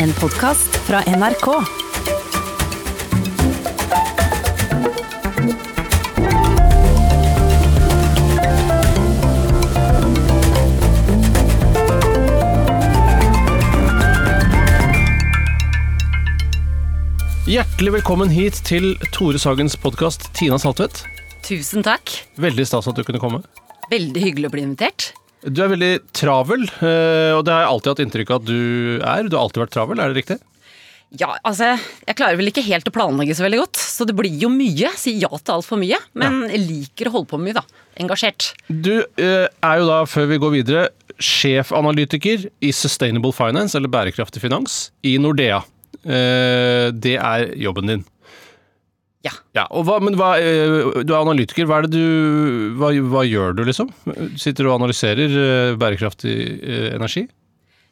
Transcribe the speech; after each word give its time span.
En 0.00 0.12
podkast 0.20 0.76
fra 0.76 1.02
NRK. 1.06 1.46
Hjertelig 17.46 17.92
velkommen 17.92 18.30
hit 18.30 18.54
til 18.64 18.94
Tore 19.12 19.38
Sagens 19.38 19.76
podkast 19.76 20.30
Tina 20.36 20.58
Saltvedt. 20.58 21.04
Tusen 21.44 21.82
takk. 21.82 22.14
Veldig 22.40 22.68
stas 22.68 22.88
at 22.88 22.96
du 22.96 23.04
kunne 23.04 23.20
komme. 23.22 23.42
Veldig 23.92 24.22
hyggelig 24.24 24.48
å 24.48 24.54
bli 24.54 24.64
invitert. 24.70 25.12
Du 25.42 25.58
er 25.64 25.72
veldig 25.72 25.92
travel, 26.14 26.68
eh, 26.86 27.32
og 27.34 27.42
det 27.46 27.50
har 27.54 27.64
jeg 27.64 27.70
alltid 27.72 27.90
hatt 27.92 28.02
inntrykk 28.04 28.30
av 28.30 28.40
at 28.42 28.46
du 28.46 28.58
er. 29.02 29.28
Du 29.28 29.34
har 29.36 29.42
alltid 29.46 29.62
vært 29.64 29.74
travel, 29.74 29.98
er 30.02 30.12
det 30.12 30.20
riktig? 30.22 30.38
Ja, 31.18 31.34
altså, 31.44 31.74
jeg 32.06 32.16
klarer 32.16 32.38
vel 32.40 32.48
ikke 32.48 32.62
helt 32.64 32.86
å 32.88 32.92
planlegge 32.94 33.34
så 33.36 33.44
veldig 33.44 33.58
godt, 33.60 33.80
så 33.82 34.06
det 34.08 34.14
blir 34.16 34.32
jo 34.40 34.48
mye. 34.52 34.92
Si 34.96 35.12
ja 35.20 35.28
til 35.34 35.54
altfor 35.58 35.80
mye, 35.82 35.98
men 36.16 36.46
jeg 36.48 36.62
liker 36.62 37.10
å 37.10 37.14
holde 37.18 37.28
på 37.32 37.40
med 37.40 37.50
mye, 37.50 37.58
da. 37.58 37.82
Engasjert. 38.00 38.52
Du 38.70 38.94
eh, 39.20 39.48
er 39.50 39.82
jo 39.82 39.90
da, 39.90 39.98
før 40.08 40.30
vi 40.30 40.38
går 40.40 40.54
videre, 40.54 40.86
sjefanalytiker 41.22 42.46
i 42.64 42.70
Sustainable 42.72 43.34
Finance, 43.36 43.76
eller 43.76 43.92
bærekraftig 43.92 44.40
finans, 44.46 44.86
i 45.04 45.18
Nordea. 45.20 45.60
Eh, 46.06 46.88
Det 46.96 47.18
er 47.18 47.50
jobben 47.60 47.90
din. 47.92 48.06
Ja. 49.22 49.32
Ja, 49.54 49.66
hva, 49.70 50.00
men 50.02 50.16
hva, 50.18 50.32
eh, 50.42 51.02
Du 51.06 51.12
er 51.14 51.20
analytiker. 51.20 51.68
Hva, 51.70 51.82
er 51.82 51.90
du, 51.90 52.74
hva, 52.78 52.90
hva 53.12 53.22
gjør 53.28 53.54
du, 53.58 53.62
liksom? 53.68 53.92
Sitter 54.40 54.66
du 54.66 54.72
og 54.72 54.80
analyserer 54.80 55.36
eh, 55.44 55.76
bærekraftig 55.78 56.34
eh, 56.58 56.88
energi? 56.96 57.28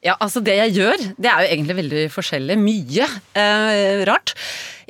Ja, 0.01 0.15
altså 0.17 0.41
det 0.41 0.55
jeg 0.57 0.73
gjør, 0.79 1.03
det 1.21 1.29
er 1.29 1.43
jo 1.45 1.49
egentlig 1.53 1.77
veldig 1.77 2.05
forskjellig. 2.15 2.57
Mye 2.59 3.09
eh, 3.37 4.01
rart. 4.09 4.33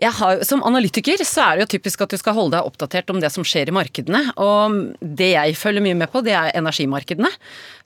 Jeg 0.01 0.13
har, 0.17 0.39
som 0.49 0.63
analytiker 0.65 1.21
så 1.29 1.43
er 1.45 1.59
det 1.59 1.67
jo 1.67 1.71
typisk 1.79 2.01
at 2.01 2.09
du 2.15 2.17
skal 2.17 2.33
holde 2.37 2.55
deg 2.57 2.65
oppdatert 2.71 3.11
om 3.13 3.19
det 3.21 3.29
som 3.35 3.45
skjer 3.45 3.69
i 3.69 3.75
markedene. 3.77 4.23
Og 4.41 4.79
det 5.05 5.33
jeg 5.35 5.59
følger 5.61 5.85
mye 5.85 5.99
med 6.01 6.09
på, 6.13 6.23
det 6.25 6.33
er 6.33 6.55
energimarkedene. 6.57 7.29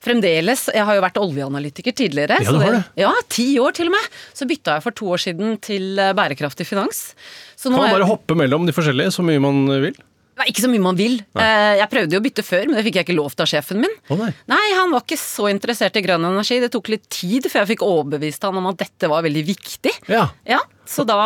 Fremdeles, 0.05 0.67
Jeg 0.73 0.85
har 0.87 0.95
jo 0.95 1.03
vært 1.03 1.19
oljeanalytiker 1.19 1.91
tidligere. 1.97 2.37
Ja, 2.45 2.51
du 2.55 2.61
har 2.63 2.77
det. 2.77 2.83
Ja, 3.03 3.11
ti 3.27 3.47
år 3.59 3.75
til 3.75 3.89
og 3.91 3.95
med. 3.97 4.07
Så 4.37 4.47
bytta 4.47 4.77
jeg 4.77 4.85
for 4.87 4.95
to 4.95 5.11
år 5.11 5.21
siden 5.25 5.57
til 5.59 5.99
eh, 5.99 6.13
bærekraftig 6.15 6.67
finans. 6.69 7.13
Så 7.59 7.67
Kan 7.67 7.71
man 7.75 7.81
man 7.81 7.89
er- 7.89 7.97
bare 7.99 8.09
hoppe 8.13 8.35
mellom 8.39 8.65
de 8.65 8.75
forskjellige 8.75 9.11
så 9.15 9.23
mye 9.25 9.41
man 9.43 9.65
vil? 9.83 9.95
Nei, 10.35 10.47
Ikke 10.51 10.63
så 10.65 10.69
mye 10.71 10.83
man 10.83 10.97
vil. 10.99 11.21
Nei. 11.37 11.45
Jeg 11.79 11.89
prøvde 11.93 12.17
jo 12.17 12.19
å 12.19 12.25
bytte 12.25 12.43
før, 12.43 12.65
men 12.67 12.75
det 12.75 12.83
fikk 12.89 12.97
jeg 12.99 13.07
ikke 13.07 13.15
lov 13.15 13.31
til 13.35 13.45
av 13.45 13.51
sjefen 13.53 13.79
min. 13.79 13.93
Oh, 14.11 14.17
nei. 14.19 14.31
Nei, 14.51 14.65
han 14.75 14.91
var 14.91 15.05
ikke 15.05 15.19
så 15.21 15.47
interessert 15.51 15.95
i 15.95 16.03
grønn 16.03 16.27
energi. 16.27 16.59
Det 16.59 16.71
tok 16.73 16.91
litt 16.91 17.07
tid 17.09 17.47
før 17.47 17.63
jeg 17.63 17.71
fikk 17.77 17.85
overbevist 17.87 18.43
han 18.43 18.59
om 18.59 18.67
at 18.73 18.81
dette 18.83 19.07
var 19.11 19.23
veldig 19.23 19.45
viktig. 19.47 19.95
Ja. 20.11 20.27
Ja, 20.45 20.59
Så 20.85 21.05
da 21.07 21.17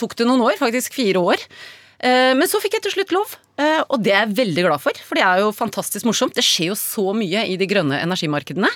tok 0.00 0.16
det 0.16 0.26
noen 0.26 0.40
år, 0.42 0.56
faktisk 0.58 0.96
fire 0.96 1.20
år. 1.22 1.44
Eh, 2.02 2.32
Men 2.34 2.48
så 2.50 2.58
fikk 2.58 2.72
jeg 2.74 2.82
til 2.82 2.90
slutt 2.96 3.12
lov, 3.14 3.36
eh, 3.62 3.84
og 3.88 4.00
det 4.02 4.10
er 4.10 4.24
jeg 4.26 4.34
veldig 4.40 4.64
glad 4.66 4.80
for. 4.82 4.96
For 5.06 5.14
det 5.14 5.22
er 5.22 5.38
jo 5.44 5.52
fantastisk 5.54 6.02
morsomt. 6.08 6.34
Det 6.34 6.42
skjer 6.42 6.72
jo 6.72 6.74
så 6.74 7.12
mye 7.14 7.44
i 7.46 7.54
de 7.60 7.68
grønne 7.70 8.00
energimarkedene. 8.02 8.66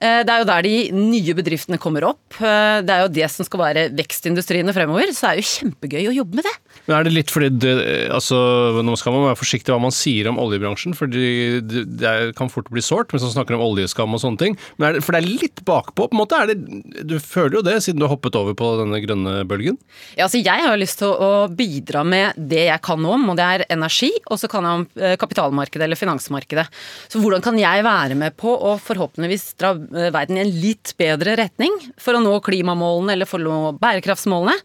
Eh, 0.00 0.22
Det 0.24 0.30
er 0.32 0.38
jo 0.40 0.48
der 0.48 0.62
de 0.62 0.90
nye 0.96 1.34
bedriftene 1.36 1.76
kommer 1.78 2.06
opp. 2.14 2.22
Eh, 2.40 2.80
Det 2.80 2.88
er 2.94 3.02
jo 3.02 3.08
det 3.12 3.28
som 3.30 3.44
skal 3.44 3.60
være 3.60 3.90
vekstindustriene 3.92 4.72
fremover. 4.72 5.12
Så 5.12 5.26
det 5.26 5.30
er 5.34 5.42
jo 5.42 5.50
kjempegøy 5.52 6.08
å 6.08 6.16
jobbe 6.22 6.34
med 6.40 6.44
det. 6.48 6.56
Men 6.86 6.96
er 6.96 7.06
det 7.06 7.14
litt 7.14 7.30
fordi 7.32 7.50
det, 7.62 7.72
altså, 8.12 8.36
Nå 8.82 8.96
skal 8.98 9.14
man 9.14 9.28
være 9.28 9.38
forsiktig 9.38 9.70
hva 9.70 9.80
man 9.82 9.94
sier 9.94 10.28
om 10.30 10.40
oljebransjen, 10.42 10.96
for 10.98 11.10
det, 11.10 11.62
det 11.70 12.12
kan 12.38 12.50
fort 12.52 12.70
bli 12.72 12.82
sårt 12.84 13.12
hvis 13.12 13.24
man 13.28 13.34
snakker 13.36 13.56
om 13.56 13.64
oljeskam 13.64 14.16
og 14.16 14.22
sånne 14.22 14.40
ting. 14.40 14.56
Men 14.82 14.96
det, 14.96 15.04
for 15.06 15.14
det 15.14 15.22
er 15.22 15.42
litt 15.44 15.62
bakpå, 15.68 16.08
på 16.08 16.16
en 16.16 16.22
måte. 16.22 16.40
Det, 16.50 17.04
du 17.06 17.16
føler 17.22 17.60
jo 17.60 17.64
det, 17.66 17.76
siden 17.84 18.02
du 18.02 18.06
har 18.06 18.14
hoppet 18.14 18.38
over 18.38 18.56
på 18.58 18.72
denne 18.80 18.98
grønne 19.04 19.36
bølgen? 19.48 19.78
Ja, 20.16 20.26
altså 20.26 20.42
jeg 20.42 20.66
har 20.66 20.80
lyst 20.80 21.00
til 21.02 21.12
å 21.12 21.46
bidra 21.52 22.02
med 22.06 22.38
det 22.38 22.66
jeg 22.66 22.84
kan 22.84 23.06
om, 23.06 23.28
og 23.30 23.38
det 23.38 23.46
er 23.46 23.66
energi, 23.72 24.10
og 24.26 24.40
så 24.40 24.50
kan 24.50 24.66
jeg 24.66 24.80
om 24.80 24.86
eh, 24.98 25.16
kapitalmarkedet 25.20 25.86
eller 25.86 26.00
finansmarkedet. 26.00 26.66
Så 27.12 27.22
hvordan 27.22 27.44
kan 27.44 27.58
jeg 27.60 27.86
være 27.86 28.18
med 28.18 28.36
på 28.40 28.52
å 28.52 28.74
forhåpentligvis 28.82 29.52
dra 29.60 29.74
eh, 29.76 30.10
verden 30.14 30.40
i 30.40 30.44
en 30.44 30.54
litt 30.64 30.94
bedre 30.98 31.36
retning 31.38 31.78
for 32.00 32.18
å 32.18 32.24
nå 32.24 32.34
klimamålene 32.44 33.16
eller 33.16 33.30
for 33.30 33.42
å 33.42 33.48
nå 33.48 33.74
bærekraftsmålene? 33.82 34.58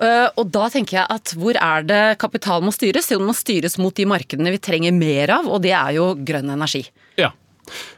Eh, 0.00 0.28
Og 0.40 0.48
da 0.52 0.68
tenker 0.72 1.00
jeg 1.00 1.06
at 1.12 1.34
hvor 1.36 1.58
er 1.60 1.84
det 1.84 2.02
kapital 2.22 2.64
må 2.64 2.72
styres? 2.72 3.10
Jo, 3.12 3.20
den 3.20 3.28
må 3.28 3.36
styres 3.36 3.76
mot 3.80 3.94
de 3.96 4.08
markedene 4.08 4.54
vi 4.54 4.62
trenger 4.62 4.96
mer 4.96 5.34
av, 5.40 5.48
og 5.50 5.60
det 5.66 5.74
er 5.76 5.98
jo 5.98 6.14
grønn 6.16 6.52
energi. 6.52 6.86
Ja. 7.20 7.34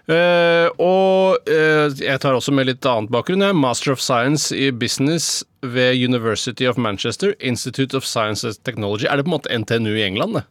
Uh, 0.04 0.68
og 0.82 1.46
uh, 1.48 1.88
jeg 1.96 2.20
tar 2.20 2.36
også 2.36 2.52
med 2.52 2.66
litt 2.68 2.84
annet 2.84 3.12
bakgrunn. 3.14 3.40
Jeg 3.40 3.54
er 3.54 3.56
Master 3.56 3.94
of 3.94 4.02
Science 4.04 4.50
i 4.52 4.68
Business 4.74 5.44
ved 5.62 5.96
University 5.96 6.66
of 6.68 6.76
Manchester, 6.76 7.32
Institute 7.40 7.96
of 7.96 8.04
Science 8.04 8.44
and 8.44 8.58
Technology. 8.66 9.06
Er 9.08 9.16
det 9.16 9.24
på 9.24 9.32
en 9.32 9.38
måte 9.38 9.62
NTNU 9.62 9.94
i 9.94 10.04
England, 10.04 10.36
det? 10.40 10.44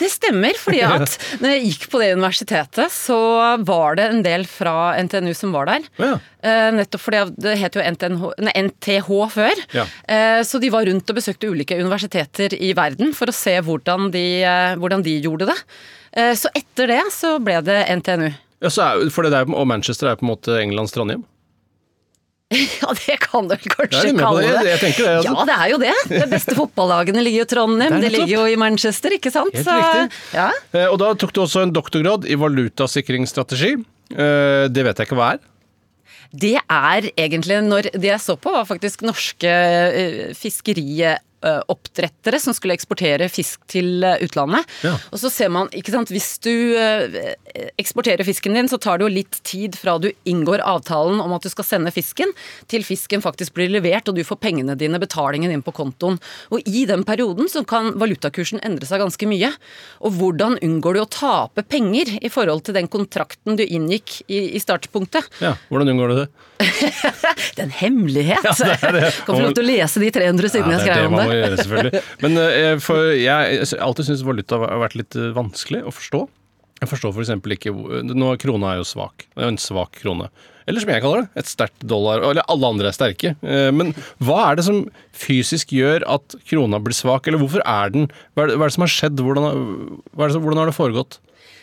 Det 0.00 0.10
stemmer, 0.12 0.56
fordi 0.58 0.80
at 0.96 1.16
når 1.42 1.54
jeg 1.54 1.64
gikk 1.68 1.86
på 1.92 2.00
det 2.02 2.10
universitetet, 2.16 2.94
så 2.94 3.20
var 3.66 4.00
det 4.00 4.08
en 4.10 4.24
del 4.26 4.46
fra 4.48 4.94
NTNU 5.04 5.32
som 5.36 5.54
var 5.56 5.70
der. 5.70 5.86
Ja. 6.00 6.14
Eh, 6.40 6.68
nettopp 6.72 7.04
fordi 7.04 7.22
det 7.44 7.56
het 7.60 7.76
jo 7.76 7.84
NTNH, 7.84 8.26
nei, 8.46 8.54
NTH 8.68 9.10
før. 9.34 9.64
Ja. 9.76 9.86
Eh, 10.08 10.40
så 10.46 10.60
de 10.62 10.72
var 10.72 10.88
rundt 10.88 11.12
og 11.12 11.20
besøkte 11.20 11.50
ulike 11.52 11.78
universiteter 11.80 12.56
i 12.56 12.72
verden 12.76 13.14
for 13.16 13.30
å 13.30 13.36
se 13.36 13.58
hvordan 13.66 14.10
de, 14.14 14.26
eh, 14.42 14.76
hvordan 14.80 15.04
de 15.06 15.18
gjorde 15.20 15.52
det. 15.52 15.58
Så 16.10 16.50
etter 16.58 16.88
det 16.90 17.02
så 17.14 17.36
ble 17.38 17.60
det 17.62 17.84
NTNU. 18.00 18.32
Ja, 18.64 18.70
så 18.72 18.82
er, 18.82 19.10
for 19.14 19.22
det 19.22 19.30
der, 19.30 19.46
og 19.46 19.68
Manchester 19.70 20.10
er 20.10 20.16
på 20.18 20.26
en 20.26 20.32
måte 20.32 20.56
Englands 20.58 20.90
Trondheim? 20.90 21.22
Ja, 22.82 22.90
det 22.98 23.16
kan 23.22 23.46
du 23.46 23.54
vel 23.54 23.70
kanskje 23.70 24.00
det 24.08 24.14
kalle 24.18 24.40
det. 24.42 24.62
det. 24.66 24.78
Det, 24.82 25.04
altså. 25.06 25.30
Ja, 25.30 25.44
det 25.46 25.56
er 25.56 25.68
jo 25.70 25.78
det. 25.78 25.92
De 26.10 26.26
beste 26.32 26.56
fotballagene 26.58 27.22
ligger 27.22 27.44
jo 27.44 27.46
i 27.46 27.50
Trondheim, 27.52 27.94
Det 27.94 28.08
er 28.08 28.10
de 28.10 28.10
ligger 28.16 28.34
jo 28.40 28.46
i 28.50 28.56
Manchester, 28.58 29.14
ikke 29.14 29.30
sant? 29.34 29.54
Helt 29.54 29.70
riktig. 29.70 30.18
ja. 30.34 30.48
Eh, 30.74 30.88
Og 30.90 30.98
da 31.02 31.12
tok 31.14 31.32
du 31.36 31.40
også 31.44 31.62
en 31.62 31.72
doktorgrad 31.76 32.26
i 32.26 32.34
valutasikringsstrategi. 32.40 33.76
Eh, 34.10 34.66
Det 34.68 34.82
vet 34.88 34.98
jeg 34.98 35.06
ikke 35.10 35.18
hva 35.20 35.32
er. 35.36 35.40
Det 36.30 36.52
er 36.62 37.08
egentlig 37.18 37.56
når 37.66 37.88
Det 37.94 38.06
jeg 38.10 38.20
så 38.22 38.36
på, 38.38 38.50
var 38.54 38.66
faktisk 38.66 39.02
norske 39.06 39.50
eh, 39.50 40.34
fiskerioppdrettere 41.40 42.40
som 42.40 42.54
skulle 42.54 42.74
eksportere 42.74 43.28
fisk 43.28 43.60
til 43.70 44.04
eh, 44.04 44.20
utlandet. 44.24 44.64
Ja. 44.84 44.96
Og 45.10 45.20
så 45.20 45.30
ser 45.30 45.48
man, 45.48 45.68
ikke 45.72 45.92
sant, 45.92 46.10
hvis 46.10 46.38
du 46.42 46.76
eh, 46.76 47.34
eksporterer 47.80 48.24
fisken 48.24 48.54
din, 48.54 48.68
så 48.68 48.78
tar 48.78 48.98
det 48.98 49.06
jo 49.06 49.12
litt 49.14 49.40
tid 49.46 49.76
fra 49.78 49.98
du 49.98 50.10
inngår 50.24 50.60
avtalen 50.60 51.20
om 51.20 51.32
at 51.32 51.42
du 51.42 51.50
skal 51.50 51.64
sende 51.64 51.90
fisken, 51.90 52.32
til 52.70 52.84
fisken 52.84 53.22
faktisk 53.22 53.54
blir 53.54 53.70
levert 53.70 54.08
og 54.08 54.16
du 54.16 54.24
får 54.24 54.40
pengene 54.40 54.76
dine, 54.78 55.00
betalingen 55.00 55.50
inn 55.52 55.62
på 55.62 55.72
kontoen. 55.72 56.20
Og 56.50 56.60
i 56.66 56.84
den 56.88 57.04
perioden 57.04 57.48
så 57.50 57.64
kan 57.64 57.94
valutakursen 58.00 58.62
endre 58.64 58.86
seg 58.88 59.02
ganske 59.02 59.30
mye. 59.30 59.52
Og 60.04 60.16
hvordan 60.18 60.58
unngår 60.60 60.96
du 60.96 61.02
å 61.04 61.10
tape 61.10 61.64
penger 61.66 62.16
i 62.20 62.30
forhold 62.32 62.64
til 62.66 62.76
den 62.76 62.90
kontrakten 62.90 63.58
du 63.58 63.64
inngikk 63.64 64.20
i, 64.28 64.50
i 64.56 64.60
startpunktet? 64.60 65.28
Ja, 65.40 65.56
Hvordan 65.70 65.92
unngår 65.92 66.10
du 66.10 66.16
det? 66.22 66.28
Det 67.54 67.62
er 67.62 67.66
en 67.66 67.72
hemmelighet! 67.72 68.44
Ja, 68.44 68.52
det 68.52 68.74
er 68.84 68.94
det. 68.94 69.08
Kan 69.24 69.36
få 69.36 69.42
lov 69.42 69.54
til 69.56 69.64
å 69.64 69.68
lese 69.68 70.02
de 70.02 70.10
300 70.12 70.52
sidene 70.52 70.74
jeg 70.74 70.80
er 70.80 70.84
skrev 70.84 71.08
om 71.08 71.16
man 71.16 71.29
må 71.30 71.38
gjøre, 71.38 71.62
selvfølgelig. 71.62 72.02
Men 72.26 72.36
eh, 72.44 72.74
for 72.82 73.14
jeg 73.16 73.62
har 73.62 73.86
alltid 73.86 74.10
syntes 74.10 74.26
valuta 74.26 74.60
har 74.66 74.84
vært 74.84 74.98
litt 75.00 75.16
eh, 75.18 75.30
vanskelig 75.38 75.84
å 75.86 75.94
forstå. 75.94 76.26
Jeg 76.80 76.88
forstår 76.88 77.12
f.eks. 77.12 77.34
ikke 77.56 77.72
Nå 78.16 78.30
Krona 78.40 78.70
er 78.74 78.78
jo 78.80 78.86
svak. 78.88 79.26
Det 79.34 79.42
er 79.42 79.50
jo 79.50 79.52
en 79.52 79.60
svak 79.60 79.98
krone. 80.00 80.30
Eller 80.70 80.80
som 80.80 80.90
jeg 80.92 81.02
kaller 81.02 81.24
det, 81.26 81.30
et 81.42 81.48
sterkt 81.50 81.82
dollar. 81.90 82.22
Eller 82.24 82.46
alle 82.52 82.68
andre 82.72 82.88
er 82.88 82.96
sterke. 82.96 83.34
Eh, 83.44 83.68
Men 83.74 83.92
hva 84.22 84.38
er 84.46 84.60
det 84.60 84.64
som 84.68 84.78
fysisk 85.16 85.74
gjør 85.76 86.06
at 86.08 86.36
krona 86.48 86.80
blir 86.80 86.96
svak, 86.96 87.28
eller 87.28 87.42
hvorfor 87.42 87.64
er 87.68 87.92
den 87.92 88.08
Hva 88.32 88.46
er 88.46 88.54
det, 88.54 88.72
som 88.76 88.86
har 88.86 88.92
skjedd? 88.94 89.20
Hvordan, 89.20 89.50
det, 90.14 90.40
hvordan 90.40 90.62
har 90.62 90.70
det 90.72 90.76
foregått? 90.78 91.20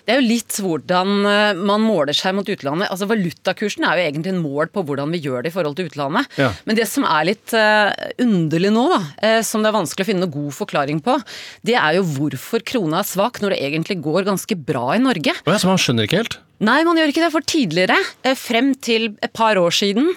Det 0.07 0.13
er 0.15 0.21
jo 0.21 0.29
litt 0.29 0.55
hvordan 0.63 1.09
eh, 1.27 1.57
man 1.67 1.83
måler 1.83 2.15
seg 2.15 2.37
mot 2.37 2.47
utlandet. 2.47 2.87
Altså 2.87 3.09
Valutakursen 3.09 3.83
er 3.83 3.99
jo 3.99 4.05
egentlig 4.05 4.31
en 4.31 4.39
mål 4.39 4.69
på 4.71 4.85
hvordan 4.87 5.11
vi 5.11 5.19
gjør 5.25 5.43
det 5.43 5.51
i 5.51 5.55
forhold 5.57 5.75
til 5.75 5.89
utlandet. 5.89 6.31
Ja. 6.39 6.53
Men 6.63 6.79
det 6.79 6.85
som 6.87 7.03
er 7.03 7.27
litt 7.27 7.51
eh, 7.57 7.91
underlig 8.23 8.71
nå, 8.71 8.85
da, 8.93 9.01
eh, 9.19 9.41
som 9.43 9.65
det 9.65 9.73
er 9.73 9.75
vanskelig 9.75 10.07
å 10.07 10.09
finne 10.13 10.23
noe 10.23 10.31
god 10.31 10.55
forklaring 10.55 11.03
på, 11.03 11.17
det 11.67 11.75
er 11.75 11.97
jo 11.97 12.07
hvorfor 12.07 12.63
krona 12.63 13.01
er 13.03 13.09
svak 13.11 13.41
når 13.43 13.57
det 13.57 13.61
egentlig 13.67 13.99
går 14.07 14.29
ganske 14.29 14.59
bra 14.69 14.93
i 14.95 15.03
Norge. 15.03 15.35
Ja, 15.43 15.59
så 15.59 15.73
man 15.73 15.83
skjønner 15.83 16.07
ikke 16.07 16.23
helt? 16.23 16.39
Nei, 16.63 16.79
man 16.87 16.97
gjør 16.97 17.11
ikke 17.11 17.25
det. 17.25 17.33
For 17.35 17.45
tidligere, 17.45 17.99
frem 18.39 18.71
til 18.81 19.11
et 19.21 19.35
par 19.35 19.59
år 19.59 19.75
siden, 19.75 20.07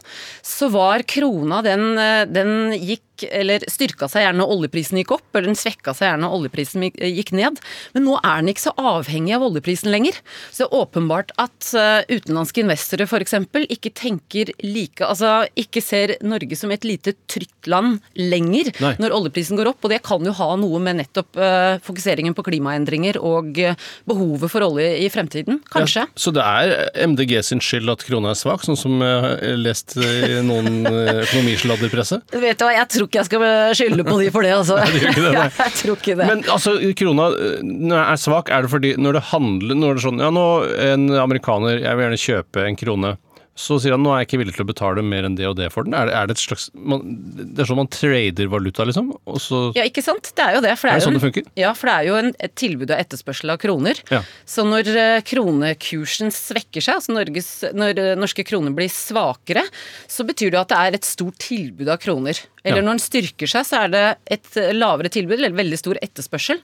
så 0.47 0.71
var 0.73 1.03
krona 1.05 1.59
Den, 1.67 1.91
den 2.31 2.55
gikk 2.79 3.10
gikk, 3.21 3.31
eller 3.41 3.65
styrka 3.71 4.09
seg 4.11 4.25
gjerne 4.25 4.41
når 4.41 4.53
oljeprisen 4.57 4.99
gikk 5.01 5.13
opp, 5.17 5.27
eller 5.35 5.51
den 5.51 5.59
svekka 5.59 5.95
seg 5.97 6.09
gjerne 6.11 6.25
når 6.27 6.37
oljeprisen 6.39 6.85
gikk- 6.87 7.01
gikk 7.21 7.33
ned. 7.37 7.61
Men 7.95 8.07
nå 8.07 8.17
er 8.21 8.41
den 8.41 8.53
ikke 8.53 8.65
så 8.69 8.75
avhengig 8.81 9.35
av 9.37 9.45
oljeprisen 9.47 9.91
lenger. 9.93 10.19
Så 10.51 10.65
det 10.65 10.69
er 10.69 10.79
åpenbart 10.81 11.33
at 11.41 11.71
eh, 11.77 12.17
utenlandske 12.17 12.65
investorer 12.65 13.07
f.eks. 13.11 13.35
ikke 13.71 13.93
tenker 13.97 14.53
like 14.65 15.01
Altså 15.11 15.47
ikke 15.59 15.81
ser 15.83 16.15
Norge 16.23 16.57
som 16.59 16.71
et 16.75 16.85
lite 16.87 17.15
trygt 17.31 17.67
land 17.71 17.99
lenger 18.19 18.71
Nei. 18.81 18.93
når 19.01 19.15
oljeprisen 19.17 19.59
går 19.59 19.73
opp. 19.73 19.85
Og 19.85 19.93
det 19.93 20.01
kan 20.07 20.25
jo 20.27 20.33
ha 20.37 20.51
noe 20.61 20.81
med 20.83 21.01
nettopp 21.01 21.37
eh, 21.41 21.79
fokuseringen 21.85 22.37
på 22.37 22.45
klimaendringer 22.47 23.19
og 23.21 23.59
eh, 23.61 23.75
behovet 24.09 24.53
for 24.53 24.65
olje 24.67 24.89
i 25.05 25.09
fremtiden. 25.13 25.61
Kanskje. 25.73 26.07
Ja, 26.07 26.21
så 26.21 26.33
det 26.35 26.45
er 26.47 27.09
MDG 27.11 27.37
sin 27.47 27.63
skyld 27.65 27.91
at 27.93 28.05
krona 28.07 28.33
er 28.35 28.39
svak, 28.39 28.65
sånn 28.67 28.79
som 28.79 29.01
jeg 29.03 29.21
har 29.25 29.59
lest 29.61 29.97
i 30.01 30.41
noen 30.47 30.81
eh, 30.89 31.21
økonomisladderpresse? 31.27 32.21
Vet 32.41 32.61
du 32.61 32.67
hva, 32.67 32.73
Jeg 32.79 32.89
tror 32.95 33.10
ikke 33.11 33.21
jeg 33.21 33.29
skal 33.29 33.47
skylde 33.77 34.07
på 34.07 34.19
de 34.23 34.29
for 34.33 34.47
det, 34.47 34.55
altså. 34.57 34.79
Nei, 34.81 34.91
det 34.97 35.15
det, 35.19 35.47
jeg 35.65 35.77
tror 35.83 35.97
ikke 35.99 36.17
det. 36.17 36.29
Men 36.31 36.45
altså, 36.57 36.77
krona 36.97 37.31
eh, 37.37 37.97
er 38.01 38.21
svak, 38.21 38.53
er 38.55 38.65
det 38.65 38.73
fordi 38.73 38.95
når 39.01 39.19
det 39.19 39.27
handler 39.35 39.79
Når 39.81 39.97
det 39.97 40.01
er 40.01 40.07
sånn 40.09 40.23
Ja, 40.23 40.31
nå 40.35 40.47
en 40.91 41.11
amerikaner, 41.21 41.83
jeg 41.83 41.99
vil 41.99 42.07
gjerne 42.07 42.25
kjøpe 42.25 42.65
en 42.69 42.79
krone. 42.81 43.17
Så 43.61 43.77
sier 43.83 43.93
han 43.93 44.03
nå 44.05 44.13
er 44.15 44.23
jeg 44.23 44.29
ikke 44.29 44.39
villig 44.41 44.55
til 44.57 44.65
å 44.65 44.69
betale 44.71 45.03
mer 45.05 45.27
enn 45.27 45.35
det 45.37 45.45
og 45.49 45.57
det 45.59 45.69
for 45.75 45.85
den. 45.85 45.95
Er 45.97 46.09
det, 46.09 46.15
er 46.17 46.29
det 46.31 46.37
et 46.37 46.43
slags 46.43 46.69
man, 46.73 47.03
Det 47.37 47.61
er 47.61 47.69
sånn 47.69 47.81
man 47.81 47.91
trader 47.93 48.49
valuta, 48.53 48.87
liksom? 48.89 49.11
Så 49.43 49.63
Ja, 49.77 49.85
ikke 49.89 50.05
sant? 50.05 50.31
Det 50.37 50.45
er 50.45 50.57
jo 50.57 50.63
det. 50.65 50.77
For 50.81 50.89
det 50.89 50.95
Er 50.95 51.01
det 51.01 51.07
sånn 51.09 51.19
det 51.19 51.23
funker? 51.25 51.49
Ja, 51.61 51.73
for 51.77 51.91
det 51.91 51.97
er 51.97 52.09
jo 52.09 52.17
en, 52.21 52.31
et 52.41 52.55
tilbud 52.61 52.89
og 52.89 52.97
etterspørsel 52.97 53.53
av 53.53 53.61
kroner. 53.61 54.01
Ja. 54.13 54.23
Så 54.49 54.65
når 54.69 54.89
eh, 54.95 55.19
kronekursen 55.27 56.33
svekker 56.35 56.85
seg, 56.87 57.01
altså 57.03 57.17
Norges, 57.17 57.51
når 57.77 58.01
eh, 58.01 58.15
norske 58.21 58.47
kroner 58.49 58.75
blir 58.77 58.89
svakere, 58.93 59.67
så 60.09 60.25
betyr 60.29 60.55
det 60.55 60.63
at 60.63 60.73
det 60.73 60.81
er 60.81 61.01
et 61.01 61.11
stort 61.11 61.41
tilbud 61.43 61.91
av 61.91 62.01
kroner. 62.01 62.41
Eller 62.65 62.81
Ja. 62.81 62.83
når 62.85 62.99
den 62.99 63.05
styrker 63.07 63.49
seg, 63.49 63.65
så 63.67 63.85
er 63.85 63.89
det 63.89 64.07
et 64.39 64.55
lavere 64.77 65.09
tilbud, 65.09 65.39
eller 65.39 65.51
veldig 65.57 65.79
stor 65.79 65.97
etterspørsel. 66.03 66.61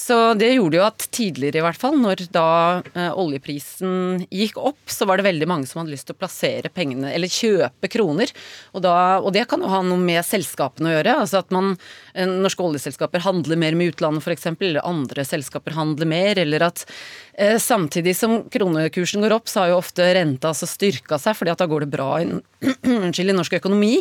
Så 0.00 0.16
det 0.38 0.52
gjorde 0.54 0.78
jo 0.78 0.84
at 0.86 1.06
tidligere 1.12 1.58
i 1.60 1.64
hvert 1.64 1.76
fall, 1.80 1.96
når 1.98 2.22
da 2.32 2.44
eh, 2.94 3.10
oljeprisen 3.18 4.22
gikk 4.30 4.56
opp, 4.60 4.78
så 4.86 5.06
var 5.08 5.18
det 5.18 5.26
veldig 5.26 5.48
mange 5.50 5.66
som 5.68 5.80
hadde 5.82 5.92
lyst 5.92 6.06
til 6.08 6.14
å 6.14 6.20
plassere 6.20 6.70
pengene, 6.72 7.10
eller 7.12 7.28
kjøpe 7.32 7.90
kroner. 7.90 8.30
Og, 8.72 8.84
da, 8.84 8.94
og 9.18 9.32
det 9.34 9.46
kan 9.50 9.60
jo 9.64 9.70
ha 9.72 9.80
noe 9.84 9.98
med 10.00 10.22
selskapene 10.24 10.92
å 10.92 10.94
gjøre. 10.94 11.16
altså 11.24 11.40
at 11.42 11.50
man, 11.50 11.72
eh, 12.14 12.28
Norske 12.30 12.64
oljeselskaper 12.64 13.24
handler 13.26 13.58
mer 13.60 13.76
med 13.76 13.92
utlandet 13.94 14.22
f.eks., 14.24 14.46
eller 14.60 14.86
andre 14.86 15.26
selskaper 15.26 15.74
handler 15.76 16.06
mer. 16.08 16.38
Eller 16.38 16.64
at 16.70 16.84
eh, 17.34 17.58
samtidig 17.58 18.14
som 18.16 18.44
kronekursen 18.52 19.26
går 19.26 19.34
opp, 19.40 19.50
så 19.50 19.64
har 19.64 19.74
jo 19.74 19.80
ofte 19.82 20.06
renta 20.14 20.52
altså 20.54 20.70
styrka 20.70 21.18
seg, 21.20 21.36
fordi 21.36 21.50
at 21.56 21.60
da 21.64 21.68
går 21.70 21.86
det 21.86 21.92
bra 21.92 22.10
i, 22.22 22.30
i 23.26 23.36
norsk 23.36 23.58
økonomi. 23.58 23.98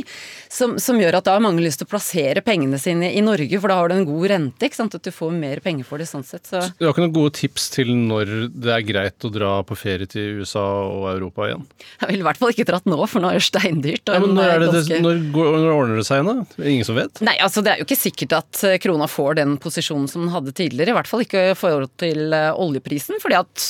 Som, 0.54 0.78
som 0.80 1.02
gjør 1.02 1.20
at 1.20 1.29
da 1.30 1.36
har 1.38 1.44
mange 1.46 1.62
lyst 1.62 1.80
til 1.84 1.86
å 1.86 1.92
plassere 1.92 2.42
pengene 2.46 2.80
sine 2.82 3.12
i 3.14 3.22
Norge, 3.22 3.60
for 3.62 3.70
da 3.70 3.76
har 3.78 3.92
du 3.92 3.96
en 4.00 4.06
god 4.08 4.26
rente. 4.32 4.66
ikke 4.66 4.80
sant, 4.80 4.96
At 4.98 5.06
du 5.06 5.12
får 5.14 5.32
mer 5.36 5.62
penger 5.62 5.86
for 5.86 6.02
det 6.02 6.08
sånn 6.10 6.26
sett. 6.26 6.48
Så. 6.50 6.64
Du 6.80 6.88
har 6.88 6.94
ikke 6.96 7.04
noen 7.06 7.14
gode 7.14 7.36
tips 7.38 7.68
til 7.76 7.92
når 7.94 8.32
det 8.50 8.72
er 8.74 8.86
greit 8.88 9.28
å 9.28 9.32
dra 9.34 9.52
på 9.68 9.78
ferie 9.78 10.10
til 10.10 10.42
USA 10.42 10.64
og 10.90 11.06
Europa 11.14 11.46
igjen? 11.52 11.68
Jeg 12.02 12.10
ville 12.12 12.24
i 12.26 12.28
hvert 12.32 12.42
fall 12.42 12.54
ikke 12.56 12.66
dratt 12.72 12.90
nå, 12.90 12.98
for 13.12 13.22
nå 13.22 13.30
er 13.30 13.38
det 13.38 13.46
steindyrt. 13.46 14.10
Ja, 14.10 14.20
men 14.24 14.34
når, 14.38 14.66
det, 14.66 14.72
ganske- 14.80 15.02
når, 15.06 15.22
går, 15.38 15.50
når 15.62 15.72
ordner 15.76 16.02
det 16.02 16.08
seg 16.10 16.24
igjen, 16.24 16.42
da? 16.42 16.70
Ingen 16.74 16.90
som 16.90 16.98
vet? 16.98 17.22
Nei, 17.30 17.38
altså 17.46 17.62
Det 17.66 17.74
er 17.76 17.84
jo 17.84 17.88
ikke 17.88 18.00
sikkert 18.02 18.38
at 18.40 18.64
eh, 18.66 18.78
krona 18.82 19.08
får 19.12 19.38
den 19.44 19.58
posisjonen 19.62 20.10
som 20.10 20.26
den 20.26 20.34
hadde 20.34 20.56
tidligere. 20.58 20.96
I 20.96 20.98
hvert 20.98 21.12
fall 21.12 21.26
ikke 21.28 21.50
i 21.52 21.58
forhold 21.60 21.94
til 22.02 22.34
eh, 22.34 22.50
oljeprisen. 22.58 23.22
fordi 23.22 23.38
at 23.38 23.68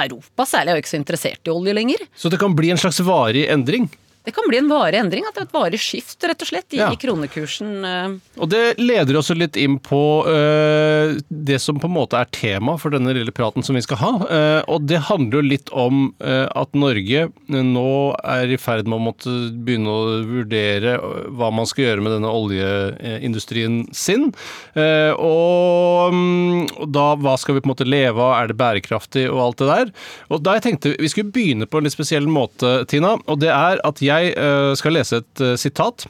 Europa 0.00 0.46
særlig 0.48 0.70
er 0.72 0.78
jo 0.78 0.84
ikke 0.84 0.94
så 0.94 1.00
interessert 1.00 1.50
i 1.50 1.52
olje 1.52 1.74
lenger. 1.76 2.06
Så 2.16 2.30
det 2.32 2.38
kan 2.40 2.54
bli 2.56 2.70
en 2.72 2.78
slags 2.80 3.02
varig 3.04 3.48
endring? 3.50 3.90
Det 4.22 4.34
kan 4.36 4.44
bli 4.50 4.58
en 4.60 4.68
varig 4.68 4.98
endring, 5.00 5.24
at 5.24 5.32
det 5.32 5.40
er 5.40 5.46
et 5.48 5.54
varig 5.54 5.78
skift 5.80 6.20
rett 6.28 6.42
og 6.44 6.48
slett 6.50 6.74
i, 6.76 6.78
Ja. 6.80 6.90
i 6.92 6.96
kronekursen. 7.00 7.70
eh. 7.88 8.16
Og 8.36 8.50
det 8.52 8.76
leder 8.78 9.16
oss 9.16 9.30
litt 9.32 9.56
inn 9.56 9.78
på 9.80 10.00
uh, 10.28 11.16
det 11.30 11.56
som 11.58 11.78
på 11.80 11.88
en 11.88 11.94
måte 11.94 12.18
er 12.20 12.28
tema 12.28 12.74
for 12.78 12.92
denne 12.92 13.14
lille 13.16 13.32
praten 13.32 13.64
som 13.64 13.74
vi 13.78 13.80
skal 13.80 13.96
ha. 14.02 14.10
Uh, 14.28 14.60
og 14.68 14.84
det 14.90 15.00
handler 15.08 15.40
jo 15.40 15.48
litt 15.48 15.72
om 15.72 16.12
uh, 16.20 16.48
at 16.52 16.76
Norge 16.76 17.30
nå 17.48 17.86
er 18.20 18.52
i 18.52 18.58
ferd 18.60 18.86
med 18.86 18.98
å 18.98 19.06
måtte 19.08 19.32
begynne 19.64 19.88
å 19.88 20.20
vurdere 20.28 20.98
hva 21.32 21.48
man 21.54 21.66
skal 21.68 21.86
gjøre 21.86 22.04
med 22.04 22.12
denne 22.18 22.28
oljeindustrien 22.30 23.80
sin. 23.96 24.28
Og, 24.76 26.12
um, 26.12 26.66
da 26.92 27.06
hva 27.16 27.34
skal 27.40 27.56
vi 27.56 27.62
på 27.62 27.68
en 27.68 27.72
måte 27.72 27.88
leve 27.88 28.20
av, 28.20 28.36
er 28.36 28.50
det 28.52 28.58
bærekraftig 28.60 29.24
og 29.30 29.40
alt 29.46 29.62
det 29.62 29.70
der. 29.70 29.92
Og 30.30 30.44
da 30.44 30.56
jeg 30.58 30.66
tenkte 30.68 30.94
vi 31.00 31.10
skulle 31.10 31.32
begynne 31.34 31.68
på 31.70 31.80
en 31.80 31.88
litt 31.88 31.96
spesiell 31.96 32.28
måte, 32.30 32.84
Tina, 32.90 33.16
og 33.26 33.40
det 33.42 33.50
er 33.54 33.80
at 33.86 34.00
jeg 34.02 34.09
øh, 34.10 34.76
skal 34.76 34.92
lese 34.96 35.22
et 35.22 35.44
øh, 35.44 35.58
sitat 35.58 36.06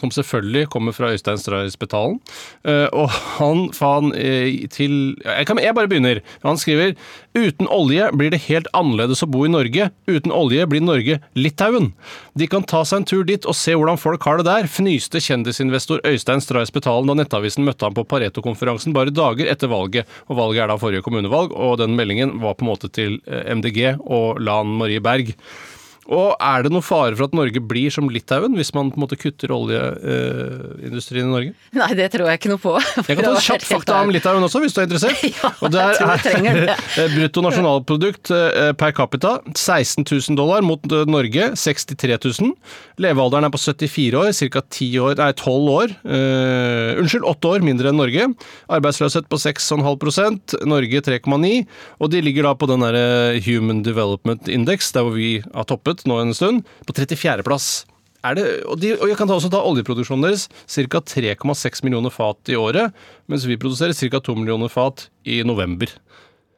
som 0.00 0.10
selvfølgelig 0.10 0.68
kommer 0.72 0.94
fra 0.94 1.12
Øystein 1.14 1.38
Stray 1.38 1.68
Spetalen. 1.72 2.18
Eh, 2.66 2.86
og 2.92 3.10
han 3.38 3.68
faen 3.76 4.12
eh, 4.18 4.66
til 4.72 5.14
jeg, 5.24 5.46
kan, 5.46 5.60
jeg 5.62 5.74
bare 5.76 5.90
begynner. 5.90 6.20
Han 6.44 6.58
skriver 6.58 6.94
Uten 7.34 7.66
olje 7.70 8.10
blir 8.14 8.30
det 8.30 8.44
helt 8.46 8.68
annerledes 8.78 9.24
å 9.24 9.28
bo 9.30 9.44
i 9.46 9.50
Norge. 9.50 9.88
Uten 10.06 10.32
olje 10.34 10.66
blir 10.70 10.84
Norge 10.84 11.18
Litauen. 11.34 11.92
De 12.38 12.46
kan 12.50 12.66
ta 12.66 12.84
seg 12.86 13.02
en 13.02 13.08
tur 13.10 13.24
dit 13.26 13.46
og 13.46 13.56
se 13.58 13.74
hvordan 13.74 13.98
folk 14.00 14.22
har 14.26 14.38
det 14.38 14.46
der, 14.46 14.70
fnyste 14.70 15.22
kjendisinvestor 15.22 16.02
Øystein 16.06 16.42
Stray 16.44 16.68
Spetalen 16.70 17.10
da 17.10 17.18
Nettavisen 17.18 17.66
møtte 17.66 17.88
ham 17.88 17.96
på 17.96 18.06
Pareto-konferansen 18.10 18.94
bare 18.94 19.14
dager 19.14 19.50
etter 19.50 19.70
valget. 19.72 20.10
Og 20.30 20.38
valget 20.38 20.64
er 20.64 20.70
da 20.70 20.78
forrige 20.78 21.04
kommunevalg, 21.06 21.54
og 21.54 21.78
den 21.82 21.98
meldingen 21.98 22.38
var 22.42 22.58
på 22.58 22.66
en 22.66 22.72
måte 22.72 22.90
til 22.94 23.18
eh, 23.26 23.50
MDG 23.54 23.96
og 24.04 24.42
Lan 24.42 24.76
Marie 24.78 25.02
Berg. 25.02 25.34
Og 26.12 26.34
er 26.36 26.64
det 26.64 26.72
noen 26.72 26.84
fare 26.84 27.14
for 27.16 27.28
at 27.28 27.36
Norge 27.36 27.60
blir 27.64 27.92
som 27.92 28.10
Litauen, 28.12 28.52
hvis 28.58 28.74
man 28.76 28.90
på 28.92 28.98
en 28.98 29.04
måte 29.06 29.16
kutter 29.16 29.52
oljeindustrien 29.54 31.24
i 31.24 31.32
Norge? 31.32 31.54
Nei, 31.76 31.90
det 31.96 32.10
tror 32.12 32.28
jeg 32.28 32.40
ikke 32.40 32.52
noe 32.52 32.60
på. 32.60 32.74
Jeg 33.00 33.16
kan 33.16 33.24
ta 33.24 33.32
en 33.32 33.46
kjapt 33.46 33.66
fakta 33.68 34.00
om 34.04 34.12
Litauen 34.12 34.44
også, 34.44 34.60
hvis 34.64 34.76
du 34.76 34.82
er 34.82 34.88
interessert. 34.88 35.22
Ja, 35.34 35.50
Og 35.64 35.72
der 35.72 35.96
er 35.98 37.08
brutto 37.14 37.42
nasjonalprodukt 37.42 38.30
eh, 38.34 38.70
per 38.78 38.92
capita 38.96 39.38
16 39.50 40.04
000 40.04 40.38
dollar 40.38 40.62
mot 40.64 40.82
eh, 40.92 41.06
Norge 41.10 41.50
63 41.58 42.18
000. 42.20 42.52
Levealderen 43.02 43.48
er 43.48 43.52
på 43.54 43.60
74 43.60 44.20
år, 44.20 44.30
ca. 44.54 44.62
10 44.62 45.00
år, 45.02 45.16
nei 45.18 45.30
12 45.32 45.72
år. 45.74 45.94
Uh, 46.04 47.00
unnskyld, 47.00 47.24
8 47.26 47.50
år 47.50 47.64
mindre 47.66 47.90
enn 47.90 47.98
Norge. 47.98 48.28
Arbeidsløshet 48.72 49.26
på 49.30 49.40
6,5% 49.40 50.56
Norge 50.68 51.02
3,9 51.04 51.50
Og 52.02 52.10
de 52.12 52.22
ligger 52.24 52.48
da 52.48 52.54
på 52.58 52.68
den 52.70 52.84
derre 52.84 53.40
Human 53.44 53.82
Development 53.86 54.48
Index, 54.52 54.92
der 54.94 55.06
hvor 55.06 55.16
vi 55.16 55.38
har 55.42 55.66
toppet 55.68 55.93
nå 56.08 56.18
en 56.20 56.34
stund, 56.34 56.64
på 56.88 56.96
34. 56.96 57.44
plass. 57.46 57.84
Er 58.24 58.38
det, 58.38 58.44
og, 58.64 58.78
de, 58.80 58.94
og 58.96 59.10
jeg 59.10 59.18
kan 59.20 59.28
ta 59.28 59.36
også 59.36 59.50
ta 59.52 59.60
oljeproduksjonen 59.68 60.24
deres. 60.24 60.46
Ca. 60.64 61.02
3,6 61.04 61.84
millioner 61.84 62.12
fat 62.14 62.50
i 62.50 62.56
året, 62.56 62.94
mens 63.28 63.44
vi 63.46 63.58
produserer 63.60 63.92
ca. 63.92 64.22
2 64.24 64.38
millioner 64.40 64.72
fat 64.72 65.08
i 65.28 65.42
november. 65.46 65.92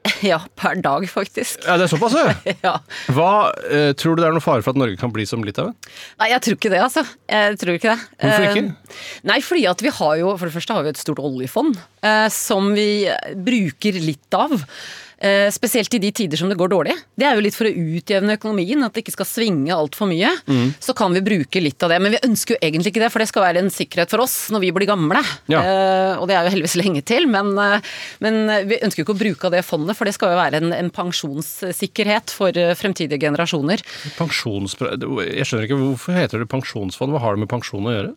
Ja, 0.22 0.38
per 0.54 0.78
dag, 0.78 1.02
faktisk. 1.10 1.64
Ja, 1.66 1.76
Det 1.80 1.88
er 1.88 1.90
såpass, 1.90 2.14
ja. 2.14 2.54
Ja. 2.66 2.74
Hva 3.10 3.30
eh, 3.66 3.92
Tror 3.98 4.14
du 4.14 4.22
det 4.22 4.28
er 4.28 4.36
noe 4.36 4.44
fare 4.44 4.62
for 4.62 4.70
at 4.70 4.78
Norge 4.78 4.98
kan 5.00 5.10
bli 5.10 5.26
som 5.26 5.42
Litauen? 5.42 5.74
Nei, 6.20 6.28
jeg 6.30 6.44
tror 6.46 6.58
ikke 6.58 6.70
det, 6.72 6.82
altså. 6.84 7.02
Jeg 7.26 7.58
tror 7.58 7.78
ikke 7.78 7.94
det. 7.94 8.04
Hvorfor 8.22 8.46
ikke? 8.46 8.62
Eh, 8.70 9.00
Nei, 9.32 9.40
fordi 9.42 9.64
at 9.72 9.82
vi 9.82 9.92
har 9.98 10.14
jo 10.20 10.36
For 10.36 10.46
det 10.46 10.54
første 10.54 10.76
har 10.76 10.86
vi 10.86 10.92
et 10.94 11.02
stort 11.02 11.22
oljefond 11.22 11.80
eh, 12.06 12.28
som 12.30 12.70
vi 12.76 12.88
bruker 13.48 13.98
litt 13.98 14.38
av. 14.38 14.54
Eh, 15.16 15.48
spesielt 15.48 15.94
i 15.96 15.98
de 15.98 16.10
tider 16.12 16.36
som 16.36 16.50
det 16.50 16.58
går 16.60 16.68
dårlig. 16.68 16.92
Det 17.16 17.24
er 17.24 17.38
jo 17.38 17.44
litt 17.46 17.56
for 17.56 17.64
å 17.64 17.72
utjevne 17.72 18.34
økonomien, 18.36 18.82
at 18.84 18.92
det 18.92 19.00
ikke 19.00 19.14
skal 19.14 19.28
svinge 19.28 19.72
altfor 19.72 20.10
mye. 20.10 20.28
Mm. 20.44 20.74
Så 20.82 20.92
kan 20.96 21.14
vi 21.16 21.22
bruke 21.24 21.62
litt 21.62 21.80
av 21.86 21.94
det. 21.94 22.00
Men 22.04 22.12
vi 22.12 22.20
ønsker 22.26 22.56
jo 22.56 22.60
egentlig 22.60 22.92
ikke 22.92 23.04
det, 23.06 23.08
for 23.14 23.24
det 23.24 23.28
skal 23.30 23.46
være 23.46 23.62
en 23.64 23.72
sikkerhet 23.72 24.12
for 24.12 24.26
oss 24.26 24.34
når 24.52 24.66
vi 24.66 24.72
blir 24.76 24.90
gamle. 24.90 25.22
Ja. 25.48 25.62
Uh, 25.62 26.12
og 26.20 26.28
det 26.28 26.36
er 26.36 26.44
jo 26.44 26.52
heldigvis 26.52 26.76
lenge 26.76 27.00
til, 27.08 27.24
men, 27.32 27.54
uh, 27.56 27.96
men 28.20 28.68
vi 28.68 28.80
ønsker 28.84 29.00
jo 29.00 29.06
ikke 29.06 29.16
å 29.16 29.22
bruke 29.22 29.48
av 29.48 29.56
det 29.56 29.64
fondet, 29.64 29.96
for 29.96 30.08
det 30.08 30.12
skal 30.18 30.34
jo 30.34 30.40
være 30.42 30.60
en, 30.60 30.76
en 30.76 30.92
pensjonssikkerhet 31.00 32.36
for 32.36 32.60
uh, 32.60 32.74
fremtidige 32.76 33.22
generasjoner. 33.24 33.80
Pensjons... 34.18 34.76
Jeg 34.76 35.48
skjønner 35.48 35.64
ikke, 35.64 35.80
Hvorfor 35.80 36.20
heter 36.20 36.44
det 36.44 36.50
pensjonsfond? 36.52 37.16
Hva 37.16 37.24
har 37.24 37.36
det 37.36 37.46
med 37.46 37.52
pensjon 37.56 37.88
å 37.88 37.96
gjøre? 37.96 38.14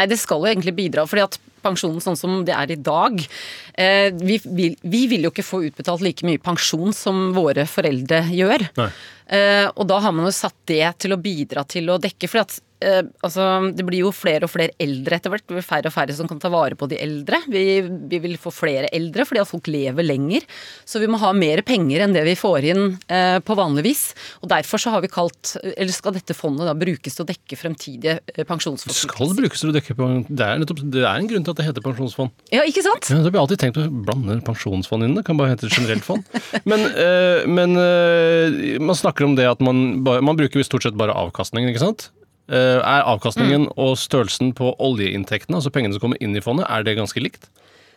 Nei, 0.00 0.06
det 0.10 0.18
skal 0.22 0.42
jo 0.42 0.50
egentlig 0.50 0.74
bidra, 0.78 1.06
fordi 1.06 1.26
at 1.28 1.38
pensjonen 1.62 2.02
sånn 2.04 2.18
som 2.18 2.40
det 2.46 2.54
er 2.56 2.72
i 2.74 2.78
dag 2.80 3.18
eh, 3.20 4.08
vi, 4.16 4.40
vil, 4.44 4.76
vi 4.82 5.04
vil 5.10 5.26
jo 5.26 5.32
ikke 5.34 5.46
få 5.46 5.62
utbetalt 5.68 6.04
like 6.04 6.26
mye 6.26 6.40
pensjon 6.42 6.94
som 6.96 7.30
våre 7.36 7.66
foreldre 7.70 8.24
gjør. 8.34 8.66
Nei. 8.80 8.90
Eh, 9.30 9.66
og 9.70 9.86
da 9.86 10.00
har 10.02 10.14
man 10.14 10.26
jo 10.26 10.34
satt 10.34 10.56
det 10.70 10.84
til 11.04 11.14
å 11.14 11.20
bidra 11.20 11.64
til 11.68 11.90
å 11.92 12.00
dekke, 12.02 12.30
for 12.30 12.42
at 12.42 12.58
eh, 12.84 13.02
altså, 13.26 13.46
det 13.76 13.84
blir 13.86 14.04
jo 14.04 14.12
flere 14.14 14.46
og 14.46 14.52
flere 14.52 14.74
eldre 14.80 15.18
etter 15.18 15.32
hvert. 15.32 15.44
Det 15.46 15.56
blir 15.56 15.66
færre 15.66 15.90
og 15.90 15.94
færre 15.94 16.16
som 16.16 16.28
kan 16.30 16.40
ta 16.42 16.50
vare 16.52 16.76
på 16.78 16.88
de 16.90 16.98
eldre. 17.00 17.40
Vi, 17.50 17.64
vi 18.10 18.20
vil 18.22 18.36
få 18.40 18.52
flere 18.54 18.90
eldre 18.96 19.26
fordi 19.28 19.42
at 19.42 19.50
folk 19.50 19.70
lever 19.70 20.06
lenger. 20.06 20.46
Så 20.88 21.02
vi 21.02 21.08
må 21.10 21.20
ha 21.22 21.32
mer 21.36 21.62
penger 21.66 22.04
enn 22.06 22.16
det 22.16 22.24
vi 22.28 22.36
får 22.38 22.68
inn 22.72 22.84
eh, 23.10 23.38
på 23.44 23.56
vanlig 23.58 23.84
vis. 23.90 24.04
Og 24.40 24.50
derfor 24.52 24.82
så 24.82 24.94
har 24.94 25.04
vi 25.04 25.12
kalt, 25.12 25.54
eller 25.74 25.94
skal 25.94 26.16
dette 26.16 26.36
fondet 26.36 26.68
da 26.68 26.76
brukes 26.78 27.16
til 27.16 27.26
å 27.26 27.28
dekke 27.30 27.58
fremtidige 27.60 28.18
eh, 28.20 28.40
Det 28.40 28.46
pensjonsforpliktelser. 28.48 29.10
skal 29.12 29.34
brukes 29.38 29.64
til 29.64 29.72
å 29.72 29.76
dekke 29.76 29.96
Det 30.30 30.46
er, 30.46 30.62
nettopp, 30.62 30.84
det 30.92 31.04
er 31.04 31.10
en 31.20 31.30
grunn 31.30 31.46
til 31.46 31.54
at 31.54 31.60
det 31.60 31.68
heter 31.68 31.84
pensjonsfond. 31.84 32.32
Ja, 32.54 32.64
ikke 32.68 32.84
sant? 32.86 33.10
Ja, 33.12 33.20
det 33.24 33.34
blir 33.34 33.42
alltid 33.42 33.62
tenkt 33.62 33.80
å 33.80 33.88
blande 33.90 34.40
pensjonsfond 34.46 35.06
inn. 35.06 35.18
Det 35.18 35.26
kan 35.28 35.38
bare 35.40 35.52
hete 35.54 35.70
generelt 35.70 36.06
fond. 36.06 36.24
Men, 36.68 36.86
eh, 36.94 37.44
men 37.50 37.76
eh, 37.80 38.78
man 38.82 38.96
snakker 38.98 39.26
om 39.26 39.36
det 39.38 39.48
at 39.48 39.60
man, 39.64 40.00
man 40.04 40.38
bruker 40.38 40.64
stort 40.66 40.86
sett 40.86 40.98
bare 40.98 41.14
avkastningen, 41.16 41.70
ikke 41.72 41.84
sant? 41.84 42.10
Eh, 42.50 42.78
er 42.82 43.06
avkastningen 43.08 43.68
og 43.76 43.96
størrelsen 44.00 44.52
på 44.58 44.74
oljeinntektene, 44.82 45.58
altså 45.58 45.72
pengene 45.74 45.96
som 45.96 46.04
kommer 46.04 46.20
inn 46.22 46.36
i 46.36 46.44
fondet, 46.44 46.68
er 46.68 46.86
det 46.86 46.98
ganske 46.98 47.22
likt? 47.22 47.48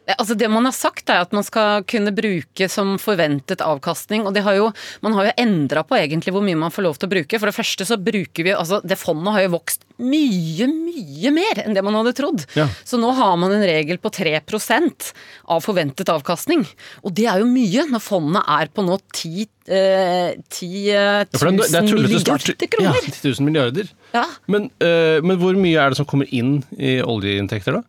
Eh, 0.07 0.15
Altså 0.19 0.36
Det 0.38 0.50
man 0.51 0.65
har 0.67 0.74
sagt 0.75 1.10
er 1.10 1.22
at 1.24 1.31
man 1.31 1.43
skal 1.48 1.83
kunne 1.88 2.12
bruke 2.15 2.67
som 2.69 2.98
forventet 3.00 3.62
avkastning. 3.63 4.25
og 4.27 4.33
det 4.36 4.43
har 4.43 4.55
jo, 4.57 4.72
Man 5.01 5.13
har 5.13 5.29
jo 5.29 5.33
endra 5.38 5.83
på 5.88 5.95
egentlig 5.95 6.33
hvor 6.36 6.43
mye 6.43 6.57
man 6.60 6.72
får 6.72 6.83
lov 6.83 6.98
til 7.00 7.07
å 7.07 7.13
bruke. 7.15 7.39
For 7.39 7.48
det 7.48 7.55
første 7.55 7.86
så 7.88 7.98
bruker 7.98 8.43
vi, 8.43 8.51
altså 8.51 8.81
Det 8.83 8.98
fondet 9.00 9.31
har 9.33 9.41
jo 9.48 9.53
vokst 9.57 9.86
mye, 10.03 10.65
mye 10.67 11.31
mer 11.31 11.62
enn 11.63 11.75
det 11.77 11.83
man 11.86 11.93
hadde 11.95 12.15
trodd. 12.17 12.43
Ja. 12.57 12.65
Så 12.83 12.98
nå 13.00 13.12
har 13.15 13.38
man 13.38 13.51
en 13.53 13.62
regel 13.63 14.00
på 14.01 14.10
3% 14.12 15.13
av 15.53 15.62
forventet 15.63 16.10
avkastning. 16.10 16.65
Og 17.05 17.13
det 17.15 17.27
er 17.29 17.39
jo 17.43 17.45
mye 17.48 17.86
når 17.91 18.01
fondet 18.03 18.43
er 18.50 18.72
på 18.74 18.83
nå 18.83 18.98
10 19.13 19.45
eh, 19.69 20.33
10 20.50 20.72
Ja, 20.89 21.24
det, 21.24 21.39
er- 21.39 21.55
det 21.55 21.77
er 21.77 21.86
000 21.86 21.91
tullete 21.93 22.19
stort. 22.25 22.65
kroner. 22.74 23.00
Ja, 23.00 23.13
10 23.22 23.38
000 23.39 23.45
milliarder. 23.48 23.88
Ja. 24.13 24.25
Men, 24.48 24.69
eh, 24.81 25.22
men 25.24 25.38
hvor 25.39 25.55
mye 25.55 25.79
er 25.79 25.89
det 25.93 25.98
som 26.01 26.05
kommer 26.10 26.27
inn 26.33 26.63
i 26.75 26.98
oljeinntekter, 27.01 27.79
da? 27.79 27.83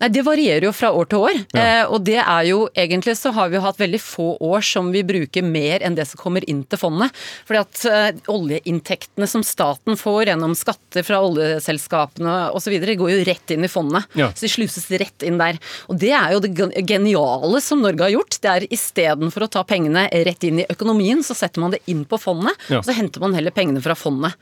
Nei, 0.00 0.08
Det 0.08 0.22
varierer 0.24 0.64
jo 0.68 0.72
fra 0.72 0.90
år 0.96 1.08
til 1.10 1.18
år. 1.26 1.38
Ja. 1.52 1.60
Eh, 1.82 1.84
og 1.92 2.04
det 2.06 2.18
er 2.22 2.44
jo 2.48 2.62
egentlig 2.74 3.16
så 3.20 3.32
har 3.36 3.50
vi 3.52 3.60
hatt 3.60 3.78
veldig 3.80 4.00
få 4.00 4.30
år 4.40 4.64
som 4.64 4.88
vi 4.94 5.02
bruker 5.06 5.44
mer 5.44 5.82
enn 5.84 5.94
det 5.98 6.06
som 6.08 6.20
kommer 6.22 6.44
inn 6.48 6.62
til 6.64 6.80
fondet. 6.80 7.12
Fordi 7.48 7.60
at 7.60 7.82
eh, 7.90 8.20
oljeinntektene 8.32 9.28
som 9.28 9.44
staten 9.46 9.98
får 10.00 10.30
gjennom 10.30 10.54
skatter 10.58 11.04
fra 11.06 11.20
oljeselskapene 11.26 12.36
osv., 12.56 12.76
går 13.00 13.12
jo 13.12 13.24
rett 13.28 13.52
inn 13.54 13.64
i 13.64 13.70
fondet. 13.70 14.08
Ja. 14.18 14.30
Så 14.34 14.46
de 14.46 14.52
sluses 14.52 14.88
rett 15.00 15.22
inn 15.26 15.38
der. 15.40 15.58
Og 15.90 15.98
det 16.00 16.12
er 16.16 16.34
jo 16.34 16.40
det 16.44 16.52
geniale 16.88 17.60
som 17.64 17.82
Norge 17.84 18.06
har 18.06 18.14
gjort. 18.14 18.38
Det 18.42 18.50
er 18.54 18.66
istedenfor 18.72 19.46
å 19.46 19.50
ta 19.52 19.64
pengene 19.68 20.06
rett 20.26 20.44
inn 20.48 20.62
i 20.62 20.66
økonomien, 20.72 21.22
så 21.26 21.36
setter 21.36 21.62
man 21.62 21.74
det 21.76 21.82
inn 21.92 22.04
på 22.08 22.18
fondet. 22.20 22.56
Ja. 22.72 22.80
Og 22.80 22.88
så 22.88 22.96
henter 22.96 23.22
man 23.22 23.36
heller 23.36 23.54
pengene 23.54 23.82
fra 23.84 23.96
fondet. 23.98 24.36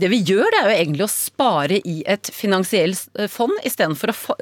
Det 0.00 0.10
vi 0.12 0.22
gjør, 0.26 0.50
det 0.54 0.60
er 0.64 0.70
jo 0.70 0.76
egentlig 0.80 1.06
å 1.06 1.12
spare 1.12 1.80
i 1.86 2.00
et 2.10 2.30
finansielt 2.34 3.06
eh, 3.18 3.30
fond, 3.30 3.54
istedenfor 3.66 4.12
å 4.12 4.16
fa- 4.18 4.38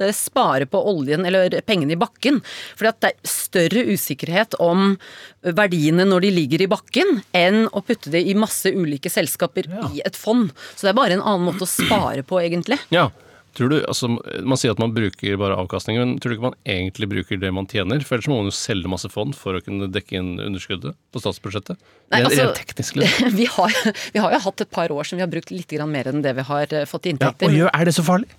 spare 0.63 0.71
på 0.71 0.83
oljen 0.89 1.27
eller 1.27 1.61
pengene 1.67 1.93
i 1.93 1.97
bakken. 1.97 2.43
At 2.83 3.01
det 3.01 3.13
er 3.13 3.29
større 3.29 3.85
usikkerhet 3.93 4.55
om 4.61 4.97
verdiene 5.43 6.05
når 6.07 6.23
de 6.23 6.31
ligger 6.31 6.63
i 6.63 6.69
bakken, 6.71 7.23
enn 7.33 7.69
å 7.73 7.83
putte 7.83 8.11
det 8.11 8.23
i 8.27 8.35
masse 8.35 8.69
ulike 8.71 9.11
selskaper 9.11 9.67
i 9.95 10.03
et 10.05 10.17
fond. 10.17 10.51
Så 10.77 10.87
det 10.87 10.93
er 10.93 10.99
bare 10.99 11.15
en 11.15 11.23
annen 11.25 11.49
måte 11.49 11.65
å 11.65 11.71
spare 11.71 12.23
på, 12.23 12.41
egentlig. 12.41 12.79
Ja. 12.91 13.11
Tror 13.53 13.69
du, 13.69 13.83
altså, 13.85 14.09
Man 14.09 14.57
sier 14.57 14.73
at 14.73 14.79
man 14.81 14.95
bruker 14.97 15.37
bare 15.37 15.59
avkastninger, 15.61 16.01
men 16.01 16.15
tror 16.19 16.33
du 16.33 16.37
ikke 16.39 16.47
man 16.47 16.57
egentlig 16.65 17.09
bruker 17.11 17.37
det 17.37 17.51
man 17.53 17.67
tjener? 17.69 18.01
For 18.01 18.17
ellers 18.17 18.29
må 18.33 18.39
man 18.39 18.49
jo 18.49 18.55
selge 18.57 18.89
masse 18.89 19.11
fond 19.13 19.37
for 19.37 19.59
å 19.59 19.61
kunne 19.61 19.91
dekke 19.93 20.17
inn 20.17 20.31
underskuddet 20.41 20.97
på 21.13 21.21
statsbudsjettet. 21.21 21.77
Nei, 21.77 22.23
Rent- 22.23 22.31
altså- 22.31 22.47
Rent 22.47 22.57
teknisk. 22.63 22.97
Liksom. 23.03 23.35
Vi 23.43 23.45
har, 23.53 23.77
vi 24.15 24.23
har 24.25 24.33
jo 24.33 24.41
hatt 24.47 24.65
et 24.65 24.73
par 24.73 24.89
år 24.95 25.05
som 25.05 25.21
vi 25.21 25.25
har 25.27 25.29
brukt 25.29 25.53
litt 25.53 25.73
mer 25.85 26.09
enn 26.09 26.23
det 26.25 26.33
vi 26.39 26.45
har 26.49 26.73
eh, 26.73 26.89
fått 26.89 27.07
i 27.07 27.13
inntekter. 27.13 27.45
Ja, 27.45 27.53
og 27.53 27.59
gjør, 27.61 27.71
er 27.77 27.85
det 27.85 27.95
så 27.97 28.05
farlig? 28.07 28.33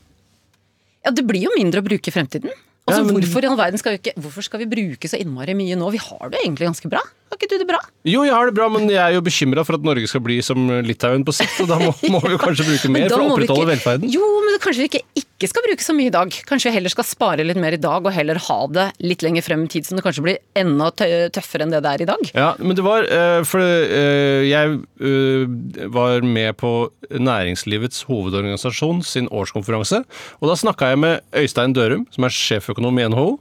Ja, 1.03 1.11
det 1.11 1.25
blir 1.27 1.43
jo 1.47 1.51
mindre 1.57 1.81
å 1.81 1.85
bruke 1.85 2.07
i 2.07 2.15
fremtiden. 2.15 2.51
Altså, 2.87 2.99
Ja, 2.99 3.03
men- 3.03 3.15
hvorfor 3.15 3.43
i 3.43 3.47
all 3.47 3.57
verden 3.57 3.79
skal 3.79 3.93
vi 3.93 3.99
ikke 3.99 4.15
Hvorfor 4.19 4.43
skal 4.43 4.59
vi 4.59 4.65
bruke 4.67 5.07
så 5.07 5.19
innmari 5.19 5.55
mye 5.55 5.75
nå? 5.79 5.89
Vi 5.91 5.97
har 6.03 6.29
det 6.29 6.39
egentlig 6.43 6.67
ganske 6.67 6.89
bra. 6.89 6.99
Har 7.33 7.39
ikke 7.41 7.49
du 7.49 7.55
det 7.63 7.65
bra? 7.65 7.79
Jo, 8.05 8.21
jeg 8.27 8.33
har 8.35 8.45
det 8.45 8.53
bra, 8.53 8.67
men 8.69 8.83
jeg 8.91 8.99
er 9.01 9.15
jo 9.15 9.21
bekymra 9.25 9.63
for 9.65 9.73
at 9.79 9.85
Norge 9.87 10.05
skal 10.11 10.21
bli 10.21 10.35
som 10.45 10.67
Litauen 10.85 11.23
på 11.25 11.33
sikt. 11.33 11.55
Og 11.63 11.69
da 11.71 11.79
må, 11.81 11.89
må 12.13 12.19
vi 12.21 12.37
kanskje 12.37 12.67
bruke 12.67 12.91
mer 12.93 13.07
for 13.09 13.23
å 13.23 13.29
opprettholde 13.33 13.63
ikke- 13.65 13.71
velferden. 13.71 14.11
Jo, 14.13 14.27
men 14.45 14.59
kanskje 14.61 14.83
vi 14.83 14.89
ikke, 14.91 15.01
ikke 15.23 15.49
skal 15.49 15.65
bruke 15.65 15.81
så 15.87 15.95
mye 15.97 16.11
i 16.11 16.13
dag. 16.13 16.35
Kanskje 16.45 16.69
vi 16.69 16.75
heller 16.77 16.93
skal 16.93 17.07
spare 17.09 17.41
litt 17.47 17.57
mer 17.57 17.73
i 17.73 17.81
dag, 17.81 18.05
og 18.05 18.13
heller 18.13 18.37
ha 18.45 18.59
det 18.77 18.85
litt 19.01 19.25
lenger 19.25 19.47
frem 19.47 19.65
i 19.65 19.71
tid, 19.73 19.87
som 19.89 19.97
det 19.97 20.05
kanskje 20.05 20.25
blir 20.27 20.37
enda 20.61 20.91
tøffere 20.93 21.65
enn 21.65 21.73
det 21.73 21.81
det 21.87 21.95
er 21.95 22.05
i 22.05 22.09
dag. 22.11 22.23
Ja, 22.37 22.51
men 22.61 22.77
det 22.77 22.85
var 22.85 23.09
eh, 23.09 23.41
For 23.49 23.65
eh, 23.65 24.45
jeg 24.51 24.77
eh, 25.01 25.87
var 25.97 26.21
med 26.27 26.53
på 26.61 26.73
Næringslivets 27.09 28.05
hovedorganisasjon 28.11 29.01
sin 29.05 29.27
årskonferanse. 29.33 30.03
Og 30.37 30.51
da 30.53 30.59
snakka 30.59 30.93
jeg 30.93 31.01
med 31.01 31.39
Øystein 31.41 31.73
Dørum, 31.73 32.05
som 32.13 32.29
er 32.29 32.35
sjeføkonom 32.37 33.01
i 33.01 33.09
NHO. 33.09 33.31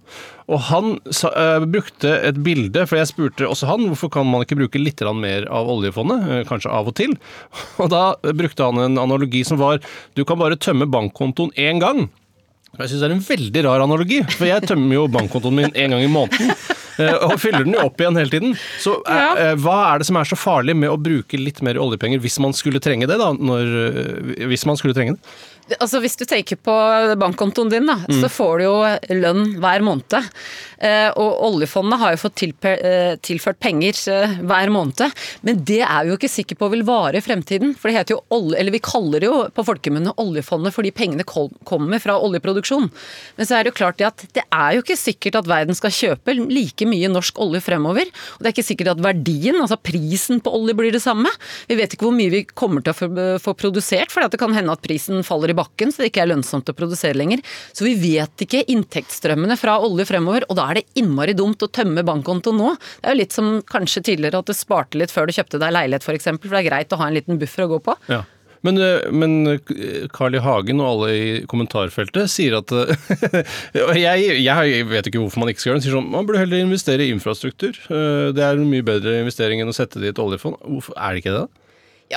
Og 0.51 0.59
han 0.69 0.97
sa, 1.15 1.29
eh, 1.39 1.65
brukte 1.71 2.11
et 2.27 2.39
bilde, 2.43 2.87
for 2.89 2.99
jeg 2.99 3.11
spurte 3.13 3.47
også 3.47 3.69
han 3.71 3.87
hvorfor 3.91 4.11
kan 4.11 4.27
man 4.27 4.43
ikke 4.43 4.59
bruke 4.59 4.81
litt 4.83 4.97
grann 4.99 5.21
mer 5.23 5.47
av 5.51 5.69
oljefondet, 5.71 6.25
eh, 6.29 6.43
kanskje 6.49 6.73
av 6.73 6.89
og 6.91 6.97
til. 6.99 7.15
Og 7.83 7.91
da 7.93 8.17
brukte 8.35 8.65
han 8.67 8.79
en 8.83 8.99
analogi 8.99 9.45
som 9.47 9.59
var 9.63 9.79
du 10.17 10.25
kan 10.25 10.39
bare 10.43 10.57
tømme 10.59 10.89
bankkontoen 10.91 11.55
én 11.55 11.79
gang. 11.81 12.09
Jeg 12.79 12.89
syns 12.89 13.01
det 13.03 13.09
er 13.11 13.15
en 13.19 13.27
veldig 13.27 13.63
rar 13.67 13.83
analogi, 13.85 14.23
for 14.33 14.49
jeg 14.49 14.65
tømmer 14.65 14.95
jo 14.97 15.09
bankkontoen 15.13 15.59
min 15.59 15.73
en 15.77 15.91
gang 15.93 16.03
i 16.03 16.09
måneden. 16.09 16.51
eh, 16.99 17.13
Og 17.29 17.37
fyller 17.41 17.65
den 17.67 17.75
jo 17.77 17.85
opp 17.85 18.01
igjen 18.01 18.17
hele 18.17 18.33
tiden. 18.33 18.55
Så 18.81 18.95
Ja. 19.07 19.55
hva 19.61 19.95
er 19.95 19.99
det 20.01 20.07
som 20.09 20.17
er 20.17 20.25
så 20.25 20.37
farlig 20.41 20.75
med 20.77 20.89
å 20.91 20.97
bruke 21.01 21.37
litt 21.39 21.61
mer 21.63 21.75
oljepenger 21.77 22.19
hvis 22.25 22.39
man 22.41 22.53
skulle 22.57 22.81
trenge 22.81 23.07
det, 23.07 23.19
da? 23.21 23.31
Når, 23.37 24.47
hvis 24.49 24.65
man 24.67 24.77
skulle 24.81 24.95
trenge 24.97 25.19
det? 25.19 25.21
Altså 25.79 26.01
Hvis 26.03 26.17
du 26.19 26.25
tenker 26.27 26.59
på 26.59 26.75
bankkontoen 27.21 27.71
din, 27.71 27.87
da, 27.87 27.95
Mm. 28.03 28.21
så 28.21 28.29
får 28.29 28.59
du 28.59 28.65
jo 28.65 28.77
lønn 29.23 29.61
hver 29.63 29.81
måned. 29.81 30.27
Eh, 30.83 31.11
og 31.15 31.39
oljefondet 31.47 32.01
har 32.01 32.13
jo 32.17 32.19
fått 32.25 32.43
eh, 32.43 33.15
tilført 33.23 33.61
penger 33.63 33.95
eh, 34.11 34.35
hver 34.43 34.71
måned. 34.75 35.13
Men 35.47 35.63
det 35.65 35.81
er 35.87 36.03
vi 36.03 36.11
jo 36.11 36.17
ikke 36.19 36.29
sikre 36.33 36.59
på 36.59 36.69
vil 36.73 36.83
vare 36.83 37.21
i 37.21 37.23
fremtiden. 37.23 37.77
For 37.79 37.89
det 37.89 37.97
heter 38.01 38.17
jo 38.17 38.25
olje, 38.35 38.59
eller 38.59 38.75
vi 38.75 38.81
kaller 38.83 39.23
det 39.23 39.29
jo 39.31 39.45
på 39.55 39.65
folkemunne 39.65 40.15
oljefondet 40.19 40.75
fordi 40.75 40.91
pengene 40.91 41.25
kommer 41.25 42.03
fra 42.03 42.19
oljeproduksjon. 42.19 42.91
Men 43.39 43.47
så 43.47 43.57
er 43.57 43.63
det 43.65 43.73
jo 43.73 43.79
klart 43.79 43.99
det 44.03 44.09
at 44.11 44.27
det 44.35 44.45
er 44.51 44.75
jo 44.75 44.83
ikke 44.83 44.99
sikkert 44.99 45.39
at 45.39 45.47
verden 45.51 45.79
skal 45.79 45.95
kjøpe 45.95 46.35
like 46.51 46.89
mye 46.91 47.09
norsk 47.13 47.39
olje 47.39 47.63
fremover. 47.63 48.11
Og 48.11 48.43
det 48.43 48.51
er 48.51 48.57
ikke 48.57 48.67
sikkert 48.73 48.97
at 48.97 49.05
verdien, 49.07 49.61
altså 49.63 49.79
prisen 49.79 50.43
på 50.43 50.51
olje, 50.51 50.75
blir 50.75 50.91
det 50.91 51.05
samme. 51.05 51.31
Vi 51.71 51.79
vet 51.79 51.95
ikke 51.95 52.09
hvor 52.09 52.17
mye 52.19 52.33
vi 52.35 52.43
kommer 52.59 52.83
til 52.83 52.93
å 52.97 53.39
få 53.39 53.55
produsert, 53.55 54.11
for 54.11 54.27
det 54.27 54.41
kan 54.41 54.55
hende 54.57 54.75
at 54.75 54.83
prisen 54.83 55.23
faller 55.27 55.52
i 55.52 55.52
bakken, 55.59 55.93
så 55.93 56.03
det 56.03 56.13
ikke 56.13 56.25
er 56.25 56.33
lønnsomt 56.33 56.71
å 56.71 56.77
produsere 56.77 57.19
lenger. 57.19 57.43
Så 57.73 57.87
vi 57.87 57.95
vet 58.01 58.47
ikke 58.47 58.65
inntektsstrømmene 58.73 59.57
fra 59.61 59.79
olje 59.85 60.07
fremover, 60.09 60.47
og 60.49 60.59
da 60.59 60.69
er 60.71 60.81
det 60.81 61.01
innmari 61.01 61.37
dumt 61.39 61.63
å 61.65 61.71
tømme 61.73 62.05
bankkontoen 62.07 62.61
nå. 62.61 62.75
Det 63.01 63.11
er 63.11 63.17
jo 63.17 63.23
litt 63.23 63.37
som 63.37 63.55
kanskje 63.69 64.05
tidligere 64.13 64.43
at 64.43 64.51
du 64.51 64.57
sparte 64.57 65.01
litt 65.01 65.15
før 65.15 65.29
du 65.29 65.37
kjøpte 65.37 65.63
deg 65.63 65.75
leilighet 65.75 66.03
f.eks., 66.03 66.11
for, 66.11 66.21
eksempel, 66.21 66.49
for 66.51 66.59
det 66.59 66.65
er 66.65 66.71
greit 66.71 66.95
å 66.95 67.01
ha 67.01 67.09
en 67.09 67.19
liten 67.19 67.41
buffer 67.41 67.67
å 67.67 67.73
gå 67.75 67.83
på. 67.89 67.99
Ja. 68.13 68.23
Men, 68.63 68.79
eh, 68.79 69.11
men 69.11 69.47
eh, 69.47 70.07
Carl 70.15 70.37
I. 70.39 70.43
Hagen 70.43 70.83
og 70.83 70.89
alle 70.89 71.09
i 71.15 71.31
kommentarfeltet 71.51 72.31
sier 72.31 72.57
at 72.61 72.73
eh, 72.75 72.93
jeg, 74.05 74.37
jeg 74.45 74.87
vet 74.91 75.11
ikke 75.11 75.23
hvorfor 75.23 75.43
man 75.43 75.51
ikke 75.51 75.65
skal 75.65 75.73
gjøre 75.73 75.83
det. 75.83 75.87
Sier 75.89 75.97
sånn, 75.99 76.13
Man 76.13 76.29
burde 76.29 76.45
heller 76.45 76.63
investere 76.63 77.07
i 77.07 77.15
infrastruktur. 77.15 77.75
Det 77.89 78.43
er 78.43 78.55
en 78.55 78.71
mye 78.71 78.87
bedre 78.87 79.19
investering 79.23 79.63
enn 79.63 79.73
å 79.73 79.77
sette 79.77 80.01
det 80.01 80.11
i 80.11 80.15
et 80.15 80.23
oljefond. 80.23 80.61
Hvorfor 80.63 80.97
er 80.97 81.15
det 81.15 81.25
ikke 81.25 81.35
det? 81.35 81.45
da? 81.49 81.62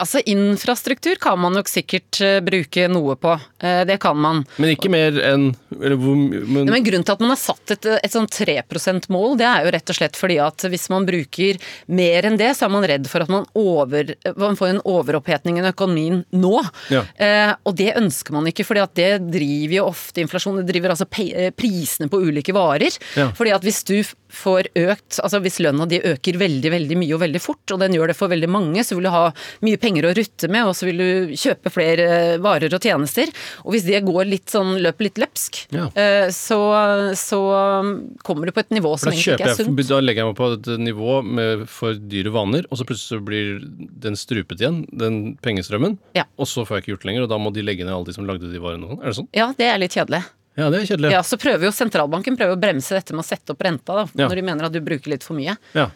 Altså 0.01 0.21
Infrastruktur 0.25 1.15
kan 1.21 1.39
man 1.39 1.55
nok 1.57 1.69
sikkert 1.71 2.19
eh, 2.23 2.39
bruke 2.45 2.87
noe 2.91 3.15
på. 3.19 3.35
Eh, 3.63 3.83
Det 3.87 3.97
kan 4.03 4.17
man. 4.19 4.43
Men 4.57 4.73
ikke 4.75 4.91
mer 4.91 5.17
enn 5.23 5.49
eller 5.75 5.97
hvor, 5.99 6.15
men, 6.15 6.69
Men 6.71 6.83
grunnen 6.85 7.03
til 7.05 7.15
at 7.17 7.23
man 7.23 7.33
har 7.33 7.39
satt 7.41 7.73
et, 7.75 7.85
et 7.99 8.13
sånn 8.13 8.27
3 8.31 8.57
%-mål, 8.63 9.35
det 9.41 9.47
er 9.49 9.65
jo 9.65 9.73
rett 9.75 9.91
og 9.91 9.97
slett 9.97 10.15
fordi 10.19 10.37
at 10.39 10.65
hvis 10.71 10.85
man 10.93 11.05
bruker 11.07 11.59
mer 11.91 12.27
enn 12.29 12.37
det, 12.39 12.53
så 12.55 12.67
er 12.67 12.73
man 12.75 12.85
redd 12.87 13.09
for 13.11 13.25
at 13.25 13.31
man, 13.31 13.43
over, 13.59 14.13
man 14.39 14.55
får 14.59 14.71
en 14.73 14.81
overopphetning 14.87 15.59
i 15.59 15.65
økonomien 15.67 16.21
nå. 16.31 16.53
Ja. 16.93 17.03
Eh, 17.19 17.51
og 17.67 17.75
det 17.79 17.91
ønsker 17.99 18.35
man 18.37 18.47
ikke, 18.51 18.63
fordi 18.67 18.83
at 18.85 18.95
det 18.95 19.09
driver 19.33 19.75
jo 19.81 19.87
ofte 19.91 20.23
inflasjon. 20.23 20.61
Det 20.61 20.69
driver 20.71 20.95
altså 20.95 21.07
eh, 21.25 21.51
prisene 21.55 22.07
på 22.11 22.21
ulike 22.23 22.55
varer. 22.55 22.95
Ja. 23.19 23.29
Fordi 23.35 23.53
at 23.55 23.65
hvis 23.67 23.83
du 23.87 23.97
får 24.35 24.71
økt, 24.75 25.19
altså 25.23 25.39
hvis 25.43 25.59
lønna 25.63 25.85
di 25.87 25.99
øker 26.03 26.39
veldig, 26.39 26.71
veldig 26.73 26.97
mye 26.99 27.13
og 27.15 27.21
veldig 27.23 27.41
fort, 27.43 27.75
og 27.75 27.83
den 27.83 27.95
gjør 27.95 28.11
det 28.11 28.17
for 28.19 28.31
veldig 28.31 28.49
mange, 28.51 28.83
så 28.83 28.97
vil 28.97 29.07
du 29.07 29.13
ha 29.13 29.27
mye 29.65 29.79
penger 29.85 30.09
å 30.09 30.13
rutte 30.17 30.49
med, 30.51 30.65
og 30.67 30.73
så 30.77 30.89
vil 30.89 30.99
du 31.03 31.33
kjøpe 31.37 31.71
flere 31.73 32.07
eh, 32.17 32.35
varer 32.43 32.73
og 32.75 32.81
tjenester. 32.83 33.31
Og 33.63 33.75
hvis 33.75 33.85
det 33.87 34.01
går 34.07 34.25
litt 34.31 34.51
sånn, 34.51 34.75
løper 34.83 35.07
litt 35.09 35.21
løpsk, 35.21 35.61
Ja. 35.75 35.87
eh, 35.95 36.27
så, 36.35 36.59
så 37.19 37.39
um, 37.81 37.91
kommer 38.25 38.49
du 38.49 38.55
på 38.55 38.63
et 38.65 38.73
nivå 38.75 38.95
som 38.99 39.11
egentlig 39.13 39.37
ikke 39.39 39.49
er 39.53 39.59
sunt. 39.59 39.77
jeg, 39.77 39.89
da 39.91 39.99
legger 40.03 40.23
jeg 40.25 40.31
meg 40.33 40.39
på 40.39 40.51
et 40.57 40.71
nivå 40.81 41.19
med 41.25 41.65
for 41.71 41.93
dyre 41.95 42.33
vaner, 42.35 42.65
og 42.71 42.79
så 42.81 42.87
plutselig 42.89 43.19
så 43.19 43.23
blir 43.25 43.59
den 44.05 44.17
strupet 44.19 44.61
igjen, 44.63 44.81
den 44.91 45.21
pengestrømmen. 45.45 45.99
Ja. 46.17 46.25
Og 46.41 46.49
så 46.49 46.65
får 46.65 46.79
jeg 46.79 46.85
ikke 46.85 46.93
gjort 46.95 47.05
det 47.05 47.11
lenger, 47.11 47.27
og 47.27 47.33
da 47.35 47.39
må 47.41 47.53
de 47.55 47.63
legge 47.65 47.85
ned 47.85 47.93
alle 47.95 48.09
de 48.09 48.15
som 48.17 48.25
lagde 48.27 48.49
de 48.51 48.61
varene. 48.63 48.89
og 48.89 48.95
sånn. 48.95 49.03
Er 49.05 49.11
det 49.13 49.19
sånn? 49.21 49.29
Ja, 49.37 49.51
det 49.57 49.69
er 49.69 49.79
litt 49.81 49.95
kjedelig. 49.97 50.23
Ja, 50.55 50.69
det 50.71 50.79
er 50.79 50.85
kjedelig. 50.87 51.11
Ja, 51.11 51.19
Så 51.27 51.35
prøver 51.41 51.67
jo 51.67 51.71
sentralbanken 51.75 52.37
prøver 52.39 52.55
å 52.55 52.59
bremse 52.61 52.95
dette 52.95 53.11
med 53.15 53.25
å 53.25 53.27
sette 53.27 53.51
opp 53.51 53.63
renta, 53.65 53.97
da, 53.97 54.05
Ja. 54.15 54.29
når 54.29 54.35
de 54.39 54.43
mener 54.47 54.65
at 54.69 54.71
du 54.71 54.79
bruker 54.79 55.11
litt 55.11 55.23
for 55.25 55.35
mye. 55.35 55.57
Ja. 55.75 55.89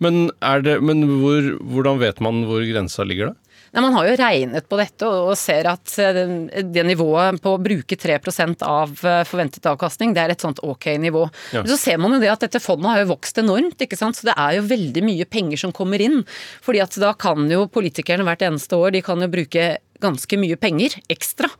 Men, 0.00 0.30
det, 0.64 0.78
men 0.84 1.04
hvor, 1.20 1.54
hvordan 1.60 2.00
vet 2.00 2.20
man 2.24 2.44
hvor 2.48 2.64
grensa 2.64 3.04
ligger 3.06 3.32
da? 3.32 3.50
Nei, 3.70 3.82
Man 3.84 3.94
har 3.94 4.08
jo 4.08 4.14
regnet 4.18 4.66
på 4.66 4.78
dette 4.80 5.06
og 5.06 5.36
ser 5.38 5.68
at 5.70 5.92
eh, 6.02 6.16
det, 6.16 6.64
det 6.74 6.84
nivået 6.88 7.38
på 7.42 7.52
å 7.54 7.60
bruke 7.62 7.98
3% 7.98 8.64
av 8.66 8.94
eh, 9.06 9.20
forventet 9.28 9.68
avkastning, 9.70 10.14
det 10.16 10.24
er 10.24 10.34
et 10.34 10.42
sånt 10.42 10.62
ok 10.66 10.88
nivå. 11.02 11.22
Ja. 11.54 11.62
Men 11.62 11.70
så 11.70 11.78
ser 11.78 12.00
man 12.02 12.16
jo 12.16 12.22
det 12.22 12.32
at 12.32 12.42
dette 12.46 12.62
fondet 12.62 12.90
har 12.90 13.04
jo 13.04 13.12
vokst 13.12 13.38
enormt, 13.42 13.78
ikke 13.78 13.98
sant. 13.98 14.18
Så 14.18 14.26
det 14.26 14.34
er 14.34 14.56
jo 14.58 14.66
veldig 14.70 15.04
mye 15.06 15.28
penger 15.30 15.62
som 15.62 15.74
kommer 15.76 16.02
inn. 16.02 16.24
Fordi 16.66 16.82
at 16.82 16.98
da 17.02 17.12
kan 17.14 17.46
jo 17.50 17.68
politikerne 17.70 18.26
hvert 18.26 18.42
eneste 18.48 18.78
år, 18.78 18.96
de 18.96 19.04
kan 19.06 19.22
jo 19.22 19.30
bruke 19.30 19.70
ganske 20.00 20.40
mye 20.40 20.58
penger 20.58 20.96
ekstra. 21.12 21.50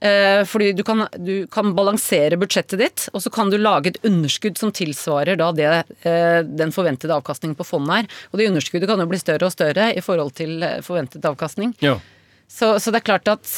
Eh, 0.00 0.44
Fordi 0.46 0.72
du 0.72 0.84
kan, 0.86 1.06
du 1.16 1.46
kan 1.50 1.74
balansere 1.74 2.38
budsjettet 2.38 2.78
ditt, 2.78 3.06
og 3.12 3.22
så 3.24 3.32
kan 3.34 3.50
du 3.50 3.58
lage 3.58 3.92
et 3.92 4.00
underskudd 4.06 4.58
som 4.60 4.72
tilsvarer 4.74 5.38
da 5.40 5.50
det 5.56 5.70
eh, 6.06 6.40
den 6.46 6.74
forventede 6.74 7.16
avkastningen 7.16 7.58
på 7.58 7.66
fondet 7.66 8.04
er. 8.04 8.20
Og 8.30 8.38
det 8.38 8.48
underskuddet 8.52 8.90
kan 8.90 9.02
jo 9.02 9.08
bli 9.10 9.20
større 9.20 9.48
og 9.48 9.54
større 9.54 9.90
i 9.96 10.04
forhold 10.04 10.36
til 10.38 10.62
eh, 10.62 10.80
forventet 10.86 11.26
avkastning. 11.26 11.74
Ja. 11.84 11.98
Så, 12.48 12.78
så 12.80 12.92
det 12.94 13.02
er 13.02 13.08
klart 13.10 13.28
at 13.28 13.50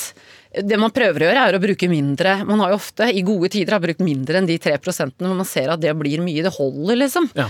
Det 0.50 0.75
man 0.82 0.90
prøver 0.90 1.23
å 1.23 1.26
gjøre, 1.28 1.42
er 1.47 1.54
å 1.54 1.61
bruke 1.62 1.87
mindre. 1.87 2.32
Man 2.42 2.59
har 2.59 2.73
jo 2.73 2.78
ofte 2.80 3.06
i 3.14 3.20
gode 3.23 3.52
tider 3.54 3.76
har 3.76 3.82
brukt 3.85 4.00
mindre 4.02 4.40
enn 4.40 4.49
de 4.49 4.56
tre 4.59 4.73
prosentene, 4.82 5.28
hvor 5.30 5.38
man 5.38 5.47
ser 5.47 5.70
at 5.70 5.78
det 5.78 5.92
blir 5.94 6.18
mye. 6.25 6.42
Det 6.42 6.50
holder, 6.56 6.97
liksom. 7.04 7.28
Ja. 7.38 7.47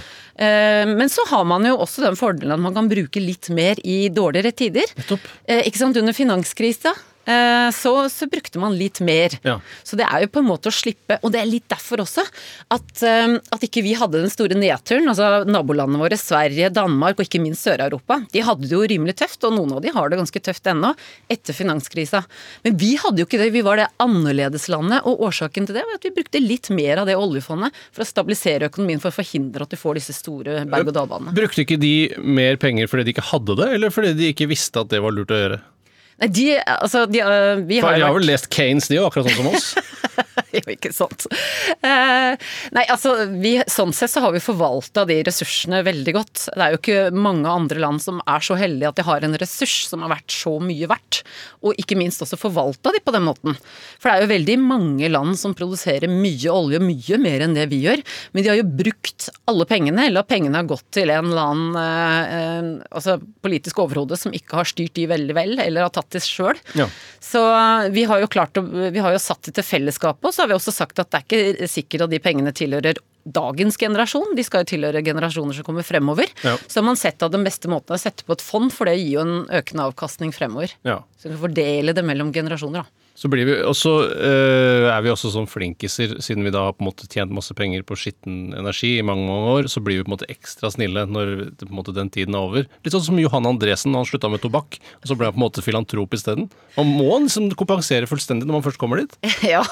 Men 0.85 1.09
så 1.09 1.25
har 1.31 1.47
man 1.49 1.65
jo 1.65 1.79
også 1.81 2.05
den 2.05 2.19
fordelen 2.21 2.53
at 2.53 2.61
man 2.61 2.77
kan 2.77 2.91
bruke 2.93 3.23
litt 3.25 3.49
mer 3.57 3.81
i 3.81 4.11
dårligere 4.13 4.53
tider. 4.53 4.93
Nettopp. 5.01 5.25
Ikke 5.49 5.81
sant, 5.81 5.97
under 5.97 6.13
finanskrisa 6.13 6.93
så, 7.75 7.93
så 8.13 8.29
brukte 8.31 8.61
man 8.63 8.77
litt 8.79 9.01
mer. 9.05 9.35
Ja. 9.47 9.59
Så 9.87 9.99
det 9.99 10.07
er 10.09 10.25
jo 10.25 10.31
på 10.33 10.43
en 10.43 10.49
måte 10.49 10.71
å 10.71 10.75
slippe 10.75 11.19
Og 11.25 11.33
det 11.35 11.41
er 11.41 11.49
litt 11.49 11.67
derfor 11.71 12.03
også 12.05 12.25
at, 12.71 13.03
eh, 13.07 13.37
at 13.55 13.65
ikke 13.67 13.83
vi 13.85 13.95
hadde 13.99 14.21
den 14.21 14.33
store 14.33 14.57
nedturen. 14.59 15.09
Altså 15.11 15.45
nabolandene 15.49 16.01
våre, 16.03 16.19
Sverige, 16.21 16.71
Danmark 16.75 17.19
og 17.19 17.27
ikke 17.27 17.43
minst 17.43 17.67
Sør-Europa. 17.67 18.21
De 18.35 18.45
hadde 18.47 18.67
det 18.67 18.75
jo 18.75 18.83
rimelig 18.87 19.17
tøft, 19.21 19.43
og 19.47 19.57
noen 19.57 19.77
av 19.77 19.83
de 19.85 19.93
har 19.95 20.11
det 20.11 20.21
ganske 20.21 20.43
tøft 20.45 20.71
ennå, 20.71 20.93
etter 21.31 21.57
finanskrisa. 21.57 22.23
Men 22.67 22.79
vi 22.81 22.93
hadde 23.01 23.23
jo 23.23 23.29
ikke 23.29 23.41
det. 23.43 23.51
Vi 23.55 23.65
var 23.67 23.81
det 23.81 23.89
annerledeslandet, 24.03 25.07
og 25.09 25.25
årsaken 25.29 25.69
til 25.69 25.79
det 25.79 25.87
var 25.87 25.99
at 25.99 26.07
vi 26.07 26.15
brukte 26.17 26.43
litt 26.43 26.71
mer 26.75 27.03
av 27.03 27.11
det 27.11 27.19
oljefondet 27.19 27.77
for 27.91 28.05
å 28.05 28.09
stabilisere 28.09 28.71
økonomien, 28.71 29.03
for 29.03 29.13
å 29.13 29.19
forhindre 29.19 29.67
at 29.67 29.75
du 29.75 29.81
får 29.81 30.01
disse 30.01 30.17
store 30.17 30.65
berg-og-dal-banene. 30.71 31.35
Brukte 31.37 31.65
ikke 31.67 31.81
de 31.81 31.95
mer 32.23 32.61
penger 32.61 32.91
fordi 32.91 33.09
de 33.09 33.17
ikke 33.17 33.29
hadde 33.33 33.59
det, 33.61 33.69
eller 33.77 33.95
fordi 33.95 34.15
de 34.19 34.33
ikke 34.35 34.51
visste 34.51 34.83
at 34.83 34.93
det 34.93 35.03
var 35.05 35.15
lurt 35.17 35.35
å 35.35 35.43
gjøre? 35.43 35.61
Nei, 36.21 36.29
de, 36.37 36.47
altså, 36.61 37.07
de, 37.09 37.23
uh, 37.25 37.63
vi 37.65 37.81
For 37.81 37.89
har 37.89 37.97
de 37.97 38.03
jo 38.03 38.07
har 38.07 38.13
vært 38.13 38.21
vel 38.21 38.29
lest 38.29 38.51
Kanes, 38.53 38.91
de 38.93 38.99
òg, 39.01 39.09
akkurat 39.09 39.31
sånn 39.31 39.39
som 39.41 39.55
oss? 39.55 39.71
jo, 40.57 40.63
ikke 40.75 40.93
sant. 40.95 41.27
Eh, 41.81 42.35
nei, 42.77 42.85
altså, 42.93 43.15
vi, 43.41 43.57
sånn 43.71 43.95
sett 43.97 44.13
så 44.13 44.23
har 44.25 44.35
vi 44.35 44.43
forvalta 44.43 45.05
de 45.09 45.21
ressursene 45.27 45.83
veldig 45.87 46.15
godt. 46.17 46.47
Det 46.53 46.65
er 46.65 46.75
jo 46.75 46.81
ikke 46.81 47.01
mange 47.15 47.51
andre 47.51 47.83
land 47.83 48.03
som 48.03 48.21
er 48.29 48.45
så 48.45 48.57
heldige 48.61 48.91
at 48.91 49.01
de 49.01 49.07
har 49.07 49.27
en 49.27 49.39
ressurs 49.41 49.77
som 49.91 50.05
har 50.05 50.15
vært 50.15 50.35
så 50.35 50.57
mye 50.63 50.89
verdt. 50.91 51.23
Og 51.67 51.79
ikke 51.81 51.99
minst 51.99 52.23
også 52.25 52.39
forvalta 52.41 52.93
de 52.95 53.03
på 53.05 53.15
den 53.15 53.27
måten. 53.27 53.57
For 53.99 54.09
det 54.09 54.15
er 54.15 54.25
jo 54.25 54.33
veldig 54.35 54.59
mange 54.63 55.11
land 55.13 55.39
som 55.41 55.57
produserer 55.57 56.11
mye 56.11 56.53
olje, 56.53 56.81
mye 56.83 57.21
mer 57.21 57.47
enn 57.47 57.57
det 57.57 57.69
vi 57.73 57.83
gjør. 57.85 58.05
Men 58.33 58.45
de 58.45 58.53
har 58.53 58.61
jo 58.61 58.69
brukt 58.81 59.29
alle 59.51 59.67
pengene, 59.69 60.07
eller 60.09 60.27
pengene 60.29 60.61
har 60.61 60.69
gått 60.71 60.87
til 60.95 61.13
en 61.13 61.31
eller 61.31 61.53
annen 61.55 61.81
eh, 61.81 62.37
eh, 62.37 62.71
altså 62.91 63.19
politisk 63.45 63.81
overhode 63.83 64.19
som 64.21 64.35
ikke 64.37 64.59
har 64.61 64.69
styrt 64.69 64.97
de 64.97 65.07
veldig 65.11 65.37
vel, 65.37 65.57
eller 65.63 65.87
har 65.87 65.95
tatt 65.95 66.11
det 66.15 66.23
sjøl. 66.25 66.59
Ja. 66.79 66.87
Så 67.23 67.43
vi 67.95 68.05
har 68.09 68.23
jo 68.23 68.31
klart 68.31 68.59
å, 68.59 68.65
vi 68.65 69.03
har 69.03 69.15
jo 69.15 69.23
satt 69.23 69.45
det 69.49 69.57
til 69.59 69.67
fellesskapet, 69.67 70.10
og 70.19 70.35
så 70.35 70.43
har 70.43 70.51
vi 70.51 70.57
også 70.57 70.75
sagt 70.75 70.99
at 71.03 71.11
det 71.11 71.21
er 71.21 71.27
ikke 71.27 71.71
sikkert 71.71 72.07
at 72.07 72.13
de 72.13 72.23
pengene 72.23 72.53
tilhører 72.57 73.01
dagens 73.25 73.77
generasjon, 73.77 74.35
de 74.37 74.45
skal 74.47 74.65
jo 74.65 74.71
tilhøre 74.73 75.03
generasjoner 75.05 75.57
som 75.57 75.67
kommer 75.67 75.85
fremover. 75.87 76.31
Ja. 76.45 76.57
Så 76.67 76.81
har 76.81 76.87
man 76.89 76.99
sett 76.99 77.23
at 77.23 77.35
den 77.35 77.45
beste 77.47 77.71
måten 77.71 77.93
er 77.93 78.01
å 78.01 78.03
sette 78.03 78.25
på 78.27 78.37
et 78.37 78.45
fond, 78.45 78.73
for 78.73 78.89
det 78.89 78.97
gir 78.97 79.19
jo 79.19 79.25
en 79.27 79.35
økende 79.61 79.87
avkastning 79.91 80.33
fremover. 80.35 80.73
Ja. 80.89 81.03
Så 81.21 81.29
vi 81.29 81.35
kan 81.35 81.43
fordele 81.45 81.95
det 81.97 82.07
mellom 82.07 82.33
generasjoner, 82.35 82.87
da. 82.87 83.00
Så 83.21 83.29
blir 83.29 83.45
vi, 83.45 83.55
og 83.69 83.75
så 83.77 83.91
eh, 84.09 84.87
er 84.89 85.03
vi 85.05 85.11
også 85.13 85.29
sånn 85.35 85.49
flinkiser, 85.51 86.15
siden 86.25 86.47
vi 86.47 86.53
da 86.55 86.63
har 86.65 86.73
på 86.73 86.81
en 86.81 86.89
måte 86.89 87.05
tjent 87.05 87.33
masse 87.37 87.53
penger 87.57 87.83
på 87.85 87.99
skitten 88.01 88.55
energi 88.57 88.95
i 88.97 89.05
mange 89.05 89.27
mange 89.29 89.51
år, 89.59 89.67
så 89.69 89.83
blir 89.85 89.99
vi 89.99 90.07
på 90.07 90.09
en 90.09 90.15
måte 90.15 90.29
ekstra 90.33 90.71
snille 90.73 91.03
når 91.05 91.33
på 91.61 91.69
en 91.69 91.77
måte 91.77 91.93
den 91.93 92.09
tiden 92.09 92.39
er 92.39 92.47
over. 92.47 92.65
Litt 92.81 92.95
sånn 92.97 93.05
som 93.11 93.21
Johan 93.21 93.49
Andresen, 93.51 93.93
han 93.93 94.09
slutta 94.09 94.31
med 94.33 94.41
tobakk, 94.41 94.79
og 95.03 95.11
så 95.11 95.19
ble 95.21 95.29
han 95.29 95.37
på 95.37 95.41
en 95.43 95.45
måte 95.45 95.65
filantrop 95.67 96.17
isteden. 96.17 96.49
Man 96.79 96.95
må 96.97 97.19
liksom 97.27 97.51
kompensere 97.61 98.09
fullstendig 98.09 98.49
når 98.49 98.57
man 98.57 98.65
først 98.71 98.81
kommer 98.81 99.03
dit. 99.05 99.13
Ja, 99.51 99.65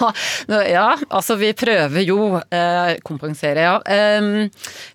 ja, 0.49 0.87
altså 1.13 1.37
vi 1.39 1.53
prøver 1.57 2.03
jo 2.03 2.39
eh, 2.41 2.97
Kompensere, 3.07 3.63
ja. 3.63 3.75
Em, 3.87 4.49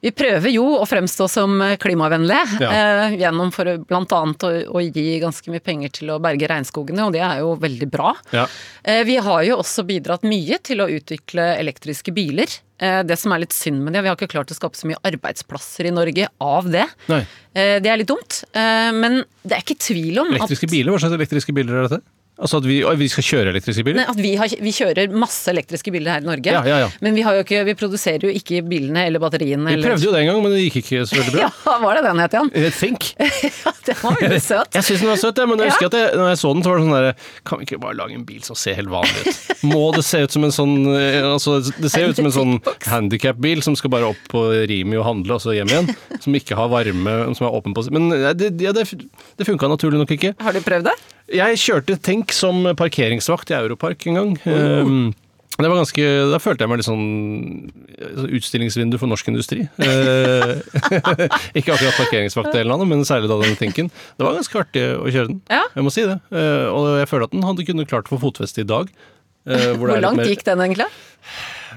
vi 0.04 0.12
prøver 0.12 0.52
jo 0.52 0.66
å 0.82 0.86
fremstå 0.90 1.28
som 1.32 1.62
klimavennlige 1.82 2.60
Ja. 2.62 2.70
uh, 2.74 3.16
gjennom 3.18 3.52
for 3.56 3.70
bl.a. 3.88 4.04
Å, 4.04 4.50
å 4.74 4.84
gi 4.84 5.06
ganske 5.24 5.54
mye 5.54 5.64
penger 5.64 5.94
til 5.98 6.12
å 6.14 6.20
berge 6.22 6.50
regnskogene, 6.50 7.06
og 7.08 7.16
det 7.16 7.24
er 7.24 7.42
jo 7.42 7.54
veldig 7.62 7.90
bra. 7.94 8.14
Ja. 8.36 8.43
Eh, 8.84 9.04
vi 9.08 9.18
har 9.24 9.44
jo 9.48 9.60
også 9.62 9.86
bidratt 9.88 10.26
mye 10.28 10.60
til 10.64 10.84
å 10.84 10.90
utvikle 10.92 11.46
elektriske 11.60 12.14
biler. 12.16 12.52
Eh, 12.80 13.02
det 13.08 13.18
som 13.20 13.34
er 13.36 13.44
litt 13.46 13.56
synd 13.56 13.84
med 13.84 13.96
det, 13.96 14.04
vi 14.04 14.12
har 14.12 14.18
ikke 14.20 14.32
klart 14.36 14.52
å 14.52 14.58
skape 14.58 14.80
så 14.80 14.90
mye 14.90 15.00
arbeidsplasser 15.08 15.90
i 15.90 15.94
Norge 15.96 16.28
av 16.44 16.70
det. 16.74 16.88
Nei. 17.12 17.22
Eh, 17.54 17.78
det 17.84 17.92
er 17.92 18.02
litt 18.02 18.12
dumt, 18.12 18.44
men 18.54 19.22
det 19.44 19.56
er 19.56 19.64
ikke 19.64 19.80
tvil 19.82 20.20
om 20.24 20.34
Elektriske 20.34 20.70
at 20.70 20.76
biler, 20.76 20.94
hva 20.94 21.02
slags 21.04 21.16
elektriske 21.20 21.56
biler 21.56 21.80
er 21.80 21.88
dette? 21.88 22.04
Altså 22.34 22.58
at 22.58 22.66
vi, 22.66 22.80
vi 22.98 23.08
skal 23.12 23.26
kjøre 23.28 23.52
elektriske 23.54 23.84
biler? 23.86 24.00
Nei, 24.02 24.06
At 24.10 24.18
vi, 24.18 24.32
har, 24.40 24.50
vi 24.66 24.72
kjører 24.74 25.12
masse 25.22 25.52
elektriske 25.52 25.92
biler 25.94 26.16
her 26.16 26.24
i 26.24 26.26
Norge. 26.26 26.50
Ja, 26.56 26.64
ja, 26.66 26.80
ja. 26.82 26.88
Men 27.06 27.14
vi, 27.14 27.22
ikke, 27.22 27.60
vi 27.68 27.76
produserer 27.78 28.26
jo 28.26 28.32
ikke 28.34 28.64
bilene 28.66 29.04
eller 29.06 29.22
batteriene. 29.22 29.68
Vi 29.70 29.78
eller- 29.78 29.94
prøvde 29.94 30.08
jo 30.08 30.14
det 30.16 30.24
en 30.24 30.30
gang, 30.32 30.40
men 30.42 30.56
det 30.56 30.64
gikk 30.64 30.80
ikke 30.82 31.04
så 31.06 31.20
veldig 31.20 31.36
bra. 31.36 31.52
Ja, 31.64 31.76
var 31.84 31.98
det 31.98 32.04
den 32.08 32.22
het 32.24 32.34
igjen? 32.34 32.50
Jeg 32.58 32.74
Think. 32.74 33.12
Ja, 33.64 33.74
den 33.86 34.00
var 34.02 34.18
veldig 34.18 34.42
søt. 34.42 34.74
Jeg 34.80 34.88
syns 34.88 35.04
den 35.04 35.12
var 35.12 35.22
søt, 35.22 35.42
men 35.50 35.62
jeg 35.62 35.72
husker 35.72 35.92
at 35.92 35.98
jeg, 36.00 36.10
når 36.18 36.32
jeg 36.32 36.42
så 36.42 36.54
den, 36.56 36.66
så 36.66 36.72
var 36.74 36.80
det 36.80 36.86
sånn 36.88 36.96
derre 36.98 37.14
Kan 37.50 37.62
vi 37.62 37.68
ikke 37.68 37.80
bare 37.86 37.98
lage 38.00 38.18
en 38.18 38.26
bil 38.28 38.42
som 38.46 38.58
ser 38.60 38.78
helt 38.80 38.92
vanlig 38.94 39.24
ut? 39.28 39.64
Må 39.70 39.84
det 39.96 40.04
se 40.08 40.24
ut 40.26 40.34
som 40.36 40.48
en 40.48 40.56
sånn 40.56 40.76
eh, 40.90 41.20
Altså, 41.28 41.60
det 41.78 41.94
ser 41.94 42.10
ut 42.10 42.18
som 42.20 42.30
en 42.30 42.36
sånn 42.36 42.54
handikap-bil 42.90 43.62
som 43.66 43.78
skal 43.80 43.94
bare 43.94 44.10
opp 44.10 44.26
på 44.34 44.44
Rimi 44.70 44.98
og 45.00 45.06
handle, 45.08 45.38
og 45.38 45.44
så 45.44 45.54
hjem 45.56 45.70
igjen. 45.72 45.92
Som 46.24 46.36
ikke 46.40 46.58
har 46.58 46.72
varme, 46.74 47.18
som 47.38 47.48
er 47.48 47.58
åpen 47.62 47.78
på 47.78 47.86
Men 47.94 48.10
eh, 48.18 48.32
det, 48.38 48.56
ja, 48.64 48.74
det, 48.76 48.88
det 49.38 49.48
funka 49.50 49.70
naturlig 49.72 50.02
nok 50.02 50.18
ikke. 50.18 50.34
Har 50.42 50.56
du 50.56 50.64
prøvd 50.66 50.90
det? 50.90 50.98
Jeg 51.34 51.60
kjørte 51.62 51.98
Tenk 52.04 52.34
som 52.36 52.64
parkeringsvakt 52.78 53.52
i 53.54 53.58
Europark 53.58 54.08
en 54.10 54.20
gang. 54.20 54.34
Um, 54.46 55.14
det 55.62 55.70
var 55.70 55.78
ganske, 55.78 56.06
Da 56.32 56.40
følte 56.42 56.66
jeg 56.66 56.70
meg 56.72 56.80
litt 56.82 56.88
sånn 56.88 57.04
sånn 58.18 58.30
utstillingsvindu 58.40 58.98
for 59.02 59.10
norsk 59.12 59.30
industri. 59.30 59.68
Eh, 59.86 60.54
ikke 61.60 61.76
akkurat 61.76 62.00
parkeringsvaktdelen 62.00 62.74
av 62.74 62.82
det, 62.82 62.88
men 62.90 63.06
særlig 63.08 63.30
da 63.30 63.38
den 63.44 63.58
tenken. 63.60 63.92
Det 64.18 64.26
var 64.26 64.38
ganske 64.40 64.62
artig 64.64 64.86
å 64.98 65.06
kjøre 65.14 65.30
den. 65.30 65.42
Ja. 65.54 65.62
Jeg 65.78 65.86
må 65.86 65.94
si 65.94 66.06
det. 66.10 66.18
Eh, 66.34 66.66
og 66.74 66.90
jeg 67.04 67.10
føler 67.12 67.30
at 67.30 67.36
den 67.38 67.46
hadde 67.46 67.68
kunnet 67.70 67.92
klart 67.92 68.10
å 68.10 68.16
få 68.16 68.22
fotfeste 68.26 68.66
i 68.66 68.70
dag. 68.70 68.90
eh, 69.46 69.74
hvor 69.78 69.92
Hvor 69.94 70.02
langt 70.02 70.22
mer- 70.24 70.32
gikk 70.32 70.44
den 70.48 70.64
egentlig? 70.66 70.90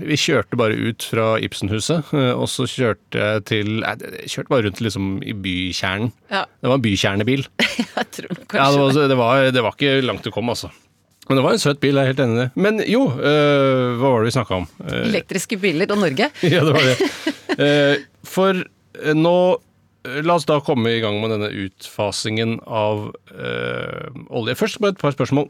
Vi 0.01 0.19
kjørte 0.21 0.59
bare 0.59 0.77
ut 0.77 1.05
fra 1.11 1.27
Ibsenhuset, 1.43 2.13
eh, 2.17 2.33
og 2.35 2.49
så 2.53 2.67
kjørte 2.71 3.21
jeg 3.21 3.45
til 3.49 3.71
jeg 3.81 4.33
kjørte 4.33 4.53
bare 4.53 4.67
rundt 4.69 4.83
liksom 4.85 5.13
i 5.25 5.35
bykjernen. 5.47 6.13
Ja, 6.33 6.45
Det 6.61 6.73
var 6.73 6.79
en 6.81 6.87
bykjernebil. 6.87 7.47
jeg 7.99 8.11
tror 8.19 8.35
kanskje 8.47 8.61
Ja, 8.61 8.71
det 8.73 8.81
var, 8.83 9.09
det, 9.13 9.21
var, 9.21 9.47
det 9.59 9.65
var 9.67 9.79
ikke 9.79 9.95
langt 10.07 10.29
å 10.29 10.35
komme, 10.35 10.57
altså. 10.57 10.73
Men 11.27 11.41
det 11.41 11.45
var 11.47 11.57
en 11.57 11.63
søt 11.63 11.81
bil, 11.83 11.97
jeg 11.99 12.07
er 12.07 12.13
helt 12.13 12.23
enig 12.23 12.37
i 12.37 12.43
det. 12.45 12.49
Men 12.63 12.83
jo, 12.87 13.05
øh, 13.11 13.97
hva 13.99 14.13
var 14.13 14.23
det 14.23 14.31
vi 14.31 14.37
snakka 14.37 14.61
om? 14.61 14.67
Eh, 14.87 14.99
Elektriske 15.09 15.59
biler 15.63 15.91
og 15.91 16.03
Norge. 16.05 16.31
ja, 16.55 16.63
det 16.63 16.75
var 16.77 16.87
det. 16.87 16.99
For 18.37 18.63
nå 19.17 19.39
La 20.23 20.37
oss 20.39 20.47
da 20.47 20.61
komme 20.63 20.93
i 20.95 21.01
gang 21.03 21.19
med 21.19 21.33
denne 21.35 21.49
utfasingen 21.65 22.61
av 22.63 23.09
øh, 23.35 24.13
olje. 24.31 24.55
Først 24.59 24.79
bare 24.83 24.95
et 24.95 25.01
par 25.03 25.15
spørsmål. 25.17 25.49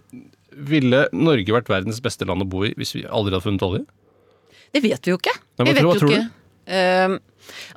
Ville 0.71 1.03
Norge 1.13 1.53
vært 1.53 1.69
verdens 1.69 2.01
beste 2.05 2.25
land 2.29 2.45
å 2.45 2.49
bo 2.49 2.65
i 2.65 2.73
hvis 2.79 2.95
vi 2.97 3.05
aldri 3.05 3.35
hadde 3.35 3.45
funnet 3.45 3.67
olje? 3.67 3.83
Det 4.77 4.83
vet 4.85 5.09
vi 5.09 5.15
jo 5.15 5.21
ikke. 5.21 5.33
Nei, 5.59 5.65
vi 5.67 5.73
vet 5.73 5.83
tror- 5.83 5.95
jo 5.97 6.03
tror 6.05 6.15
ikke. 6.17 6.27
Ehm, 6.67 7.17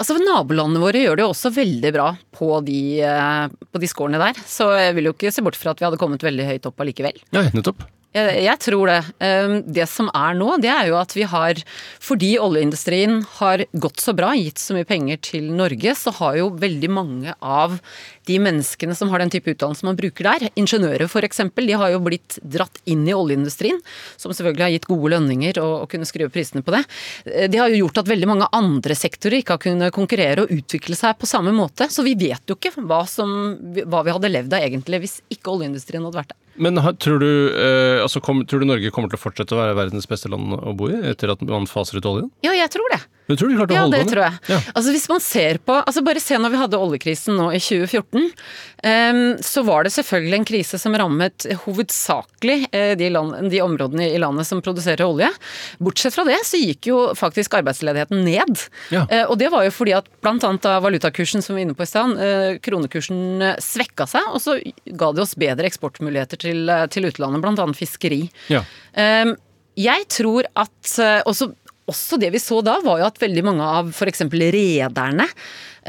altså 0.02 0.18
Nabolandene 0.18 0.82
våre 0.82 1.04
gjør 1.04 1.20
det 1.20 1.24
jo 1.26 1.30
også 1.32 1.52
veldig 1.54 1.92
bra 1.94 2.08
på 2.36 2.48
de, 2.66 2.80
uh, 3.06 3.46
på 3.70 3.82
de 3.84 3.90
scorene 3.92 4.22
der. 4.22 4.40
Så 4.50 4.68
jeg 4.76 4.96
vil 4.98 5.10
jo 5.12 5.14
ikke 5.14 5.32
se 5.34 5.44
bort 5.46 5.60
fra 5.60 5.72
at 5.76 5.80
vi 5.82 5.86
hadde 5.88 6.00
kommet 6.02 6.26
veldig 6.26 6.48
høyt 6.48 6.66
opp 6.70 6.82
allikevel. 6.84 7.20
Ja, 7.36 7.44
nettopp. 7.54 7.86
Jeg, 8.10 8.39
jeg 8.41 8.58
tror 8.65 8.89
det. 8.89 9.00
Ehm, 9.22 9.52
Det 9.69 9.86
som 9.89 10.08
er 10.17 10.34
nå, 10.34 10.56
det 10.58 10.69
er 10.74 10.88
jo 10.89 10.95
at 10.98 11.12
vi 11.13 11.28
har 11.30 11.60
Fordi 12.02 12.32
oljeindustrien 12.41 13.19
har 13.38 13.62
gått 13.78 14.02
så 14.02 14.15
bra, 14.17 14.32
gitt 14.34 14.58
så 14.58 14.74
mye 14.74 14.88
penger 14.89 15.19
til 15.22 15.52
Norge, 15.54 15.93
så 15.93 16.13
har 16.17 16.39
jo 16.39 16.48
veldig 16.50 16.89
mange 16.89 17.36
av 17.38 17.78
de 18.26 18.39
menneskene 18.41 18.95
som 18.98 19.12
har 19.13 19.22
den 19.22 19.30
type 19.34 19.54
utdannelse 19.54 19.86
man 19.86 19.98
bruker 19.98 20.26
der, 20.26 20.50
ingeniører 20.58 21.06
f.eks., 21.06 21.41
de 21.60 21.78
har 21.78 21.93
jo 21.93 22.02
blitt 22.02 22.38
dratt 22.41 22.82
inn 22.89 23.06
i 23.10 23.13
oljeindustrien, 23.13 23.80
som 24.17 24.34
selvfølgelig 24.34 24.65
har 24.65 24.74
gitt 24.74 24.89
gode 24.89 25.13
lønninger 25.15 25.62
og, 25.62 25.76
og 25.84 25.88
kunne 25.93 26.10
opp 26.10 26.34
prisene 26.34 26.65
på 26.65 26.74
det. 26.74 26.84
Eh, 27.26 27.48
Det 27.50 27.62
har 27.62 27.69
jo 27.69 27.84
gjort 27.86 28.02
at 28.02 28.10
veldig 28.10 28.30
mange 28.30 28.50
andre 28.58 28.98
sektorer 28.98 29.41
ikke 29.41 29.58
har 29.58 29.63
kunnet 29.65 29.93
konkurrere 29.93 30.45
og 30.45 30.54
utvikle 30.54 30.98
seg 30.98 31.17
på 31.22 31.30
samme 31.30 31.54
måte, 31.54 31.89
så 31.93 32.06
vi 32.06 32.17
vet 32.17 32.41
jo 32.50 32.58
ikke 32.58 32.74
hva, 32.82 33.04
som, 33.06 33.54
hva 33.86 34.06
vi 34.06 34.17
hadde 34.17 34.34
levd 34.34 34.54
av 34.58 34.65
egentlig 34.65 35.04
hvis 35.06 35.19
ikke 35.30 35.54
oljeindustrien 35.54 36.06
hadde 36.06 36.24
vært 36.24 36.34
der. 36.34 36.49
Men 36.60 36.80
tror 37.00 37.22
du, 37.24 37.30
eh, 37.56 38.02
altså, 38.04 38.19
kom, 38.24 38.43
tror 38.45 38.62
du 38.62 38.67
Norge 38.67 38.91
kommer 38.91 39.12
til 39.12 39.19
å 39.19 39.24
fortsette 39.24 39.56
å 39.56 39.62
være 39.62 39.78
verdens 39.78 40.10
beste 40.10 40.32
land 40.32 40.58
å 40.60 40.76
bo 40.76 40.89
i 40.91 40.98
etter 41.12 41.32
at 41.32 41.43
man 41.48 41.69
faser 41.69 42.00
ut 42.00 42.10
oljen? 42.10 42.28
Ja, 42.43 42.52
jeg 42.58 42.72
tror 42.74 42.91
det. 42.91 43.00
Du 43.30 43.36
tror 43.38 43.52
de 43.52 43.60
klarte 43.60 43.76
å 43.76 43.78
Ja, 43.78 43.86
holde 43.86 44.02
det 44.02 44.08
på 44.10 44.13
tror 44.15 44.26
jeg. 44.26 44.39
Ja. 44.50 44.60
Altså 44.74 44.96
Hvis 44.96 45.08
man 45.12 45.24
ser 45.24 45.62
på 45.62 45.78
altså 45.80 46.02
Bare 46.06 46.24
se 46.24 46.39
når 46.42 46.54
vi 46.54 46.62
hadde 46.63 46.82
oljekrisen 46.82 47.38
nå 47.38 47.52
i 47.54 47.62
2014, 47.62 48.32
Um, 48.84 49.38
så 49.44 49.63
var 49.68 49.84
det 49.84 49.92
selvfølgelig 49.92 50.38
en 50.38 50.46
krise 50.48 50.78
som 50.80 50.94
rammet 50.96 51.44
hovedsakelig 51.65 52.70
eh, 52.72 52.94
de, 53.00 53.10
land, 53.12 53.50
de 53.52 53.60
områdene 53.63 54.06
i 54.13 54.20
landet 54.22 54.48
som 54.48 54.62
produserer 54.63 55.04
olje. 55.04 55.28
Bortsett 55.84 56.15
fra 56.15 56.24
det 56.28 56.38
så 56.48 56.60
gikk 56.62 56.88
jo 56.88 57.00
faktisk 57.18 57.58
arbeidsledigheten 57.60 58.24
ned. 58.24 58.63
Ja. 58.94 59.04
Uh, 59.12 59.26
og 59.34 59.36
det 59.42 59.52
var 59.52 59.68
jo 59.68 59.76
fordi 59.76 59.98
at 59.98 60.08
annet 60.30 60.63
da 60.63 60.78
valutakursen 60.84 61.44
som 61.44 61.58
vi 61.58 61.60
var 61.60 61.68
inne 61.68 61.76
på 61.76 61.84
i 61.84 61.92
stad, 61.92 62.15
uh, 62.15 62.56
kronekursen 62.63 63.50
svekka 63.63 64.08
seg, 64.08 64.32
og 64.32 64.39
så 64.44 64.56
ga 64.88 65.12
det 65.12 65.26
oss 65.26 65.36
bedre 65.39 65.68
eksportmuligheter 65.68 66.39
til, 66.39 66.72
til 66.94 67.10
utlandet, 67.12 67.44
annet 67.52 67.80
fiskeri. 67.80 68.24
Ja. 68.48 68.63
Um, 68.96 69.36
jeg 69.80 70.08
tror 70.12 70.48
at 70.60 70.96
også, 71.28 71.54
også 71.89 72.19
det 72.21 72.32
vi 72.36 72.41
så 72.41 72.62
da, 72.65 72.78
var 72.86 73.02
jo 73.02 73.10
at 73.10 73.19
veldig 73.21 73.43
mange 73.45 73.65
av 73.65 73.91
f.eks. 73.93 74.25
rederne 74.30 75.28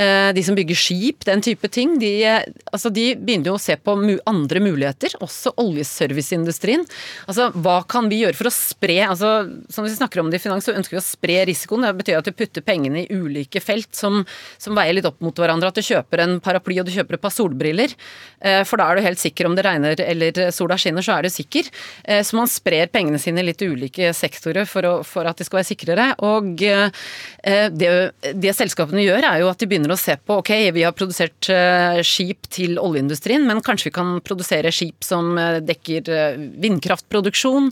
De 0.00 0.42
som 0.46 0.56
bygger 0.56 0.78
skip, 0.78 1.24
den 1.28 1.42
type 1.44 1.68
ting, 1.72 1.98
de, 2.00 2.10
eh, 2.24 2.44
altså 2.72 2.88
de 2.94 3.10
begynner 3.20 3.50
jo 3.50 3.56
å 3.58 3.60
se 3.60 3.76
på 3.76 3.94
andre 4.30 4.62
muligheter. 4.64 5.12
Også 5.20 5.52
oljeserviceindustrien. 5.60 6.86
Altså, 7.28 7.50
hva 7.60 7.80
kan 7.90 8.08
vi 8.10 8.22
gjøre 8.22 8.38
for 8.38 8.48
å 8.48 8.54
spre 8.54 8.96
altså, 9.06 9.30
Som 9.72 9.84
vi 9.84 9.92
snakker 9.92 10.22
om 10.22 10.30
det 10.32 10.40
i 10.40 10.44
finans, 10.44 10.64
så 10.64 10.74
ønsker 10.76 10.96
vi 10.96 11.02
å 11.02 11.04
spre 11.04 11.38
risikoen. 11.50 11.84
Det 11.84 11.92
betyr 12.00 12.20
at 12.20 12.28
du 12.28 12.32
putter 12.36 12.64
pengene 12.64 13.02
i 13.04 13.10
ulike 13.12 13.60
felt 13.62 13.92
som, 13.96 14.22
som 14.58 14.78
veier 14.78 14.96
litt 14.96 15.08
opp 15.08 15.20
mot 15.24 15.36
hverandre. 15.36 15.68
At 15.70 15.78
du 15.78 15.84
kjøper 15.84 16.24
en 16.24 16.38
paraply 16.44 16.78
og 16.80 16.88
du 16.88 16.94
kjøper 16.94 17.18
et 17.18 17.24
par 17.24 17.34
solbriller. 17.34 17.94
Eh, 18.40 18.62
For 18.68 18.80
da 18.80 18.88
er 18.90 19.00
du 19.00 19.06
helt 19.08 19.20
sikker 19.22 19.48
om 19.50 19.56
det 19.58 19.66
regner 19.66 20.00
eller 20.00 20.40
sola 20.54 20.78
skinner, 20.80 21.04
så 21.04 21.18
er 21.18 21.28
du 21.28 21.32
sikker. 21.34 21.68
Eh, 22.04 22.22
Så 22.24 22.38
man 22.38 22.48
sprer 22.50 22.88
pengene 22.92 23.20
sine 23.20 23.42
i 23.42 23.48
litt 23.50 23.60
ulike 23.62 24.14
sektorer 24.16 24.66
for, 24.68 24.86
å, 24.86 24.94
for 25.04 25.28
at 25.28 25.36
de 25.36 25.44
skal 25.46 25.60
være 25.60 25.70
sikrere. 25.72 26.08
Og 26.24 26.62
eh, 26.64 27.68
det, 27.74 27.92
det 28.40 28.56
selskapene 28.56 29.04
gjør, 29.04 29.26
er 29.32 29.42
jo 29.44 29.50
at 29.50 29.60
de 29.60 29.68
begynner 29.70 29.89
å 29.94 29.98
se 29.98 30.16
på 30.16 30.38
ok, 30.40 30.50
vi 30.76 30.84
har 30.86 30.94
produsert 30.96 31.48
eh, 31.52 32.00
skip 32.06 32.48
til 32.52 32.78
oljeindustrien, 32.80 33.44
men 33.48 33.62
kanskje 33.64 33.90
vi 33.90 33.94
kan 33.98 34.14
produsere 34.26 34.72
skip 34.74 35.04
som 35.06 35.32
eh, 35.40 35.58
dekker 35.64 36.10
eh, 36.14 36.40
vindkraftproduksjon, 36.64 37.70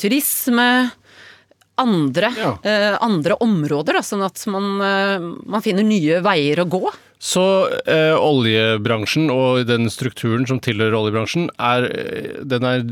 turisme 0.00 0.68
andre, 1.76 2.28
Ja. 2.38 2.52
andre 3.02 3.34
områder, 3.42 3.96
da, 3.98 4.02
sånn 4.06 4.22
at 4.22 4.38
man, 4.46 4.76
man 4.78 5.62
finner 5.64 5.82
nye 5.82 6.20
veier 6.22 6.60
å 6.62 6.68
gå. 6.70 6.84
Så 7.24 7.42
eh, 7.88 8.12
oljebransjen 8.14 9.30
og 9.32 9.64
den 9.66 9.88
strukturen 9.90 10.44
som 10.46 10.60
tilhører 10.62 10.94
oljebransjen, 10.98 11.48
er, 11.58 11.86
den 12.46 12.66
er 12.68 12.84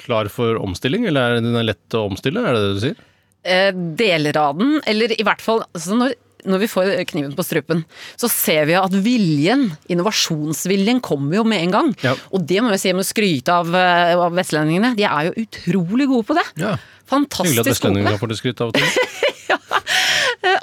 klar 0.00 0.30
for 0.32 0.58
omstilling, 0.58 1.06
eller 1.06 1.36
er 1.36 1.44
den 1.44 1.54
er 1.60 1.68
lett 1.70 1.94
å 1.98 2.06
omstille? 2.08 2.42
Er 2.42 2.56
det 2.56 2.64
det 2.64 2.72
du 2.78 2.82
sier? 2.88 3.04
eh, 3.46 3.70
deler 4.00 4.34
av 4.42 4.56
den, 4.58 4.80
eller 4.90 5.12
i 5.14 5.22
hvert 5.22 5.44
fall 5.44 5.60
altså 5.68 5.94
når, 6.00 6.16
når 6.46 6.62
vi 6.62 6.70
får 6.70 6.92
kniven 7.10 7.34
på 7.36 7.44
strupen, 7.46 7.84
så 8.18 8.30
ser 8.32 8.68
vi 8.70 8.76
at 8.78 8.94
viljen, 9.04 9.68
innovasjonsviljen, 9.92 11.02
kommer 11.04 11.40
jo 11.40 11.46
med 11.48 11.66
en 11.66 11.76
gang. 11.76 11.94
Ja. 12.04 12.16
Og 12.34 12.46
det 12.48 12.62
må 12.62 12.72
jeg 12.74 12.82
si, 12.82 12.90
jeg 12.92 12.98
må 12.98 13.06
skryte 13.06 13.60
av, 13.62 13.72
eh, 13.74 14.14
av 14.16 14.34
vestlendingene. 14.36 14.94
De 14.98 15.06
er 15.08 15.30
jo 15.30 15.46
utrolig 15.46 16.08
gode 16.10 16.30
på 16.30 16.38
det. 16.38 16.46
Ja. 16.62 16.76
Fantastisk 17.06 17.60
gode 17.60 17.66
på 17.66 17.74
vestlendingene 17.74 18.16
det. 18.16 18.22
får 18.22 18.32
det 18.32 18.40
skryt 18.40 18.62
av 18.62 18.72
og 18.72 18.78
til. 18.78 18.86
ja. 19.52 19.58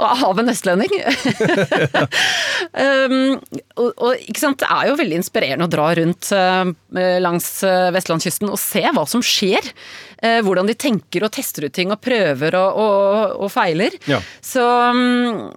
Av 0.04 0.40
en 0.40 0.50
vestlending. 0.50 0.92
um, 2.84 3.16
og, 3.80 3.90
og 3.92 4.24
ikke 4.24 4.42
sant, 4.42 4.60
det 4.62 4.70
er 4.70 4.90
jo 4.90 4.98
veldig 5.00 5.20
inspirerende 5.20 5.68
å 5.68 5.72
dra 5.72 5.88
rundt 6.00 6.32
uh, 6.36 6.66
langs 7.24 7.48
uh, 7.68 7.92
vestlandskysten 7.96 8.52
og 8.52 8.60
se 8.62 8.84
hva 8.84 9.06
som 9.10 9.24
skjer. 9.26 9.72
Uh, 10.24 10.40
hvordan 10.46 10.70
de 10.70 10.78
tenker 10.80 11.26
og 11.26 11.34
tester 11.36 11.68
ut 11.68 11.76
ting 11.76 11.92
og 11.94 12.02
prøver 12.04 12.58
og, 12.60 12.80
og, 12.84 13.36
og 13.46 13.54
feiler. 13.54 13.96
Ja. 14.10 14.22
Så 14.44 14.64
um, 14.64 15.00
eh, 15.00 15.52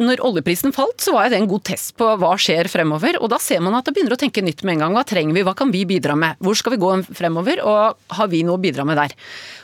når 0.00 0.22
oljeprisen 0.24 0.72
falt, 0.72 1.00
så 1.02 1.14
var 1.16 1.30
det 1.30 1.40
en 1.40 1.48
god 1.50 1.64
test 1.68 1.92
på 1.98 2.06
hva 2.20 2.32
skjer 2.40 2.70
fremover. 2.70 3.18
Og 3.20 3.30
da 3.32 3.40
ser 3.42 3.62
man 3.64 3.76
at 3.76 3.88
det 3.88 3.96
begynner 3.96 4.14
å 4.16 4.20
tenke 4.20 4.44
nytt 4.44 4.62
med 4.64 4.76
en 4.76 4.84
gang. 4.86 4.96
Hva 4.96 5.04
trenger 5.08 5.36
vi, 5.36 5.44
hva 5.46 5.56
kan 5.58 5.72
vi 5.74 5.82
bidra 5.88 6.16
med? 6.18 6.38
Hvor 6.40 6.56
skal 6.58 6.76
vi 6.76 6.82
gå 6.82 6.92
fremover, 7.18 7.62
og 7.66 8.14
har 8.16 8.30
vi 8.30 8.44
noe 8.46 8.60
å 8.60 8.62
bidra 8.62 8.86
med 8.88 9.00
der? 9.00 9.16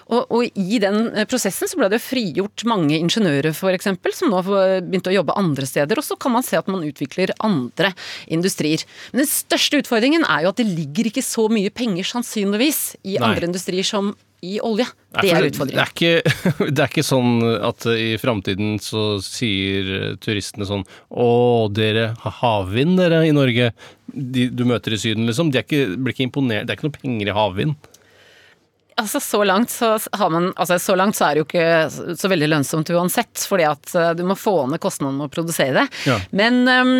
Og, 0.07 0.31
og 0.31 0.59
i 0.61 0.79
den 0.83 1.09
eh, 1.17 1.27
prosessen 1.29 1.71
så 1.71 1.79
ble 1.81 1.89
det 1.91 2.03
frigjort 2.05 2.63
mange 2.69 2.99
ingeniører 2.99 3.51
f.eks. 3.51 3.89
som 4.15 4.31
nå 4.31 4.43
begynte 4.47 5.11
å 5.11 5.17
jobbe 5.17 5.35
andre 5.39 5.67
steder. 5.67 5.99
Og 5.99 6.07
så 6.07 6.19
kan 6.21 6.35
man 6.37 6.47
se 6.47 6.59
at 6.61 6.69
man 6.71 6.85
utvikler 6.87 7.35
andre 7.45 7.91
industrier. 8.31 8.85
Men 9.13 9.25
den 9.25 9.31
største 9.33 9.81
utfordringen 9.83 10.27
er 10.29 10.45
jo 10.47 10.53
at 10.55 10.61
det 10.63 10.69
ligger 10.71 11.11
ikke 11.11 11.25
så 11.27 11.49
mye 11.53 11.73
penger 11.75 12.07
sannsynligvis 12.13 12.85
i 13.03 13.17
Nei. 13.17 13.25
andre 13.33 13.51
industrier 13.51 13.87
som 13.87 14.15
i 14.47 14.59
olje. 14.63 14.85
Det 15.17 15.31
er 15.33 15.39
er 15.39 15.43
Det 15.47 15.51
utfordringen. 15.55 15.81
er 15.81 15.91
ikke, 15.91 16.71
det 16.77 16.83
er 16.85 16.91
ikke 16.93 17.07
sånn 17.09 17.33
at 17.67 17.87
i 17.97 18.11
framtiden 18.21 18.77
så 18.85 19.17
sier 19.25 19.89
eh, 19.97 20.15
turistene 20.23 20.69
sånn 20.69 20.85
Å, 21.11 21.29
dere 21.73 22.11
har 22.21 22.35
havvind 22.43 23.01
dere 23.01 23.25
i 23.27 23.33
Norge. 23.35 23.73
De 24.13 24.47
du 24.53 24.63
møter 24.69 24.95
i 24.95 25.01
Syden, 25.01 25.27
liksom. 25.27 25.51
De 25.51 25.59
er 25.59 25.67
ikke, 25.67 25.97
blir 25.97 26.15
ikke 26.15 26.29
imponert. 26.29 26.69
Det 26.69 26.75
er 26.77 26.79
ikke 26.79 26.91
noe 26.91 26.99
penger 27.01 27.33
i 27.33 27.37
havvind. 27.41 27.91
Altså 28.97 29.21
så 29.21 29.43
langt 29.45 29.71
så 29.71 29.99
har 30.17 30.31
man 30.33 30.47
Altså 30.57 30.79
så 30.81 30.95
langt 30.97 31.19
så 31.19 31.27
er 31.27 31.37
det 31.37 31.43
jo 31.43 31.47
ikke 31.51 32.17
så 32.17 32.31
veldig 32.33 32.49
lønnsomt 32.49 32.93
uansett, 32.97 33.43
fordi 33.45 33.67
at 33.69 33.93
eh, 33.95 34.13
du 34.17 34.23
må 34.25 34.37
få 34.41 34.63
ned 34.71 34.81
kostnadene 34.81 35.21
med 35.21 35.29
å 35.29 35.35
produsere 35.35 35.83
det. 35.83 35.87
Ja. 36.09 36.17
Men 36.37 36.63
ehm, 36.71 36.95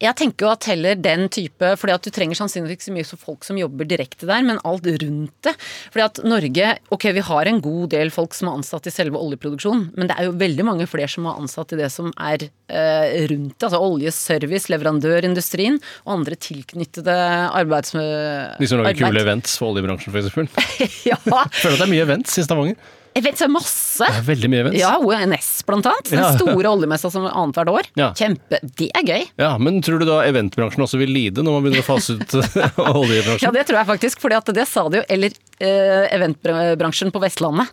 jeg 0.00 0.16
tenker 0.16 0.46
jo 0.46 0.50
at 0.54 0.66
heller 0.70 0.96
den 0.96 1.26
type 1.32 1.72
Fordi 1.80 1.94
at 1.94 2.06
du 2.06 2.10
trenger 2.14 2.38
sannsynligvis 2.38 2.78
ikke 2.78 2.88
så 2.88 2.94
mye 2.94 3.08
som 3.08 3.20
folk 3.20 3.46
som 3.46 3.58
jobber 3.60 3.88
direkte 3.88 4.28
der, 4.28 4.44
men 4.46 4.60
alt 4.66 4.86
rundt 4.86 5.34
det. 5.46 5.54
Fordi 5.92 6.04
at 6.06 6.20
Norge 6.24 6.70
Ok, 6.94 7.06
vi 7.16 7.24
har 7.26 7.50
en 7.50 7.60
god 7.64 7.90
del 7.94 8.12
folk 8.14 8.36
som 8.36 8.50
er 8.50 8.60
ansatt 8.60 8.88
i 8.88 8.94
selve 8.94 9.20
oljeproduksjonen, 9.20 9.90
men 9.98 10.10
det 10.10 10.16
er 10.16 10.28
jo 10.28 10.36
veldig 10.40 10.66
mange 10.66 10.86
flere 10.90 11.10
som 11.10 11.28
er 11.28 11.40
ansatt 11.42 11.74
i 11.74 11.80
det 11.80 11.90
som 11.92 12.10
er 12.16 12.46
eh, 12.46 13.26
rundt 13.30 13.56
det. 13.56 13.68
Altså 13.68 13.80
oljeservice, 13.84 14.70
leverandørindustrien 14.72 15.78
og 16.04 16.14
andre 16.18 16.38
tilknyttede 16.40 17.16
arbeids... 17.60 17.92
De 17.94 18.70
som 18.70 18.82
lager 18.82 19.04
kule 19.04 19.24
events 19.24 19.58
for 19.60 19.74
oljebransjen, 19.74 20.14
f.eks. 20.14 21.04
ja, 21.10 21.18
Føler 21.20 21.76
at 21.76 21.82
det 21.82 21.86
er 21.86 21.92
mye 21.92 22.06
events 22.08 22.40
i 22.40 22.46
Stavanger. 22.46 22.78
Jeg 23.16 23.34
er 23.42 23.48
masse. 23.50 24.06
Det 24.06 24.20
er 24.20 24.26
veldig 24.26 24.50
mye 24.52 24.60
events. 24.64 24.78
Ja, 24.80 24.92
ONS 25.02 25.48
blant 25.66 25.86
annet. 25.90 26.10
Den 26.10 26.20
Ja. 26.22 26.30
store 26.36 26.70
oljemessa 26.70 27.10
som 27.10 27.24
er 27.26 27.34
annethvert 27.34 27.68
år. 27.72 27.88
Ja. 27.98 28.12
Kjempe. 28.14 28.60
Det 28.76 28.90
er 28.94 29.02
gøy. 29.02 29.24
Ja, 29.38 29.56
Men 29.58 29.80
tror 29.82 29.98
du 29.98 30.06
da 30.06 30.20
eventbransjen 30.28 30.84
også 30.86 30.98
vil 30.98 31.10
lide 31.10 31.42
når 31.42 31.52
man 31.58 31.64
begynner 31.64 31.82
å 31.82 31.88
fase 31.90 32.16
ut 32.20 32.30
oljebransjen? 32.78 33.42
Ja, 33.48 33.50
det 33.50 33.66
tror 33.66 33.80
jeg 33.82 33.86
faktisk, 33.90 34.20
for 34.20 34.28
det 34.30 34.68
sa 34.68 34.88
de 34.88 35.00
jo. 35.00 35.04
Eller 35.08 35.30
eh, 35.60 36.06
eventbransjen 36.14 37.10
på 37.12 37.20
Vestlandet. 37.22 37.68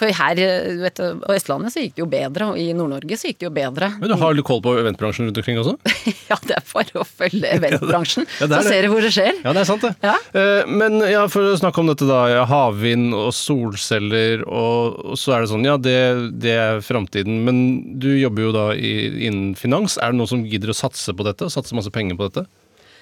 For 0.00 0.08
her 0.16 0.38
eh, 0.40 0.78
vet 0.80 0.96
du, 0.96 1.18
på 1.20 1.34
Østlandet 1.36 1.74
så 1.74 1.82
gikk 1.84 1.98
det 1.98 2.02
jo 2.02 2.08
bedre, 2.10 2.46
og 2.54 2.60
i 2.60 2.70
Nord-Norge 2.76 3.18
så 3.20 3.28
gikk 3.28 3.42
det 3.42 3.48
jo 3.50 3.52
bedre. 3.58 3.90
Men 4.00 4.08
du 4.08 4.16
har 4.22 4.36
litt 4.36 4.46
koll 4.48 4.62
på 4.64 4.72
eventbransjen 4.80 5.28
rundt 5.28 5.40
omkring 5.42 5.60
også? 5.60 5.76
Ja, 6.30 6.36
det 6.46 6.54
er 6.56 6.62
bare 6.70 7.00
å 7.02 7.04
følge 7.04 7.48
eventbransjen, 7.56 8.24
Ja, 8.38 8.46
så 8.46 8.48
det. 8.52 8.60
ser 8.68 8.86
du 8.86 8.92
hvor 8.92 9.02
det 9.02 9.10
skjer. 9.12 9.40
Ja, 9.42 9.50
det 9.56 9.64
er 9.64 9.68
sant 9.68 9.82
det. 9.84 9.90
Ja. 10.06 10.12
Eh, 10.38 10.68
Men 10.70 11.00
ja, 11.10 11.24
for 11.32 11.50
å 11.50 11.56
snakke 11.58 11.82
om 11.82 11.90
dette 11.90 12.06
da, 12.08 12.20
havvind 12.48 13.12
og 13.18 13.32
solceller, 13.34 14.44
og, 14.46 15.16
så 15.18 15.34
er 15.36 15.44
det 15.44 15.50
sånn, 15.52 15.66
ja 15.66 15.74
det, 15.82 15.96
det 16.40 16.54
er 16.54 16.80
framtiden, 16.86 17.42
men 17.46 17.60
du 18.00 18.08
jobber 18.14 18.46
jo 18.48 18.54
da 18.56 18.66
i, 18.78 18.94
innen 19.28 19.52
finans. 19.58 19.98
Er 19.98 20.14
det 20.14 20.20
noen 20.22 20.30
som 20.30 20.46
gidder 20.46 20.72
å 20.72 20.78
satse 20.80 21.12
på 21.18 21.26
dette, 21.26 21.46
og 21.48 21.52
satse 21.54 21.76
masse 21.76 21.92
penger 21.94 22.16
på 22.18 22.30
dette? 22.30 22.46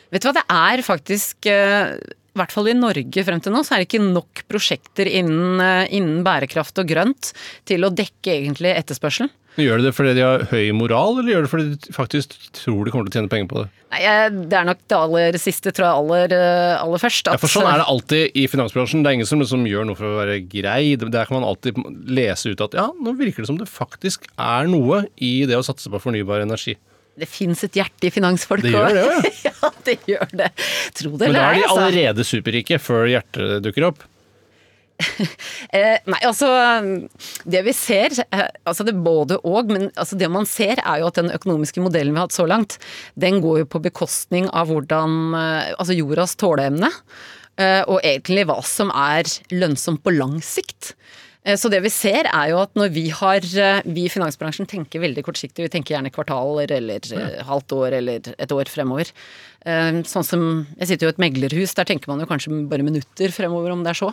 Vet 0.08 0.24
du 0.24 0.30
hva, 0.30 0.38
det 0.38 0.46
er 0.48 0.80
faktisk 0.86 1.46
eh, 1.52 1.98
i 2.38 2.42
hvert 2.44 2.54
fall 2.54 2.70
i 2.70 2.76
Norge 2.78 3.26
frem 3.26 3.42
til 3.42 3.54
nå, 3.54 3.64
så 3.66 3.74
er 3.74 3.82
det 3.82 3.90
ikke 3.90 4.04
nok 4.06 4.44
prosjekter 4.50 5.10
innen, 5.10 5.58
eh, 5.60 5.90
innen 5.98 6.22
bærekraft 6.26 6.78
og 6.78 6.88
grønt 6.88 7.32
til 7.68 7.84
å 7.84 7.92
dekke 7.92 8.38
egentlig 8.38 8.76
etterspørselen. 8.78 9.34
Gjør 9.58 9.80
de 9.80 9.88
det 9.88 9.94
fordi 9.96 10.12
de 10.14 10.22
har 10.22 10.44
høy 10.52 10.68
moral, 10.76 11.16
eller 11.18 11.32
gjør 11.32 11.42
de 11.42 11.46
det 11.48 11.50
fordi 11.50 11.70
de 11.74 11.94
faktisk 11.96 12.36
tror 12.54 12.86
de 12.86 12.92
kommer 12.94 13.08
til 13.08 13.10
å 13.10 13.16
tjene 13.18 13.32
penger 13.32 13.48
på 13.50 13.58
det? 13.58 13.66
Nei, 13.90 14.02
Det 14.46 14.54
er 14.54 14.68
nok 14.68 14.84
det 14.86 14.98
aller 14.98 15.38
siste, 15.42 15.72
tror 15.74 15.86
jeg, 15.88 16.02
aller, 16.04 16.34
eh, 16.36 16.76
aller 16.78 17.02
først. 17.02 17.26
Ja, 17.26 17.40
for 17.42 17.50
sånn 17.50 17.66
er 17.66 17.82
det 17.82 17.88
alltid 17.90 18.36
i 18.38 18.46
finansbransjen. 18.46 19.02
Det 19.02 19.10
er 19.10 19.18
ingen 19.18 19.26
som 19.26 19.42
liksom 19.42 19.66
gjør 19.66 19.88
noe 19.88 19.98
for 19.98 20.06
å 20.06 20.20
være 20.20 20.38
grei. 20.46 20.94
Der 20.94 21.26
kan 21.26 21.40
man 21.40 21.48
alltid 21.48 21.74
lese 22.06 22.54
ut 22.54 22.60
at 22.60 22.78
ja, 22.78 22.86
nå 22.94 23.16
virker 23.18 23.42
det 23.42 23.50
som 23.50 23.58
det 23.58 23.66
faktisk 23.66 24.30
er 24.38 24.70
noe 24.70 25.08
i 25.18 25.44
det 25.48 25.58
å 25.58 25.66
satse 25.66 25.90
på 25.90 25.98
fornybar 26.06 26.44
energi. 26.46 26.76
Det 27.18 27.28
fins 27.30 27.64
et 27.66 27.80
hjerte 27.80 28.08
i 28.08 28.12
finansfolk 28.14 28.64
Det 28.64 28.74
gjør 28.74 28.94
det, 28.94 29.32
ja, 29.44 29.50
ja, 29.62 29.72
det 29.86 29.96
gjør 30.08 30.36
det. 30.42 30.52
Tro 30.98 31.16
det 31.16 31.30
Men 31.30 31.36
da 31.38 31.48
er 31.48 31.58
de 31.58 31.64
altså. 31.64 31.80
allerede 31.82 32.28
superrike 32.28 32.78
før 32.82 33.10
hjertet 33.10 33.58
dukker 33.66 33.90
opp. 33.90 34.06
Eh, 35.68 35.98
nei, 36.08 36.18
altså 36.24 36.48
Det 37.44 37.60
vi 37.66 37.74
ser, 37.76 38.14
eh, 38.32 38.46
altså 38.66 38.86
det 38.86 38.94
både 39.04 39.36
og, 39.46 39.70
men 39.70 39.90
altså 40.00 40.16
det 40.18 40.30
man 40.32 40.48
ser 40.48 40.80
er 40.80 41.02
jo 41.02 41.10
at 41.10 41.18
den 41.20 41.28
økonomiske 41.34 41.82
modellen 41.84 42.14
vi 42.14 42.22
har 42.22 42.28
hatt 42.28 42.36
så 42.36 42.46
langt, 42.48 42.78
den 43.20 43.42
går 43.44 43.62
jo 43.62 43.68
på 43.74 43.82
bekostning 43.84 44.48
av 44.48 44.72
hvordan 44.72 45.18
eh, 45.36 45.74
Altså 45.76 45.96
jordas 45.98 46.34
tåleevne, 46.40 46.90
eh, 47.60 47.82
og 47.84 48.00
egentlig 48.00 48.46
hva 48.48 48.58
som 48.66 48.90
er 48.94 49.28
lønnsomt 49.52 50.02
på 50.02 50.14
lang 50.16 50.38
sikt. 50.44 50.94
Eh, 51.48 51.56
Så 51.56 51.70
det 51.72 51.80
vi 51.84 51.92
ser 51.92 52.28
er 52.28 52.52
jo 52.52 52.62
at 52.62 52.74
når 52.78 52.92
vi 52.94 53.08
har 53.14 53.40
eh, 53.40 53.82
Vi 53.88 54.06
i 54.06 54.12
finansbransjen 54.12 54.68
tenker 54.68 55.02
veldig 55.04 55.24
kortsiktig. 55.26 55.64
Vi 55.64 55.72
tenker 55.72 55.96
gjerne 55.96 56.12
kvartaler 56.14 56.70
eller 56.78 57.00
ja. 57.08 57.44
halvt 57.48 57.76
år 57.78 58.00
eller 58.02 58.32
et 58.36 58.52
år 58.52 58.68
fremover. 58.70 59.12
Eh, 59.68 59.98
Sånn 60.08 60.24
som 60.24 60.42
Jeg 60.78 60.88
sitter 60.88 61.06
jo 61.06 61.10
i 61.10 61.14
et 61.16 61.20
meglerhus, 61.20 61.74
der 61.76 61.84
tenker 61.88 62.08
man 62.08 62.22
jo 62.22 62.28
kanskje 62.30 62.52
bare 62.70 62.84
minutter 62.86 63.32
fremover 63.34 63.74
om 63.74 63.82
det 63.84 63.92
er 63.92 63.98
så. 64.00 64.08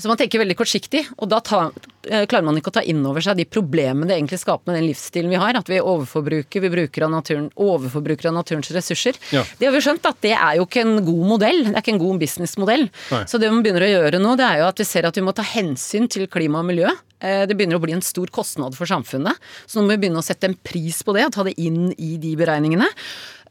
Så 0.00 0.08
man 0.08 0.16
tenker 0.20 0.40
veldig 0.40 0.56
kortsiktig, 0.56 1.02
og 1.18 1.28
da 1.28 1.40
tar, 1.44 1.72
eh, 2.08 2.24
klarer 2.30 2.44
man 2.48 2.56
ikke 2.56 2.70
å 2.72 2.76
ta 2.78 2.84
inn 2.88 3.04
over 3.04 3.20
seg 3.20 3.36
de 3.36 3.44
problemene 3.44 4.08
det 4.08 4.16
egentlig 4.16 4.40
skaper 4.40 4.70
med 4.72 4.78
den 4.80 4.88
livsstilen 4.88 5.28
vi 5.28 5.36
har. 5.42 5.56
At 5.60 5.68
vi 5.68 5.76
overforbruker, 5.82 6.60
vi 6.64 6.72
bruker 6.72 7.04
av 7.04 7.10
naturen, 7.12 7.50
overforbruker 7.56 8.30
av 8.32 8.38
naturens 8.40 8.70
ressurser. 8.72 9.14
Ja. 9.34 9.44
Det 9.58 9.66
har 9.68 9.72
vi 9.76 9.84
skjønt 9.84 10.06
at 10.08 10.20
det 10.24 10.32
er 10.32 10.56
jo 10.56 10.64
ikke 10.64 10.80
en 10.86 11.04
god 11.04 11.26
modell. 11.34 11.64
Det 11.68 11.74
er 11.76 11.82
ikke 11.82 11.94
en 11.98 12.04
god 12.06 12.20
businessmodell. 12.24 12.88
Så 13.28 13.38
det 13.40 13.50
man 13.52 13.62
begynner 13.62 13.84
å 13.84 13.92
gjøre 13.92 14.20
nå, 14.22 14.36
det 14.40 14.46
er 14.48 14.58
jo 14.62 14.68
at 14.72 14.78
vi 14.80 14.84
ser 14.88 15.04
at 15.06 15.14
vi 15.14 15.22
må 15.26 15.34
ta 15.34 15.42
hensyn 15.42 16.08
til 16.08 16.26
klima 16.28 16.60
og 16.64 16.70
miljø. 16.70 16.88
Eh, 17.20 17.46
Det 17.46 17.56
begynner 17.56 17.76
å 17.76 17.82
bli 17.84 17.92
en 17.92 18.00
stor 18.04 18.26
kostnad 18.28 18.74
for 18.74 18.86
samfunnet. 18.86 19.36
Så 19.66 19.76
nå 19.80 19.84
må 19.86 19.96
vi 19.98 20.06
begynne 20.08 20.20
å 20.20 20.24
sette 20.24 20.44
en 20.44 20.54
pris 20.64 21.02
på 21.02 21.12
det 21.14 21.26
og 21.26 21.32
ta 21.32 21.42
det 21.44 21.54
inn 21.58 21.92
i 21.98 22.16
de 22.16 22.34
beregningene. 22.36 22.86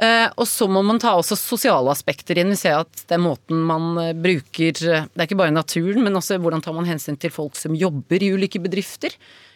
Eh, 0.02 0.28
Og 0.38 0.48
så 0.50 0.66
må 0.72 0.82
man 0.86 0.98
ta 1.02 1.14
også 1.20 1.38
sosiale 1.38 1.92
aspekter 1.94 2.40
inn. 2.42 2.50
Vi 2.54 2.60
ser 2.64 2.80
at 2.82 3.04
det 3.08 3.18
er 3.18 3.22
måten 3.22 3.60
man 3.70 3.92
eh, 4.02 4.14
bruker 4.18 4.74
eh, 4.74 5.06
Det 5.06 5.20
er 5.22 5.28
ikke 5.28 5.42
bare 5.44 5.54
naturen, 5.54 6.02
men 6.04 6.18
også 6.18 6.40
hvordan 6.42 6.64
tar 6.66 6.74
man 6.74 6.90
hensyn 6.90 7.20
til 7.20 7.34
folk 7.34 7.58
som 7.60 7.76
jobber 7.78 8.24
i 8.24 8.32
ulike 8.34 8.62
bedrifter. 8.64 9.14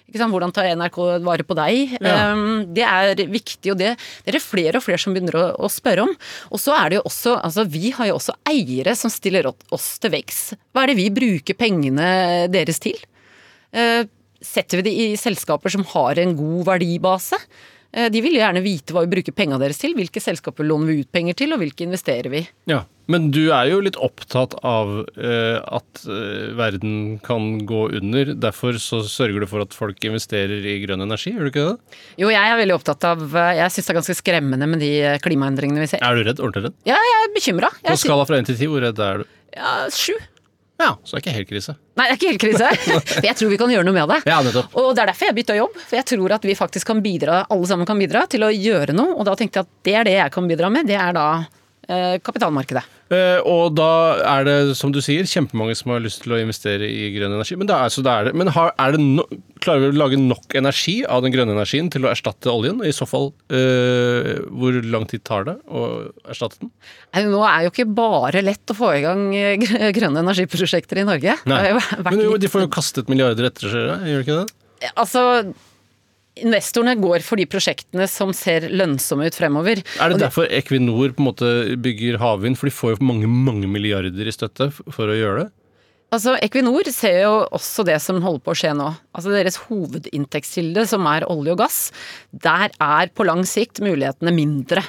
Ikke 0.07 0.21
sant? 0.21 0.31
Hvordan 0.31 0.53
tar 0.55 0.69
NRK 0.77 0.97
vare 1.25 1.43
på 1.43 1.55
deg? 1.57 1.97
Ja. 1.99 2.29
Um, 2.31 2.61
Det 2.71 2.85
er 2.85 3.23
viktig, 3.27 3.73
og 3.73 3.79
det, 3.81 3.95
det 4.23 4.31
er 4.31 4.37
det 4.37 4.43
flere 4.45 4.79
og 4.79 4.85
flere 4.85 5.01
som 5.01 5.11
begynner 5.15 5.35
å, 5.35 5.45
å 5.67 5.71
spørre 5.73 6.05
om. 6.05 6.13
Og 6.53 6.61
så 6.63 6.77
er 6.77 6.93
det 6.93 6.99
jo 6.99 7.07
også, 7.09 7.33
altså 7.43 7.65
Vi 7.67 7.91
har 7.97 8.07
jo 8.11 8.19
også 8.19 8.37
eiere 8.47 8.93
som 8.95 9.11
stiller 9.11 9.49
oss 9.51 9.89
til 9.99 10.13
veggs. 10.13 10.53
Hva 10.71 10.85
er 10.85 10.93
det 10.93 10.99
vi 11.01 11.09
bruker 11.11 11.57
pengene 11.59 12.47
deres 12.53 12.79
til? 12.79 12.95
Setter 14.47 14.79
vi 14.79 14.85
det 14.85 14.93
i 14.95 15.07
selskaper 15.19 15.73
som 15.75 15.83
har 15.91 16.21
en 16.21 16.35
god 16.37 16.63
verdibase? 16.69 17.39
Eh, 17.97 18.11
De 18.13 18.21
vil 18.21 18.37
jo 18.37 18.43
gjerne 18.43 18.61
vite 18.61 18.93
hva 18.93 19.01
vi 19.05 19.09
bruker 19.15 19.33
pengene 19.35 19.57
deres 19.63 19.79
til. 19.81 19.95
Hvilke 19.97 20.21
selskaper 20.21 20.67
låner 20.67 20.91
vi 20.91 20.99
ut 21.01 21.09
penger 21.15 21.37
til, 21.39 21.55
og 21.55 21.63
hvilke 21.63 21.87
investerer 21.87 22.29
vi? 22.33 22.43
Ja, 22.69 22.83
Men 23.09 23.29
du 23.31 23.53
er 23.55 23.69
jo 23.71 23.79
litt 23.79 23.95
opptatt 24.03 24.53
av 24.67 24.89
eh, 25.15 25.57
at 25.63 26.01
eh, 26.11 26.51
verden 26.59 27.17
kan 27.23 27.65
gå 27.65 27.85
under. 27.95 28.33
Derfor 28.35 28.77
så 28.83 28.99
sørger 29.07 29.41
du 29.45 29.47
for 29.47 29.63
at 29.63 29.73
folk 29.73 30.03
investerer 30.03 30.59
i 30.67 30.77
grønn 30.83 31.01
energi, 31.05 31.31
gjør 31.33 31.47
du 31.47 31.51
ikke 31.53 31.67
det? 31.71 31.99
Jo, 32.19 32.29
jeg 32.35 32.51
er 32.51 32.59
veldig 32.59 32.75
opptatt 32.75 33.07
av 33.07 33.23
Jeg 33.31 33.71
syns 33.73 33.87
det 33.87 33.93
er 33.95 33.99
ganske 34.01 34.17
skremmende 34.19 34.67
med 34.67 34.83
de 34.83 34.91
klimaendringene 35.23 35.85
vi 35.85 35.91
ser. 35.93 36.03
Er 36.03 36.19
du 36.19 36.27
redd? 36.27 36.43
Ordentlig 36.43 36.67
redd? 36.67 36.79
Ja, 36.89 36.99
jeg 36.99 37.21
er 37.23 37.33
bekymra. 37.37 37.71
På 37.87 37.95
skala 38.03 38.27
fra 38.27 38.41
1 38.43 38.51
til 38.51 38.59
10, 38.59 38.73
hvor 38.73 38.83
redd 38.83 38.99
er 39.07 39.23
du? 39.23 39.31
Ja, 39.55 39.77
sju. 39.95 40.13
Ja, 40.77 40.91
så 41.03 41.15
det 41.15 41.19
er 41.19 41.23
ikke 41.23 41.35
helt 41.39 41.49
krise. 41.49 41.73
Nei, 41.97 42.05
det 42.05 42.11
er 42.11 42.19
ikke 42.19 42.31
helt 42.31 42.43
krise. 42.43 42.67
For 43.17 43.25
jeg 43.25 43.37
tror 43.39 43.49
vi 43.49 43.57
kan 43.59 43.71
gjøre 43.73 43.87
noe 43.87 43.95
med 43.95 44.11
det. 44.13 44.19
Ja, 44.29 44.37
nettopp. 44.45 44.75
Og 44.77 44.91
det 44.93 45.03
er 45.03 45.11
derfor 45.11 45.29
jeg 45.29 45.37
bytta 45.39 45.55
jobb. 45.57 45.79
For 45.81 45.97
jeg 45.97 46.07
tror 46.13 46.35
at 46.37 46.45
vi 46.45 46.57
faktisk 46.59 46.91
kan 46.91 47.01
bidra, 47.05 47.39
alle 47.53 47.69
sammen 47.69 47.89
kan 47.89 48.01
bidra 48.01 48.27
til 48.29 48.45
å 48.45 48.51
gjøre 48.53 48.93
noe. 48.97 49.15
Og 49.17 49.25
da 49.25 49.33
tenkte 49.39 49.63
jeg 49.63 49.65
at 49.67 49.73
det 49.89 49.95
er 49.97 50.09
det 50.09 50.15
jeg 50.19 50.35
kan 50.37 50.51
bidra 50.51 50.69
med. 50.73 50.89
Det 50.89 50.99
er 51.01 51.17
da 51.17 51.25
eh, 51.89 52.19
kapitalmarkedet. 52.21 52.85
Eh, 53.13 53.39
og 53.47 53.75
da 53.77 53.89
er 54.27 54.47
det, 54.47 54.55
som 54.79 54.91
du 54.91 54.99
sier, 55.03 55.27
kjempemange 55.29 55.77
som 55.79 55.93
har 55.93 56.03
lyst 56.03 56.23
til 56.25 56.35
å 56.35 56.39
investere 56.41 56.87
i 56.87 57.09
grønn 57.15 57.35
energi. 57.37 57.55
Men, 57.59 57.69
er, 57.71 57.87
er 57.87 58.27
det. 58.27 58.33
Men 58.37 58.51
har, 58.55 58.73
er 58.83 58.95
det 58.95 59.03
no, 59.03 59.25
klarer 59.63 59.85
vi 59.85 59.91
å 59.93 59.99
lage 60.01 60.19
nok 60.19 60.57
energi 60.59 60.97
av 61.07 61.23
den 61.23 61.33
grønne 61.35 61.55
energien 61.55 61.91
til 61.93 62.07
å 62.07 62.11
erstatte 62.11 62.51
oljen? 62.51 62.83
I 62.83 62.93
så 62.95 63.07
fall, 63.09 63.31
eh, 63.53 64.33
hvor 64.51 64.75
lang 64.91 65.07
tid 65.09 65.23
tar 65.27 65.47
det 65.47 65.57
å 65.67 65.87
erstatte 66.27 66.59
den? 66.63 66.73
Nei, 67.15 67.25
Nå 67.31 67.41
er 67.47 67.65
jo 67.65 67.73
ikke 67.73 67.87
bare 67.97 68.43
lett 68.43 68.73
å 68.73 68.77
få 68.77 68.91
i 68.97 69.03
gang 69.05 69.29
eh, 69.37 69.55
grønne 69.97 70.25
energiprosjekter 70.25 71.03
i 71.03 71.07
Norge. 71.07 71.39
Nei. 71.47 71.63
jo 71.71 71.81
Men 72.03 72.23
jo, 72.25 72.37
de 72.41 72.51
får 72.51 72.67
jo 72.67 72.73
kastet 72.75 73.11
milliarder 73.11 73.49
etter 73.51 73.71
seg, 73.71 74.07
gjør 74.11 74.23
de 74.23 74.27
ikke 74.27 74.41
det? 74.43 74.91
Altså, 74.93 75.21
investorene 76.45 76.97
går 76.99 77.25
for 77.25 77.39
de 77.39 77.47
prosjektene 77.49 78.07
som 78.11 78.33
ser 78.35 78.69
lønnsomme 78.69 79.27
ut 79.27 79.37
fremover. 79.37 79.83
Er 80.01 80.13
det 80.13 80.21
derfor 80.21 80.49
Equinor 80.53 81.13
på 81.15 81.23
en 81.23 81.29
måte 81.29 81.53
bygger 81.83 82.19
havvind? 82.21 82.59
For 82.59 82.69
de 82.69 82.75
får 82.75 82.95
jo 82.95 83.07
mange 83.09 83.29
mange 83.29 83.69
milliarder 83.71 84.27
i 84.27 84.35
støtte 84.35 84.71
for 84.75 85.07
å 85.07 85.17
gjøre 85.17 85.45
det? 85.45 85.49
Altså, 86.15 86.37
Equinor 86.39 86.87
ser 86.95 87.17
jo 87.25 87.31
også 87.51 87.83
det 87.87 87.97
som 87.99 88.21
holder 88.23 88.43
på 88.45 88.53
å 88.53 88.57
skje 88.57 88.71
nå. 88.79 88.87
Altså 89.11 89.33
Deres 89.33 89.57
hovedinntektskilde, 89.65 90.85
som 90.87 91.03
er 91.11 91.27
olje 91.27 91.51
og 91.51 91.59
gass, 91.59 91.79
der 92.31 92.71
er 92.71 93.11
på 93.11 93.27
lang 93.27 93.43
sikt 93.47 93.81
mulighetene 93.83 94.31
mindre. 94.35 94.85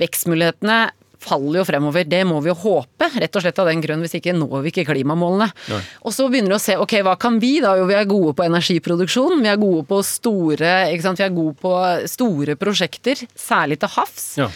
Vekstmulighetene 0.00 0.82
faller 1.18 1.60
jo 1.60 1.64
fremover. 1.66 2.06
Det 2.08 2.20
må 2.28 2.38
vi 2.44 2.50
jo 2.52 2.56
håpe, 2.62 3.08
rett 3.18 3.36
og 3.36 3.42
slett 3.44 3.58
av 3.58 3.66
den 3.70 3.82
grunn, 3.82 4.00
hvis 4.04 4.14
ikke 4.20 4.34
når 4.38 4.62
vi 4.64 4.72
ikke 4.72 4.86
klimamålene. 4.92 5.50
Nei. 5.72 5.80
Og 6.06 6.14
så 6.14 6.28
begynner 6.30 6.54
vi 6.54 6.58
å 6.60 6.62
se 6.62 6.76
ok, 6.78 6.94
hva 7.06 7.16
kan 7.20 7.40
vi 7.42 7.56
da? 7.64 7.74
Jo, 7.80 7.86
vi 7.90 7.96
er 7.98 8.08
gode 8.08 8.36
på 8.38 8.46
energiproduksjon. 8.46 9.42
Vi 9.42 9.50
er 9.50 9.60
gode 9.60 9.84
på 9.90 10.00
store, 10.06 10.72
ikke 10.94 11.06
sant? 11.08 11.18
Vi 11.20 11.26
er 11.26 11.34
gode 11.36 11.56
på 11.60 11.74
store 12.08 12.54
prosjekter, 12.60 13.26
særlig 13.38 13.80
til 13.82 13.94
havs. 13.98 14.28
Ja. 14.38 14.48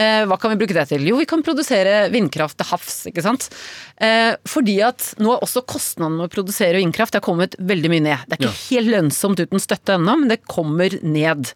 Eh, 0.00 0.22
hva 0.30 0.36
kan 0.40 0.52
vi 0.52 0.60
bruke 0.60 0.72
det 0.76 0.86
til? 0.92 1.02
Jo, 1.10 1.16
vi 1.18 1.26
kan 1.28 1.42
produsere 1.44 2.06
vindkraft 2.12 2.56
til 2.60 2.68
havs, 2.70 3.00
ikke 3.10 3.24
sant. 3.26 3.48
Eh, 4.00 4.36
fordi 4.48 4.78
at 4.86 5.10
nå 5.20 5.34
er 5.34 5.42
også 5.44 5.64
kostnadene 5.68 6.20
med 6.22 6.28
å 6.30 6.32
produsere 6.32 6.78
vindkraft 6.78 7.12
det 7.16 7.20
har 7.20 7.26
kommet 7.26 7.56
veldig 7.58 7.90
mye 7.92 8.04
ned. 8.06 8.22
Det 8.28 8.38
er 8.38 8.44
ikke 8.46 8.52
Ja. 8.54 8.62
helt 8.70 8.92
lønnsomt 8.94 9.40
uten 9.42 9.60
støtte 9.60 9.98
ennå, 9.98 10.14
men 10.20 10.28
det 10.28 10.42
kommer 10.46 10.94
ned 11.02 11.52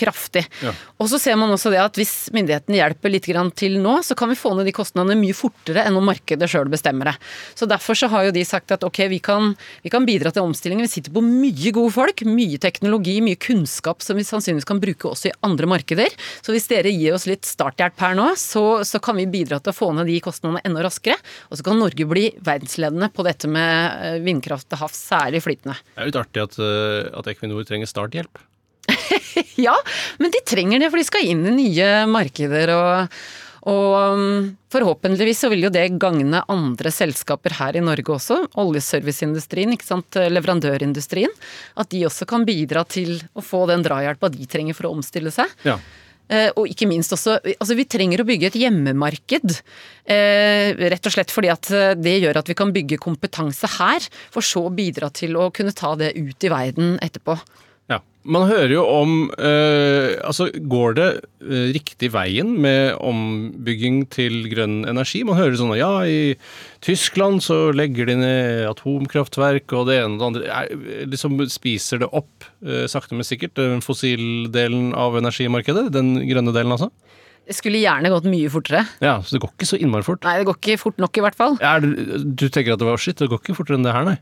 kraftig. 0.00 0.46
Ja. 0.64 0.72
Og 1.00 1.10
så 1.12 1.20
ser 1.20 1.36
man 1.40 1.52
også 1.52 1.72
det 1.72 1.80
at 1.82 1.98
hvis 1.98 2.30
myndighetene 2.34 2.80
hjelper 2.80 3.12
litt 3.12 3.28
grann 3.28 3.52
til 3.56 3.78
nå, 3.82 3.98
så 4.06 4.16
kan 4.18 4.30
vi 4.32 4.38
få 4.38 4.54
ned 4.56 4.68
de 4.68 4.74
kostnadene 4.76 5.18
mye 5.20 5.36
fortere 5.36 5.84
enn 5.86 5.98
om 5.98 6.06
markedet 6.08 6.48
sjøl 6.50 6.70
bestemmer 6.72 7.12
det. 7.12 7.16
Så 7.58 7.68
derfor 7.70 7.98
så 7.98 8.10
har 8.12 8.28
jo 8.28 8.34
de 8.34 8.44
sagt 8.48 8.72
at 8.74 8.84
ok, 8.86 9.02
vi 9.12 9.20
kan, 9.24 9.52
vi 9.84 9.92
kan 9.92 10.06
bidra 10.08 10.32
til 10.34 10.46
omstillingen. 10.46 10.86
Vi 10.88 10.94
sitter 10.94 11.14
på 11.14 11.22
mye 11.24 11.74
gode 11.76 11.94
folk, 11.94 12.24
mye 12.28 12.60
teknologi, 12.62 13.18
mye 13.24 13.38
kunnskap 13.40 14.04
som 14.04 14.18
vi 14.18 14.26
sannsynligvis 14.26 14.68
kan 14.68 14.82
bruke 14.82 15.10
også 15.10 15.30
i 15.30 15.36
andre 15.46 15.68
markeder. 15.70 16.16
Så 16.40 16.54
hvis 16.54 16.68
dere 16.70 16.92
gir 16.92 17.16
oss 17.16 17.28
litt 17.30 17.48
starthjelp 17.48 18.00
her 18.00 18.16
nå, 18.18 18.30
så, 18.40 18.64
så 18.86 19.02
kan 19.02 19.18
vi 19.20 19.28
bidra 19.30 19.60
til 19.60 19.74
å 19.74 19.76
få 19.76 19.92
ned 19.96 20.10
de 20.10 20.20
kostnadene 20.24 20.64
enda 20.66 20.84
raskere. 20.86 21.18
Og 21.50 21.60
så 21.60 21.66
kan 21.66 21.80
Norge 21.80 22.06
bli 22.08 22.28
verdensledende 22.44 23.10
på 23.14 23.26
dette 23.26 23.50
med 23.50 24.06
eh, 24.06 24.20
vindkraft 24.24 24.70
til 24.70 24.80
havs, 24.82 25.00
særlig 25.10 25.42
flytende. 25.44 25.78
Det 25.94 26.02
er 26.02 26.10
litt 26.10 26.20
artig 26.20 26.46
at, 26.46 26.60
eh, 26.62 27.10
at 27.20 27.30
Equinor 27.34 27.66
trenger 27.68 27.90
starthjelp. 27.90 28.40
Ja, 29.66 29.76
men 30.20 30.32
de 30.32 30.40
trenger 30.46 30.80
det, 30.80 30.88
for 30.90 31.00
de 31.00 31.06
skal 31.06 31.28
inn 31.28 31.44
i 31.50 31.56
nye 31.58 31.92
markeder 32.10 32.74
og 32.76 33.22
og 33.68 34.16
um, 34.16 34.44
forhåpentligvis 34.72 35.42
så 35.44 35.50
vil 35.52 35.66
jo 35.66 35.70
det 35.72 35.82
gagne 36.00 36.40
andre 36.48 36.92
selskaper 36.94 37.52
her 37.58 37.76
i 37.76 37.82
Norge 37.84 38.14
også. 38.14 38.38
Oljeserviceindustrien, 38.60 39.74
ikke 39.76 39.84
sant. 39.84 40.16
Leverandørindustrien. 40.16 41.34
At 41.76 41.90
de 41.92 42.06
også 42.08 42.24
kan 42.30 42.46
bidra 42.48 42.86
til 42.88 43.18
å 43.36 43.44
få 43.44 43.66
den 43.68 43.84
drahjelpa 43.84 44.32
de 44.32 44.48
trenger 44.48 44.78
for 44.78 44.88
å 44.88 44.94
omstille 44.96 45.32
seg. 45.34 45.52
Ja. 45.68 45.76
Eh, 46.30 46.48
og 46.54 46.70
ikke 46.70 46.86
minst 46.86 47.10
også 47.14 47.40
Altså, 47.42 47.74
vi 47.74 47.88
trenger 47.90 48.22
å 48.22 48.28
bygge 48.28 48.52
et 48.52 48.58
hjemmemarked. 48.60 49.56
Eh, 50.06 50.70
rett 50.94 51.08
og 51.08 51.14
slett 51.14 51.34
fordi 51.34 51.50
at 51.52 51.70
eh, 51.74 51.96
det 51.98 52.20
gjør 52.22 52.40
at 52.40 52.50
vi 52.50 52.56
kan 52.58 52.72
bygge 52.74 53.00
kompetanse 53.02 53.68
her, 53.76 54.06
for 54.32 54.46
så 54.46 54.68
å 54.68 54.74
bidra 54.74 55.10
til 55.12 55.36
å 55.36 55.50
kunne 55.54 55.74
ta 55.76 55.96
det 55.98 56.14
ut 56.16 56.46
i 56.46 56.52
verden 56.52 56.96
etterpå. 57.02 57.36
Man 58.28 58.50
hører 58.50 58.74
jo 58.74 58.82
om 58.84 59.12
eh, 59.40 60.12
Altså, 60.28 60.50
går 60.52 60.96
det 60.98 61.06
eh, 61.40 61.70
riktig 61.72 62.10
veien 62.12 62.52
med 62.60 62.98
ombygging 63.00 64.02
til 64.12 64.44
grønn 64.52 64.82
energi? 64.90 65.22
Man 65.24 65.38
hører 65.38 65.56
sånn 65.56 65.72
ja, 65.78 66.04
i 66.04 66.34
Tyskland 66.84 67.40
så 67.44 67.70
legger 67.72 68.10
de 68.10 68.18
ned 68.20 68.66
atomkraftverk 68.68 69.72
og 69.76 69.88
det 69.88 70.02
ene 70.02 70.18
og 70.18 70.20
det 70.20 70.28
andre. 70.28 70.52
Er, 70.52 71.06
liksom 71.08 71.40
spiser 71.48 72.04
det 72.04 72.10
opp, 72.12 72.44
eh, 72.60 72.84
sakte, 72.92 73.16
men 73.16 73.28
sikkert, 73.28 73.56
den 73.56 73.80
fossildelen 73.84 74.92
av 74.92 75.16
energimarkedet? 75.20 75.88
Den 75.96 76.18
grønne 76.28 76.52
delen, 76.56 76.76
altså? 76.76 76.92
Det 77.50 77.56
skulle 77.58 77.80
gjerne 77.82 78.12
gått 78.12 78.28
mye 78.30 78.46
fortere. 78.52 78.84
Ja, 79.02 79.16
så 79.26 79.34
det 79.34 79.40
går 79.42 79.50
ikke 79.56 79.66
så 79.66 79.78
innmari 79.82 80.06
fort. 80.06 80.22
Nei, 80.22 80.36
det 80.38 80.46
går 80.46 80.58
ikke 80.60 80.78
fort 80.78 81.00
nok 81.02 81.18
i 81.18 81.22
hvert 81.24 81.38
fall. 81.38 81.56
Er 81.58 81.82
du 81.82 82.44
tenker 82.46 82.76
at 82.76 82.82
det 82.82 82.86
var 82.86 83.00
shit, 83.02 83.18
det 83.18 83.26
går 83.32 83.40
ikke 83.42 83.56
fortere 83.58 83.80
enn 83.80 83.86
det 83.88 83.94
her, 83.96 84.06
nei? 84.06 84.14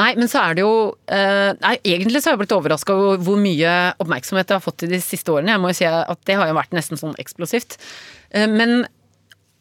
Nei, 0.00 0.14
men 0.16 0.30
så 0.32 0.40
er 0.46 0.56
det 0.56 0.64
jo 0.64 0.72
eh, 1.12 1.50
Nei, 1.60 1.74
egentlig 1.84 2.22
så 2.22 2.30
har 2.30 2.38
jeg 2.38 2.44
blitt 2.46 2.54
overraska 2.56 2.96
over 2.96 3.20
hvor 3.26 3.36
mye 3.42 3.74
oppmerksomhet 4.00 4.48
det 4.48 4.56
har 4.56 4.64
fått 4.64 4.86
i 4.86 4.92
de 4.94 5.02
siste 5.04 5.28
årene. 5.34 5.52
Jeg 5.52 5.60
må 5.60 5.74
jo 5.74 5.78
si 5.82 5.90
at 5.90 6.24
det 6.30 6.38
har 6.40 6.48
jo 6.48 6.56
vært 6.56 6.72
nesten 6.78 7.00
sånn 7.02 7.12
eksplosivt. 7.20 7.76
Eh, 8.32 8.48
men 8.48 8.88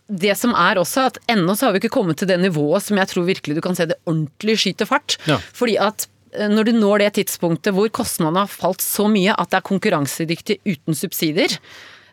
det 0.08 0.38
som 0.40 0.56
er 0.56 0.80
også 0.80 1.10
at 1.12 1.20
ennå 1.30 1.60
så 1.60 1.68
har 1.68 1.76
vi 1.76 1.84
ikke 1.84 1.98
kommet 2.00 2.22
til 2.24 2.32
det 2.32 2.40
nivået 2.40 2.88
som 2.88 2.98
jeg 3.04 3.12
tror 3.12 3.28
virkelig 3.28 3.60
du 3.60 3.64
kan 3.68 3.76
se 3.76 3.90
det 3.92 4.00
ordentlig 4.08 4.62
skyter 4.64 4.88
fart. 4.88 5.20
Ja. 5.28 5.42
Fordi 5.60 5.76
at 5.76 6.08
eh, 6.40 6.48
når 6.48 6.72
du 6.72 6.76
når 6.80 7.04
det 7.04 7.14
tidspunktet 7.20 7.76
hvor 7.76 7.92
kostnadene 7.92 8.48
har 8.48 8.60
falt 8.64 8.80
så 8.86 9.12
mye 9.12 9.36
at 9.36 9.52
det 9.52 9.60
er 9.60 9.72
konkurransedyktig 9.76 10.62
uten 10.64 10.96
subsidier 10.96 11.60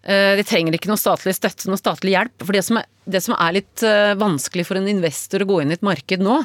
De 0.06 0.46
trenger 0.46 0.76
ikke 0.76 0.90
noe 0.90 1.00
statlig 1.00 1.34
støtte, 1.34 1.66
noe 1.70 1.80
statlig 1.80 2.14
hjelp. 2.14 2.44
For 2.44 2.54
det 2.54 2.62
som 2.62 2.78
er, 2.78 2.86
det 3.10 3.22
som 3.24 3.34
er 3.34 3.58
litt 3.58 3.82
eh, 3.86 4.14
vanskelig 4.18 4.66
for 4.68 4.78
en 4.78 4.86
investor 4.90 5.42
å 5.42 5.48
gå 5.50 5.60
inn 5.62 5.74
i 5.74 5.78
et 5.78 5.86
marked 5.86 6.22
nå 6.22 6.40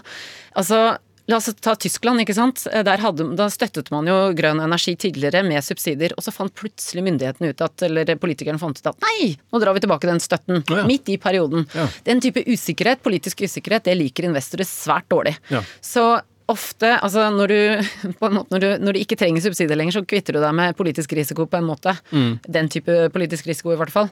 altså 0.58 0.98
La 1.30 1.38
oss 1.38 1.48
ta 1.62 1.76
Tyskland, 1.80 2.20
ikke 2.24 2.34
sant. 2.36 2.64
Der 2.66 3.04
hadde, 3.04 3.28
da 3.40 3.46
støttet 3.54 3.92
man 3.94 4.08
jo 4.10 4.16
grønn 4.36 4.60
energi 4.60 4.96
tidligere 5.00 5.44
med 5.48 5.64
subsidier, 5.64 6.16
og 6.18 6.26
så 6.26 6.34
fant 6.34 6.54
plutselig 6.58 7.04
myndighetene 7.06 7.54
ut 7.54 7.62
at, 7.64 7.86
eller 7.88 8.10
politikerne 8.20 8.60
fant 8.60 8.82
ut 8.82 8.90
at 8.90 9.06
nei, 9.06 9.30
nå 9.54 9.62
drar 9.62 9.78
vi 9.78 9.84
tilbake 9.86 10.10
den 10.10 10.20
støtten. 10.24 10.64
Ja, 10.66 10.82
ja. 10.82 10.88
Midt 10.90 11.14
i 11.14 11.16
perioden. 11.22 11.68
Ja. 11.78 11.86
Den 12.10 12.24
type 12.26 12.44
usikkerhet, 12.50 13.04
politisk 13.06 13.46
usikkerhet, 13.46 13.86
det 13.88 13.96
liker 14.02 14.28
investorer 14.28 14.68
svært 14.68 15.08
dårlig. 15.14 15.38
Ja. 15.54 15.62
Så 15.80 16.06
ofte, 16.52 16.90
altså 17.02 17.26
når 17.34 17.52
du, 17.52 17.58
på 18.20 18.28
en 18.30 18.36
måte, 18.38 18.52
når, 18.54 18.64
du, 18.64 18.70
når 18.86 18.96
du 18.98 19.00
ikke 19.02 19.18
trenger 19.20 19.44
subsidier 19.46 19.80
lenger, 19.80 19.96
så 19.98 20.04
kvitter 20.08 20.36
du 20.38 20.42
deg 20.44 20.54
med 20.58 20.76
politisk 20.78 21.14
risiko 21.18 21.48
på 21.50 21.58
en 21.62 21.68
måte. 21.70 21.96
Den 22.12 22.70
type 22.72 23.08
politisk 23.16 23.48
risiko, 23.50 23.72
i 23.74 23.80
hvert 23.80 23.94
fall. 23.94 24.10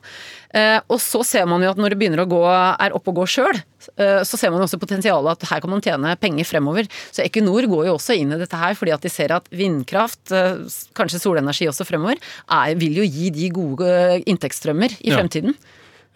Eh, 0.56 0.80
og 0.90 0.98
så 1.04 1.22
ser 1.28 1.46
man 1.50 1.62
jo 1.66 1.70
at 1.74 1.78
når 1.82 1.94
det 1.94 2.00
begynner 2.02 2.24
å 2.24 2.30
gå, 2.32 2.40
er 2.50 2.96
oppe 2.98 3.12
og 3.14 3.20
gå 3.22 3.28
sjøl, 3.36 3.60
eh, 4.00 4.22
så 4.26 4.40
ser 4.40 4.54
man 4.56 4.64
også 4.66 4.80
potensialet 4.82 5.36
at 5.38 5.48
her 5.52 5.62
kan 5.64 5.74
man 5.76 5.84
tjene 5.86 6.16
penger 6.20 6.48
fremover. 6.50 6.90
Så 7.14 7.22
Equinor 7.26 7.68
går 7.70 7.90
jo 7.92 7.98
også 8.00 8.18
inn 8.18 8.34
i 8.34 8.40
dette 8.42 8.58
her 8.60 8.74
fordi 8.80 8.96
at 8.96 9.06
de 9.06 9.12
ser 9.14 9.36
at 9.36 9.50
vindkraft, 9.54 10.32
eh, 10.34 10.64
kanskje 10.98 11.22
solenergi 11.22 11.68
også 11.70 11.86
fremover, 11.88 12.18
er, 12.50 12.74
vil 12.80 13.02
jo 13.04 13.06
gi 13.06 13.30
de 13.36 13.52
gode 13.54 13.92
inntektsstrømmer 14.30 14.96
i 15.00 15.12
Ja. 15.12 15.20
fremtiden. 15.20 15.54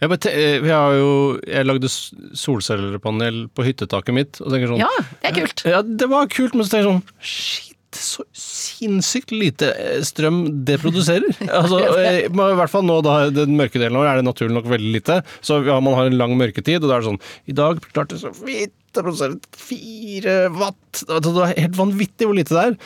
Jeg, 0.02 0.10
eh, 0.28 0.56
jeg, 0.58 0.72
har 0.74 0.96
jo, 0.98 1.12
jeg 1.46 1.66
lagde 1.68 1.90
solcellepanel 1.90 3.44
på 3.54 3.66
hyttetaket 3.66 4.16
mitt. 4.16 4.40
Og 4.42 4.50
tenker 4.52 4.72
sånn, 4.72 4.82
Ja, 4.82 4.90
det 5.22 5.30
er 5.30 5.38
kult. 5.38 5.64
Ja, 5.70 5.84
det 5.84 6.10
var 6.10 6.28
kult, 6.32 6.56
men 6.56 6.66
så 6.66 6.74
tenker 6.74 6.84
jeg 6.84 6.90
sånn 6.90 7.30
Shit, 7.34 7.70
så 7.94 8.24
sinnssykt 8.34 9.30
lite 9.30 9.70
eh, 9.78 9.98
strøm 10.06 10.44
det 10.66 10.80
produserer. 10.82 11.30
Altså, 11.60 11.80
eh, 12.02 12.24
I 12.26 12.30
hvert 12.34 12.72
fall 12.72 12.86
nå 12.86 13.00
da, 13.06 13.18
den 13.32 13.56
mørke 13.58 13.78
delen 13.80 13.96
av 13.96 14.04
året 14.04 14.16
er 14.16 14.22
det 14.22 14.28
naturlig 14.28 14.58
nok 14.58 14.70
veldig 14.74 14.94
lite. 14.98 15.20
Så 15.44 15.62
ja, 15.66 15.78
man 15.84 15.96
har 15.98 16.10
en 16.10 16.18
lang 16.20 16.34
mørketid, 16.40 16.82
og 16.82 16.90
da 16.90 16.98
er 16.98 17.04
det 17.04 17.12
sånn 17.12 17.22
I 17.50 17.58
dag 17.60 17.84
klarte 17.92 18.20
så 18.20 18.34
vidt 18.42 18.74
å 19.00 19.04
produsere 19.06 19.38
fire 19.58 20.34
watt. 20.54 21.02
Det 21.08 21.32
er 21.48 21.54
helt 21.64 21.78
vanvittig 21.78 22.28
hvor 22.28 22.36
lite 22.38 22.54
det 22.54 22.64
er. 22.68 22.76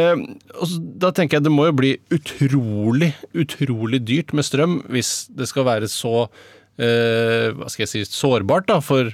Eh, 0.00 0.24
og 0.58 0.74
da 1.02 1.12
tenker 1.16 1.38
jeg 1.38 1.46
det 1.46 1.54
må 1.54 1.68
jo 1.70 1.76
bli 1.80 1.92
utrolig, 2.14 3.12
utrolig 3.32 4.02
dyrt 4.06 4.34
med 4.36 4.46
strøm 4.46 4.80
hvis 4.92 5.14
det 5.34 5.48
skal 5.50 5.68
være 5.68 5.90
så 5.92 6.26
eh, 6.26 7.50
hva 7.56 7.70
skal 7.70 7.86
jeg 7.86 7.92
si, 7.92 8.04
sårbart 8.10 8.68
da, 8.70 8.80
for 8.84 9.12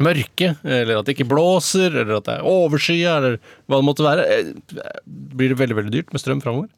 mørke, 0.00 0.54
eller 0.64 0.96
at 0.96 1.04
det 1.08 1.12
ikke 1.18 1.28
blåser, 1.28 1.92
eller 1.92 2.16
at 2.16 2.28
det 2.28 2.36
er 2.38 2.46
overskya, 2.48 3.16
eller 3.18 3.34
hva 3.68 3.80
det 3.80 3.88
måtte 3.90 4.06
være. 4.06 4.22
Eh, 4.32 4.94
Blir 5.36 5.52
det 5.52 5.58
veldig, 5.60 5.76
veldig 5.82 5.92
dyrt 5.98 6.14
med 6.14 6.22
strøm 6.22 6.40
framover? 6.44 6.70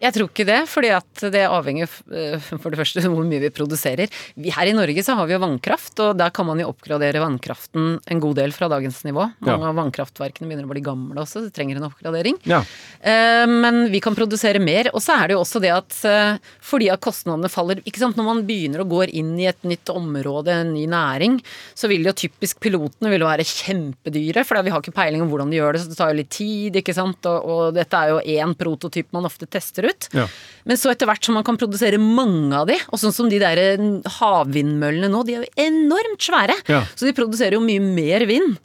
Jeg 0.00 0.14
tror 0.16 0.30
ikke 0.30 0.46
det, 0.48 0.58
fordi 0.70 0.90
at 0.96 1.22
det 1.34 1.42
avhenger 1.44 1.90
eh, 2.16 2.38
for 2.40 2.72
det 2.72 2.78
første 2.80 3.02
hvor 3.04 3.24
mye 3.28 3.42
vi 3.42 3.50
produserer. 3.52 4.08
Her 4.40 4.70
i 4.70 4.72
Norge 4.76 5.02
så 5.04 5.12
har 5.18 5.26
vi 5.28 5.34
jo 5.36 5.40
vannkraft, 5.42 5.98
og 6.00 6.14
der 6.16 6.32
kan 6.32 6.46
man 6.48 6.60
jo 6.62 6.70
oppgradere 6.72 7.20
vannkraften 7.20 7.98
en 8.08 8.22
god 8.22 8.38
del 8.40 8.54
fra 8.56 8.68
dagens 8.72 9.02
nivå. 9.04 9.26
Mange 9.44 9.58
Ja. 9.60 9.68
av 9.68 9.76
vannkraftverkene 9.76 10.48
begynner 10.48 10.64
å 10.64 10.72
bli 10.72 10.80
gamle 10.86 11.20
også, 11.20 11.42
det 11.44 11.52
trenger 11.56 11.76
en 11.76 11.88
oppgradering. 11.90 12.38
Ja. 12.48 12.62
Eh, 13.02 13.44
Men 13.50 13.90
vi 13.92 14.00
kan 14.00 14.14
produsere 14.16 14.60
mer. 14.62 14.88
Og 14.94 15.00
så 15.04 15.14
er 15.20 15.28
det 15.28 15.34
jo 15.36 15.42
også 15.44 15.60
det 15.60 15.70
at 15.74 15.96
eh, 16.08 16.38
fordi 16.64 16.88
at 16.92 17.00
kostnadene 17.04 17.50
faller 17.52 17.82
ikke 17.84 17.98
sant? 18.00 18.16
Når 18.16 18.24
man 18.24 18.42
begynner 18.48 18.80
å 18.84 18.88
gå 18.88 19.02
inn 19.12 19.34
i 19.38 19.46
et 19.50 19.60
nytt 19.68 19.90
område, 19.92 20.48
en 20.62 20.72
ny 20.74 20.86
næring, 20.88 21.40
så 21.76 21.88
vil 21.92 22.04
jo 22.08 22.12
typisk 22.16 22.60
pilotene 22.60 23.10
vil 23.12 23.20
være 23.26 23.44
kjempedyre, 23.44 24.44
for 24.46 24.60
vi 24.62 24.70
har 24.72 24.80
ikke 24.80 24.94
peiling 24.96 25.22
om 25.24 25.28
hvordan 25.32 25.50
de 25.52 25.58
gjør 25.60 25.76
det, 25.76 25.82
så 25.84 25.88
det 25.92 25.98
tar 26.00 26.10
jo 26.14 26.18
litt 26.20 26.30
tid, 26.34 26.76
ikke 26.80 26.94
sant. 26.96 27.26
Og, 27.26 27.44
og 27.44 27.74
dette 27.76 27.92
er 28.00 28.14
jo 28.14 28.20
én 28.40 28.54
prototyp 28.56 29.12
man 29.12 29.28
ofte 29.28 29.48
tester 29.50 29.84
ut. 29.89 29.89
Ja. 30.16 30.26
Men 30.68 30.78
så 30.78 30.92
etter 30.92 31.08
hvert 31.08 31.24
som 31.24 31.36
man 31.38 31.46
kan 31.46 31.58
produsere 31.60 31.98
mange 32.00 32.52
av 32.56 32.68
de, 32.68 32.76
og 32.90 33.00
sånn 33.00 33.14
som 33.16 33.30
de 33.32 33.40
der 33.42 33.60
eh, 33.60 33.86
havvindmøllene 34.18 35.08
nå, 35.12 35.22
de 35.26 35.36
er 35.36 35.44
jo 35.46 35.64
enormt 35.66 36.26
svære. 36.26 36.56
Ja. 36.70 36.82
Så 36.94 37.08
de 37.08 37.16
produserer 37.16 37.56
jo 37.56 37.62
mye 37.64 37.82
mer 37.82 38.26
vind. 38.28 38.58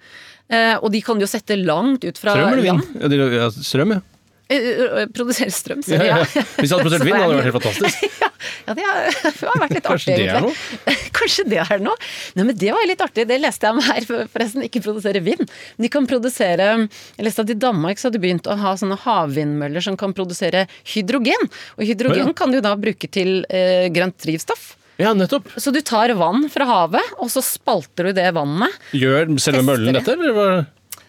Eh, 0.52 0.76
og 0.78 0.92
de 0.94 1.02
kan 1.02 1.22
jo 1.22 1.30
sette 1.30 1.58
langt 1.58 2.06
ut 2.06 2.20
fra 2.22 2.36
Strøm 2.36 2.52
eller 2.52 2.66
vind? 2.68 3.32
Ja, 3.34 3.48
strøm, 3.56 3.96
ja. 3.98 4.04
Eh, 4.46 4.66
eh, 5.02 5.08
Produsere 5.10 5.50
strøm, 5.50 5.80
ja, 5.82 5.98
sorry. 5.98 6.08
ja. 6.10 6.18
Ja. 6.22 6.44
Hvis 6.60 6.70
jeg 6.70 6.78
hadde 6.78 6.86
produsert 6.86 7.06
vind, 7.08 7.18
hadde 7.18 7.32
det 7.32 7.40
vært 7.40 7.50
helt 7.50 7.60
fantastisk. 7.60 8.22
Ja, 8.66 8.74
det 8.78 8.84
har, 8.86 9.08
det 9.40 9.48
har 9.50 9.62
vært 9.62 9.74
litt 9.74 9.86
Kanskje 9.86 10.14
artig, 10.14 10.26
det 10.26 10.34
er 10.34 10.38
egentlig. 10.38 11.10
Kanskje 11.16 11.46
det 11.50 11.60
er 11.64 11.82
noe? 11.82 11.96
Nei, 12.38 12.46
men 12.46 12.58
det 12.62 12.70
var 12.74 12.86
litt 12.86 13.02
artig. 13.02 13.26
Det 13.30 13.38
leste 13.42 13.66
jeg 13.66 13.74
om 13.78 13.82
her, 13.86 14.08
forresten. 14.34 14.66
Ikke 14.66 14.82
produsere 14.86 15.22
vind. 15.26 15.42
Men 15.78 15.88
de 15.88 15.92
kan 15.94 16.08
produsere 16.10 16.68
Jeg 16.86 17.26
leste 17.26 17.46
at 17.46 17.54
i 17.54 17.58
Danmark 17.66 18.02
så 18.02 18.08
hadde 18.08 18.20
de 18.20 18.24
begynt 18.26 18.50
å 18.50 18.58
ha 18.62 18.76
sånne 18.78 18.98
havvindmøller 19.02 19.86
som 19.86 19.98
kan 19.98 20.14
produsere 20.18 20.66
hydrogen. 20.94 21.50
Og 21.78 21.86
hydrogen 21.90 22.30
ja. 22.30 22.38
kan 22.38 22.54
du 22.54 22.62
da 22.62 22.76
bruke 22.78 23.10
til 23.10 23.44
eh, 23.50 23.88
grønt 23.94 24.18
drivstoff. 24.22 24.76
Ja, 25.02 25.14
nettopp. 25.18 25.50
Så 25.58 25.74
du 25.76 25.82
tar 25.86 26.14
vann 26.16 26.46
fra 26.54 26.70
havet, 26.70 27.16
og 27.20 27.34
så 27.34 27.44
spalter 27.44 28.10
du 28.10 28.16
det 28.16 28.30
vannet. 28.38 28.78
Gjør 28.96 29.34
selve 29.42 29.66
møllen 29.68 29.92
det. 29.92 30.06
dette, 30.06 30.16
eller? 30.16 30.66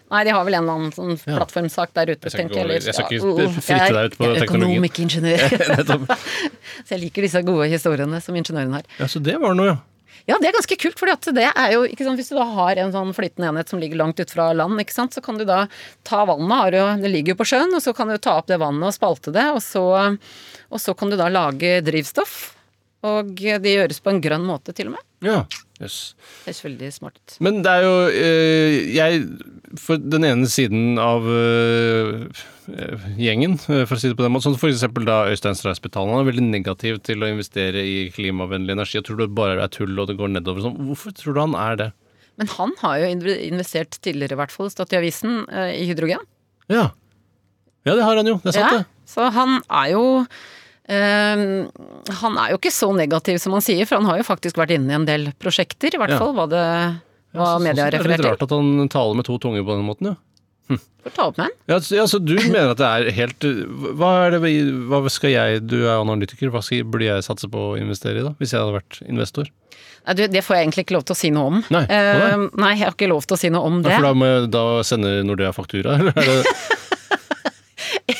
Nei, 0.09 0.23
de 0.23 0.31
har 0.31 0.45
vel 0.47 0.55
en 0.55 0.63
eller 0.63 0.77
annen 0.77 0.91
sånn 0.95 1.17
Ja. 1.27 1.37
plattformsak 1.41 1.89
der 1.93 2.13
ute, 2.13 2.23
Jeg 2.23 2.31
skal 2.31 2.43
tenker 2.45 2.63
ikke 2.63 2.71
jeg. 2.71 2.83
jeg 2.83 2.93
skal 2.95 3.05
ikke 3.05 3.41
Ja, 3.43 3.47
fritte 3.49 3.67
jeg 3.67 3.91
er- 3.91 3.93
deg 3.97 4.05
ut 4.11 4.17
på 4.17 4.23
jeg 4.23 4.35
er 4.37 4.45
teknologien. 4.45 4.85
Økonomikingeniør. 4.87 6.07
Så 6.87 6.89
jeg 6.95 7.01
liker 7.01 7.21
disse 7.27 7.41
gode 7.43 7.67
historiene 7.71 8.21
som 8.23 8.35
ingeniøren 8.35 8.73
har. 8.77 8.83
Ja, 8.99 9.05
så 9.11 9.21
det 9.23 9.35
var 9.41 9.53
noe, 9.57 9.65
ja. 9.73 9.77
Ja, 10.27 10.35
det 10.43 10.49
er 10.49 10.57
ganske 10.57 10.75
kult, 10.79 10.97
for 10.99 11.07
det 11.07 11.43
er 11.55 11.71
jo, 11.71 11.83
ikke 11.87 12.03
sant, 12.03 12.19
hvis 12.19 12.27
du 12.29 12.35
da 12.35 12.43
har 12.43 12.75
en 12.81 12.91
sånn 12.91 13.13
flytende 13.15 13.47
enhet 13.47 13.69
som 13.69 13.79
ligger 13.79 13.95
langt 14.01 14.19
ut 14.19 14.29
fra 14.29 14.49
land, 14.51 14.75
ikke 14.79 14.91
sant, 14.91 15.13
så 15.15 15.21
kan 15.23 15.37
du 15.39 15.45
da 15.47 15.67
ta 16.03 16.25
vannet, 16.27 16.51
har 16.51 16.71
jo, 16.75 17.01
det 17.01 17.11
ligger 17.13 17.31
jo 17.31 17.39
på 17.39 17.47
sjøen, 17.47 17.71
og 17.73 17.79
så 17.81 17.93
kan 17.95 18.09
du 18.11 18.17
ta 18.17 18.33
opp 18.37 18.47
det 18.47 18.59
vannet 18.59 18.83
og 18.89 18.95
spalte 18.95 19.31
det, 19.31 19.45
og 19.55 19.61
så, 19.63 20.17
og 20.71 20.79
så 20.83 20.95
kan 20.99 21.09
du 21.09 21.15
da 21.15 21.29
lage 21.31 21.79
drivstoff. 21.81 22.53
Og 23.07 23.35
det 23.37 23.61
gjøres 23.71 24.01
på 24.03 24.09
en 24.11 24.19
grønn 24.19 24.43
måte, 24.43 24.73
til 24.75 24.87
og 24.89 24.97
med. 24.97 25.03
Ja, 25.23 25.45
jøss. 25.81 25.97
Det 26.43 26.49
høres 26.51 26.63
veldig 26.65 26.89
smart 26.95 27.17
ut. 27.21 27.35
Men 27.45 27.61
det 27.65 27.71
er 27.73 27.85
jo 27.85 27.95
eh, 28.09 28.77
Jeg, 28.95 29.21
for 29.81 30.01
den 30.01 30.25
ene 30.27 30.49
siden 30.51 30.97
av 31.01 31.27
eh, 31.29 32.43
gjengen, 33.21 33.55
eh, 33.69 33.83
for 33.87 33.95
å 33.95 34.01
si 34.01 34.09
det 34.11 34.17
på 34.19 34.25
den 34.25 34.33
måten, 34.35 34.53
som 34.53 34.57
f.eks. 34.57 34.83
da 35.07 35.19
Øystein 35.31 35.57
Stray-Spetalen, 35.59 36.13
han 36.15 36.23
er 36.25 36.29
veldig 36.31 36.47
negativ 36.49 36.99
til 37.07 37.23
å 37.23 37.29
investere 37.31 37.83
i 37.85 37.97
klimavennlig 38.15 38.75
energi. 38.77 38.97
Jeg 38.99 39.07
tror 39.09 39.21
det 39.21 39.29
bare 39.37 39.59
er 39.63 39.71
tull 39.73 39.93
og 39.99 40.09
det 40.11 40.17
går 40.19 40.33
nedover. 40.35 40.65
Sånn. 40.65 40.77
Hvorfor 40.89 41.15
tror 41.17 41.37
du 41.37 41.43
han 41.45 41.57
er 41.61 41.79
det? 41.85 41.89
Men 42.37 42.51
han 42.53 42.73
har 42.83 42.99
jo 43.01 43.07
investert 43.33 43.97
tidligere, 44.05 44.35
i 44.37 44.41
hvert 44.43 44.53
fall, 44.53 44.69
stått 44.73 44.93
i 44.93 44.99
avisen, 44.99 45.39
eh, 45.49 45.73
i 45.79 45.87
hydrogen. 45.89 46.21
Ja. 46.69 46.89
Ja, 47.87 47.95
det 47.95 48.03
har 48.03 48.19
han 48.19 48.27
jo. 48.29 48.35
Det 48.43 48.51
er 48.51 48.57
sant, 48.59 48.73
Ja, 48.73 48.77
det. 48.83 49.09
så 49.09 49.29
han 49.33 49.61
er 49.71 49.91
jo 49.93 50.03
eh, 50.87 51.41
Han 52.21 52.37
er 52.37 52.53
jo 52.53 52.57
ikke 52.59 52.71
så 52.73 52.89
negativ 52.95 53.39
som 53.43 53.53
han 53.57 53.61
sier, 53.65 53.85
for 53.87 53.97
han 53.99 54.05
har 54.09 54.17
jo 54.21 54.27
faktisk 54.27 54.55
vært 54.59 54.75
inne 54.77 54.93
i 54.93 54.99
en 54.99 55.05
del 55.07 55.29
prosjekter, 55.39 55.93
i 55.93 55.97
hvert 56.01 56.15
Ja. 56.15 56.19
fall 56.21 56.33
hva 56.33 56.47
det 56.49 56.63
så- 57.35 57.59
media 57.61 57.85
sånn 57.85 57.91
til. 57.91 57.99
det 57.99 58.05
er 58.05 58.17
litt 58.17 58.25
rart 58.25 58.41
at 58.43 58.49
han 58.55 58.89
taler 58.89 59.15
med 59.15 59.25
to 59.25 59.37
tunger 59.37 59.63
på 59.63 59.75
den 59.77 59.85
måten, 59.87 60.05
ja. 60.13 60.15
Får 61.07 61.13
ta 61.15 61.23
opp 61.29 61.37
med 61.37 61.45
han. 61.47 61.51
Ja, 61.69 61.75
så, 61.79 61.95
ja, 61.95 62.03
så 62.03 62.19
du 62.19 62.35
mener 62.35 62.71
at 62.71 62.77
det 62.77 62.87
er 62.87 63.11
helt 63.15 63.39
Hva, 63.95 64.27
er 64.27 64.31
det, 64.35 64.41
hva 64.89 64.99
skal 65.09 65.29
jeg, 65.31 65.61
du 65.65 65.85
er 65.87 66.01
analytiker, 66.01 66.49
hva 66.51 66.61
skal, 66.61 66.83
burde 66.83 67.05
jeg 67.07 67.23
satse 67.23 67.47
på 67.47 67.55
å 67.71 67.77
investere 67.79 68.19
i 68.19 68.23
da, 68.25 68.33
hvis 68.41 68.51
jeg 68.51 68.59
hadde 68.59 68.75
vært 68.75 68.99
investor? 69.07 69.47
Nei, 70.07 70.13
du, 70.13 70.27
det 70.27 70.43
får 70.43 70.55
jeg 70.57 70.65
egentlig 70.67 70.83
ikke 70.87 70.95
lov 70.97 71.05
til 71.07 71.15
å 71.15 71.19
si 71.19 71.29
noe 71.31 71.45
om. 71.51 71.63
Nei? 71.71 71.83
Eh, 71.87 72.35
nei, 72.57 72.73
jeg 72.75 72.83
har 72.83 72.91
ikke 72.95 73.07
lov 73.11 73.23
til 73.27 73.35
å 73.35 73.39
si 73.39 73.49
noe 73.49 73.63
om 73.63 73.81
det. 73.83 73.91
Ja, 73.91 73.99
for 73.99 74.07
da 74.07 74.13
må 74.19 74.25
jeg 74.27 74.51
da 74.51 74.65
sender 74.83 75.23
Nordea 75.23 75.53
faktura, 75.55 75.95
eller 75.99 76.11
er 76.15 76.27
det 76.27 76.55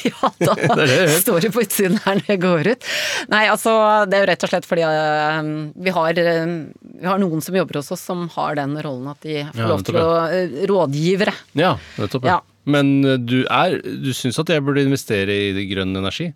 ja, 0.08 0.32
da 0.42 0.88
står 1.22 1.48
det 1.48 1.54
på 1.56 1.64
utsiden 1.66 2.02
her 2.06 2.20
når 2.20 2.34
jeg 2.34 2.44
går 2.44 2.72
ut. 2.74 2.90
Nei, 3.34 3.46
altså, 3.52 3.78
det 4.10 4.18
er 4.18 4.26
jo 4.26 4.32
rett 4.32 4.48
og 4.48 4.54
slett 4.54 4.68
fordi 4.68 4.86
uh, 4.88 5.54
vi, 5.76 5.94
har, 5.96 6.22
uh, 6.28 6.58
vi 7.02 7.10
har 7.12 7.24
noen 7.24 7.44
som 7.44 7.58
jobber 7.58 7.82
hos 7.82 7.94
oss 7.96 8.06
som 8.10 8.28
har 8.36 8.60
den 8.60 8.78
rollen 8.84 9.10
at 9.14 9.24
de 9.26 9.42
får 9.52 9.64
Ja, 9.64 9.72
lov 9.72 9.88
til 9.88 10.02
å 10.02 10.12
uh, 10.28 10.62
Rådgivere. 10.68 11.36
Ja, 11.60 11.76
nettopp. 12.00 12.28
Ja. 12.28 12.42
Men 12.68 13.06
eh, 13.06 13.20
du 13.20 13.40
er 13.46 13.80
Du 13.80 14.12
syns 14.16 14.40
at 14.42 14.52
jeg 14.52 14.66
burde 14.66 14.84
investere 14.84 15.32
i 15.32 15.66
grønn 15.72 15.96
energi? 15.96 16.32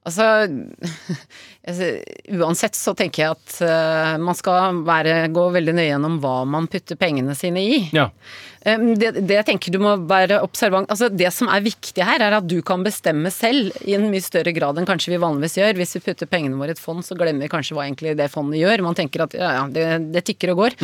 Altså, 0.00 0.24
uansett 1.60 2.74
så 2.74 2.94
tenker 2.96 3.22
jeg 3.22 3.34
at 3.36 3.56
eh, 3.66 4.14
man 4.22 4.36
skal 4.36 4.80
være, 4.86 5.26
gå 5.28 5.42
veldig 5.52 5.74
nøye 5.76 5.90
gjennom 5.90 6.16
hva 6.22 6.38
man 6.48 6.68
putter 6.72 6.96
pengene 6.96 7.34
sine 7.36 7.60
i. 7.60 7.82
Ja. 7.92 8.08
Um, 8.64 8.90
det, 8.96 9.12
det 9.24 9.36
jeg 9.38 9.46
tenker 9.48 9.72
du 9.72 9.78
må 9.80 9.94
være 10.04 10.36
observant 10.44 10.90
Altså 10.92 11.06
Det 11.08 11.30
som 11.32 11.48
er 11.48 11.62
viktig 11.64 12.04
her, 12.04 12.20
er 12.20 12.34
at 12.36 12.44
du 12.44 12.58
kan 12.66 12.82
bestemme 12.84 13.30
selv 13.32 13.72
i 13.88 13.94
en 13.96 14.04
mye 14.12 14.20
større 14.20 14.52
grad 14.52 14.76
enn 14.76 14.88
kanskje 14.88 15.14
vi 15.14 15.20
vanligvis 15.22 15.56
gjør. 15.60 15.78
Hvis 15.80 15.96
vi 15.96 16.02
putter 16.08 16.28
pengene 16.28 16.58
våre 16.60 16.74
i 16.74 16.76
et 16.76 16.82
fond, 16.82 17.04
så 17.04 17.16
glemmer 17.16 17.44
vi 17.44 17.52
kanskje 17.52 17.76
hva 17.76 17.86
egentlig 17.86 18.16
det 18.20 18.28
fondet 18.32 18.60
gjør. 18.60 18.84
Man 18.84 18.98
tenker 18.98 19.24
at 19.24 19.36
ja, 19.36 19.54
ja, 19.60 19.64
det, 19.72 19.86
det 20.16 20.24
tikker 20.28 20.54
og 20.54 20.64
går. 20.64 20.76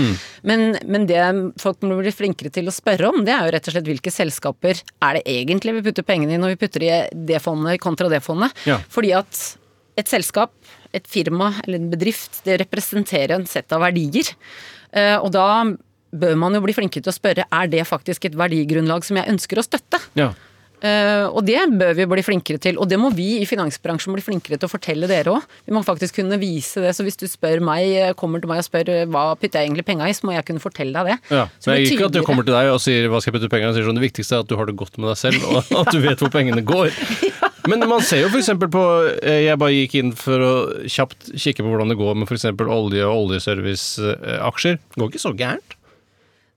Men, 0.49 0.79
men 0.85 1.09
det 1.09 1.21
folk 1.61 1.85
må 1.85 2.01
bli 2.01 2.15
flinkere 2.17 2.53
til 2.53 2.69
å 2.69 2.75
spørre 2.75 3.13
om, 3.13 3.23
det 3.27 3.35
er 3.35 3.45
jo 3.45 3.57
rett 3.57 3.69
og 3.69 3.77
slett 3.77 3.93
hvilke 3.93 4.13
selskaper 4.13 4.81
er 4.81 5.19
det 5.19 5.27
egentlig 5.37 5.79
vi 5.79 5.87
putter 5.89 6.07
pengene 6.07 6.37
i 6.37 6.41
når 6.41 6.57
vi 6.57 6.65
putter 6.65 6.85
i 6.85 6.97
det 7.29 7.45
fondet 7.45 7.81
kontra 7.83 8.13
det 8.13 8.25
fondet. 8.25 8.57
Ja. 8.69 8.81
Fordi 8.93 9.17
at 9.17 9.47
et 9.97 10.11
selskap, 10.11 10.53
et 10.95 11.07
firma 11.09 11.53
eller 11.65 11.81
en 11.81 11.91
bedrift, 11.93 12.43
det 12.45 12.61
representerer 12.65 13.37
en 13.37 13.47
sett 13.49 13.73
av 13.73 13.81
verdier. 13.85 14.33
Eh, 14.93 15.17
Og 15.19 15.33
da 15.33 15.47
bør 16.17 16.37
man 16.39 16.55
jo 16.55 16.63
bli 16.65 16.75
flinkere 16.77 17.03
til 17.05 17.13
å 17.13 17.17
spørre 17.17 17.45
er 17.51 17.67
det 17.73 17.87
faktisk 17.89 18.25
et 18.29 18.37
verdigrunnlag 18.39 19.05
som 19.05 19.17
jeg 19.19 19.33
ønsker 19.33 19.59
å 19.61 19.67
støtte. 19.67 20.03
ja. 20.15 20.33
Uh, 20.85 21.33
og 21.33 21.41
det 21.49 21.57
bør 21.73 21.95
vi 21.97 22.05
bli 22.05 22.23
flinkere 22.23 22.61
til, 22.61 22.77
og 22.77 22.85
det 22.91 22.99
må 23.01 23.09
vi 23.17 23.39
i 23.41 23.47
finansbransjen 23.49 24.13
bli 24.13 24.21
flinkere 24.21 24.59
til 24.61 24.69
å 24.69 24.71
fortelle 24.71 25.09
dere 25.09 25.33
òg. 25.33 25.47
Vi 25.65 25.73
må 25.73 25.81
faktisk 25.83 26.19
kunne 26.21 26.37
vise 26.37 26.83
det. 26.85 26.91
Så 26.95 27.03
hvis 27.07 27.17
du 27.17 27.25
spør 27.25 27.63
meg, 27.65 27.95
kommer 28.21 28.43
til 28.45 28.51
meg 28.53 28.61
og 28.61 28.67
spør 28.69 28.91
eh, 28.93 29.07
hva 29.09 29.31
putter 29.41 29.63
jeg 29.65 29.71
egentlig 29.71 29.87
penga 29.89 30.05
i, 30.05 30.13
så 30.13 30.29
må 30.29 30.35
jeg 30.37 30.45
kunne 30.51 30.61
fortelle 30.61 30.93
deg 30.93 31.15
det. 31.15 31.17
ja. 31.33 31.47
Så 31.57 31.73
Men 31.73 31.79
er 31.79 31.89
ikke 31.89 32.11
at 32.11 32.19
du 32.19 32.21
kommer 32.29 32.45
til 32.45 32.55
deg 32.59 32.69
og 32.75 32.79
sier 32.85 33.09
hva 33.09 33.23
skal 33.25 33.33
jeg 33.33 33.39
putte 33.41 33.53
penga 33.57 33.71
i, 33.71 33.73
og 33.73 33.79
sier 33.79 33.89
sånn 33.89 33.97
det 33.97 34.05
viktigste 34.05 34.37
er 34.37 34.45
at 34.45 34.53
du 34.53 34.57
har 34.61 34.69
det 34.69 34.77
godt 34.77 35.01
med 35.01 35.09
deg 35.15 35.19
selv, 35.25 35.49
og 35.49 35.73
at 35.81 35.93
du 35.97 35.99
vet 36.05 36.23
hvor 36.27 36.35
pengene 36.37 36.61
går. 36.61 36.93
Men 37.67 37.83
man 37.89 38.03
ser 38.05 38.21
jo 38.23 38.29
f.eks. 38.31 38.51
på 38.71 38.83
eh, 39.23 39.41
Jeg 39.49 39.59
bare 39.59 39.73
gikk 39.75 39.95
inn 39.99 40.13
for 40.19 40.43
å 40.45 40.53
kjapt 40.87 41.33
kikke 41.35 41.65
på 41.65 41.71
hvordan 41.73 41.91
det 41.91 41.97
går 41.99 42.15
med 42.21 42.29
f.eks. 42.31 42.45
olje- 42.63 43.07
og 43.09 43.25
oljeserviceaksjer. 43.31 44.79
Det 44.79 45.01
går 45.03 45.11
ikke 45.13 45.23
så 45.25 45.33
gærent. 45.37 45.77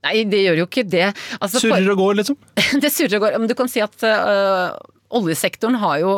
Nei, 0.06 0.22
det 0.32 0.44
gjør 0.46 0.62
jo 0.62 0.68
ikke 0.70 0.86
det. 0.88 1.08
Altså, 1.44 1.60
Surrer 1.64 1.90
og 1.92 1.98
går, 2.00 2.20
liksom. 2.22 2.38
det 2.84 2.92
surrer 2.94 3.18
og 3.18 3.26
går. 3.26 3.40
Men 3.42 3.50
du 3.52 3.56
kan 3.60 3.72
si 3.72 3.82
at 3.84 4.06
øh, 4.08 4.78
oljesektoren 5.20 5.80
har 5.82 6.04
jo 6.04 6.14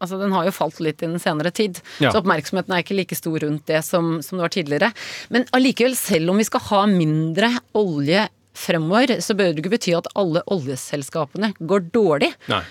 Altså, 0.00 0.16
den 0.16 0.32
har 0.32 0.46
jo 0.48 0.52
falt 0.56 0.78
litt 0.80 1.02
i 1.04 1.08
den 1.10 1.20
senere 1.20 1.50
tid, 1.52 1.76
Ja. 2.00 2.08
så 2.08 2.22
oppmerksomheten 2.22 2.72
er 2.72 2.80
ikke 2.80 2.94
like 2.96 3.16
stor 3.18 3.34
rundt 3.44 3.66
det 3.68 3.82
som, 3.84 4.22
som 4.24 4.38
det 4.38 4.46
var 4.46 4.52
tidligere. 4.54 4.88
Men 5.28 5.44
allikevel, 5.52 5.92
selv 5.92 6.32
om 6.32 6.38
vi 6.40 6.46
skal 6.48 6.62
ha 6.70 6.78
mindre 6.88 7.50
olje 7.76 8.22
fremover, 8.56 9.12
så 9.20 9.36
bør 9.36 9.52
det 9.52 9.60
ikke 9.60 9.74
bety 9.74 9.92
at 9.98 10.08
alle 10.16 10.40
oljeselskapene 10.56 11.52
går 11.60 11.84
dårlig. 11.92 12.30
Nei. 12.48 12.62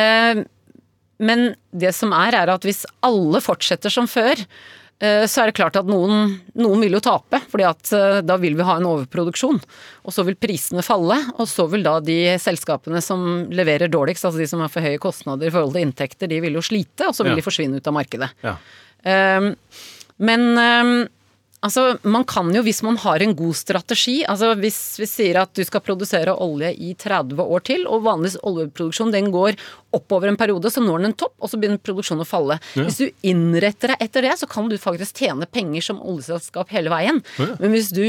Eh, 0.00 0.40
men 1.18 1.54
det 1.74 1.94
som 1.96 2.12
er, 2.14 2.34
er 2.38 2.52
at 2.54 2.62
hvis 2.66 2.84
alle 3.06 3.40
fortsetter 3.42 3.90
som 3.90 4.06
før, 4.10 4.38
eh, 5.02 5.24
så 5.26 5.42
er 5.42 5.50
det 5.50 5.56
klart 5.58 5.76
at 5.80 5.86
noen, 5.90 6.36
noen 6.58 6.80
vil 6.84 6.94
jo 6.98 7.00
tape, 7.02 7.40
fordi 7.50 7.66
at 7.66 7.92
eh, 7.96 8.20
da 8.26 8.36
vil 8.38 8.54
vi 8.58 8.66
ha 8.66 8.76
en 8.78 8.86
overproduksjon. 8.86 9.58
Og 10.06 10.14
så 10.14 10.24
vil 10.26 10.38
prisene 10.38 10.82
falle, 10.86 11.18
og 11.36 11.46
så 11.50 11.66
vil 11.70 11.82
da 11.86 11.98
de 12.00 12.18
selskapene 12.42 13.02
som 13.04 13.46
leverer 13.50 13.90
dårligst, 13.90 14.24
altså 14.28 14.38
de 14.42 14.48
som 14.50 14.62
har 14.62 14.70
for 14.72 14.82
høye 14.86 15.02
kostnader 15.02 15.50
i 15.50 15.54
forhold 15.54 15.74
til 15.74 15.86
inntekter, 15.88 16.30
de 16.30 16.40
vil 16.44 16.58
jo 16.58 16.64
slite, 16.64 17.08
og 17.10 17.14
så 17.18 17.26
vil 17.26 17.34
Ja. 17.34 17.42
de 17.42 17.46
forsvinne 17.50 17.76
ut 17.82 17.86
av 17.90 17.94
markedet. 17.98 18.30
Ja. 18.46 18.56
Um, 19.38 19.52
men 20.18 20.40
um, 20.58 20.94
altså, 21.66 21.84
man 22.02 22.24
kan 22.28 22.50
jo, 22.54 22.62
hvis 22.66 22.82
man 22.86 22.98
har 23.02 23.22
en 23.24 23.34
god 23.36 23.56
strategi 23.56 24.20
altså 24.28 24.52
Hvis 24.58 24.78
vi 25.00 25.08
sier 25.10 25.40
at 25.42 25.52
du 25.56 25.62
skal 25.66 25.82
produsere 25.84 26.34
olje 26.34 26.70
i 26.74 26.94
30 26.98 27.42
år 27.42 27.64
til, 27.66 27.84
og 27.90 28.04
vanligvis 28.06 28.38
oljeproduksjon 28.46 29.12
den 29.14 29.30
går 29.34 29.58
oppover 29.96 30.28
en 30.30 30.38
periode, 30.38 30.70
så 30.70 30.82
når 30.84 31.02
den 31.02 31.10
en 31.10 31.18
topp, 31.18 31.34
og 31.40 31.50
så 31.50 31.60
begynner 31.60 31.80
produksjonen 31.80 32.24
å 32.24 32.28
falle. 32.28 32.58
Hvis 32.76 32.98
du 33.00 33.06
innretter 33.26 33.94
deg 33.94 34.02
etter 34.04 34.26
det, 34.26 34.34
så 34.40 34.48
kan 34.50 34.68
du 34.68 34.76
faktisk 34.80 35.22
tjene 35.22 35.48
penger 35.48 35.86
som 35.86 36.02
oljeselskap 36.02 36.74
hele 36.74 36.92
veien. 36.92 37.22
Ja. 37.40 37.54
Men 37.62 37.72
hvis 37.76 37.92
du 37.96 38.04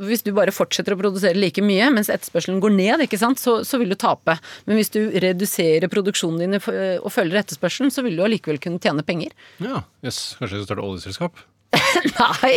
hvis 0.00 0.24
du 0.24 0.32
bare 0.36 0.54
fortsetter 0.54 0.94
å 0.94 1.00
produsere 1.00 1.36
like 1.36 1.62
mye 1.64 1.90
mens 1.92 2.08
etterspørselen 2.12 2.60
går 2.62 2.72
ned, 2.72 3.04
ikke 3.04 3.20
sant, 3.20 3.40
så, 3.40 3.58
så 3.68 3.80
vil 3.80 3.92
du 3.92 3.98
tape. 4.00 4.38
Men 4.64 4.78
hvis 4.80 4.92
du 4.94 5.00
reduserer 5.20 5.92
produksjonen 5.92 6.40
din 6.40 6.56
og 6.56 7.10
følger 7.12 7.42
etterspørselen, 7.42 7.92
så 7.92 8.04
vil 8.06 8.16
du 8.16 8.24
allikevel 8.24 8.60
kunne 8.62 8.80
tjene 8.82 9.04
penger. 9.06 9.34
Ja, 9.60 9.84
yes. 10.06 10.38
Kanskje 10.40 10.62
skal 10.62 10.70
starte 10.70 10.86
oljeselskap? 10.86 11.44
Nei! 12.20 12.56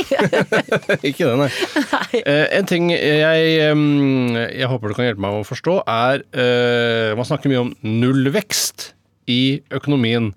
Ikke 1.09 1.27
det, 1.27 1.35
nei. 1.37 1.49
Eh, 2.23 2.47
en 2.57 2.67
ting 2.69 2.89
jeg, 2.91 3.53
jeg 3.61 4.69
håper 4.71 4.89
du 4.89 4.97
kan 4.97 5.07
hjelpe 5.07 5.23
meg 5.23 5.37
å 5.37 5.45
forstå, 5.47 5.77
er 5.85 6.23
eh, 6.33 7.13
Man 7.17 7.27
snakker 7.29 7.51
mye 7.51 7.63
om 7.67 7.71
nullvekst 7.85 8.91
i 9.29 9.61
økonomien. 9.73 10.31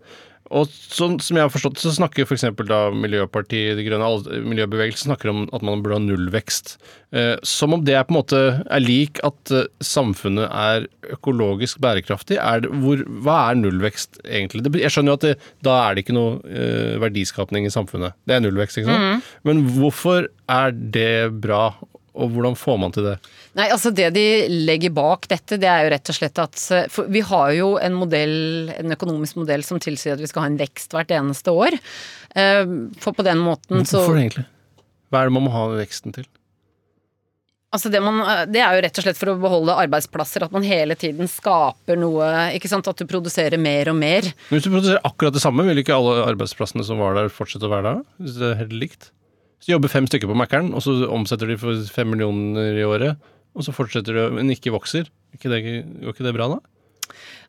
Og 0.54 0.68
så, 0.70 1.08
som 1.22 1.38
jeg 1.38 1.42
har 1.42 1.52
forstått, 1.52 1.80
så 1.82 1.92
snakker 1.94 2.26
f.eks. 2.26 2.44
da 2.68 2.80
Miljøpartiet 2.94 3.78
De 3.78 3.86
Grønne, 3.86 4.10
miljøbevegelsen 4.46 5.10
snakker 5.10 5.32
om 5.32 5.44
at 5.56 5.64
man 5.66 5.82
burde 5.82 5.98
ha 5.98 6.04
nullvekst. 6.04 6.76
Eh, 7.16 7.34
som 7.46 7.74
om 7.74 7.82
det 7.86 7.96
er 7.96 8.06
på 8.06 8.14
en 8.14 8.18
måte 8.20 8.42
er 8.62 8.82
lik 8.82 9.20
at 9.26 9.52
eh, 9.54 9.66
samfunnet 9.84 10.46
er 10.46 10.86
økologisk 11.16 11.80
bærekraftig. 11.82 12.38
Er 12.42 12.62
det, 12.64 12.70
hvor, 12.82 13.02
hva 13.24 13.40
er 13.50 13.60
nullvekst 13.60 14.20
egentlig? 14.24 14.66
Det, 14.66 14.74
jeg 14.82 14.94
skjønner 14.94 15.14
jo 15.14 15.18
at 15.20 15.26
det, 15.26 15.34
da 15.66 15.76
er 15.82 15.96
det 15.96 16.06
ikke 16.06 16.18
noe 16.18 16.38
eh, 16.46 16.94
verdiskapning 17.02 17.66
i 17.66 17.74
samfunnet. 17.74 18.16
Det 18.26 18.38
er 18.38 18.46
nullvekst, 18.46 18.80
ikke 18.82 18.94
sant? 18.94 19.34
Men 19.46 19.66
hvorfor 19.76 20.30
er 20.52 20.74
det 20.74 21.12
bra, 21.42 21.70
og 22.16 22.32
hvordan 22.34 22.56
får 22.58 22.78
man 22.80 22.94
til 22.96 23.06
det? 23.10 23.14
Nei, 23.58 23.68
altså 23.72 23.92
Det 23.94 24.08
de 24.16 24.24
legger 24.66 24.92
bak 24.96 25.28
dette, 25.30 25.58
det 25.60 25.68
er 25.70 25.84
jo 25.84 25.92
rett 25.94 26.12
og 26.12 26.16
slett 26.18 26.40
at 26.42 26.62
eh, 26.74 26.86
for 26.92 27.10
Vi 27.12 27.22
har 27.28 27.52
jo 27.56 27.74
en 27.82 27.98
modell, 27.98 28.36
en 28.76 28.96
økonomisk 28.96 29.38
modell 29.40 29.64
som 29.66 29.80
tilsier 29.82 30.16
at 30.16 30.22
vi 30.24 30.30
skal 30.30 30.46
ha 30.46 30.50
en 30.52 30.60
vekst 30.60 30.96
hvert 30.96 31.12
eneste 31.14 31.52
år. 31.52 31.76
Eh, 32.36 32.64
For 33.02 33.16
på 33.16 33.26
den 33.26 33.42
måten 33.44 33.84
så 33.84 34.02
Hvorfor 34.02 34.20
egentlig? 34.22 34.46
Hva 35.12 35.22
er 35.22 35.28
det 35.30 35.36
man 35.36 35.46
må 35.46 35.52
ha 35.54 35.68
veksten 35.76 36.16
til? 36.16 36.26
Altså 37.76 37.90
det, 37.92 38.00
man, 38.00 38.22
det 38.48 38.60
er 38.62 38.76
jo 38.76 38.82
rett 38.86 38.98
og 39.00 39.04
slett 39.04 39.18
for 39.18 39.32
å 39.32 39.40
beholde 39.42 39.74
arbeidsplasser, 39.82 40.44
at 40.46 40.52
man 40.54 40.64
hele 40.64 40.94
tiden 40.96 41.28
skaper 41.28 41.98
noe 41.98 42.28
Ikke 42.56 42.70
sant, 42.70 42.86
at 42.88 42.96
du 42.96 43.04
produserer 43.10 43.60
mer 43.60 43.90
og 43.92 43.98
mer. 43.98 44.30
Men 44.48 44.56
Hvis 44.56 44.68
du 44.68 44.70
produserer 44.72 45.02
akkurat 45.04 45.34
det 45.36 45.42
samme, 45.44 45.66
vil 45.66 45.82
ikke 45.82 45.98
alle 45.98 46.22
arbeidsplassene 46.30 46.86
som 46.86 47.02
var 47.02 47.18
der, 47.18 47.28
fortsette 47.32 47.68
å 47.68 47.72
være 47.74 47.90
der? 47.90 48.00
Hvis 48.22 48.38
det 48.38 48.48
er 48.48 48.58
helt 48.62 48.76
likt? 48.86 49.10
Så 49.62 49.72
jobber 49.72 49.92
fem 49.92 50.06
stykker 50.08 50.30
på 50.30 50.36
Mækkern, 50.38 50.72
og 50.76 50.84
så 50.84 50.94
omsetter 51.12 51.50
de 51.50 51.58
for 51.60 51.80
fem 51.92 52.10
millioner 52.12 52.76
i 52.76 52.86
året, 52.86 53.16
og 53.56 53.64
så 53.64 53.74
fortsetter 53.74 54.18
det, 54.18 54.26
men 54.36 54.52
ikke 54.52 54.74
vokser. 54.74 55.08
Ikke 55.36 55.50
det, 55.52 55.62
går 56.02 56.14
ikke 56.14 56.26
det 56.26 56.34
bra 56.36 56.48
da? 56.54 56.58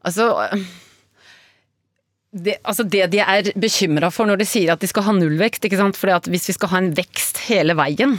Altså 0.08 0.30
det, 2.38 2.58
altså 2.68 2.84
det 2.84 3.08
de 3.14 3.20
er 3.24 3.50
bekymra 3.60 4.10
for 4.14 4.28
når 4.30 4.42
de 4.42 4.48
sier 4.48 4.74
at 4.74 4.82
de 4.84 4.90
skal 4.90 5.06
ha 5.08 5.14
nullvekst, 5.16 5.64
ikke 5.68 5.80
sant? 5.80 5.98
Fordi 6.00 6.16
at 6.18 6.28
hvis 6.32 6.50
vi 6.52 6.56
skal 6.58 6.72
ha 6.74 6.82
en 6.84 6.92
vekst 6.98 7.40
hele 7.48 7.76
veien, 7.78 8.18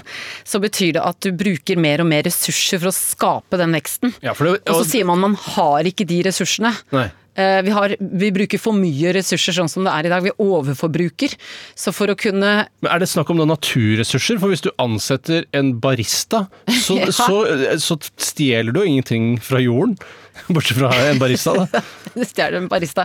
så 0.48 0.60
betyr 0.62 0.96
det 0.96 1.04
at 1.04 1.20
du 1.24 1.30
bruker 1.36 1.80
mer 1.80 2.02
og 2.02 2.08
mer 2.10 2.24
ressurser 2.26 2.80
for 2.80 2.90
å 2.90 2.96
skape 2.96 3.60
den 3.60 3.76
veksten. 3.76 4.14
Ja, 4.24 4.34
for 4.36 4.48
det, 4.48 4.62
Og 4.68 4.82
så 4.82 4.88
sier 4.94 5.08
man 5.08 5.22
man 5.22 5.36
har 5.54 5.88
ikke 5.88 6.08
de 6.08 6.22
ressursene. 6.28 6.72
Nei. 6.94 7.08
Eh, 7.38 7.60
Vi, 7.62 7.70
har, 7.70 7.94
vi 8.00 8.30
bruker 8.34 8.58
for 8.60 8.74
mye 8.76 9.12
ressurser 9.14 9.54
sånn 9.56 9.70
som 9.70 9.86
det 9.86 9.92
er 9.94 10.08
i 10.08 10.12
dag. 10.12 10.24
Vi 10.26 10.34
overforbruker. 10.42 11.36
Så 11.78 11.92
for 11.94 12.10
å 12.10 12.16
kunne 12.18 12.52
Men 12.82 12.90
er 12.92 12.98
det 13.02 13.08
snakk 13.12 13.30
om 13.30 13.38
noen 13.40 13.52
naturressurser? 13.54 14.40
For 14.42 14.50
hvis 14.52 14.64
du 14.66 14.72
ansetter 14.82 15.46
en 15.56 15.76
barista, 15.82 16.46
så, 16.82 16.98
Ja. 17.04 17.12
så, 17.14 17.42
så 17.78 17.98
stjeler 18.18 18.74
du 18.74 18.82
ingenting 18.84 19.36
fra 19.42 19.60
jorden. 19.62 19.96
Bortsett 20.54 20.78
fra 20.78 20.90
en 21.08 21.18
barista, 21.18 21.50
da. 21.66 21.80
stjeler 22.30 22.60
en 22.60 22.68
barista. 22.70 23.02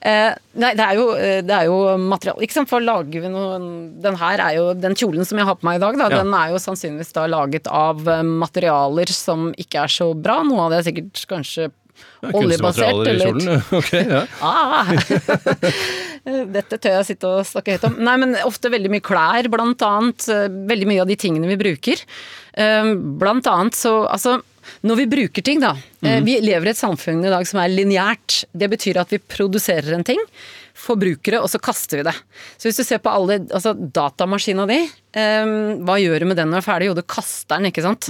Eh, 0.00 0.34
nei, 0.62 0.70
det 0.78 0.84
er 0.84 0.98
jo, 1.00 1.06
eh, 1.18 1.40
det 1.42 1.54
er 1.56 1.64
jo 1.66 1.78
materiale 1.98 2.44
Ikke 2.46 2.54
sant, 2.60 2.70
for 2.70 2.82
lager 2.84 3.24
vi 3.24 3.30
noe 3.32 3.56
Den 4.04 4.14
her 4.20 4.38
er 4.44 4.52
jo 4.54 4.68
Den 4.78 4.94
kjolen 4.94 5.26
som 5.26 5.40
jeg 5.40 5.48
har 5.48 5.58
på 5.58 5.66
meg 5.66 5.80
i 5.80 5.82
dag, 5.82 5.98
da, 5.98 6.06
Ja. 6.12 6.20
den 6.22 6.30
er 6.38 6.52
jo 6.54 6.60
sannsynligvis 6.62 7.10
da 7.16 7.24
laget 7.26 7.66
av 7.66 8.06
eh, 8.06 8.22
materialer 8.22 9.10
som 9.12 9.48
ikke 9.58 9.82
er 9.82 9.90
så 9.96 10.12
bra. 10.14 10.38
Noe 10.46 10.68
av 10.68 10.76
det 10.76 10.78
er 10.78 10.86
sikkert 10.92 11.26
kanskje 11.34 11.68
oljebasert. 12.32 13.06
Eller 13.06 13.30
kjolen. 13.30 13.62
Ok, 13.80 13.92
ja. 14.00 14.22
Ah! 14.42 14.90
Dette 16.56 16.78
tør 16.82 16.96
jeg 16.98 17.06
sitte 17.12 17.28
og 17.30 17.44
snakke 17.46 17.76
høyt 17.76 17.86
om. 17.88 17.96
Nei, 18.02 18.16
men 18.22 18.34
ofte 18.46 18.70
veldig 18.72 18.90
mye 18.96 19.04
klær, 19.04 19.48
blant 19.52 19.82
annet. 19.86 20.26
eh, 20.32 20.46
Veldig 20.72 20.88
mye 20.90 21.04
av 21.04 21.10
de 21.10 21.16
tingene 21.20 21.50
vi 21.52 21.58
bruker. 21.60 22.02
Eh, 22.56 22.92
Blant 23.20 23.46
annet 23.52 23.76
så 23.78 23.94
Altså, 24.10 24.38
når 24.86 24.96
vi 25.02 25.06
bruker 25.12 25.44
ting, 25.46 25.60
da. 25.62 25.74
Mm. 26.02 26.24
Vi 26.26 26.38
lever 26.42 26.66
i 26.66 26.72
et 26.74 26.80
samfunn 26.80 27.22
i 27.24 27.30
dag 27.30 27.46
som 27.46 27.60
er 27.62 27.70
lineært. 27.70 28.40
Det 28.50 28.68
betyr 28.72 28.98
at 29.04 29.12
vi 29.14 29.20
produserer 29.22 29.94
en 29.94 30.02
ting, 30.06 30.18
forbruker 30.76 31.36
det, 31.36 31.40
og 31.42 31.48
så 31.52 31.60
kaster 31.62 32.02
vi 32.02 32.06
det. 32.08 32.14
Så 32.60 32.68
hvis 32.68 32.80
du 32.80 32.84
ser 32.84 33.00
på 33.02 33.12
alle 33.12 33.38
Altså, 33.46 33.72
datamaskina 33.74 34.66
di, 34.68 34.82
um, 35.16 35.54
hva 35.88 35.96
gjør 36.02 36.20
du 36.22 36.28
med 36.30 36.36
den 36.40 36.50
når 36.52 36.60
du 36.60 36.64
er 36.64 36.66
ferdig? 36.68 36.90
Jo, 36.90 36.96
du 36.98 37.02
kaster 37.08 37.56
den, 37.56 37.70
ikke 37.72 37.84
sant. 37.84 38.08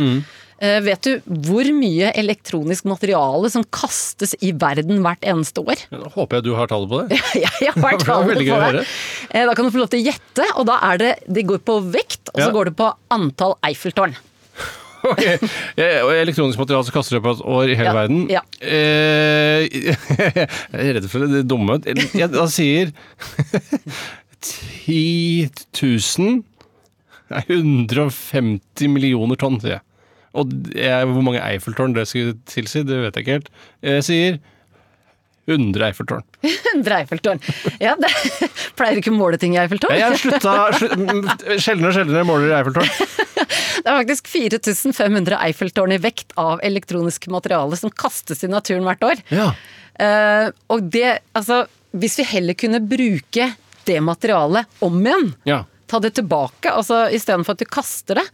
Eh, 0.56 0.78
vet 0.80 1.04
du 1.04 1.18
hvor 1.50 1.68
mye 1.76 2.08
elektronisk 2.16 2.86
materiale 2.88 3.50
som 3.52 3.64
kastes 3.76 4.32
i 4.40 4.54
verden 4.56 5.02
hvert 5.04 5.20
eneste 5.28 5.60
år? 5.60 5.82
Da 5.92 6.08
håper 6.14 6.38
jeg 6.38 6.46
du 6.46 6.54
har 6.56 6.70
tallet 6.70 6.88
på 6.88 7.02
det. 7.10 7.18
Jeg 7.66 7.74
har 7.76 7.98
tallet 8.06 8.40
på 8.40 8.60
det. 8.78 8.86
Eh, 9.30 9.44
Da 9.44 9.52
kan 9.54 9.66
du 9.68 9.74
få 9.74 9.82
lov 9.82 9.90
til 9.92 10.00
å 10.00 10.06
gjette, 10.08 10.46
og 10.56 10.64
da 10.70 10.78
er 10.88 11.02
det 11.02 11.10
Det 11.28 11.44
går 11.50 11.60
på 11.60 11.76
vekt, 11.92 12.32
og 12.32 12.40
så 12.40 12.48
går 12.56 12.70
det 12.70 12.76
på 12.80 12.88
antall 13.12 13.52
Eiffeltårn. 13.68 14.16
Ok, 15.12 15.22
og 16.06 16.10
Elektronisk 16.16 16.58
materiale 16.58 16.86
som 16.88 16.94
kaster 16.96 17.18
opp 17.20 17.26
et 17.30 17.42
år 17.46 17.70
i 17.70 17.76
hele 17.78 17.90
Ja, 17.90 17.94
verden. 17.94 18.22
ja. 18.32 18.42
Eh, 18.60 19.66
jeg 19.70 20.82
er 20.82 20.96
redd 20.98 21.08
for 21.12 21.22
det 21.24 21.30
det 21.34 21.44
dumme. 21.50 21.78
Jeg 21.86 22.30
da 22.32 22.46
sier 22.50 22.90
10 24.86 25.48
000 25.82 26.42
Nei, 27.26 27.40
150 27.50 28.86
millioner 28.92 29.38
tonn, 29.40 29.56
sier 29.62 29.78
jeg. 29.78 29.82
Og 30.36 30.52
jeg, 30.76 31.06
hvor 31.10 31.24
mange 31.26 31.40
Eiffeltårn 31.42 31.94
det 31.96 32.04
skulle 32.06 32.36
tilsi, 32.46 32.84
det 32.86 33.00
vet 33.02 33.16
jeg 33.18 33.24
ikke 33.24 33.36
helt. 33.40 33.48
Jeg 33.82 34.04
sier 34.06 34.36
100 35.46 35.86
Eiffeltårn. 35.88 36.24
100 36.74 36.98
Eiffeltårn. 37.00 37.40
Ja, 37.82 37.94
det 38.00 38.10
pleier 38.78 39.00
ikke 39.00 39.12
å 39.14 39.18
måle 39.18 39.38
ting 39.40 39.54
i 39.56 39.60
Eiffeltårn. 39.62 39.94
Jeg 39.94 40.08
har 40.08 40.18
slutta 40.20 40.54
slutt, 40.80 41.46
Sjeldnere 41.62 41.92
og 41.92 41.98
sjeldnere 42.00 42.26
måler 42.28 42.50
i 42.50 42.56
Eiffeltårn. 42.58 42.90
Det 43.36 43.92
er 43.92 44.00
faktisk 44.00 44.30
4500 44.32 45.38
Eiffeltårn 45.46 45.94
i 45.94 46.00
vekt 46.02 46.34
av 46.40 46.62
elektronisk 46.66 47.28
materiale 47.32 47.78
som 47.78 47.92
kastes 47.94 48.42
i 48.42 48.50
naturen 48.50 48.86
hvert 48.88 49.06
år. 49.06 49.22
Ja. 49.30 49.52
Eh, 50.02 50.48
og 50.72 50.90
det, 50.92 51.20
altså 51.32 51.62
Hvis 51.96 52.18
vi 52.20 52.26
heller 52.28 52.58
kunne 52.58 52.82
bruke 52.84 53.46
det 53.86 54.00
materialet 54.02 54.66
om 54.84 54.98
igjen, 54.98 55.30
ja. 55.46 55.62
Ta 55.86 56.00
det 56.02 56.12
tilbake, 56.18 56.70
altså 56.72 57.04
istedenfor 57.14 57.56
at 57.56 57.62
du 57.62 57.68
kaster 57.70 58.20
det. 58.20 58.24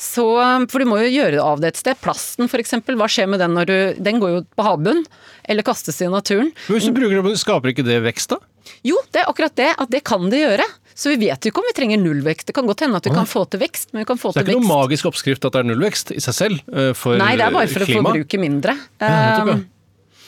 Så, 0.00 0.24
for 0.70 0.82
du 0.82 0.88
må 0.90 1.00
jo 1.02 1.10
gjøre 1.12 1.36
det 1.38 1.44
av 1.44 1.62
det 1.62 1.72
et 1.72 1.80
sted. 1.80 2.00
Plasten 2.04 2.48
f.eks., 2.48 2.76
hva 2.88 3.08
skjer 3.10 3.30
med 3.30 3.42
den 3.42 3.56
når 3.56 3.70
du 3.70 3.78
Den 4.04 4.20
går 4.22 4.34
jo 4.34 4.42
på 4.58 4.66
havbunnen, 4.66 5.06
eller 5.48 5.66
kastes 5.66 6.02
i 6.04 6.10
naturen. 6.12 6.52
Men 6.66 6.76
hvis 6.78 6.88
du 6.90 6.94
bruker 6.96 7.24
det, 7.24 7.38
skaper 7.40 7.72
ikke 7.72 7.86
det 7.86 8.02
vekst, 8.04 8.34
da? 8.36 8.42
Jo, 8.84 8.98
det 9.14 9.22
er 9.22 9.30
akkurat 9.30 9.56
det, 9.56 9.70
at 9.80 9.90
det 9.90 10.02
kan 10.06 10.28
det 10.28 10.42
gjøre. 10.42 10.66
Så 10.98 11.12
vi 11.14 11.28
vet 11.28 11.46
jo 11.46 11.52
ikke 11.52 11.62
om 11.62 11.68
vi 11.68 11.74
trenger 11.76 12.00
nullvekst. 12.02 12.48
Det 12.50 12.54
kan 12.56 12.66
godt 12.66 12.82
hende 12.82 12.98
at 12.98 13.06
vi 13.06 13.14
kan 13.14 13.28
få 13.28 13.44
til 13.48 13.62
vekst, 13.62 13.92
men 13.92 14.02
vi 14.02 14.08
kan 14.08 14.18
få 14.18 14.32
til 14.32 14.40
Så 14.40 14.42
det 14.42 14.50
er 14.50 14.56
ikke 14.56 14.64
noen 14.66 14.72
magisk 14.82 15.08
oppskrift 15.12 15.46
at 15.46 15.54
det 15.54 15.60
er 15.62 15.68
nullvekst 15.70 16.10
i 16.16 16.22
seg 16.24 16.34
selv 16.36 16.64
for 16.68 16.96
for 16.98 17.20
Nei, 17.20 17.36
det 17.38 17.46
er 17.46 17.54
bare 17.54 17.70
for 17.70 17.84
å 17.84 17.88
klima. 17.88 18.10
forbruke 18.10 18.40
mindre. 18.42 18.74
Ja, 18.98 19.54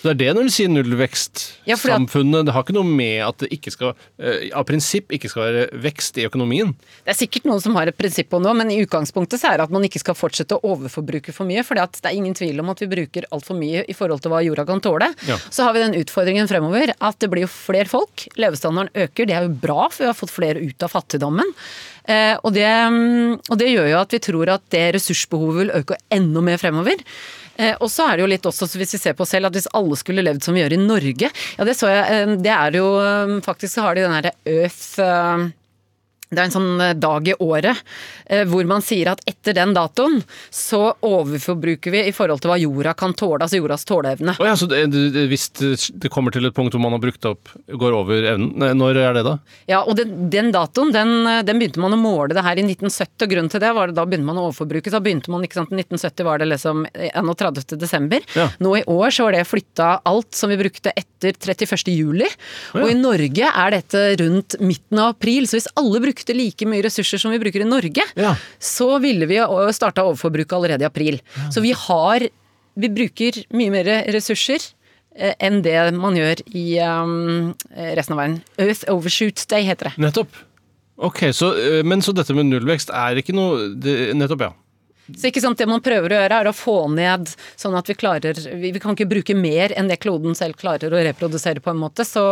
Um, 0.01 0.07
Det 0.07 0.11
er 0.11 0.19
det 0.21 0.35
når 0.37 0.49
du 0.49 0.53
sier 0.55 0.71
nullvekst. 0.73 1.43
Ja, 1.69 1.77
Samfunnet 1.77 2.47
det 2.49 2.55
har 2.55 2.65
ikke 2.65 2.77
noe 2.77 2.89
med 2.89 3.21
at 3.27 3.43
det 3.45 3.51
ikke 3.53 3.73
skal, 3.75 3.95
eh, 4.19 4.49
av 4.57 4.65
prinsipp 4.69 5.13
ikke 5.13 5.31
skal 5.31 5.47
være 5.47 5.83
vekst 5.83 6.19
i 6.19 6.27
økonomien. 6.29 6.73
Det 7.05 7.15
er 7.15 7.19
sikkert 7.19 7.49
noen 7.49 7.61
som 7.61 7.77
har 7.77 7.91
et 7.91 7.99
prinsipp 7.99 8.33
om 8.35 8.43
det, 8.43 8.55
men 8.57 8.71
i 8.71 8.81
utgangspunktet 8.85 9.41
så 9.41 9.53
er 9.53 9.61
det 9.61 9.69
at 9.69 9.75
man 9.75 9.85
ikke 9.85 10.01
skal 10.03 10.17
fortsette 10.19 10.57
å 10.57 10.75
overforbruke 10.75 11.35
for 11.37 11.49
mye. 11.49 11.65
For 11.67 11.75
det 11.77 12.05
er 12.05 12.17
ingen 12.17 12.35
tvil 12.35 12.61
om 12.61 12.73
at 12.73 12.81
vi 12.81 12.91
bruker 12.91 13.29
altfor 13.31 13.59
mye 13.59 13.85
i 13.89 13.97
forhold 13.97 14.25
til 14.25 14.33
hva 14.33 14.43
jorda 14.45 14.67
kan 14.69 14.81
tåle. 14.81 15.13
Ja. 15.29 15.37
Så 15.51 15.65
har 15.67 15.77
vi 15.77 15.85
den 15.85 15.99
utfordringen 16.01 16.49
fremover 16.49 16.95
at 16.99 17.21
det 17.21 17.31
blir 17.31 17.47
jo 17.47 17.53
flere 17.53 17.89
folk. 17.91 18.27
Levestandarden 18.41 18.95
øker. 18.95 19.27
Det 19.29 19.37
er 19.37 19.49
jo 19.49 19.57
bra, 19.63 19.89
for 19.91 20.05
vi 20.05 20.11
har 20.11 20.19
fått 20.19 20.35
flere 20.35 20.65
ut 20.65 20.87
av 20.87 20.93
fattigdommen. 20.93 21.55
Eh, 22.09 22.37
og, 22.41 22.55
det, 22.57 22.65
mm, 22.67 23.37
og 23.51 23.59
det 23.61 23.69
gjør 23.71 23.91
jo 23.93 24.01
at 24.01 24.17
vi 24.17 24.23
tror 24.25 24.55
at 24.57 24.65
det 24.73 24.87
ressursbehovet 24.97 25.61
vil 25.61 25.75
øke 25.83 26.01
enda 26.11 26.43
mer 26.45 26.61
fremover. 26.61 27.05
Eh, 27.61 27.75
og 27.85 27.91
så 27.93 28.07
er 28.09 28.17
det 28.17 28.25
jo 28.25 28.31
litt 28.33 28.47
også, 28.49 28.65
så 28.71 28.81
hvis 28.81 28.95
vi 28.97 29.01
ser 29.03 29.17
på 29.19 29.27
oss 29.27 29.35
selv, 29.37 29.51
at 29.51 29.57
hvis 29.59 29.69
alle 29.77 29.99
skulle 30.01 30.25
levd 30.25 30.43
som 30.47 30.57
vi 30.57 30.63
gjør 30.65 30.77
i 30.79 30.81
Norge 30.81 31.29
Ja, 31.59 31.67
det 31.69 31.77
så 31.77 31.91
jeg. 31.93 32.05
eh, 32.25 32.35
Det 32.41 32.53
er 32.57 32.79
jo 32.81 32.87
eh, 33.05 33.37
Faktisk 33.45 33.75
så 33.77 33.85
har 33.89 33.99
de 33.99 34.07
den 34.07 34.17
herre 34.17 34.33
eh, 34.49 35.51
det 36.31 36.39
er 36.39 36.47
en 36.47 36.55
sånn 36.55 36.83
eh, 36.83 36.95
dag 36.95 37.27
i 37.27 37.35
året 37.43 37.79
eh, 38.31 38.45
hvor 38.49 38.67
man 38.69 38.85
sier 38.85 39.11
at 39.11 39.23
etter 39.27 39.57
den 39.57 39.75
datoen 39.75 40.21
så 40.55 40.93
overforbruker 41.07 41.91
vi 41.91 42.05
i 42.07 42.15
forhold 42.15 42.43
til 42.43 42.53
hva 42.53 42.59
jorda 42.61 42.95
kan 42.99 43.15
tåle, 43.19 43.43
altså 43.43 43.59
jordas 43.59 43.87
tåleevne. 43.89 44.37
Oh 44.39 44.47
ja, 44.47 44.55
så 44.59 44.69
det, 44.71 44.85
det, 44.95 45.27
hvis 45.31 45.49
det 45.59 46.13
kommer 46.13 46.35
til 46.35 46.47
et 46.47 46.55
punkt 46.55 46.77
hvor 46.77 46.85
man 46.85 46.95
har 46.95 47.03
brukt 47.03 47.27
opp, 47.27 47.51
går 47.67 47.97
over 47.99 48.29
evnen, 48.35 48.79
når 48.79 49.01
er 49.03 49.19
det 49.19 49.25
da? 49.27 49.37
Ja, 49.71 49.83
og 49.83 49.99
den, 49.99 50.29
den 50.31 50.53
datoen, 50.55 50.93
den, 50.95 51.15
eh, 51.27 51.41
den 51.47 51.63
begynte 51.63 51.83
man 51.83 51.97
å 51.97 52.01
måle 52.01 52.37
det 52.37 52.47
her 52.47 52.61
i 52.61 52.67
1970, 52.69 53.27
og 53.27 53.35
grunnen 53.35 53.51
til 53.51 53.65
det 53.65 53.75
var 53.75 53.91
det 53.91 53.99
da 53.99 54.07
begynte 54.07 54.31
man 54.31 54.39
å 54.39 54.47
overforbruke. 54.49 54.95
Da 54.95 55.03
begynte 55.03 55.35
man, 55.35 55.47
ikke 55.47 55.59
sant, 55.59 55.75
1970 55.75 56.29
var 56.31 56.39
det 56.39 56.51
liksom 56.53 56.87
31. 56.95 57.75
desember. 57.81 58.23
Ja. 58.39 58.47
Nå 58.63 58.77
i 58.79 58.85
år 58.87 59.11
så 59.15 59.27
var 59.27 59.35
det 59.35 59.43
flytta 59.51 59.91
alt 60.07 60.31
som 60.39 60.55
vi 60.55 60.61
brukte 60.61 60.95
etter 60.95 61.35
31. 61.35 61.91
juli. 61.91 62.31
Og 62.79 62.87
i 62.87 62.97
Norge 62.99 63.51
er 63.51 63.75
dette 63.75 64.07
rundt 64.23 64.61
midten 64.63 65.03
av 65.03 65.17
april, 65.17 65.51
så 65.51 65.59
hvis 65.59 65.71
alle 65.81 66.01
brukte 66.21 66.37
like 66.37 66.67
mye 66.69 66.85
ressurser 66.85 67.19
som 67.19 67.33
vi 67.33 67.39
bruker 67.41 67.61
i 67.65 67.69
Norge, 67.69 68.05
Ja. 68.17 68.35
så 68.61 69.01
ville 69.01 69.27
vi 69.27 69.39
starta 69.73 70.05
overforbruket 70.05 70.53
allerede 70.53 70.83
i 70.85 70.87
april. 70.87 71.21
Så 71.51 71.61
vi 71.61 71.73
har 71.73 72.29
Vi 72.79 72.89
bruker 72.89 73.35
mye 73.53 73.69
mer 73.71 73.85
ressurser 74.15 74.63
eh, 75.17 75.35
enn 75.43 75.61
det 75.61 75.93
man 75.99 76.15
gjør 76.15 76.39
i 76.55 76.79
um, 76.81 77.51
resten 77.75 78.15
av 78.15 78.21
verden. 78.23 78.37
Earth 78.63 78.85
Overshoot 78.89 79.43
Day 79.51 79.65
heter 79.67 79.91
det. 79.91 79.99
Nettopp. 79.99 80.31
Ok, 80.97 81.19
så, 81.35 81.51
øh, 81.59 81.85
Men 81.85 82.01
så 82.01 82.15
dette 82.15 82.33
med 82.33 82.47
nullvekst 82.47 82.91
er 82.95 83.19
ikke 83.19 83.35
noe 83.35 83.75
det, 83.75 84.15
Nettopp, 84.17 84.41
ja. 84.41 84.53
Så 85.19 85.31
ikke 85.31 85.43
sant, 85.43 85.59
Det 85.59 85.69
man 85.69 85.83
prøver 85.85 86.13
å 86.13 86.21
gjøre, 86.21 86.41
er 86.41 86.51
å 86.51 86.57
få 86.57 86.77
ned 86.93 87.31
sånn 87.59 87.77
at 87.79 87.89
vi 87.91 87.97
klarer 87.99 88.39
Vi, 88.61 88.73
kan 88.81 88.97
ikke 88.97 89.09
bruke 89.11 89.37
mer 89.37 89.75
enn 89.77 89.91
det 89.91 90.01
kloden 90.03 90.37
selv 90.39 90.59
klarer 90.61 90.93
å 90.93 91.03
reprodusere, 91.05 91.63
på 91.63 91.73
en 91.73 91.81
måte. 91.81 92.07
Så, 92.09 92.25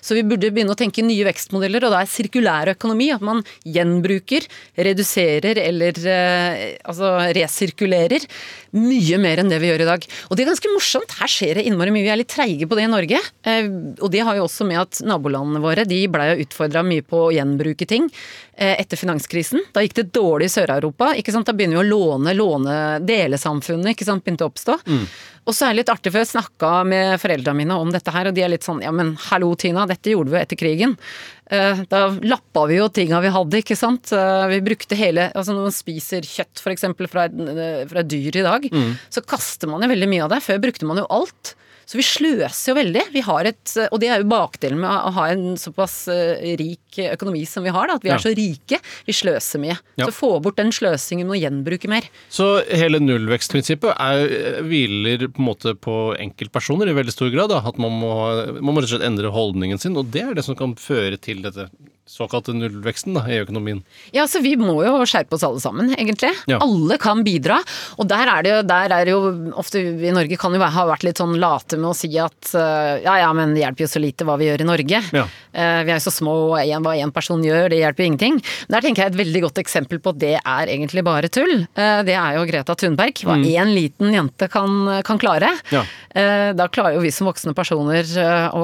så 0.00 0.16
vi 0.16 0.24
burde 0.26 0.50
begynne 0.54 0.74
å 0.74 0.78
tenke 0.78 1.04
nye 1.04 1.26
vekstmodeller, 1.28 1.86
og 1.86 1.94
da 1.94 2.02
er 2.02 2.10
sirkulær 2.10 2.72
økonomi 2.74 3.10
at 3.14 3.24
man 3.24 3.42
gjenbruker, 3.64 4.46
reduserer 4.76 5.60
eller 5.62 5.98
eh, 6.10 6.62
altså 6.84 7.14
resirkulerer 7.36 8.26
mye 8.74 9.18
mer 9.22 9.40
enn 9.42 9.50
det 9.52 9.60
vi 9.62 9.70
gjør 9.70 9.84
i 9.84 9.88
dag. 9.88 10.06
Og 10.28 10.36
det 10.36 10.44
er 10.44 10.50
ganske 10.50 10.72
morsomt. 10.74 11.16
Her 11.20 11.30
skjer 11.30 11.60
det 11.60 11.66
innmari 11.68 11.94
mye. 11.94 12.04
Vi 12.06 12.12
er 12.14 12.20
litt 12.20 12.32
treige 12.32 12.68
på 12.70 12.78
det 12.78 12.86
i 12.86 12.92
Norge. 12.92 13.20
Eh, 13.46 13.68
og 14.00 14.08
det 14.12 14.24
har 14.26 14.38
jo 14.38 14.46
også 14.48 14.66
med 14.68 14.80
at 14.82 15.02
nabolandene 15.06 15.62
våre 15.64 15.86
de 15.88 16.00
blei 16.10 16.32
utfordra 16.44 16.84
mye 16.86 17.04
på 17.06 17.26
å 17.28 17.32
gjenbruke 17.34 17.86
ting 17.90 18.08
eh, 18.56 18.74
etter 18.80 19.00
finanskrisen. 19.00 19.62
Da 19.74 19.84
gikk 19.84 19.98
det 20.00 20.08
dårlig 20.16 20.50
i 20.50 20.54
Sør-Europa. 20.56 21.12
Da 21.14 21.54
begynner 21.54 21.80
vi 21.80 21.84
å 21.84 21.88
låne, 21.88 22.34
låne 22.36 22.80
Delesamfunnet 23.04 23.94
ikke 23.94 24.08
sant? 24.08 24.24
begynte 24.24 24.46
å 24.46 24.50
oppstå. 24.52 24.78
Og 25.44 25.52
så 25.52 25.66
er 25.66 25.74
det 25.74 25.82
litt 25.82 25.90
artig, 25.92 26.10
for 26.12 26.22
jeg 26.22 26.30
snakka 26.30 26.68
med 26.88 27.18
foreldrene 27.20 27.58
mine 27.58 27.76
om 27.76 27.90
dette 27.92 28.12
her, 28.14 28.30
og 28.30 28.34
de 28.36 28.40
er 28.46 28.48
litt 28.54 28.64
sånn 28.64 28.80
ja, 28.84 28.90
men 28.96 29.10
hallo 29.26 29.50
Tina, 29.60 29.84
dette 29.90 30.14
gjorde 30.14 30.32
vi 30.32 30.38
jo 30.38 30.42
etter 30.42 30.56
krigen. 30.60 30.94
Eh, 31.52 31.82
Da 31.90 32.06
lappa 32.24 32.62
vi 32.70 32.78
jo 32.78 32.88
tinga 32.88 33.20
vi 33.20 33.28
hadde, 33.34 33.60
ikke 33.60 33.76
sant. 33.76 34.12
Eh, 34.16 34.46
Vi 34.54 34.60
brukte 34.64 34.96
hele 34.96 35.26
Altså 35.34 35.52
når 35.52 35.68
man 35.68 35.76
spiser 35.76 36.24
kjøtt 36.24 36.62
f.eks. 36.64 36.86
Fra, 37.12 37.26
fra 37.92 38.02
dyr 38.08 38.40
i 38.40 38.46
dag, 38.46 38.70
så 39.12 39.20
kaster 39.26 39.68
man 39.68 39.82
jo 39.84 39.88
veldig 39.92 40.08
mye 40.08 40.24
av 40.24 40.30
det. 40.32 40.40
Før 40.46 40.62
brukte 40.64 40.88
man 40.88 40.96
jo 41.02 41.06
alt. 41.12 41.54
Så 41.86 41.98
vi 42.00 42.04
sløser 42.06 42.72
jo 42.72 42.76
veldig. 42.78 43.02
Vi 43.14 43.22
har 43.26 43.48
et, 43.50 43.74
og 43.90 44.00
det 44.00 44.08
er 44.10 44.22
jo 44.22 44.28
bakdelen 44.30 44.80
med 44.80 44.88
å 44.90 45.12
ha 45.18 45.26
en 45.32 45.54
såpass 45.60 46.08
eh, 46.12 46.54
rik 46.60 46.98
økonomi 47.12 47.42
som 47.48 47.64
vi 47.66 47.72
har, 47.74 47.88
da, 47.90 47.96
at 47.98 48.04
vi 48.06 48.08
Ja. 48.12 48.16
er 48.16 48.24
så 48.24 48.32
rike. 48.36 48.78
Vi 49.06 49.12
sløser 49.16 49.60
mye. 49.62 49.76
Ja. 50.00 50.06
Så 50.08 50.14
få 50.16 50.30
bort 50.42 50.56
den 50.56 50.70
sløsingen 50.72 51.28
og 51.30 51.36
gjenbruke 51.40 51.88
mer. 51.90 52.06
Så 52.32 52.48
hele 52.70 53.00
nullvekstprinsippet 53.02 53.94
er, 53.98 54.60
hviler 54.64 55.26
på 55.28 55.42
en 55.42 55.48
måte 55.50 55.74
på 55.76 55.96
enkeltpersoner 56.20 56.88
i 56.88 56.96
veldig 56.96 57.12
stor 57.14 57.32
grad. 57.34 57.50
Da. 57.52 57.60
At 57.66 57.78
man 57.82 57.92
må, 58.00 58.12
man 58.60 58.72
må 58.74 58.80
rett 58.80 58.90
og 58.92 58.96
slett 58.96 59.08
endre 59.10 59.32
holdningen 59.34 59.80
sin, 59.82 59.96
og 60.00 60.10
det 60.14 60.22
er 60.22 60.34
det 60.38 60.44
som 60.46 60.56
kan 60.58 60.74
føre 60.78 61.18
til 61.20 61.42
dette 61.44 61.68
såkalte 62.06 62.52
nullveksten 62.52 63.14
da, 63.16 63.22
i 63.32 63.38
økonomien. 63.40 63.78
Ja, 64.12 64.26
så 64.28 64.40
vi 64.44 64.54
må 64.60 64.74
jo 64.84 64.98
skjerpe 65.08 65.36
oss 65.38 65.44
alle 65.46 65.60
sammen, 65.62 65.88
egentlig. 65.96 66.30
Ja. 66.50 66.58
Alle 66.62 66.98
kan 67.00 67.22
bidra. 67.24 67.56
Og 67.96 68.08
der 68.10 68.28
er 68.28 68.44
det 68.44 68.50
jo, 68.52 68.58
der 68.68 68.92
er 68.92 69.06
det 69.08 69.14
jo 69.14 69.20
ofte 69.56 69.80
i 69.80 70.12
Norge 70.12 70.36
kan 70.40 70.52
jo 70.54 70.60
ha 70.60 70.84
vært 70.90 71.06
litt 71.08 71.20
sånn 71.22 71.32
late 71.40 71.78
med 71.80 71.90
å 71.90 71.96
si 71.96 72.10
at 72.20 72.50
eh, 72.60 73.00
ja 73.06 73.14
ja, 73.22 73.30
men 73.36 73.54
det 73.56 73.62
hjelper 73.64 73.86
jo 73.86 73.90
så 73.94 74.02
lite 74.04 74.26
hva 74.28 74.36
vi 74.40 74.50
gjør 74.50 74.64
i 74.66 74.68
Norge. 74.68 75.00
Ja. 75.16 75.24
Eh, 75.54 75.80
Vi 75.84 75.92
er 75.94 75.96
jo 75.96 76.04
så 76.04 76.12
små, 76.12 76.34
og 76.52 76.58
en, 76.60 76.84
hva 76.84 76.92
én 77.00 77.12
person 77.14 77.42
gjør, 77.44 77.70
det 77.72 77.80
hjelper 77.80 78.04
jo 78.04 78.10
ingenting. 78.12 78.38
Der 78.72 78.84
tenker 78.84 79.04
jeg 79.06 79.14
et 79.14 79.20
veldig 79.22 79.44
godt 79.46 79.62
eksempel 79.64 80.02
på 80.04 80.12
at 80.12 80.20
det 80.20 80.34
er 80.40 80.74
egentlig 80.76 81.04
bare 81.08 81.30
tull. 81.32 81.64
Eh, 81.74 82.02
Det 82.04 82.18
er 82.18 82.36
jo 82.38 82.44
Greta 82.50 82.76
Thunberg. 82.76 83.24
Hva 83.24 83.38
én 83.40 83.72
liten 83.74 84.12
jente 84.12 84.50
kan, 84.52 85.00
kan 85.06 85.18
klare. 85.22 85.50
Mm. 85.70 85.74
Ja. 85.78 85.84
Da 86.54 86.68
klarer 86.70 86.94
jo 86.98 87.02
vi 87.02 87.10
som 87.14 87.26
voksne 87.26 87.54
personer 87.56 88.04
å 88.54 88.62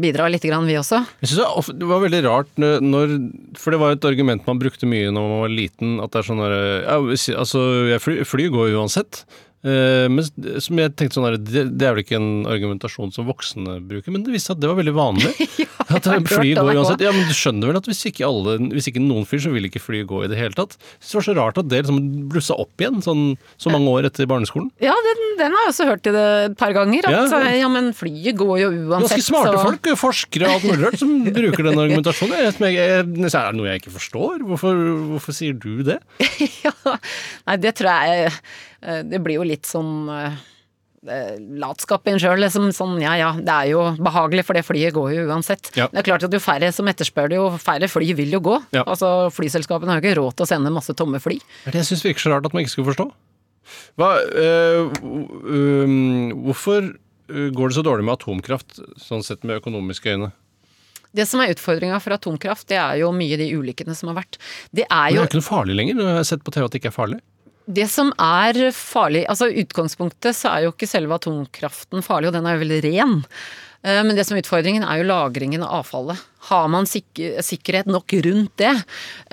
bidra 0.00 0.30
litt, 0.32 0.44
grann, 0.46 0.64
vi 0.68 0.78
også. 0.78 1.02
Jeg 1.20 1.32
synes 1.34 1.66
det 1.68 1.76
det 1.86 1.88
var 1.90 2.00
veldig 2.02 2.20
rart 2.24 2.62
når, 2.82 3.16
For 3.60 3.74
det 3.74 3.80
var 3.82 3.96
et 3.96 4.06
argument 4.08 4.46
man 4.48 4.60
brukte 4.60 4.88
mye 4.88 5.12
når 5.14 5.26
man 5.30 5.42
var 5.44 5.52
liten, 5.52 5.96
at 6.02 6.12
det 6.12 6.20
er 6.20 6.28
sånn 6.28 6.42
derre 6.42 6.62
ja, 6.84 6.98
Altså, 7.40 7.62
jeg 7.92 8.02
fly, 8.04 8.16
fly 8.28 8.48
går 8.52 8.76
uansett. 8.76 9.24
Eh, 9.66 10.06
men 10.12 10.22
som 10.62 10.78
jeg 10.78 10.92
tenkte 10.94 11.16
sånn 11.18 11.26
det, 11.42 11.64
det 11.74 11.86
er 11.88 11.94
vel 11.96 12.04
ikke 12.04 12.18
en 12.20 12.46
argumentasjon 12.46 13.10
som 13.14 13.26
voksne 13.26 13.80
bruker, 13.88 14.12
men 14.14 14.22
det 14.22 14.34
viste 14.34 14.52
seg 14.52 14.58
at 14.58 14.62
det 14.62 14.70
var 14.70 14.78
veldig 14.78 14.94
vanlig. 14.94 15.32
at 15.90 16.06
jeg 16.06 16.12
har 16.12 16.26
fly 16.28 16.52
hørt 16.52 16.60
går 16.62 16.78
uansett. 16.80 17.02
Ja, 17.02 17.12
men 17.16 17.26
du 17.26 17.34
skjønner 17.34 17.72
vel 17.72 17.78
at 17.80 17.88
hvis 17.90 18.02
ikke, 18.10 18.26
alle, 18.28 18.56
hvis 18.76 18.86
ikke 18.92 19.02
noen 19.02 19.26
flyr, 19.26 19.42
så 19.42 19.52
vil 19.54 19.66
ikke 19.66 19.82
flyet 19.82 20.06
gå 20.10 20.20
i 20.26 20.30
det 20.30 20.38
hele 20.38 20.54
tatt. 20.56 20.76
Så 21.00 21.16
det 21.16 21.18
var 21.18 21.26
så 21.28 21.36
rart 21.40 21.58
at 21.62 21.70
det 21.72 21.80
liksom 21.82 22.28
blussa 22.30 22.58
opp 22.62 22.84
igjen 22.84 23.02
sånn, 23.04 23.24
så 23.58 23.72
mange 23.74 23.90
år 23.90 24.08
etter 24.10 24.30
barneskolen. 24.30 24.70
Ja, 24.84 24.94
den, 25.08 25.24
den 25.40 25.56
har 25.56 25.66
jeg 25.66 25.74
også 25.74 25.88
hørt 25.90 26.10
i 26.10 26.14
det 26.14 26.26
et 26.50 26.56
par 26.60 26.76
ganger. 26.76 27.10
At 27.10 27.34
Ja. 27.34 27.42
ja, 27.64 27.72
men 27.72 27.90
flyet 27.96 28.38
går 28.38 28.54
jo 28.62 28.70
uansett. 28.70 29.16
Ganske 29.16 29.26
smarte 29.30 29.56
så- 29.56 29.64
folk, 29.66 29.90
forskere 30.04 30.46
og 30.46 30.54
alt 30.60 30.68
mulig 30.70 30.84
rart, 30.86 31.00
som 31.02 31.16
bruker 31.26 31.70
den 31.70 31.82
argumentasjonen. 31.86 32.38
Jeg, 32.46 32.54
jeg, 32.60 32.78
jeg, 32.78 33.34
er 33.34 33.50
det 33.50 33.58
noe 33.58 33.70
jeg 33.72 33.82
ikke 33.82 33.96
forstår? 33.98 34.46
Hvorfor, 34.46 34.80
hvorfor 35.16 35.36
sier 35.36 35.58
du 35.58 35.82
det? 35.86 35.98
ja. 36.64 36.72
Nei, 37.46 37.58
det 37.62 37.74
tror 37.78 37.90
jeg 38.06 38.30
eh, 38.30 38.40
Det 38.80 39.22
blir 39.24 39.40
jo 39.40 39.46
litt 39.46 39.66
sånn 39.68 40.08
eh, 40.12 40.36
eh, 41.08 41.36
latskap 41.62 42.06
i 42.06 42.14
en 42.14 42.20
sjøl. 42.22 42.40
Liksom, 42.42 42.68
sånn 42.76 42.98
ja 43.02 43.16
ja, 43.18 43.30
det 43.38 43.54
er 43.54 43.70
jo 43.72 43.84
behagelig, 43.98 44.46
for 44.48 44.58
det 44.58 44.66
flyet 44.66 44.94
går 44.96 45.14
jo 45.16 45.26
uansett. 45.30 45.70
Ja. 45.78 45.88
Det 45.92 46.02
er 46.02 46.08
klart 46.10 46.26
at 46.26 46.34
jo 46.34 46.42
færre 46.42 46.70
som 46.74 46.88
etterspør 46.90 47.32
det, 47.32 47.40
jo 47.40 47.48
færre 47.62 47.90
fly 47.90 48.12
vil 48.18 48.36
jo 48.36 48.42
gå. 48.44 48.58
Ja. 48.76 48.84
Altså 48.84 49.30
Flyselskapene 49.34 49.94
har 49.94 50.00
jo 50.00 50.06
ikke 50.06 50.20
råd 50.20 50.38
til 50.38 50.46
å 50.46 50.50
sende 50.50 50.74
masse 50.74 50.96
tomme 50.98 51.22
fly. 51.22 51.38
Det 51.72 51.86
syns 51.86 52.04
virker 52.06 52.26
så 52.26 52.34
rart 52.34 52.48
at 52.48 52.56
man 52.56 52.64
ikke 52.64 52.76
skulle 52.76 52.92
forstå. 52.92 53.10
Hva, 53.98 54.12
øh, 54.38 54.92
øh, 55.02 55.94
hvorfor 56.46 56.92
går 57.26 57.72
det 57.72 57.74
så 57.74 57.82
dårlig 57.82 58.04
med 58.06 58.14
atomkraft, 58.14 58.76
sånn 59.02 59.24
sett 59.26 59.42
med 59.42 59.58
økonomiske 59.58 60.12
øyne? 60.14 60.30
Det 61.16 61.24
som 61.26 61.40
er 61.40 61.54
utfordringa 61.54 61.98
for 62.02 62.14
atomkraft, 62.16 62.68
det 62.70 62.76
er 62.78 63.00
jo 63.00 63.08
mye 63.14 63.38
de 63.40 63.48
ulykkene 63.56 63.96
som 63.96 64.10
har 64.12 64.20
vært. 64.20 64.38
Det 64.70 64.84
er 64.84 65.08
Men 65.08 65.14
det 65.14 65.16
jo 65.16 65.24
er 65.24 65.30
ikke 65.30 65.40
noe 65.40 65.48
farlig 65.48 65.78
lenger. 65.78 65.98
Du 65.98 66.04
har 66.04 66.28
sett 66.28 66.44
på 66.44 66.52
TV 66.54 66.66
at 66.66 66.74
det 66.74 66.82
ikke 66.82 66.92
er 66.92 66.96
farlig. 66.96 67.20
Det 67.66 67.88
som 67.90 68.12
er 68.22 68.70
farlig 68.70 69.24
Altså 69.26 69.48
utgangspunktet 69.50 70.36
så 70.38 70.52
er 70.52 70.66
jo 70.66 70.74
ikke 70.74 70.86
selve 70.86 71.18
atomkraften 71.18 72.04
farlig, 72.06 72.30
og 72.30 72.36
den 72.38 72.46
er 72.46 72.56
jo 72.56 72.62
veldig 72.62 72.82
ren. 72.86 73.16
Eh, 73.86 74.02
Men 74.02 74.16
det 74.18 74.24
som 74.26 74.36
er 74.36 74.42
utfordringen 74.42 74.82
er 74.82 74.98
jo 75.00 75.06
lagringen 75.06 75.62
av 75.62 75.84
avfallet. 75.84 76.18
Har 76.46 76.68
man 76.70 76.86
sik 76.86 77.18
sikkerhet 77.42 77.88
nok 77.90 78.12
rundt 78.22 78.52
det? 78.60 78.72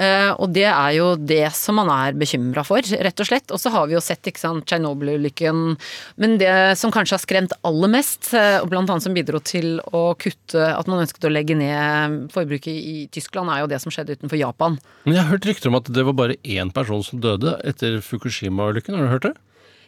Eh, 0.02 0.32
Og 0.34 0.54
det 0.54 0.66
er 0.70 0.92
jo 0.98 1.16
det 1.16 1.52
som 1.54 1.76
man 1.78 1.90
er 1.94 2.14
bekymra 2.18 2.64
for, 2.66 2.82
rett 2.82 3.20
og 3.22 3.28
slett. 3.30 3.52
Og 3.54 3.60
så 3.62 3.70
har 3.74 3.88
vi 3.88 3.94
jo 3.98 4.02
sett 4.02 4.26
ikke 4.30 4.42
sant, 4.42 4.66
Tsjernobyl-ulykken. 4.66 5.78
Men 6.18 6.38
det 6.42 6.78
som 6.78 6.94
kanskje 6.94 7.18
har 7.18 7.24
skremt 7.26 7.54
aller 7.64 7.90
mest, 7.90 8.34
eh, 8.34 8.60
og 8.62 8.70
blant 8.70 8.90
annet 8.90 9.04
som 9.06 9.14
bidro 9.14 9.42
til 9.42 9.80
å 9.94 10.16
kutte 10.18 10.62
at 10.78 10.88
man 10.88 11.02
ønsket 11.06 11.26
å 11.30 11.34
legge 11.34 11.58
ned 11.58 12.32
forbruket 12.34 12.74
i 12.74 13.08
Tyskland, 13.14 13.50
er 13.50 13.62
jo 13.62 13.68
det 13.74 13.82
som 13.82 13.92
skjedde 13.94 14.18
utenfor 14.18 14.38
Japan. 14.38 14.80
Men 15.06 15.16
jeg 15.16 15.24
har 15.24 15.32
hørt 15.38 15.50
rykter 15.50 15.70
om 15.70 15.76
at 15.82 15.94
det 15.94 16.06
var 16.06 16.14
bare 16.14 16.38
én 16.44 16.74
person 16.74 17.04
som 17.04 17.20
døde 17.22 17.60
etter 17.64 18.02
Fukushima-ulykken. 18.02 18.98
Har 18.98 19.06
du 19.06 19.14
hørt 19.14 19.30
det? 19.30 19.36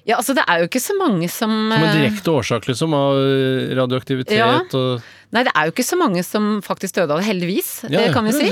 Ja, 0.05 0.19
altså 0.21 0.35
det 0.37 0.43
er 0.47 0.59
jo 0.61 0.67
ikke 0.69 0.81
så 0.83 0.93
mange 0.99 1.27
som 1.33 1.49
Som 1.49 1.71
en 1.73 1.83
eh, 1.89 1.95
direkte 1.97 2.29
årsak 2.33 2.67
liksom 2.69 2.93
av 2.93 3.15
øh, 3.17 3.71
radioaktivitet 3.79 4.37
Ja. 4.37 4.59
og 4.61 5.01
Nei, 5.33 5.41
det 5.43 5.51
er 5.57 5.65
jo 5.67 5.71
ikke 5.73 5.83
så 5.83 5.97
mange 5.99 6.21
som 6.23 6.59
faktisk 6.63 6.95
døde 6.95 7.11
av 7.11 7.19
det, 7.19 7.25
heldigvis. 7.27 7.71
Ja, 7.89 8.05
det 8.05 8.11
kan 8.15 8.23
vi 8.23 8.31
si. 8.31 8.45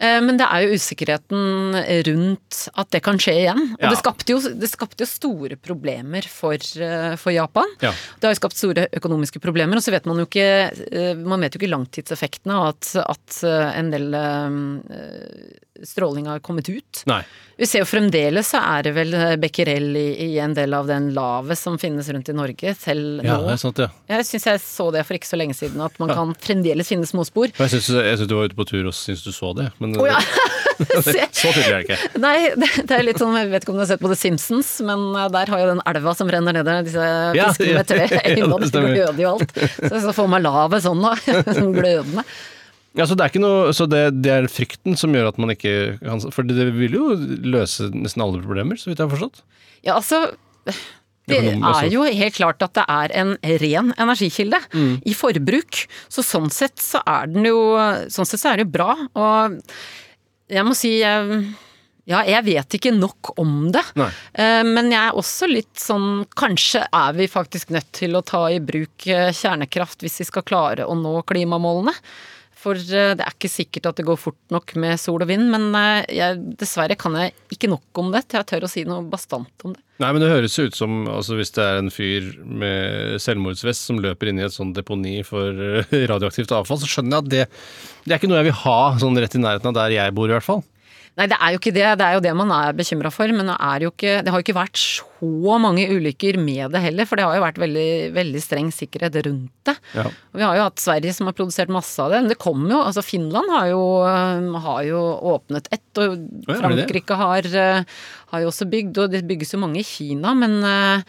Eh, 0.00 0.16
Men 0.24 0.36
det 0.40 0.46
er 0.48 0.64
jo 0.64 0.74
usikkerheten 0.74 1.76
rundt 2.08 2.56
at 2.74 2.90
det 2.90 3.00
kan 3.04 3.20
skje 3.22 3.34
igjen. 3.44 3.60
Og 3.76 3.84
Ja. 3.84 3.90
det, 3.92 3.98
skapte 4.00 4.32
jo, 4.32 4.40
det 4.40 4.68
skapte 4.72 5.04
jo 5.04 5.06
store 5.06 5.56
problemer 5.60 6.26
for, 6.26 6.54
eh, 6.56 7.14
for 7.20 7.30
Japan. 7.36 7.68
Ja. 7.84 7.92
Det 8.18 8.26
har 8.26 8.34
jo 8.34 8.40
skapt 8.40 8.56
store 8.58 8.88
økonomiske 8.96 9.38
problemer, 9.44 9.76
og 9.78 9.82
så 9.86 9.92
vet 9.94 10.04
man 10.08 10.18
jo 10.18 10.26
ikke 10.26 10.48
eh, 10.90 11.14
Man 11.14 11.40
vet 11.44 11.54
jo 11.54 11.60
ikke 11.62 11.70
langtidseffektene 11.76 12.56
av 12.58 12.72
at, 12.74 12.90
at 13.06 13.38
eh, 13.44 13.78
en 13.78 13.90
del 13.94 14.08
eh, 14.14 15.65
stråling 15.84 16.26
har 16.30 16.40
kommet 16.44 16.68
ut. 16.68 17.02
Nei. 17.10 17.22
Vi 17.56 17.64
ser 17.68 17.80
jo 17.80 17.88
fremdeles 17.88 18.50
så 18.52 18.60
er 18.60 18.84
det 18.84 18.92
vel 18.96 19.14
becquerel 19.40 19.96
i, 19.96 20.06
i 20.26 20.38
en 20.44 20.52
del 20.56 20.74
av 20.76 20.88
den 20.90 21.08
lavet 21.16 21.56
som 21.58 21.78
finnes 21.80 22.08
rundt 22.12 22.28
i 22.28 22.34
Norge, 22.36 22.74
selv 22.76 23.24
Ja, 23.24 23.38
nå. 23.38 23.46
det 23.48 23.54
er 23.54 23.62
sant, 23.62 23.80
ja. 23.80 23.88
Jeg 24.12 24.26
syns 24.28 24.46
jeg 24.50 24.60
så 24.64 24.90
det 24.92 25.06
for 25.08 25.16
ikke 25.16 25.30
så 25.30 25.38
lenge 25.40 25.56
siden, 25.56 25.80
at 25.80 25.96
man 26.02 26.12
kan 26.12 26.34
fremdeles 26.42 26.92
finne 26.92 27.08
småspor. 27.08 27.48
spor 27.54 27.64
Jeg 27.64 27.80
syns 27.80 28.28
du 28.28 28.36
var 28.36 28.50
ute 28.50 28.58
på 28.58 28.68
tur 28.68 28.84
og 28.90 28.94
syns 28.96 29.24
du 29.24 29.32
så 29.32 29.54
det, 29.56 29.70
men 29.80 29.96
oh, 29.96 30.08
ja! 30.08 30.20
Så 30.76 31.48
tydelig 31.54 31.62
er 31.70 31.78
det 31.78 31.84
ikke. 31.86 32.18
Nei, 32.20 32.34
det, 32.52 32.66
det 32.88 32.96
er 32.98 33.04
litt 33.06 33.20
sånn, 33.20 33.32
jeg 33.38 33.48
vet 33.48 33.64
ikke 33.64 33.72
om 33.72 33.78
du 33.78 33.82
har 33.84 33.88
sett 33.88 34.02
på 34.02 34.10
The 34.12 34.18
Simpsons, 34.20 34.74
men 34.84 35.06
eh, 35.16 35.28
der 35.32 35.52
har 35.52 35.62
jo 35.62 35.70
den 35.70 35.80
elva 35.88 36.12
som 36.18 36.28
renner 36.32 36.52
ned 36.58 36.68
der, 36.68 36.82
disse 36.84 37.06
Ja, 37.36 37.46
fiskene 37.48 37.70
ja, 37.70 37.78
med 37.80 37.88
tre 37.88 38.02
ja, 38.12 38.34
øyne, 38.34 38.58
det 38.60 38.68
stemmer. 38.68 38.92
gløder 38.92 39.22
jo 39.24 39.30
alt. 39.38 39.56
Så, 39.80 40.02
så 40.04 40.12
får 40.18 40.28
man 40.34 40.44
lavet 40.44 40.84
sånn 40.84 41.00
da, 41.00 41.14
glødende. 41.78 42.26
Ja, 42.96 43.06
så 43.06 43.16
det 43.16 43.26
er 43.26 43.32
ikke 43.32 43.42
noe 43.44 43.72
Så 43.76 43.84
det, 43.90 44.02
det 44.24 44.32
er 44.32 44.46
frykten 44.48 44.96
som 44.96 45.12
gjør 45.12 45.28
at 45.28 45.40
man 45.42 45.52
ikke 45.52 45.98
kan 46.00 46.22
For 46.32 46.46
det 46.48 46.70
vil 46.76 46.96
jo 46.96 47.10
løse 47.44 47.90
nesten 47.92 48.24
alle 48.24 48.40
problemer, 48.44 48.78
så 48.80 48.88
vidt 48.90 49.02
jeg 49.02 49.08
har 49.08 49.12
forstått. 49.16 49.42
Ja, 49.84 49.98
altså 49.98 50.22
det 51.26 51.40
altså- 51.58 51.84
er 51.84 51.90
jo 51.90 52.04
helt 52.06 52.34
klart 52.34 52.62
at 52.62 52.74
det 52.78 52.84
er 52.86 53.12
en 53.18 53.36
ren 53.42 53.92
energikilde 53.98 54.60
i 55.04 55.14
forbruk. 55.14 55.86
Så 56.08 56.22
sånn 56.22 56.50
sett 56.54 56.78
så 56.78 57.02
er 57.06 57.26
den 57.26 57.44
jo 57.48 57.58
Sånn 58.08 58.26
sett 58.26 58.40
så 58.40 58.52
er 58.52 58.56
det 58.60 58.66
jo 58.68 58.74
bra. 58.78 58.94
Og 59.14 59.60
jeg 60.48 60.64
må 60.64 60.74
si 60.78 61.00
ja, 62.06 62.20
jeg 62.22 62.44
vet 62.46 62.76
ikke 62.78 62.92
nok 62.94 63.32
om 63.42 63.72
det. 63.74 63.82
Nei. 63.98 64.10
Eh, 64.38 64.62
Men 64.62 64.92
jeg 64.92 65.00
er 65.08 65.18
også 65.18 65.48
litt 65.50 65.74
sånn 65.74 66.24
Kanskje 66.38 66.84
er 66.94 67.12
vi 67.18 67.26
faktisk 67.26 67.74
nødt 67.74 67.90
til 67.98 68.14
å 68.14 68.22
ta 68.24 68.44
i 68.46 68.60
bruk 68.62 69.08
eh, 69.10 69.32
kjernekraft 69.34 70.04
hvis 70.04 70.20
vi 70.22 70.28
skal 70.28 70.46
klare 70.46 70.86
å 70.86 70.94
nå 70.94 71.18
klimamålene. 71.26 71.94
For 72.66 72.74
eh, 72.74 73.14
det 73.14 73.22
er 73.22 73.34
ikke 73.34 73.50
sikkert 73.50 73.86
at 73.92 74.00
det 74.00 74.06
går 74.08 74.18
fort 74.18 74.38
nok 74.50 74.74
med 74.82 74.98
sol 74.98 75.22
og 75.22 75.30
vind, 75.30 75.46
men 75.52 75.68
eh, 75.78 76.16
jeg, 76.18 76.40
dessverre 76.58 76.96
kan 76.98 77.14
jeg 77.20 77.34
ikke 77.54 77.70
nok 77.70 78.00
om 78.02 78.10
det 78.14 78.24
til 78.26 78.40
jeg 78.40 78.48
tør 78.50 78.66
å 78.66 78.70
si 78.72 78.82
noe 78.88 79.06
bastant 79.06 79.66
om 79.66 79.76
det. 79.76 79.82
Nei, 80.02 80.10
men 80.12 80.20
det 80.20 80.28
høres 80.28 80.58
ut 80.60 80.74
som 80.76 81.06
altså 81.08 81.38
Hvis 81.38 81.54
det 81.56 81.62
er 81.64 81.78
en 81.80 81.88
fyr 81.94 82.26
med 82.44 83.16
selvmordsvest 83.22 83.86
som 83.88 84.00
løper 84.02 84.28
inn 84.28 84.42
i 84.42 84.44
et 84.44 84.52
sånt 84.52 84.76
deponi 84.76 85.20
for 85.24 85.54
eh, 85.54 85.94
radioaktivt 86.10 86.52
avfall, 86.58 86.82
så 86.82 86.90
skjønner 86.90 87.20
jeg 87.20 87.22
at 87.22 87.32
det, 87.32 87.44
det 88.04 88.16
er 88.16 88.20
ikke 88.20 88.32
noe 88.32 88.42
jeg 88.42 88.50
vil 88.50 88.62
ha 88.64 88.80
sånn 89.00 89.22
rett 89.22 89.38
i 89.38 89.44
nærheten 89.44 89.70
av 89.70 89.78
der 89.78 89.94
jeg 90.00 90.16
bor, 90.18 90.26
i 90.26 90.36
hvert 90.36 90.48
fall. 90.48 90.64
Nei, 91.16 91.30
det 91.32 91.36
er 91.40 91.54
jo 91.54 91.60
ikke 91.62 91.72
det. 91.72 91.86
Det 91.96 92.04
er 92.04 92.18
jo 92.18 92.24
det 92.26 92.32
man 92.36 92.50
er 92.52 92.74
bekymra 92.76 93.08
for. 93.14 93.30
Men 93.32 93.48
det, 93.48 93.56
er 93.56 93.86
jo 93.86 93.92
ikke, 93.94 94.18
det 94.20 94.32
har 94.32 94.42
jo 94.42 94.44
ikke 94.44 94.58
vært 94.58 94.80
så 94.80 95.06
mange 95.22 95.86
ulykker 95.88 96.36
med 96.38 96.72
det 96.74 96.82
heller, 96.84 97.06
for 97.08 97.16
det 97.16 97.24
har 97.24 97.36
jo 97.38 97.44
vært 97.44 97.60
veldig, 97.62 97.86
veldig 98.16 98.42
streng 98.42 98.68
sikkerhet 98.74 99.16
rundt 99.26 99.52
det. 99.64 99.76
Ja. 99.94 100.04
Og 100.06 100.40
vi 100.40 100.44
har 100.44 100.56
jo 100.58 100.66
hatt 100.66 100.82
Sverige 100.82 101.14
som 101.16 101.26
har 101.26 101.36
produsert 101.38 101.72
masse 101.72 101.98
av 102.02 102.10
det. 102.12 102.20
Men 102.22 102.28
det 102.34 102.38
kommer 102.38 102.70
jo 102.70 102.82
Altså, 102.86 103.02
Finland 103.02 103.50
har 103.50 103.70
jo, 103.72 103.80
øh, 104.06 104.60
har 104.66 104.82
jo 104.84 105.00
åpnet 105.32 105.68
ett, 105.72 105.88
og 105.98 106.18
ja? 106.46 106.58
Frankrike 106.60 107.14
har, 107.16 107.42
øh, 107.46 107.84
har 108.30 108.40
jo 108.40 108.48
også 108.52 108.68
bygd, 108.70 108.98
og 108.98 109.10
det 109.10 109.26
bygges 109.26 109.54
jo 109.54 109.58
mange 109.58 109.80
i 109.80 109.86
Kina, 109.86 110.34
men 110.34 110.62
øh, 110.62 111.02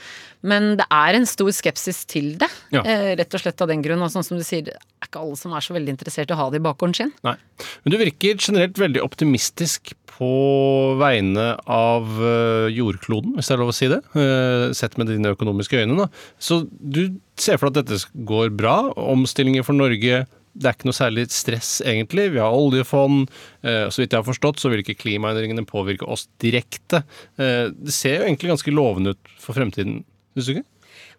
men 0.47 0.75
det 0.77 0.85
er 0.93 1.17
en 1.17 1.25
stor 1.25 1.49
skepsis 1.55 2.05
til 2.05 2.37
det, 2.37 2.49
Ja. 2.71 2.83
eh, 2.85 3.15
rett 3.17 3.33
og 3.33 3.41
slett 3.41 3.61
av 3.61 3.67
den 3.67 3.81
grunn. 3.81 4.01
Og 4.01 4.11
sånn 4.11 4.23
som 4.23 4.37
du 4.37 4.43
sier, 4.43 4.63
det 4.63 4.75
er 4.75 5.07
ikke 5.09 5.19
alle 5.19 5.35
som 5.35 5.51
er 5.53 5.59
så 5.65 5.73
veldig 5.73 5.89
interessert 5.97 6.29
i 6.29 6.33
å 6.33 6.37
ha 6.37 6.49
det 6.49 6.61
i 6.61 6.63
bakgården 6.63 6.95
sin. 6.95 7.13
Nei. 7.23 7.35
Men 7.83 7.91
du 7.91 7.97
virker 7.97 8.37
generelt 8.37 8.77
veldig 8.77 9.01
optimistisk 9.01 9.93
på 10.17 10.27
vegne 10.97 11.51
av 11.69 12.07
øh, 12.17 12.67
jordkloden, 12.73 13.35
hvis 13.37 13.49
det 13.49 13.53
er 13.55 13.61
lov 13.61 13.69
å 13.69 13.75
si 13.77 13.89
det. 13.91 13.99
øh, 14.17 14.71
sett 14.73 14.97
med 14.97 15.11
dine 15.11 15.33
økonomiske 15.35 15.77
øyne, 15.83 15.97
da. 15.99 16.07
Så 16.41 16.63
du 16.81 17.19
ser 17.37 17.59
for 17.61 17.69
deg 17.69 17.85
at 17.85 17.91
dette 17.93 18.25
går 18.25 18.49
bra? 18.57 18.79
Omstillinger 18.97 19.65
for 19.67 19.77
Norge? 19.77 20.23
Det 20.57 20.65
er 20.65 20.73
ikke 20.73 20.87
noe 20.89 20.97
særlig 20.97 21.27
stress, 21.29 21.75
egentlig. 21.85 22.31
Vi 22.33 22.41
har 22.41 22.49
oljefond. 22.57 23.27
eh, 23.61 23.85
Så 23.93 24.01
vidt 24.01 24.15
jeg 24.15 24.23
har 24.23 24.25
forstått, 24.25 24.57
så 24.57 24.71
vil 24.73 24.81
ikke 24.81 24.97
klimaendringene 25.03 25.67
påvirke 25.69 26.07
oss 26.09 26.27
direkte. 26.41 27.03
Eh, 27.37 27.69
Det 27.69 27.93
ser 27.93 28.17
jo 28.17 28.25
egentlig 28.25 28.49
ganske 28.55 28.73
lovende 28.73 29.13
ut 29.13 29.35
for 29.37 29.53
fremtiden, 29.53 30.03
syns 30.33 30.47
du 30.49 30.53
ikke? 30.55 30.65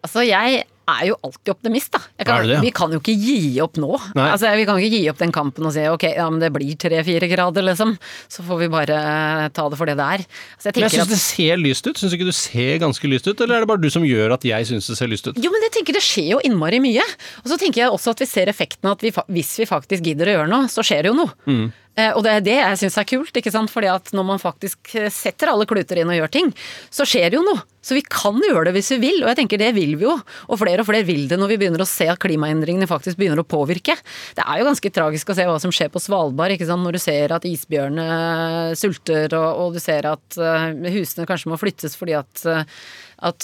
Altså, 0.03 0.27
jeg 0.27 0.65
er 0.89 1.09
jo 1.09 1.17
alltid 1.25 1.51
optimist, 1.53 1.91
da. 1.95 2.01
Kan, 2.25 2.45
det, 2.47 2.57
ja? 2.57 2.61
Vi 2.63 2.71
kan 2.75 2.93
jo 2.93 2.99
ikke 3.01 3.15
gi 3.15 3.59
opp 3.63 3.79
nå. 3.81 3.91
Altså, 4.15 4.51
vi 4.57 4.65
kan 4.67 4.79
ikke 4.79 4.97
gi 4.97 5.09
opp 5.11 5.21
den 5.21 5.33
kampen 5.35 5.67
og 5.69 5.73
si 5.75 5.85
ok, 5.89 6.05
ja, 6.17 6.27
men 6.31 6.41
det 6.43 6.51
blir 6.55 6.77
tre-fire 6.79 7.29
grader, 7.31 7.65
liksom. 7.69 7.95
Så 8.31 8.45
får 8.47 8.63
vi 8.63 8.69
bare 8.73 8.99
eh, 8.99 9.47
ta 9.55 9.67
det 9.71 9.79
for 9.79 9.89
det 9.89 9.97
det 9.99 10.07
er. 10.19 10.25
Altså, 10.57 10.69
jeg 10.69 10.77
Men 10.77 10.87
jeg 10.87 10.95
syns 10.95 11.11
det 11.11 11.21
ser 11.23 11.61
lyst 11.61 11.89
ut. 11.89 11.99
Syns 11.99 12.13
du 12.13 12.19
ikke 12.19 12.29
du 12.29 12.35
ser 12.35 12.79
ganske 12.83 13.11
lyst 13.11 13.29
ut, 13.29 13.43
eller 13.45 13.59
er 13.59 13.65
det 13.65 13.71
bare 13.71 13.83
du 13.83 13.89
som 13.93 14.07
gjør 14.07 14.37
at 14.37 14.47
jeg 14.47 14.69
syns 14.71 14.89
det 14.91 14.97
ser 14.99 15.11
lyst 15.11 15.29
ut? 15.29 15.39
Jo, 15.39 15.53
men 15.53 15.67
jeg 15.67 15.75
tenker 15.79 15.97
det 15.97 16.05
skjer 16.05 16.33
jo 16.35 16.41
innmari 16.45 16.81
mye. 16.83 17.05
Og 17.43 17.51
så 17.51 17.59
tenker 17.59 17.85
jeg 17.85 17.93
også 17.93 18.15
at 18.15 18.23
vi 18.23 18.29
ser 18.29 18.51
effekten 18.51 18.89
av 18.89 18.97
at 18.97 19.05
vi, 19.05 19.13
hvis 19.35 19.53
vi 19.61 19.69
faktisk 19.69 20.05
gidder 20.05 20.31
å 20.31 20.39
gjøre 20.39 20.51
noe, 20.51 20.71
så 20.71 20.85
skjer 20.85 21.05
det 21.05 21.13
jo 21.13 21.19
noe. 21.21 21.35
Mm. 21.49 21.69
Eh, 21.97 22.11
og 22.13 22.23
det 22.25 22.35
er 22.35 22.45
det 22.45 22.57
jeg 22.59 22.79
syns 22.83 22.97
er 23.01 23.07
kult, 23.09 23.35
ikke 23.35 23.53
sant. 23.53 23.71
Fordi 23.73 23.89
at 23.91 24.13
når 24.15 24.27
man 24.27 24.41
faktisk 24.41 24.93
eh, 24.99 25.09
setter 25.13 25.51
alle 25.51 25.67
kluter 25.69 25.99
inn 25.99 26.11
og 26.11 26.19
gjør 26.19 26.33
ting, 26.33 26.53
så 26.93 27.07
skjer 27.07 27.31
det 27.31 27.39
jo 27.39 27.45
noe. 27.47 27.65
Så 27.79 27.95
vi 27.95 28.03
kan 28.03 28.35
gjøre 28.43 28.67
det 28.67 28.73
hvis 28.75 28.91
vi 28.97 28.99
vil, 29.05 29.21
og 29.23 29.29
jeg 29.31 29.39
tenker 29.39 29.61
det 29.61 29.71
vil 29.77 29.95
vi 29.97 30.05
jo. 30.05 30.13
Og 30.51 30.59
flere 30.59 30.83
og 30.83 30.89
flere 30.89 31.07
vil 31.07 31.25
det 31.31 31.39
når 31.39 31.53
vi 31.53 31.59
begynner 31.61 31.83
å 31.83 31.89
se 31.89 32.09
at 32.11 32.19
klimaendringene 32.21 32.89
faktisk 32.89 33.19
begynner 33.19 33.41
å 33.41 33.47
påvirke. 33.47 33.95
Det 34.37 34.43
er 34.43 34.61
jo 34.61 34.67
ganske 34.67 34.93
tragisk 34.93 35.31
å 35.31 35.37
se 35.37 35.47
hva 35.47 35.59
som 35.63 35.73
skjer 35.73 35.91
på 35.93 36.01
Svalbard, 36.03 36.55
ikke 36.55 36.67
sant. 36.69 36.83
Når 36.85 36.97
du 36.97 37.01
ser 37.03 37.35
at 37.35 37.47
isbjørnene 37.47 38.75
sulter, 38.79 39.31
og, 39.39 39.63
og 39.63 39.77
du 39.77 39.83
ser 39.83 40.09
at 40.11 40.39
eh, 40.39 40.73
husene 40.95 41.27
kanskje 41.29 41.53
må 41.53 41.59
flyttes 41.61 41.97
fordi 41.99 42.19
at 42.19 42.49
eh, 42.49 42.81
at 43.19 43.43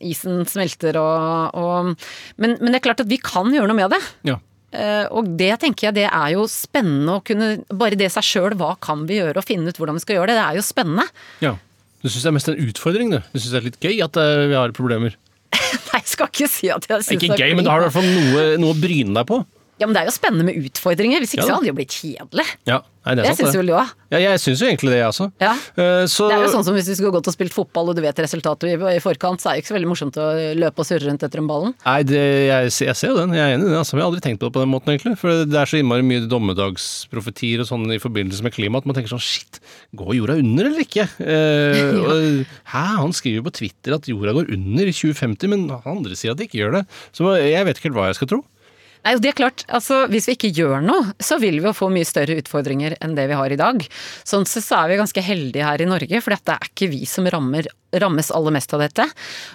isen 0.00 0.46
smelter 0.48 0.96
og, 0.96 1.56
og 1.60 1.90
men, 2.40 2.54
men 2.56 2.72
det 2.72 2.78
er 2.78 2.84
klart 2.86 3.02
at 3.02 3.10
vi 3.10 3.18
kan 3.20 3.52
gjøre 3.52 3.68
noe 3.68 3.76
med 3.76 3.92
det. 3.92 3.98
Ja. 4.30 4.38
Eh, 4.72 5.06
og 5.16 5.30
det 5.40 5.54
tenker 5.62 5.88
jeg 5.88 5.96
det 5.96 6.08
er 6.10 6.34
jo 6.34 6.42
spennende 6.52 7.14
å 7.16 7.22
kunne 7.24 7.62
Bare 7.72 7.96
det 7.96 8.10
seg 8.12 8.26
sjøl, 8.26 8.56
hva 8.60 8.74
kan 8.84 9.06
vi 9.08 9.16
gjøre, 9.16 9.40
og 9.40 9.46
finne 9.48 9.72
ut 9.72 9.80
hvordan 9.80 9.96
vi 9.96 10.04
skal 10.04 10.18
gjøre 10.18 10.32
det. 10.32 10.36
Det 10.40 10.44
er 10.44 10.60
jo 10.60 10.66
spennende. 10.66 11.08
ja. 11.44 11.54
Du 11.98 12.06
syns 12.06 12.22
det 12.22 12.28
er 12.30 12.34
mest 12.36 12.48
en 12.52 12.60
utfordring, 12.62 13.08
du? 13.10 13.16
Du 13.32 13.40
syns 13.40 13.50
det 13.50 13.58
er 13.58 13.64
litt 13.64 13.78
gøy 13.82 13.96
at 14.04 14.18
eh, 14.22 14.44
vi 14.52 14.54
har 14.54 14.70
problemer? 14.76 15.16
Nei, 15.90 15.98
jeg 15.98 16.10
skal 16.12 16.28
ikke 16.30 16.46
si 16.46 16.68
at 16.70 16.84
jeg 16.86 17.02
syns 17.02 17.16
Ikke 17.16 17.38
gøy, 17.40 17.56
men 17.58 17.66
da 17.66 17.72
har 17.74 17.82
du 17.82 17.88
i 17.88 17.88
hvert 17.88 17.96
fall 17.96 18.06
noe, 18.06 18.44
noe 18.62 18.76
å 18.76 18.78
bryne 18.78 19.16
deg 19.16 19.26
på. 19.26 19.40
Ja, 19.78 19.86
men 19.86 19.94
det 19.94 20.02
er 20.02 20.08
jo 20.10 20.14
spennende 20.16 20.44
med 20.48 20.58
utfordringer. 20.68 21.22
Hvis 21.22 21.36
ikke 21.36 21.44
Ja 21.44 21.48
så 21.48 21.56
hadde 21.58 21.68
det 21.68 21.70
jo 21.70 21.76
blitt 21.78 21.94
kjedelig. 21.94 22.46
Ja, 22.66 22.80
nei, 23.06 23.12
det 23.14 23.22
er 23.22 23.28
sant, 23.28 23.38
sant 23.38 23.38
syns 23.38 23.54
det. 23.54 23.60
vel 23.60 23.68
du 23.70 23.74
òg. 23.78 23.92
Ja, 24.10 24.18
jeg 24.24 24.40
syns 24.42 24.62
jo 24.62 24.66
egentlig 24.66 24.90
det, 24.90 24.98
jeg 24.98 25.08
også. 25.12 25.26
Ja. 25.42 25.52
Uh, 25.78 26.02
så, 26.10 26.26
Det 26.30 26.34
er 26.38 26.42
jo 26.42 26.50
sånn 26.54 26.64
som 26.66 26.74
hvis 26.74 26.88
vi 26.90 26.96
skulle 26.98 27.12
gått 27.14 27.28
og 27.30 27.34
spilt 27.36 27.54
fotball 27.54 27.92
og 27.92 27.98
du 27.98 28.02
vet 28.02 28.18
resultatet 28.24 28.72
i, 28.72 28.74
i 28.96 29.02
forkant, 29.04 29.38
så 29.42 29.50
er 29.52 29.56
det 29.58 29.62
ikke 29.62 29.70
så 29.70 29.76
veldig 29.76 29.90
morsomt 29.92 30.18
å 30.18 30.26
løpe 30.58 30.82
og 30.82 30.88
surre 30.88 31.06
rundt 31.06 31.22
etter 31.22 31.38
den 31.42 31.50
ballen. 31.50 31.76
Nei, 31.84 31.96
det, 32.08 32.22
jeg, 32.48 32.72
ser- 32.74 32.90
jeg 32.90 33.00
ser 33.02 33.12
jo 33.12 33.18
den. 33.20 33.36
Jeg 33.38 33.44
er 33.44 33.54
enig 33.54 33.68
i 33.68 33.70
det. 33.70 33.78
Altså. 33.84 33.94
Jeg 33.94 34.02
har 34.02 34.10
aldri 34.10 34.24
tenkt 34.26 34.42
på 34.42 34.50
det 34.50 34.56
på 34.58 34.64
den 34.64 34.72
måten, 34.74 34.92
egentlig. 34.96 35.14
For 35.22 35.44
det 35.46 35.60
er 35.62 35.70
så 35.70 35.78
innmari 35.78 36.06
mye 36.10 36.26
dommedagsprofetier 36.26 37.62
og 37.62 37.70
sånn 37.70 37.86
i 37.94 38.00
forbindelse 38.02 38.44
med 38.48 38.56
klima 38.58 38.82
at 38.82 38.88
man 38.88 38.98
tenker 38.98 39.14
sånn 39.14 39.22
shit, 39.22 39.60
går 39.98 40.14
jorda 40.18 40.38
under 40.42 40.70
eller 40.72 40.82
ikke? 40.84 41.06
Eh, 41.22 41.96
og, 42.08 42.44
hæ, 42.74 42.84
han 43.04 43.14
skriver 43.16 43.40
jo 43.42 43.46
på 43.48 43.54
Twitter 43.62 43.94
at 43.98 44.10
jorda 44.10 44.34
går 44.40 44.50
under 44.58 44.90
i 44.90 44.94
2050, 44.96 45.54
men 45.54 45.68
andre 45.78 46.18
sier 46.18 46.34
at 46.34 46.42
de 46.42 46.48
ikke 46.50 46.64
gjør 46.64 46.80
det. 46.80 46.86
Så 47.14 47.30
jeg 47.38 47.66
vet 47.68 47.78
ikke 47.78 47.92
helt 47.92 48.00
hva 48.02 48.10
jeg 48.10 48.18
skal 48.20 48.32
tro. 48.34 48.42
Nei, 49.04 49.14
det 49.22 49.30
er 49.30 49.36
klart, 49.38 49.62
altså 49.72 50.02
Hvis 50.10 50.26
vi 50.28 50.34
ikke 50.36 50.50
gjør 50.56 50.82
noe, 50.84 51.12
så 51.22 51.38
vil 51.40 51.60
vi 51.60 51.68
jo 51.68 51.74
få 51.76 51.88
mye 51.92 52.06
større 52.08 52.38
utfordringer 52.40 52.96
enn 53.04 53.14
det 53.18 53.28
vi 53.30 53.36
har 53.38 53.52
i 53.54 53.58
dag. 53.60 53.84
Sånn 54.26 54.46
sett 54.48 54.66
så 54.66 54.82
er 54.82 54.92
vi 54.92 54.98
ganske 55.00 55.24
heldige 55.24 55.66
her 55.66 55.82
i 55.84 55.88
Norge, 55.88 56.20
for 56.24 56.34
det 56.34 56.54
er 56.54 56.68
ikke 56.70 56.90
vi 56.92 57.04
som 57.08 57.28
rammer, 57.30 57.68
rammes 57.94 58.32
aller 58.34 58.54
mest 58.58 58.74
av 58.76 58.82
dette. 58.84 59.06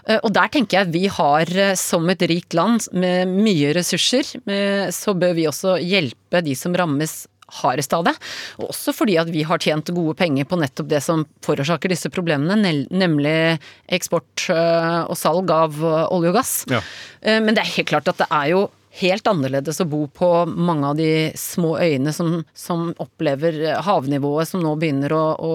Eh, 0.07 0.19
Og 0.23 0.31
der 0.33 0.49
tenker 0.53 0.79
jeg 0.79 0.93
vi 0.93 1.03
har, 1.11 1.49
eh, 1.51 1.75
som 1.79 2.09
et 2.09 2.23
rikt 2.29 2.53
land 2.57 2.87
med 2.93 3.27
mye 3.27 3.73
ressurser, 3.75 4.25
eh, 4.47 4.87
så 4.95 5.13
bør 5.17 5.35
vi 5.35 5.47
også 5.49 5.77
hjelpe 5.83 6.43
de 6.43 6.55
som 6.55 6.73
rammes 6.73 7.27
hardest 7.61 7.93
av 7.93 8.05
det. 8.07 8.13
Og 8.57 8.71
også 8.71 8.93
fordi 8.95 9.19
at 9.21 9.29
vi 9.29 9.43
har 9.45 9.59
tjent 9.61 9.91
gode 9.93 10.15
penger 10.17 10.47
på 10.49 10.57
nettopp 10.57 10.87
det 10.89 11.03
som 11.03 11.25
forårsaker 11.45 11.91
disse 11.91 12.09
problemene, 12.09 12.55
nemlig 12.89 13.59
eksport 13.93 14.47
og 14.49 15.13
salg 15.19 15.51
av 15.53 15.77
olje 15.83 16.31
og 16.31 16.33
gass. 16.33 16.53
Ja. 16.71 16.79
Men 17.21 17.53
det 17.53 17.61
er 17.61 17.75
helt 17.75 17.91
klart 17.91 18.09
at 18.09 18.17
det 18.23 18.29
er 18.31 18.47
jo 18.55 18.63
helt 18.99 19.27
annerledes 19.29 19.81
å 19.81 19.87
bo 19.89 20.03
på 20.11 20.29
mange 20.45 20.91
av 20.91 20.97
de 20.99 21.31
små 21.39 21.73
øyene 21.81 22.13
som, 22.13 22.43
som 22.53 22.91
opplever 23.01 23.57
havnivået 23.85 24.51
som 24.51 24.61
nå 24.61 24.75
begynner 24.79 25.15
å, 25.15 25.23
å 25.33 25.53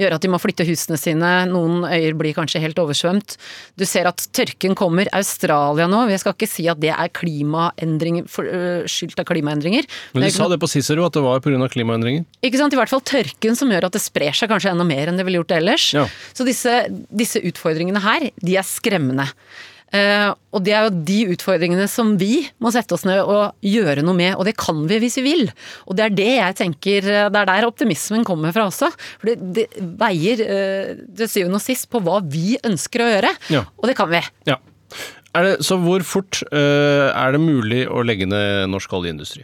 gjøre 0.00 0.18
at 0.18 0.24
de 0.24 0.30
må 0.32 0.40
flytte 0.42 0.66
husene 0.66 0.98
sine. 0.98 1.32
Noen 1.50 1.84
øyer 1.86 2.16
blir 2.18 2.34
kanskje 2.36 2.62
helt 2.64 2.80
oversvømt. 2.82 3.36
Du 3.78 3.86
ser 3.86 4.08
at 4.10 4.24
tørken 4.34 4.74
kommer. 4.78 5.10
Australia 5.14 5.86
nå, 5.90 6.04
jeg 6.10 6.22
skal 6.24 6.34
ikke 6.34 6.50
si 6.50 6.66
at 6.70 6.80
det 6.82 6.90
er 6.94 7.12
klimaendringer, 7.14 8.26
for, 8.30 8.48
uh, 8.48 8.88
skyldt 8.90 9.22
av 9.22 9.28
klimaendringer. 9.30 9.86
Men 10.16 10.26
du 10.26 10.34
sa 10.34 10.48
det 10.50 10.58
på 10.62 10.70
Cicero, 10.70 11.06
at 11.06 11.14
det 11.14 11.22
var 11.24 11.44
pga. 11.44 11.68
klimaendringer. 11.70 12.26
ikke 12.42 12.60
sant, 12.60 12.74
I 12.74 12.80
hvert 12.80 12.92
fall 12.92 13.04
tørken 13.06 13.58
som 13.58 13.70
gjør 13.70 13.88
at 13.88 13.94
det 13.94 14.02
sprer 14.02 14.34
seg 14.34 14.50
kanskje 14.50 14.74
enda 14.74 14.86
mer 14.88 15.10
enn 15.10 15.20
det 15.20 15.26
ville 15.28 15.42
gjort 15.42 15.54
ellers. 15.60 15.86
Ja. 15.94 16.08
Så 16.34 16.46
disse, 16.48 16.82
disse 17.14 17.42
utfordringene 17.44 18.02
her, 18.02 18.28
de 18.42 18.58
er 18.58 18.66
skremmende. 18.66 19.30
Eh, 19.94 20.30
og 20.54 20.62
det 20.66 20.72
er 20.74 20.88
jo 20.88 21.02
de 21.06 21.18
utfordringene 21.36 21.84
som 21.90 22.14
vi 22.18 22.40
må 22.62 22.72
sette 22.74 22.96
oss 22.96 23.04
ned 23.06 23.20
og 23.22 23.54
gjøre 23.62 24.02
noe 24.02 24.16
med, 24.18 24.32
og 24.34 24.46
det 24.48 24.56
kan 24.58 24.80
vi 24.90 24.98
hvis 25.04 25.20
vi 25.20 25.24
vil. 25.28 25.44
Og 25.86 25.94
det 25.98 26.06
er 26.08 26.16
det 26.18 26.28
jeg 26.32 26.56
tenker, 26.58 27.06
eh, 27.06 27.28
det 27.30 27.42
er 27.44 27.50
der 27.52 27.68
optimismen 27.68 28.26
kommer 28.26 28.54
fra 28.56 28.66
også. 28.70 28.90
For 29.22 29.30
det, 29.30 29.36
det 29.54 29.66
veier 30.00 30.42
eh, 30.44 30.92
til 31.14 31.30
syvende 31.30 31.60
og 31.62 31.66
sist 31.66 31.86
på 31.92 32.02
hva 32.02 32.18
vi 32.26 32.56
ønsker 32.66 33.04
å 33.06 33.10
gjøre, 33.12 33.34
Ja. 33.54 33.64
og 33.78 33.90
det 33.90 33.96
kan 33.98 34.10
vi. 34.10 34.22
Ja. 34.50 34.58
Det, 35.34 35.56
så 35.66 35.78
hvor 35.82 36.02
fort 36.06 36.44
er 36.54 37.32
det 37.34 37.40
mulig 37.42 37.84
å 37.90 38.04
legge 38.06 38.26
ned 38.30 38.68
norsk 38.70 38.92
oljeindustri? 38.94 39.42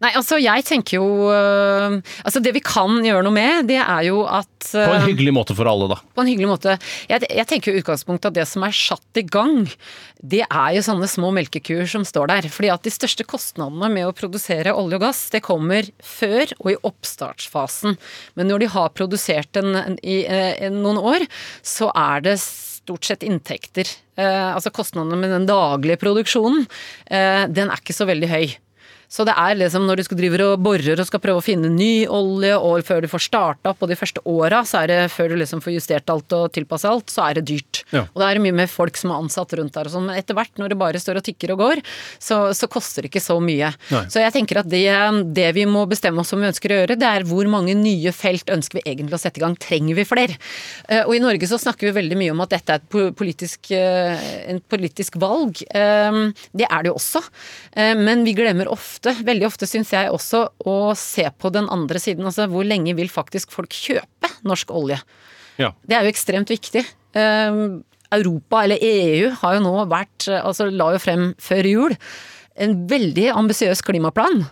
Nei, 0.00 0.10
altså 0.16 0.38
jeg 0.40 0.64
tenker 0.64 0.96
jo 0.96 1.28
øh, 1.28 1.98
Altså 2.24 2.40
det 2.40 2.54
vi 2.56 2.62
kan 2.64 3.02
gjøre 3.04 3.20
noe 3.26 3.34
med, 3.36 3.66
det 3.68 3.76
er 3.82 4.06
jo 4.06 4.22
at 4.24 4.48
På 4.72 4.80
en 4.80 5.02
øh, 5.02 5.08
hyggelig 5.10 5.34
måte 5.36 5.56
for 5.56 5.68
alle, 5.68 5.90
da. 5.92 5.98
På 6.16 6.24
en 6.24 6.30
hyggelig 6.30 6.48
måte. 6.48 6.76
Jeg, 7.10 7.26
jeg 7.28 7.48
tenker 7.50 7.72
jo 7.72 7.82
utgangspunktet 7.82 8.30
at 8.30 8.38
det 8.38 8.46
som 8.48 8.64
er 8.64 8.76
satt 8.76 9.20
i 9.20 9.24
gang, 9.26 9.68
det 10.20 10.42
er 10.46 10.70
jo 10.76 10.84
sånne 10.84 11.08
små 11.10 11.32
melkekuer 11.36 11.88
som 11.90 12.04
står 12.08 12.30
der. 12.32 12.48
Fordi 12.52 12.72
at 12.72 12.84
de 12.86 12.92
største 12.92 13.26
kostnadene 13.28 13.90
med 13.92 14.08
å 14.08 14.14
produsere 14.16 14.74
olje 14.76 15.00
og 15.00 15.04
gass, 15.04 15.22
det 15.32 15.42
kommer 15.44 15.88
før 16.04 16.52
og 16.60 16.72
i 16.72 16.78
oppstartsfasen. 16.90 17.96
Men 18.36 18.52
når 18.52 18.64
de 18.64 18.72
har 18.76 18.96
produsert 18.96 19.52
den 19.56 19.98
i 20.00 20.22
eh, 20.24 20.68
noen 20.72 21.00
år, 21.00 21.28
så 21.66 21.90
er 21.96 22.24
det 22.28 22.38
stort 22.40 23.06
sett 23.08 23.24
inntekter. 23.26 23.88
Eh, 24.20 24.48
altså 24.54 24.72
kostnadene 24.74 25.18
med 25.20 25.32
den 25.34 25.48
daglige 25.48 26.00
produksjonen, 26.00 26.66
eh, 27.06 27.44
den 27.48 27.70
er 27.70 27.80
ikke 27.80 27.96
så 27.96 28.08
veldig 28.08 28.32
høy. 28.32 28.58
Så 29.10 29.24
det 29.26 29.34
er 29.34 29.56
liksom 29.58 29.88
når 29.88 29.98
du 29.98 30.04
skal 30.06 30.18
drive 30.20 30.38
og 30.46 30.60
borer 30.62 31.00
og 31.02 31.06
skal 31.08 31.18
prøve 31.24 31.40
å 31.40 31.44
finne 31.44 31.66
ny 31.74 32.06
olje, 32.06 32.52
og 32.56 32.84
før 32.86 33.02
du 33.02 33.08
får 33.10 33.24
starta 33.26 33.72
opp, 33.72 33.80
og 33.82 33.90
de 33.90 33.96
første 33.98 34.22
åra, 34.30 34.60
så 34.68 34.84
er 34.84 34.92
det 34.92 34.98
før 35.10 35.32
du 35.32 35.36
liksom 35.40 35.62
får 35.64 35.74
justert 35.74 36.12
alt 36.14 36.30
og 36.36 36.52
tilpassa 36.54 36.92
alt, 36.92 37.10
så 37.10 37.24
er 37.26 37.40
det 37.40 37.44
dyrt. 37.50 37.82
Ja. 37.90 38.04
Og 38.14 38.22
det 38.22 38.28
er 38.28 38.40
mye 38.44 38.54
mer 38.60 38.70
folk 38.70 38.96
som 39.00 39.10
er 39.10 39.18
ansatt 39.24 39.52
rundt 39.58 39.74
der 39.74 39.90
og 39.90 39.94
sånn, 39.96 40.06
men 40.06 40.20
etter 40.20 40.38
hvert, 40.38 40.52
når 40.62 40.70
det 40.70 40.78
bare 40.78 41.02
står 41.02 41.18
og 41.18 41.26
tikker 41.26 41.56
og 41.56 41.62
går, 41.64 41.82
så, 42.22 42.38
så 42.54 42.68
koster 42.70 43.02
det 43.02 43.10
ikke 43.10 43.24
så 43.24 43.40
mye. 43.42 43.72
Nei. 43.90 44.04
Så 44.14 44.22
jeg 44.22 44.34
tenker 44.36 44.60
at 44.62 44.70
det, 44.70 44.84
det 45.34 45.48
vi 45.58 45.66
må 45.66 45.82
bestemme 45.90 46.22
oss 46.22 46.30
om 46.36 46.44
vi 46.44 46.50
ønsker 46.52 46.70
å 46.70 46.78
gjøre, 46.84 46.98
det 47.00 47.10
er 47.10 47.26
hvor 47.26 47.50
mange 47.50 47.74
nye 47.74 48.14
felt 48.14 48.46
ønsker 48.54 48.78
vi 48.78 48.84
egentlig 48.94 49.18
å 49.18 49.22
sette 49.24 49.42
i 49.42 49.44
gang. 49.44 49.58
Trenger 49.58 49.98
vi 49.98 50.06
flere? 50.06 50.38
Eh, 50.86 51.02
Og 51.02 51.16
i 51.16 51.22
Norge 51.24 51.50
så 51.50 51.58
snakker 51.58 51.88
vi 51.90 51.96
veldig 51.98 52.20
mye 52.22 52.36
om 52.36 52.44
at 52.46 52.54
dette 52.54 52.78
er 52.78 52.84
et 52.84 53.14
politisk, 53.18 53.72
eh, 53.74 54.22
en 54.54 54.62
politisk 54.70 55.18
valg. 55.18 55.64
Eh, 55.74 56.22
Det 56.54 56.66
er 56.70 56.82
det 56.86 56.92
jo 56.92 56.96
også. 56.98 57.20
Men 57.98 58.22
vi 58.26 58.32
glemmer 58.36 58.68
ofte, 58.70 58.99
veldig 59.06 59.46
ofte 59.48 59.68
syns 59.68 59.92
jeg 59.94 60.10
også, 60.12 60.44
å 60.68 60.92
se 60.98 61.26
på 61.38 61.52
den 61.54 61.68
andre 61.72 62.02
siden. 62.02 62.26
Altså 62.28 62.48
hvor 62.50 62.66
lenge 62.66 62.96
vil 62.98 63.12
faktisk 63.12 63.54
folk 63.54 63.72
kjøpe 63.72 64.32
norsk 64.46 64.74
olje? 64.76 65.00
Ja. 65.60 65.72
Det 65.84 65.96
er 65.96 66.04
jo 66.04 66.12
ekstremt 66.12 66.52
viktig. 66.52 66.84
Eh, 67.16 67.62
Europa, 68.10 68.64
eller 68.64 68.82
EU, 68.82 69.30
har 69.40 69.56
jo 69.56 69.62
nå 69.62 69.72
vært 69.86 70.26
Altså 70.40 70.66
la 70.66 70.88
jo 70.96 70.98
frem 70.98 71.28
før 71.38 71.68
jul 71.68 71.94
en 72.60 72.74
veldig 72.90 73.30
ambisiøs 73.40 73.82
klimaplan. 73.86 74.44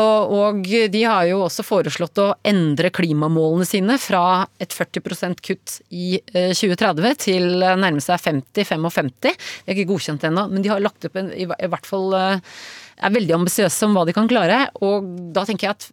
Og, 0.00 0.62
de 0.64 1.00
har 1.04 1.26
jo 1.28 1.42
også 1.44 1.64
foreslått 1.66 2.16
å 2.22 2.30
endre 2.48 2.88
klimamålene 2.94 3.66
sine 3.68 3.98
fra 4.00 4.46
et 4.62 4.72
40% 4.72 5.42
kutt 5.44 5.74
i 5.92 6.14
eh, 6.32 6.54
2030 6.56 7.18
til 7.20 7.60
eh, 7.60 7.76
nærme 7.76 8.00
seg 8.00 8.22
50-55. 8.24 9.10
De 9.20 9.34
er 9.34 9.74
ikke 9.74 9.90
godkjent 9.90 10.24
ennå, 10.30 10.46
men 10.48 10.64
de 10.64 10.72
har 10.72 10.80
lagt 10.80 11.04
opp 11.04 11.20
en, 11.20 11.28
i, 11.36 11.44
hvert 11.44 11.88
fall 11.88 12.16
eh, 12.16 12.56
er 13.02 13.14
veldig 13.14 13.36
ambisiøse 13.40 13.88
om 13.88 13.98
hva 13.98 14.06
de 14.08 14.14
kan 14.16 14.30
klare. 14.30 14.64
Og 14.84 15.06
da 15.34 15.44
tenker 15.48 15.68
jeg 15.68 15.76
at 15.76 15.90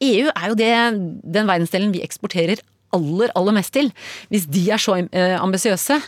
EU 0.00 0.28
er 0.32 0.46
jo 0.48 0.58
det, 0.58 0.74
den 1.36 1.48
verdensdelen 1.48 1.92
vi 1.94 2.04
eksporterer 2.04 2.62
aller, 2.96 3.32
aller 3.38 3.56
mest 3.56 3.74
til. 3.76 3.90
Hvis 4.32 4.48
de 4.50 4.66
er 4.74 4.82
så 4.82 4.96
eh, 5.00 5.36
ambisiøse, 5.38 6.00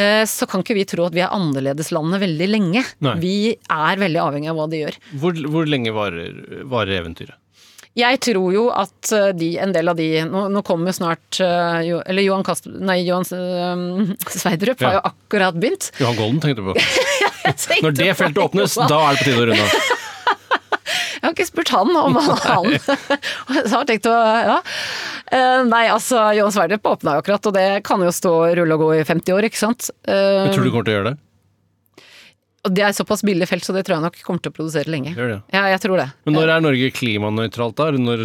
eh, 0.00 0.22
så 0.28 0.48
kan 0.50 0.64
ikke 0.64 0.78
vi 0.78 0.86
tro 0.88 1.06
at 1.06 1.16
vi 1.16 1.24
er 1.24 1.34
annerledeslandet 1.34 2.22
veldig 2.24 2.50
lenge. 2.50 2.84
Nei. 3.04 3.16
Vi 3.22 3.38
er 3.54 4.02
veldig 4.02 4.22
avhengig 4.22 4.52
av 4.52 4.60
hva 4.60 4.68
de 4.72 4.84
gjør. 4.84 5.00
Hvor, 5.22 5.42
hvor 5.54 5.68
lenge 5.70 5.94
varer, 5.96 6.62
varer 6.68 7.02
eventyret? 7.02 7.38
Jeg 7.96 8.18
tror 8.20 8.50
jo 8.52 8.66
at 8.76 9.12
eh, 9.16 9.30
de, 9.36 9.54
en 9.62 9.72
del 9.72 9.88
av 9.88 9.96
de 9.96 10.08
Nå, 10.28 10.42
nå 10.52 10.60
kommer 10.66 10.92
jo 10.92 10.98
snart 10.98 11.38
Eller 11.40 12.26
Johan 12.26 12.44
Kast... 12.44 12.66
Nei, 12.68 12.98
Johan 13.06 13.24
Sveidrup 14.36 14.82
ja. 14.84 14.90
har 14.90 14.98
jo 14.98 15.04
akkurat 15.12 15.56
begynt. 15.56 15.88
Johan 16.02 16.18
Golden 16.18 16.42
tenkte 16.44 16.60
du 16.60 16.72
på. 16.74 16.76
Når 17.82 17.96
det 17.96 18.10
feltet 18.18 18.42
åpnes, 18.42 18.74
da 18.90 18.98
er 19.10 19.16
det 19.16 19.22
på 19.22 19.28
tide 19.30 19.42
å 19.42 19.46
runde 19.50 19.62
av. 19.66 19.92
Jeg 21.16 21.22
har 21.24 21.32
ikke 21.34 21.46
spurt 21.48 21.70
han 21.74 21.90
om 21.98 22.16
han. 22.22 22.66
Jeg 23.56 23.70
har 23.72 23.86
tenkt 23.88 24.06
å 24.06 24.14
Ja. 24.14 24.58
Eh, 25.34 25.62
Nei, 25.66 25.86
altså, 25.90 26.20
Johan 26.36 26.52
Sverdrup 26.54 26.86
åpna 26.86 27.16
jo 27.16 27.22
akkurat, 27.24 27.48
og 27.50 27.54
det 27.56 27.64
kan 27.88 28.02
jo 28.04 28.12
stå 28.14 28.34
rulle 28.54 28.76
og 28.76 28.84
gå 28.84 28.90
i 29.00 29.04
50 29.08 29.34
år, 29.34 29.48
ikke 29.48 29.58
sant. 29.58 29.88
Eh, 30.06 30.44
Jeg 30.46 30.54
tror 30.54 30.68
du 30.68 30.70
kommer 30.70 30.86
til 30.86 30.94
å 30.94 30.98
gjøre 31.00 31.10
det. 31.10 31.16
Og 32.66 32.74
det 32.74 32.82
er 32.82 32.94
såpass 32.96 33.22
billig 33.26 33.46
felt, 33.48 33.64
så 33.66 33.74
det 33.76 33.84
tror 33.86 33.96
jeg 33.96 34.04
nok 34.06 34.18
kommer 34.26 34.42
til 34.42 34.52
å 34.52 34.56
produsere 34.56 34.90
lenge. 34.90 35.14
Gjør 35.16 35.32
det. 35.36 35.38
Ja, 35.54 35.64
jeg 35.70 35.82
tror 35.84 36.00
det. 36.00 36.08
Men 36.26 36.36
når 36.38 36.52
er 36.56 36.64
Norge 36.64 36.90
klimanøytralt 36.96 37.78
da? 37.78 37.88
Når 37.94 38.24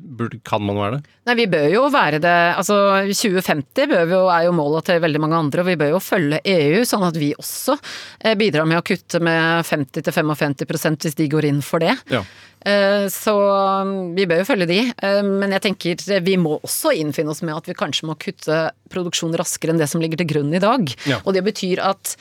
burde, 0.00 0.40
kan 0.46 0.62
man 0.62 0.78
være 0.78 0.98
det? 0.98 1.14
Nei, 1.26 1.34
vi 1.40 1.46
bør 1.50 1.66
jo 1.72 1.84
være 1.90 2.20
det 2.22 2.34
Altså 2.54 2.76
2050 3.10 3.88
bør 3.90 4.04
vi 4.06 4.14
jo, 4.14 4.24
er 4.30 4.44
jo 4.46 4.54
målet 4.54 4.86
til 4.86 5.00
veldig 5.02 5.22
mange 5.24 5.40
andre, 5.42 5.64
og 5.64 5.70
vi 5.72 5.78
bør 5.80 5.96
jo 5.96 6.02
følge 6.02 6.38
EU, 6.46 6.84
sånn 6.86 7.06
at 7.08 7.18
vi 7.18 7.32
også 7.34 7.74
eh, 8.22 8.36
bidrar 8.38 8.68
med 8.70 8.78
å 8.78 8.84
kutte 8.86 9.20
med 9.24 9.66
50-55% 9.66 11.06
hvis 11.08 11.18
de 11.18 11.30
går 11.32 11.48
inn 11.50 11.62
for 11.64 11.82
det. 11.82 11.96
Ja. 12.12 12.22
Eh, 12.66 13.06
Så 13.12 13.34
um, 13.36 14.14
vi 14.16 14.26
bør 14.26 14.40
jo 14.42 14.48
følge 14.48 14.66
de, 14.70 14.80
eh, 14.90 15.20
men 15.26 15.54
jeg 15.54 15.64
tenker 15.68 16.22
vi 16.24 16.36
må 16.40 16.56
også 16.62 16.94
innfinne 16.96 17.34
oss 17.34 17.42
med 17.46 17.54
at 17.56 17.68
vi 17.70 17.76
kanskje 17.78 18.08
må 18.08 18.16
kutte 18.20 18.66
produksjon 18.92 19.34
raskere 19.38 19.74
enn 19.74 19.82
det 19.82 19.90
som 19.90 20.02
ligger 20.02 20.22
til 20.22 20.30
grunn 20.30 20.54
i 20.54 20.62
dag. 20.62 20.90
Ja. 21.10 21.20
Og 21.24 21.34
det 21.36 21.44
betyr 21.46 21.82
at 21.84 22.16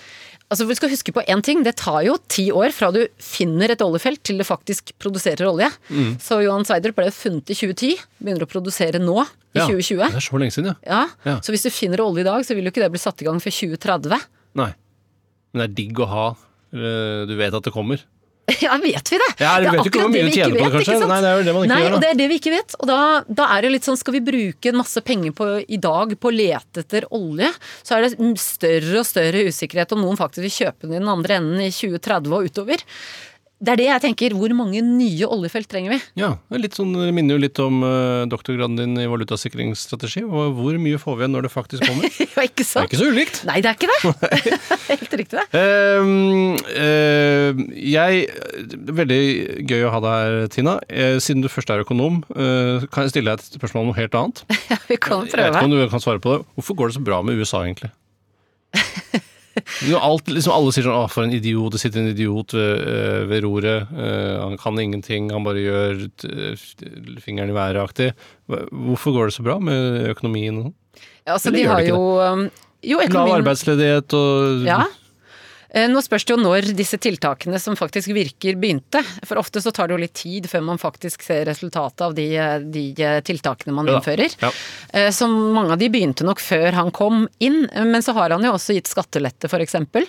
Altså 0.53 0.67
Vi 0.69 0.75
skal 0.77 0.91
huske 0.91 1.11
på 1.15 1.23
én 1.25 1.41
ting, 1.41 1.63
det 1.65 1.75
tar 1.81 2.03
jo 2.05 2.17
ti 2.29 2.51
år 2.53 2.69
fra 2.75 2.91
du 2.93 2.99
finner 3.17 3.71
et 3.73 3.81
oljefelt 3.81 4.21
til 4.23 4.37
det 4.37 4.45
faktisk 4.45 4.91
produserer 5.01 5.47
olje. 5.49 5.71
Mm. 5.89 6.11
Så 6.21 6.37
Johan 6.43 6.65
Sverdrup 6.67 6.99
ble 6.99 7.07
funnet 7.11 7.49
i 7.49 7.57
2010, 7.57 7.95
begynner 8.21 8.45
å 8.45 8.49
produsere 8.51 9.01
nå, 9.01 9.17
i 9.55 9.59
Ja. 9.59 9.65
2020. 9.65 10.05
Det 10.11 10.21
er 10.21 10.27
så 10.27 10.37
lenge 10.41 10.53
siden, 10.53 10.69
ja. 10.69 10.75
Ja, 10.85 11.07
Ja. 11.25 11.35
Så 11.41 11.49
hvis 11.55 11.63
du 11.65 11.71
finner 11.73 11.97
olje 12.05 12.21
i 12.21 12.27
dag, 12.29 12.45
så 12.45 12.53
vil 12.53 12.65
jo 12.65 12.71
ikke 12.71 12.83
det 12.83 12.91
bli 12.93 12.99
satt 13.01 13.21
i 13.21 13.25
gang 13.25 13.39
før 13.41 13.51
2030. 13.57 14.21
Nei. 14.55 14.71
Men 15.53 15.61
det 15.63 15.69
er 15.71 15.75
digg 15.81 15.99
å 15.99 16.07
ha. 16.07 16.25
Du 16.71 17.35
vet 17.39 17.53
at 17.53 17.63
det 17.63 17.73
kommer. 17.73 18.01
Ja, 18.61 18.75
vet 18.77 19.09
vi 19.11 19.17
det? 19.17 19.29
Ja, 19.41 19.55
Det 19.57 19.65
du 19.65 19.67
er 19.71 19.75
vet 19.79 19.87
ikke 19.89 20.01
hvor 20.03 20.11
mye 20.13 20.21
det 20.21 20.29
du 20.29 20.35
tjener 20.37 20.55
på 20.59 20.65
det, 20.65 20.71
kanskje. 20.75 21.07
Nei, 21.09 21.19
det 21.23 21.29
er 21.31 21.39
jo 21.39 21.45
det 21.47 21.53
man 21.55 21.63
ikke 21.65 21.71
Nei, 21.73 21.79
gjør, 21.81 21.89
da. 21.89 21.95
og 21.97 22.03
det 22.03 22.09
er 22.11 22.19
det 22.19 22.27
vi 22.29 22.37
ikke 22.41 22.53
vet. 22.53 22.75
Og 22.79 22.89
da, 22.91 22.97
da 23.41 23.47
er 23.55 23.65
det 23.65 23.71
litt 23.73 23.87
sånn, 23.89 23.97
skal 23.99 24.15
vi 24.17 24.21
bruke 24.27 24.73
masse 24.77 25.01
penger 25.05 25.33
på 25.37 25.47
i 25.65 25.79
dag 25.81 26.13
på 26.21 26.29
å 26.29 26.35
lete 26.35 26.83
etter 26.85 27.07
olje, 27.15 27.49
så 27.81 27.97
er 27.97 28.05
det 28.05 28.31
større 28.41 28.99
og 29.01 29.07
større 29.09 29.45
usikkerhet 29.49 29.95
om 29.97 30.03
noen 30.05 30.19
faktisk 30.19 30.45
vil 30.45 30.55
kjøpe 30.59 30.85
den 30.85 30.97
i 30.97 31.01
den 31.01 31.13
andre 31.15 31.39
enden 31.41 31.63
i 31.65 31.71
2030 31.73 32.37
og 32.37 32.51
utover. 32.51 32.85
Det 33.63 33.71
er 33.71 33.79
det 33.79 33.85
jeg 33.87 34.03
tenker. 34.03 34.35
Hvor 34.35 34.51
mange 34.57 34.81
nye 34.83 35.27
oljefelt 35.31 35.69
trenger 35.71 35.95
vi? 35.95 35.99
Ja, 36.19 36.33
det 36.51 36.73
sånn, 36.75 36.91
det 36.97 37.13
minner 37.15 37.37
jo 37.37 37.43
litt 37.45 37.59
om 37.63 37.85
uh, 37.87 38.25
doktorgraden 38.29 38.75
din 38.77 38.97
i 38.99 39.07
valutasikringsstrategi. 39.07 40.25
Og 40.27 40.57
hvor 40.57 40.75
mye 40.81 40.99
får 40.99 41.15
vi 41.15 41.23
igjen 41.23 41.35
når 41.37 41.47
det 41.47 41.53
faktisk 41.53 41.87
kommer? 41.87 42.09
Det 42.09 42.27
Ja, 42.35 42.43
ikke 42.43 42.65
er 42.67 42.89
ikke 42.89 42.99
så 42.99 43.07
ulikt. 43.07 43.39
Nei, 43.47 43.61
det 43.63 43.71
er 43.71 43.77
ikke 43.79 43.87
det. 43.87 43.99
Helt 44.91 45.15
riktig, 45.21 45.39
det. 45.39 45.45
Uh, 45.55 46.59
uh, 46.67 47.63
jeg, 47.79 48.27
det 48.67 48.91
er 48.91 48.99
Veldig 49.05 49.21
gøy 49.69 49.87
å 49.87 49.93
ha 49.93 50.01
deg 50.03 50.25
her, 50.25 50.47
Tina. 50.51 50.75
Eh, 50.89 51.17
siden 51.23 51.43
du 51.43 51.49
først 51.51 51.71
er 51.71 51.83
økonom, 51.83 52.21
eh, 52.35 52.85
kan 52.91 53.05
jeg 53.05 53.15
stille 53.15 53.31
deg 53.31 53.43
et 53.43 53.59
spørsmål 53.59 53.83
om 53.83 53.91
noe 53.91 53.99
helt 53.99 54.17
annet? 54.17 54.43
Ja, 54.71 54.79
vi 54.87 54.97
kan 54.97 55.27
prøve. 55.27 55.43
Jeg 55.43 55.53
vet 55.53 55.59
ikke 55.59 55.69
om 55.69 55.75
du 55.75 55.93
kan 55.93 56.03
svare 56.03 56.21
på 56.23 56.35
det. 56.35 56.47
Hvorfor 56.57 56.79
går 56.79 56.91
det 56.91 56.97
så 56.97 57.05
bra 57.05 57.21
med 57.25 57.39
USA, 57.39 57.63
egentlig? 57.65 57.91
Alt, 60.01 60.27
liksom 60.27 60.53
alle 60.53 60.73
sier 60.75 60.87
sånn 60.87 60.97
'Å, 60.97 61.09
for 61.11 61.23
en 61.23 61.35
idiot. 61.35 61.71
Det 61.75 61.79
sitter 61.79 62.01
en 62.01 62.11
idiot 62.11 62.55
ved, 62.55 62.81
eh, 62.81 63.21
ved 63.29 63.43
roret. 63.45 63.87
Uh, 63.91 64.41
han 64.43 64.57
kan 64.59 64.79
ingenting. 64.79 65.31
Han 65.31 65.45
bare 65.47 65.63
gjør 65.63 66.03
fingeren 67.23 67.53
i 67.53 67.57
været-aktig'. 67.57 68.13
Hvorfor 68.47 69.15
går 69.15 69.31
det 69.31 69.37
så 69.37 69.45
bra 69.47 69.59
med 69.59 70.09
økonomien? 70.11 70.61
sånn? 70.65 70.73
Ja, 71.25 71.33
altså, 71.33 71.51
de 71.51 71.63
har 71.63 71.81
jo 71.81 72.19
um, 72.21 72.45
Jo, 72.85 72.99
Lav 73.09 73.31
arbeidsledighet 73.39 74.13
og 74.13 74.65
Ja. 74.67 74.83
Eh, 75.75 75.89
Nå 75.91 76.01
spørs 76.03 76.23
det 76.25 76.35
jo 76.35 76.39
når 76.39 76.69
disse 76.77 76.97
tiltakene 77.01 77.59
som 77.61 77.75
faktisk 77.75 78.13
virker, 78.15 78.55
begynte. 78.59 79.01
For 79.27 79.41
ofte 79.41 79.61
så 79.63 79.73
tar 79.75 79.89
det 79.89 79.97
jo 79.97 80.03
litt 80.05 80.15
tid 80.15 80.47
før 80.51 80.63
man 80.69 80.79
faktisk 80.81 81.25
ser 81.25 81.43
resultatet 81.49 82.05
av 82.07 82.15
de, 82.15 82.29
eh, 82.39 82.57
de 82.63 82.85
eh, 82.95 83.19
tiltakene 83.25 83.75
man 83.75 83.91
Ja 83.91 83.99
innfører. 83.99 84.33
Ja. 84.41 84.51
Så 85.11 85.27
mange 85.27 85.75
av 85.75 85.79
de 85.81 85.89
begynte 85.91 86.25
nok 86.27 86.39
før 86.43 86.75
han 86.75 86.91
kom 86.95 87.25
inn, 87.43 87.65
men 87.73 88.03
så 88.03 88.13
har 88.15 88.31
han 88.31 88.43
jo 88.43 88.53
også 88.55 88.75
gitt 88.77 88.89
skattelette, 88.91 89.49
for 89.51 89.63
eksempel. 89.63 90.07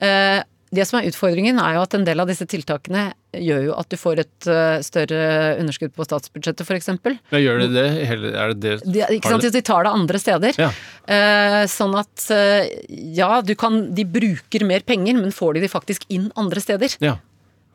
Eh, 0.00 0.40
Det 0.74 0.84
som 0.84 0.98
er 0.98 1.08
utfordringen 1.08 1.60
er 1.62 1.78
jo 1.78 1.84
at 1.86 1.94
en 1.96 2.04
del 2.04 2.20
av 2.20 2.28
disse 2.28 2.44
tiltakene 2.48 3.06
gjør 3.32 3.62
jo 3.68 3.76
at 3.78 3.88
du 3.92 3.96
får 4.00 4.20
et 4.22 4.48
eh, 4.52 4.80
større 4.84 5.22
underskudd 5.60 5.94
på 5.96 6.04
statsbudsjettet, 6.04 6.68
eksempel. 6.76 7.16
Ja, 7.32 7.40
gjør 7.40 7.62
de 7.64 7.68
det? 7.72 7.86
Er 8.08 8.52
det 8.52 8.58
det? 8.62 8.74
De, 8.84 9.02
ikke 9.16 9.32
sant, 9.32 9.48
de 9.54 9.64
tar 9.64 9.88
det 9.88 9.94
andre 9.96 10.20
steder. 10.20 10.60
Ja. 10.60 10.70
Eh, 11.08 11.62
sånn 11.72 11.96
at 11.98 12.28
eh, 12.34 12.68
ja, 13.16 13.40
du 13.40 13.54
kan, 13.58 13.80
de 13.96 14.04
bruker 14.04 14.66
mer 14.68 14.84
penger, 14.84 15.16
men 15.20 15.32
får 15.34 15.56
de 15.56 15.64
de 15.64 15.72
faktisk 15.72 16.04
inn 16.12 16.28
andre 16.36 16.64
steder? 16.64 16.98
Ja. 17.04 17.18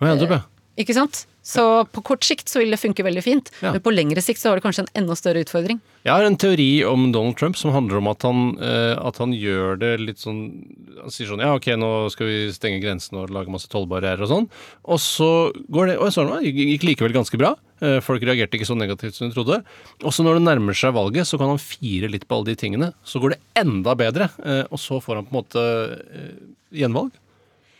Du? 0.03 0.27
Bø? 0.27 0.41
Ikke 0.79 0.95
sant? 0.97 1.25
Så 1.43 1.61
på 1.91 1.99
kort 2.07 2.23
sikt 2.23 2.47
så 2.47 2.61
vil 2.61 2.71
det 2.71 2.79
funke 2.79 3.03
veldig 3.03 3.21
fint, 3.21 3.49
Ja. 3.61 3.73
men 3.73 3.81
på 3.83 3.91
lengre 3.91 4.21
sikt 4.23 4.39
så 4.39 4.49
har 4.49 4.55
det 4.55 4.63
kanskje 4.63 4.85
en 4.87 5.03
enda 5.03 5.13
større 5.19 5.43
utfordring. 5.43 5.81
Jeg 6.05 6.13
har 6.13 6.23
en 6.23 6.37
teori 6.39 6.85
om 6.87 7.11
Donald 7.11 7.35
Trump 7.37 7.57
som 7.59 7.73
handler 7.75 7.97
om 7.99 8.07
at 8.07 8.21
han, 8.23 8.57
eh, 8.63 8.95
at 8.95 9.17
han 9.17 9.33
gjør 9.35 9.77
det 9.79 9.99
litt 9.99 10.17
sånn 10.17 10.39
Han 11.03 11.11
sier 11.11 11.27
sånn 11.27 11.41
Ja, 11.41 11.53
ok, 11.55 11.65
nå 11.75 12.09
skal 12.13 12.27
vi 12.27 12.51
stenge 12.53 12.79
grensene 12.79 13.23
og 13.23 13.29
lage 13.29 13.51
masse 13.51 13.67
tollbarrierer 13.67 14.21
og 14.23 14.29
sånn. 14.29 14.49
Og 14.85 14.99
så 14.99 15.51
går 15.69 15.87
det 15.87 15.97
Og 15.99 16.13
så 16.13 16.23
gikk 16.41 16.83
likevel 16.87 17.11
ganske 17.11 17.37
bra. 17.37 17.55
Eh, 17.81 17.99
Folk 17.99 18.21
reagerte 18.23 18.55
ikke 18.55 18.69
så 18.69 18.77
negativt 18.77 19.13
som 19.15 19.27
de 19.29 19.35
trodde. 19.35 19.63
Og 20.01 20.11
så 20.13 20.23
når 20.23 20.35
det 20.39 20.47
nærmer 20.47 20.73
seg 20.73 20.93
valget, 20.93 21.27
så 21.27 21.37
kan 21.37 21.49
han 21.49 21.57
fire 21.57 22.07
litt 22.09 22.25
på 22.25 22.37
alle 22.37 22.45
de 22.45 22.55
tingene. 22.55 22.93
Så 23.03 23.19
går 23.19 23.31
det 23.35 23.39
enda 23.57 23.95
bedre, 23.95 24.29
eh, 24.45 24.63
og 24.71 24.79
så 24.79 25.01
får 25.03 25.15
han 25.15 25.25
på 25.25 25.35
en 25.35 25.43
måte 25.43 25.63
gjenvalg. 26.73 27.11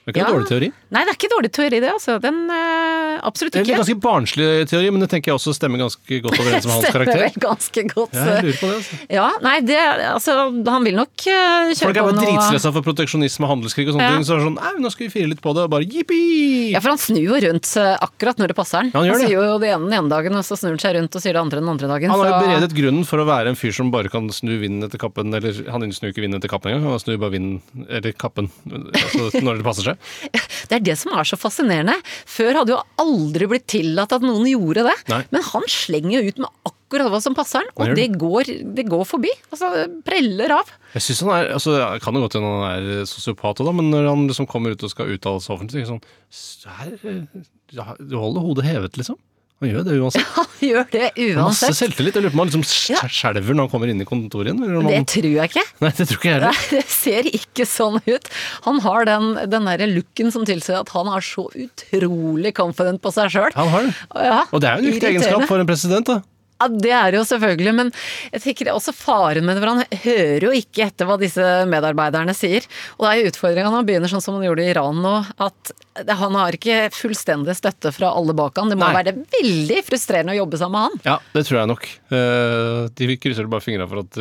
Det 0.04 0.12
er 0.12 0.14
ikke 0.14 0.20
Ja. 0.20 0.28
en 0.28 0.36
dårlig 0.36 0.50
teori. 0.52 0.68
Nei, 0.92 1.02
det 1.06 1.12
er 1.14 1.16
ikke 1.16 1.30
dårlig 1.32 1.52
teori, 1.56 1.80
det. 1.80 1.90
altså. 1.94 2.20
Den 2.22 2.40
øh, 2.52 3.20
Absolutt 3.24 3.54
Det 3.54 3.62
er 3.64 3.72
en 3.72 3.80
ganske 3.80 3.96
barnslig 4.04 4.48
teori, 4.68 4.90
men 4.92 5.00
det 5.00 5.08
tenker 5.14 5.32
jeg 5.32 5.38
også 5.40 5.54
stemmer 5.56 5.80
ganske 5.80 6.18
godt 6.26 6.36
overens 6.42 6.66
med 6.68 6.74
hans 6.74 6.86
Stemmer 6.90 7.06
karakter. 7.06 7.22
vel 7.24 7.38
ganske 7.40 7.84
godt. 7.94 8.14
Ja, 8.14 8.26
jeg 8.36 8.44
lurer 8.44 8.58
på 8.60 8.68
det, 8.68 8.76
altså. 8.82 8.98
Ja, 9.16 9.28
nei, 9.46 9.60
det 9.64 9.78
Altså, 10.04 10.36
han 10.68 10.84
vil 10.84 10.96
nok 11.00 11.14
eh, 11.24 11.72
kjøre 11.72 11.88
Folk 11.88 11.96
er 11.98 12.04
bare 12.04 12.18
noe 12.18 12.26
dritstressa 12.28 12.74
for 12.76 12.84
proteksjonisme 12.84 13.48
og 13.48 13.52
handelskrig 13.54 13.88
og 13.88 13.94
sånne 13.96 14.04
Ja. 14.10 14.18
ting. 14.18 14.26
Så 14.28 14.34
er 14.36 14.38
det 14.44 14.48
sånn, 14.50 14.60
nei, 14.60 14.74
nå 14.84 14.92
skal 14.92 15.08
vi 15.08 15.12
fire 15.16 15.30
litt 15.32 15.42
på 15.42 15.54
det, 15.56 15.64
og 15.64 15.72
bare 15.72 15.88
jippi! 15.88 16.72
Ja, 16.76 16.80
for 16.84 16.90
han 16.90 17.00
snur 17.00 17.24
jo 17.24 17.40
rundt 17.48 17.72
eh, 17.80 17.96
akkurat 18.04 18.38
når 18.44 18.48
det 18.52 18.56
passer 18.60 18.78
han. 18.84 18.92
Ja, 18.92 19.00
han 19.00 19.08
gjør 19.08 19.20
det. 19.24 19.28
sier 19.32 19.40
jo 19.48 19.58
det 19.64 19.72
ene 19.72 19.88
den 19.88 19.98
ene 20.04 20.10
dagen, 20.12 20.36
og 20.36 20.44
så 20.44 20.60
snur 20.60 20.76
han 20.76 20.80
seg 20.84 20.96
rundt 21.00 21.16
og 21.16 21.22
sier 21.24 21.32
det 21.34 21.42
andre 21.46 21.60
den 21.64 21.70
andre 21.70 21.88
dagen. 21.88 22.10
Han 22.12 22.20
har 22.20 22.28
jo 22.28 22.36
så- 22.36 22.44
beredet 22.44 22.76
grunnen 22.76 23.06
for 23.08 23.18
å 23.24 23.26
være 23.26 23.48
en 23.48 23.56
fyr 23.56 23.72
som 23.72 23.90
bare 23.92 24.10
kan 24.12 24.28
snu 24.30 24.60
vinden 24.60 24.84
etter 24.84 25.00
kappen, 25.00 25.32
eller 25.34 25.64
han 25.72 25.82
snur 25.96 26.12
ikke 26.12 26.22
vinden 26.28 26.42
etter 26.44 26.50
kappen 26.52 26.74
engang, 26.76 26.92
han 26.92 27.00
snur 27.00 27.18
bare 27.24 27.32
vinden, 27.40 27.62
eller 27.90 28.12
kappen, 28.12 28.52
altså 28.68 29.42
når 29.42 29.58
det 29.58 29.64
passer 29.64 29.84
seg. 29.84 29.93
Det 30.70 30.78
er 30.80 30.84
det 30.86 30.96
som 30.98 31.12
er 31.18 31.28
så 31.28 31.38
fascinerende. 31.40 31.96
Før 32.30 32.62
hadde 32.62 32.74
jo 32.74 32.80
aldri 33.04 33.48
blitt 33.52 33.68
tillatt 33.72 34.14
at 34.16 34.24
noen 34.26 34.46
gjorde 34.50 34.86
det. 34.88 34.96
Nei. 35.12 35.22
Men 35.36 35.44
han 35.52 35.66
slenger 35.70 36.16
jo 36.22 36.32
ut 36.34 36.40
med 36.46 36.50
akkurat 36.72 37.10
hva 37.14 37.20
som 37.24 37.36
passer 37.38 37.62
han, 37.64 37.70
og 37.76 37.96
det 37.98 38.06
går, 38.22 38.50
det 38.78 38.86
går 38.90 39.04
forbi. 39.10 39.32
Altså, 39.52 39.70
preller 40.06 40.54
av. 40.60 40.70
Jeg 40.94 41.02
synes 41.08 41.22
han 41.26 41.34
er, 41.40 41.52
altså, 41.58 41.76
jeg 41.80 42.04
kan 42.06 42.14
jo 42.18 42.22
godt 42.26 42.38
hende 42.38 42.52
han 42.54 42.88
er 43.02 43.06
sosiopat, 43.10 43.64
da, 43.66 43.74
men 43.76 43.90
når 43.94 44.10
han 44.12 44.28
liksom 44.30 44.48
kommer 44.50 44.76
ut 44.76 44.84
og 44.86 44.94
skal 44.94 45.10
uttale 45.16 45.42
seg 45.42 45.56
offentlig, 45.58 45.86
sånn 45.90 46.02
"S- 46.30 46.66
her, 46.70 46.94
eh, 47.04 47.44
Du 47.74 48.18
holder 48.22 48.42
hodet 48.46 48.66
hevet, 48.70 48.98
liksom. 49.02 49.18
Han 49.68 49.72
gjør 49.72 49.86
det 49.88 49.98
uansett. 50.00 50.28
Han 50.36 50.50
gjør 50.68 50.88
det 50.94 51.08
uansett. 51.14 51.40
Masse 51.44 51.70
selvtillit. 51.80 52.18
Jeg 52.18 52.26
lurer 52.26 52.34
på 52.34 52.40
om 52.40 52.44
han 52.44 52.52
liksom 52.52 52.66
Ja. 52.94 53.02
skjelver 53.08 53.56
når 53.56 53.68
han 53.68 53.72
kommer 53.74 53.92
inn 53.94 54.04
i 54.04 54.08
kontoret 54.10 54.50
igjen. 54.52 54.60
Man... 54.60 54.90
Det 54.92 55.02
tror 55.14 55.30
jeg 55.32 55.52
ikke. 55.54 55.66
nei, 55.84 55.92
det 55.98 56.08
tror 56.10 56.20
ikke 56.20 56.34
jeg 56.34 56.44
Nei, 56.44 56.54
det 56.76 56.84
ser 56.92 57.30
ikke 57.32 57.68
sånn 57.70 58.00
ut. 58.10 58.30
Han 58.68 58.82
har 58.86 59.08
den, 59.10 59.30
den 59.52 59.70
derre 59.72 59.88
looken 59.94 60.34
som 60.36 60.46
tilsier 60.50 60.82
at 60.82 60.92
han 60.96 61.10
er 61.14 61.24
så 61.26 61.48
utrolig 61.54 62.54
confident 62.58 63.02
på 63.04 63.12
seg 63.16 63.32
sjøl. 63.34 63.52
Han 63.58 63.72
har 63.74 63.88
det. 63.88 63.96
Ja, 64.28 64.42
Og 64.52 64.64
det 64.64 64.70
er 64.70 64.78
jo 64.80 64.86
en 64.88 64.92
viktig 64.94 65.12
egenskap 65.14 65.48
for 65.50 65.62
en 65.64 65.70
president, 65.70 66.10
da. 66.10 66.20
Ja, 66.64 66.68
det 66.72 66.94
er 66.96 67.18
jo 67.18 67.24
selvfølgelig, 67.28 67.74
men 67.76 67.92
jeg 68.32 68.44
tenker 68.46 68.72
også 68.74 68.94
faren 68.96 69.44
med 69.48 69.58
det, 69.58 69.64
for 69.64 69.74
han 69.74 70.02
hører 70.06 70.46
jo 70.48 70.52
ikke 70.56 70.86
etter 70.88 71.10
hva 71.10 71.18
disse 71.22 71.44
medarbeiderne 71.70 72.36
sier. 72.38 72.64
Og 72.98 73.06
det 73.06 73.12
er 73.12 73.22
jo 73.26 73.32
utfordringa 73.34 73.70
når 73.70 73.82
han 73.82 73.90
begynner 73.90 74.12
sånn 74.12 74.24
som 74.24 74.38
han 74.40 74.46
gjorde 74.48 74.64
i 74.66 74.72
Iran 74.72 75.02
nå, 75.04 75.16
at 75.44 75.74
han 76.10 76.34
har 76.40 76.56
ikke 76.58 76.88
fullstendig 76.96 77.54
støtte 77.54 77.92
fra 77.94 78.10
alle 78.18 78.34
bak 78.34 78.56
han. 78.58 78.72
Det 78.72 78.78
må 78.80 78.88
Nei. 78.88 78.96
være 79.04 79.14
veldig 79.36 79.82
frustrerende 79.86 80.34
å 80.34 80.40
jobbe 80.40 80.58
sammen 80.58 80.80
med 80.80 80.88
han. 80.88 81.04
Ja, 81.06 81.18
det 81.36 81.44
tror 81.46 81.60
jeg 81.60 81.70
nok. 81.70 81.84
Eh, 82.18 82.80
De 82.98 83.18
krysser 83.22 83.50
bare 83.52 83.62
fingra 83.66 83.86
for 83.92 84.02
at 84.06 84.18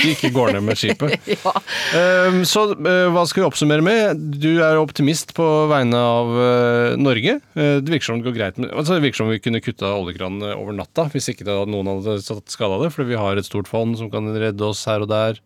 de 0.00 0.08
ikke 0.10 0.32
går 0.34 0.54
ned 0.56 0.64
med 0.70 0.80
skipet. 0.80 1.14
Ja. 1.44 1.52
Eh, 1.94 2.40
Så 2.48 2.64
eh, 2.74 3.06
hva 3.14 3.22
skal 3.30 3.44
vi 3.44 3.46
oppsummere 3.46 3.84
med? 3.84 4.24
Du 4.42 4.50
er 4.64 4.80
optimist 4.80 5.34
på 5.36 5.46
vegne 5.70 6.00
av 6.02 6.32
eh, 6.48 6.96
Norge. 6.98 7.36
Det 7.54 7.92
virker 7.94 8.08
som 8.08 8.18
det 8.18 8.26
går 8.28 8.36
greit 8.38 8.58
med 8.60 8.72
altså 8.74 8.96
Det 8.96 9.04
virker 9.04 9.20
som 9.22 9.30
vi 9.30 9.38
kunne 9.42 9.60
kutta 9.62 9.92
oljekranen 9.94 10.42
eh, 10.50 10.56
over 10.58 10.74
natta 10.76 11.06
hvis 11.12 11.30
ikke 11.30 11.46
det, 11.46 11.54
noen 11.74 11.90
hadde 11.90 12.22
tatt 12.22 12.52
skade 12.52 12.76
av 12.76 12.84
det, 12.86 12.92
fordi 12.94 13.12
vi 13.12 13.20
har 13.20 13.40
et 13.40 13.48
stort 13.48 13.70
fond 13.70 13.98
som 13.98 14.10
kan 14.12 14.30
redde 14.30 14.64
oss 14.66 14.84
her 14.88 15.04
og 15.04 15.10
der. 15.10 15.40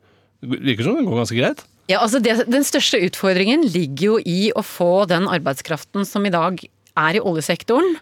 Det 0.45 0.61
virker 0.61 0.87
som 0.87 0.99
det 0.99 1.07
går 1.09 1.23
ganske 1.23 1.39
greit. 1.39 1.65
Ja, 1.89 2.03
altså 2.05 2.21
det, 2.21 2.35
Den 2.53 2.67
største 2.69 3.01
utfordringen 3.01 3.65
ligger 3.65 4.05
jo 4.05 4.19
i 4.21 4.51
å 4.53 4.65
få 4.67 5.07
den 5.09 5.29
arbeidskraften 5.31 6.05
som 6.09 6.27
i 6.29 6.35
dag 6.35 6.61
er 6.99 7.17
i 7.17 7.23
oljesektoren, 7.23 7.97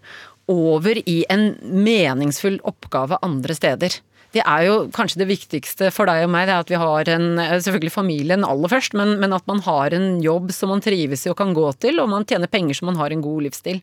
over 0.51 0.99
i 1.11 1.20
en 1.31 1.57
meningsfull 1.62 2.61
oppgave 2.66 3.18
andre 3.27 3.55
steder. 3.57 3.97
Det 4.35 4.43
er 4.43 4.64
jo 4.66 4.74
kanskje 4.93 5.20
det 5.22 5.29
viktigste 5.31 5.91
for 5.95 6.09
deg 6.11 6.24
og 6.27 6.31
meg, 6.33 6.47
det 6.49 6.55
er 6.57 6.64
at 6.64 6.70
vi 6.72 6.81
har 6.81 7.09
en, 7.14 7.27
selvfølgelig 7.62 7.93
familien 7.95 8.45
aller 8.45 8.68
først, 8.72 8.97
men, 8.99 9.14
men 9.22 9.33
at 9.33 9.47
man 9.49 9.61
har 9.64 9.95
en 9.97 10.18
jobb 10.24 10.51
som 10.53 10.68
man 10.72 10.83
trives 10.85 11.27
i 11.27 11.31
og 11.33 11.37
kan 11.39 11.55
gå 11.57 11.66
til, 11.81 12.01
og 12.03 12.11
man 12.12 12.27
tjener 12.29 12.51
penger 12.51 12.74
som 12.77 12.91
man 12.91 12.99
har 13.01 13.14
en 13.14 13.22
god 13.24 13.47
livsstil. 13.47 13.81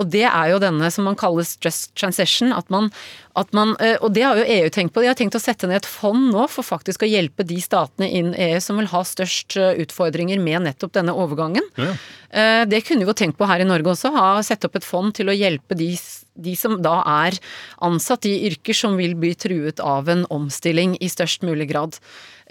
Og 0.00 0.08
det 0.10 0.24
er 0.26 0.48
jo 0.54 0.58
denne 0.62 0.90
som 0.90 1.04
man 1.06 1.18
kaller 1.20 1.46
stress 1.46 1.84
transition, 1.98 2.52
at 2.56 2.68
man, 2.72 2.90
at 3.38 3.52
man 3.56 3.76
eh, 3.80 3.96
Og 4.02 4.12
det 4.12 4.22
har 4.26 4.36
jo 4.36 4.44
EU 4.44 4.68
tenkt 4.74 4.92
på. 4.92 5.00
De 5.00 5.08
har 5.08 5.16
tenkt 5.16 5.36
å 5.38 5.40
sette 5.40 5.66
ned 5.68 5.78
et 5.80 5.86
fond 5.88 6.32
nå 6.34 6.48
for 6.52 6.66
faktisk 6.66 7.02
å 7.02 7.08
hjelpe 7.08 7.46
de 7.48 7.56
statene 7.64 8.08
innen 8.10 8.34
EU 8.36 8.58
som 8.60 8.76
vil 8.80 8.90
ha 8.92 9.00
størst 9.06 9.56
eh, 9.56 9.78
utfordringer 9.84 10.40
med 10.42 10.66
nettopp 10.66 10.92
denne 10.98 11.14
overgangen. 11.16 11.64
Ja. 11.80 11.94
Eh, 12.32 12.64
Det 12.68 12.82
kunne 12.86 13.04
vi 13.06 13.10
jo 13.12 13.16
tenkt 13.16 13.38
på 13.38 13.48
her 13.48 13.60
i 13.62 13.68
Norge 13.68 13.94
også, 13.94 14.12
ha 14.16 14.34
sette 14.44 14.68
opp 14.68 14.76
et 14.76 14.84
fond 14.86 15.14
til 15.16 15.30
å 15.32 15.36
hjelpe 15.36 15.76
de, 15.78 15.92
de 16.34 16.54
som 16.56 16.78
da 16.82 17.00
er 17.26 17.38
ansatt 17.84 18.26
i 18.28 18.34
yrker 18.48 18.76
som 18.76 18.96
vil 19.00 19.14
bli 19.18 19.34
truet 19.34 19.82
av 19.82 20.08
en 20.12 20.24
omstilling 20.32 20.96
i 21.00 21.10
størst 21.12 21.44
mulig 21.46 21.68
grad. 21.72 21.98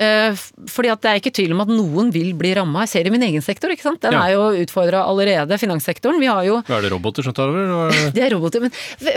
Eh, 0.01 0.33
Fordi 0.71 0.89
at 0.89 1.01
det 1.03 1.09
er 1.11 1.19
ikke 1.21 1.33
tvil 1.37 1.51
om 1.53 1.61
at 1.61 1.69
noen 1.69 2.07
vil 2.13 2.31
bli 2.37 2.55
ramma. 2.57 2.81
Jeg 2.87 2.89
ser 2.89 3.03
det 3.05 3.11
i 3.11 3.15
min 3.15 3.25
egen 3.27 3.43
sektor, 3.45 3.69
ikke 3.69 3.85
sant. 3.85 4.01
Den 4.01 4.13
Ja. 4.15 4.23
er 4.25 4.31
jo 4.33 4.63
utfordra 4.65 5.03
allerede, 5.05 5.53
finanssektoren. 5.61 6.17
Vi 6.19 6.25
har 6.31 6.43
jo 6.47 6.57
Er 6.65 6.81
det 6.81 6.89
roboter 6.91 7.21
som 7.23 7.33
tar 7.37 7.49
over? 7.51 7.89
er 7.93 8.11
det? 8.15 8.23
er 8.25 8.33
roboter, 8.33 8.61
men 8.65 8.71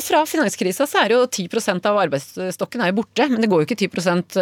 fra 0.04 0.24
finanskrisa 0.28 0.84
så 0.86 1.04
er 1.04 1.14
jo 1.16 1.26
10 1.26 1.48
av 1.88 1.96
arbeidsstokken 2.04 2.82
er 2.84 2.92
jo 2.92 2.98
borte. 3.02 3.28
Men 3.30 3.40
det 3.40 3.48
går 3.48 3.64
jo 3.64 3.66
ikke 3.70 3.80
10% 3.88 4.36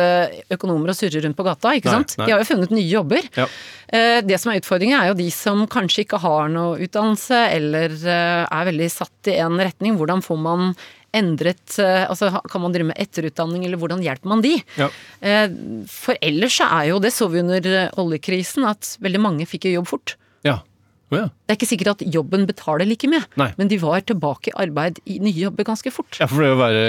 økonomer 0.50 0.90
og 0.90 0.96
surrer 0.98 1.22
rundt 1.22 1.36
på 1.38 1.44
gata, 1.46 1.76
ikke 1.78 1.90
sant. 1.94 2.16
nei. 2.18 2.26
De 2.26 2.32
har 2.32 2.42
jo 2.42 2.48
funnet 2.54 2.70
nye 2.74 2.90
jobber. 2.90 3.22
Ja. 3.36 3.46
Eh, 3.92 4.20
Det 4.22 4.40
som 4.40 4.50
er 4.52 4.58
utfordringen 4.60 4.98
er 4.98 5.08
jo 5.08 5.14
de 5.14 5.30
som 5.30 5.66
kanskje 5.68 6.04
ikke 6.06 6.18
har 6.20 6.48
noe 6.48 6.78
utdannelse, 6.78 7.38
eller 7.54 7.90
eh, 7.92 8.46
er 8.50 8.64
veldig 8.66 8.90
satt 8.90 9.28
i 9.30 9.36
en 9.38 9.58
retning. 9.58 9.96
Hvordan 9.98 10.22
får 10.24 10.38
man 10.42 10.74
endret 11.16 11.78
eh, 11.82 12.06
Altså 12.08 12.30
kan 12.50 12.62
man 12.64 12.72
drive 12.74 12.88
med 12.90 12.98
etterutdanning, 13.02 13.64
eller 13.68 13.80
hvordan 13.80 14.02
hjelper 14.04 14.30
man 14.32 14.42
de? 14.44 14.56
Ja. 14.80 14.88
Eh, 15.20 15.48
For 15.92 16.16
ellers 16.24 16.58
er 16.64 16.90
jo, 16.90 16.98
det 17.04 17.12
så 17.14 17.28
vi 17.32 17.42
under 17.44 17.66
eh, 17.86 17.88
oljekrisen, 18.00 18.64
at 18.68 18.96
veldig 19.04 19.20
mange 19.22 19.46
fikk 19.48 19.68
jo 19.70 19.78
jobb 19.80 19.90
fort. 19.92 20.14
Ja. 20.46 20.60
Oh, 21.12 21.18
ja. 21.18 21.26
Det 21.44 21.52
er 21.52 21.58
ikke 21.58 21.68
sikkert 21.68 21.90
at 21.92 22.02
jobben 22.14 22.46
betaler 22.48 22.88
like 22.88 23.04
mye, 23.12 23.20
Nei. 23.36 23.50
men 23.58 23.68
de 23.68 23.76
var 23.82 24.00
tilbake 24.08 24.48
i 24.48 24.54
arbeid 24.64 24.96
i 25.04 25.18
nye 25.20 25.42
jobber 25.42 25.66
ganske 25.68 25.92
fort. 25.92 26.16
ja, 26.16 26.24
for 26.30 26.40
det 26.40 26.54
å 26.54 26.56
være 26.56 26.84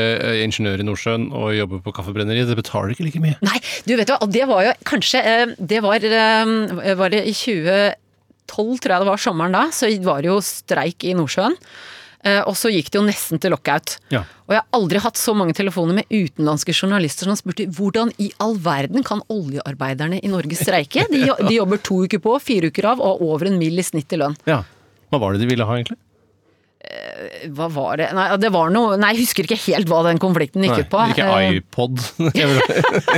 ingeniør 0.45 0.79
i 0.79 0.85
Nordsjøen 0.87 1.25
og 1.35 1.49
jobbe 1.57 1.81
på 1.83 1.91
kaffebrenneri, 1.97 2.45
det 2.47 2.55
betaler 2.55 2.93
ikke 2.95 3.03
like 3.09 3.19
mye. 3.19 3.35
Nei, 3.43 3.59
du 3.83 3.97
vet 3.99 4.13
hva, 4.13 4.21
det 4.31 4.45
var 4.47 4.63
jo 4.69 4.71
kanskje 4.87 5.19
Det 5.59 5.81
var, 5.83 6.07
var 7.01 7.11
det 7.11 7.19
i 7.27 7.35
2012, 7.35 8.79
tror 8.79 8.95
jeg 8.95 9.03
det 9.03 9.09
var 9.11 9.21
sommeren 9.25 9.57
da, 9.59 9.65
så 9.75 9.91
var 10.07 10.23
det 10.23 10.31
jo 10.31 10.39
streik 10.39 11.03
i 11.03 11.17
Nordsjøen. 11.19 11.59
Eh, 12.23 12.39
Og 12.47 12.55
så 12.55 12.71
gikk 12.71 12.87
det 12.93 12.99
jo 13.01 13.05
nesten 13.07 13.39
til 13.43 13.51
lockout. 13.51 13.97
Ja. 14.13 14.21
Og 14.47 14.53
jeg 14.55 14.61
har 14.61 14.79
aldri 14.79 15.01
hatt 15.03 15.19
så 15.19 15.33
mange 15.35 15.53
telefoner 15.57 15.97
med 15.97 16.07
utenlandske 16.11 16.71
journalister 16.75 17.27
som 17.27 17.35
spurte 17.39 17.65
hvordan 17.67 18.13
i 18.23 18.29
all 18.43 18.55
verden 18.63 19.03
kan 19.03 19.21
oljearbeiderne 19.33 20.21
i 20.23 20.31
Norge 20.31 20.55
streike? 20.59 21.03
De, 21.11 21.25
de 21.27 21.57
jobber 21.57 21.81
to 21.83 22.03
uker 22.07 22.19
på, 22.23 22.37
fire 22.43 22.71
uker 22.71 22.87
av, 22.93 23.03
og 23.03 23.21
over 23.27 23.51
en 23.51 23.59
mill 23.59 23.77
i 23.79 23.83
snitt 23.83 24.15
i 24.15 24.19
lønn. 24.23 24.37
Ja. 24.47 24.61
Hva 25.11 25.19
var 25.21 25.35
det 25.35 25.43
de 25.43 25.51
ville 25.51 25.67
ha, 25.67 25.75
egentlig? 25.77 25.99
Hva 27.55 27.69
var 27.71 27.95
det 27.97 28.09
Nei, 28.11 28.25
det 28.43 28.49
var 28.51 28.67
noe 28.75 28.97
Nei, 28.99 29.13
jeg 29.15 29.23
husker 29.23 29.45
ikke 29.47 29.55
helt 29.71 29.87
hva 29.87 30.01
den 30.03 30.17
konflikten 30.19 30.65
gikk 30.67 30.81
ut 30.83 30.89
på. 30.91 30.99
ikke 31.13 31.27
Eh, 31.31 31.55
iPod. 31.61 31.95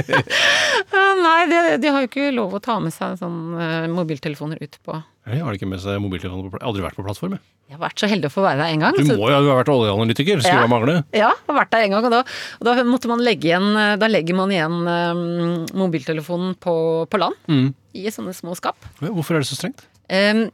Nei, 1.26 1.40
de, 1.50 1.62
de 1.82 1.90
har 1.92 2.04
jo 2.06 2.10
ikke 2.10 2.28
lov 2.36 2.54
å 2.58 2.62
ta 2.64 2.78
med 2.84 2.94
seg 2.94 3.18
sånn 3.20 3.40
eh, 3.58 3.88
mobiltelefoner 3.92 4.62
ut 4.62 4.78
på 4.86 5.00
Jeg 5.26 5.42
har 5.42 5.54
ikke 5.58 5.68
med 5.68 5.80
seg 5.82 5.98
mobiltelefon 6.04 6.44
på 6.46 6.52
pla- 6.54 6.60
Jeg 6.60 6.66
har 6.66 6.70
aldri 6.70 6.84
vært 6.86 6.96
på 7.00 7.04
plattform. 7.06 7.32
jeg. 7.32 7.42
Jeg 7.70 7.78
har 7.80 7.90
vært 7.90 7.98
så 7.98 8.08
heldig 8.08 8.28
å 8.30 8.34
få 8.36 8.42
være 8.46 8.58
der 8.62 8.74
en 8.76 8.80
gang. 8.80 8.94
Du 8.94 9.04
så- 9.04 9.18
må 9.18 9.30
jo 9.32 9.36
ha 9.50 9.64
vært 9.64 9.72
oljeanalytiker, 9.74 10.42
skulle 10.42 10.62
Ja. 10.62 10.68
mangle. 10.68 10.96
Ja, 11.14 11.30
jeg 11.34 11.50
har 11.50 11.56
vært 11.66 11.72
der 11.72 11.82
en 11.82 11.90
gang, 11.92 12.06
og 12.06 12.12
da, 12.12 12.20
og 12.62 12.64
da 12.66 12.84
måtte 12.84 13.08
man 13.08 13.20
legge 13.26 13.50
igjen 13.50 13.76
eh, 13.76 13.96
Da 13.98 14.06
legger 14.08 14.36
man 14.36 14.50
igjen 14.50 14.76
eh, 14.88 15.74
mobiltelefonen 15.74 16.56
på, 16.62 17.08
på 17.10 17.18
land. 17.20 17.34
Mm. 17.50 17.74
I 17.96 18.08
sånne 18.14 18.36
små 18.38 18.56
skap. 18.56 18.76
Ja, 19.02 19.08
Hvorfor 19.10 19.36
er 19.36 19.40
det 19.42 19.50
så 19.50 19.58
strengt? 19.58 19.86
Em, 20.10 20.52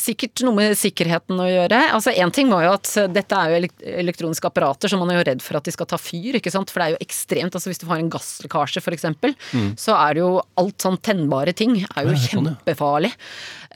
sikkert 0.00 0.42
noe 0.46 0.54
med 0.54 0.76
sikkerheten 0.78 1.40
å 1.40 1.46
gjøre. 1.48 1.80
Altså 1.96 2.12
Én 2.14 2.32
ting 2.34 2.50
var 2.52 2.66
jo 2.66 2.72
at 2.76 2.90
eh, 3.00 3.08
dette 3.10 3.38
er 3.38 3.52
jo 3.52 3.70
elektroniske 4.02 4.48
apparater, 4.48 4.92
så 4.92 4.98
man 5.00 5.10
er 5.12 5.20
jo 5.20 5.26
redd 5.30 5.44
for 5.44 5.58
at 5.58 5.66
de 5.66 5.74
skal 5.74 5.88
ta 5.90 5.98
fyr. 6.00 6.38
ikke 6.38 6.52
sant? 6.54 6.70
For 6.72 6.82
det 6.82 6.86
er 6.86 6.96
jo 6.96 7.02
ekstremt. 7.06 7.56
altså 7.56 7.72
Hvis 7.72 7.82
du 7.82 7.88
har 7.90 8.02
en 8.02 8.10
gasslekkasje 8.12 8.82
f.eks., 8.84 9.06
mm. 9.10 9.70
så 9.80 9.96
er 9.98 10.16
det 10.16 10.24
jo 10.24 10.32
alt 10.62 10.86
sånn 10.86 11.00
tennbare 11.02 11.56
ting 11.56 11.78
er 11.82 12.06
jo 12.06 12.14
sånn, 12.14 12.52
kjempefarlig. 12.52 13.12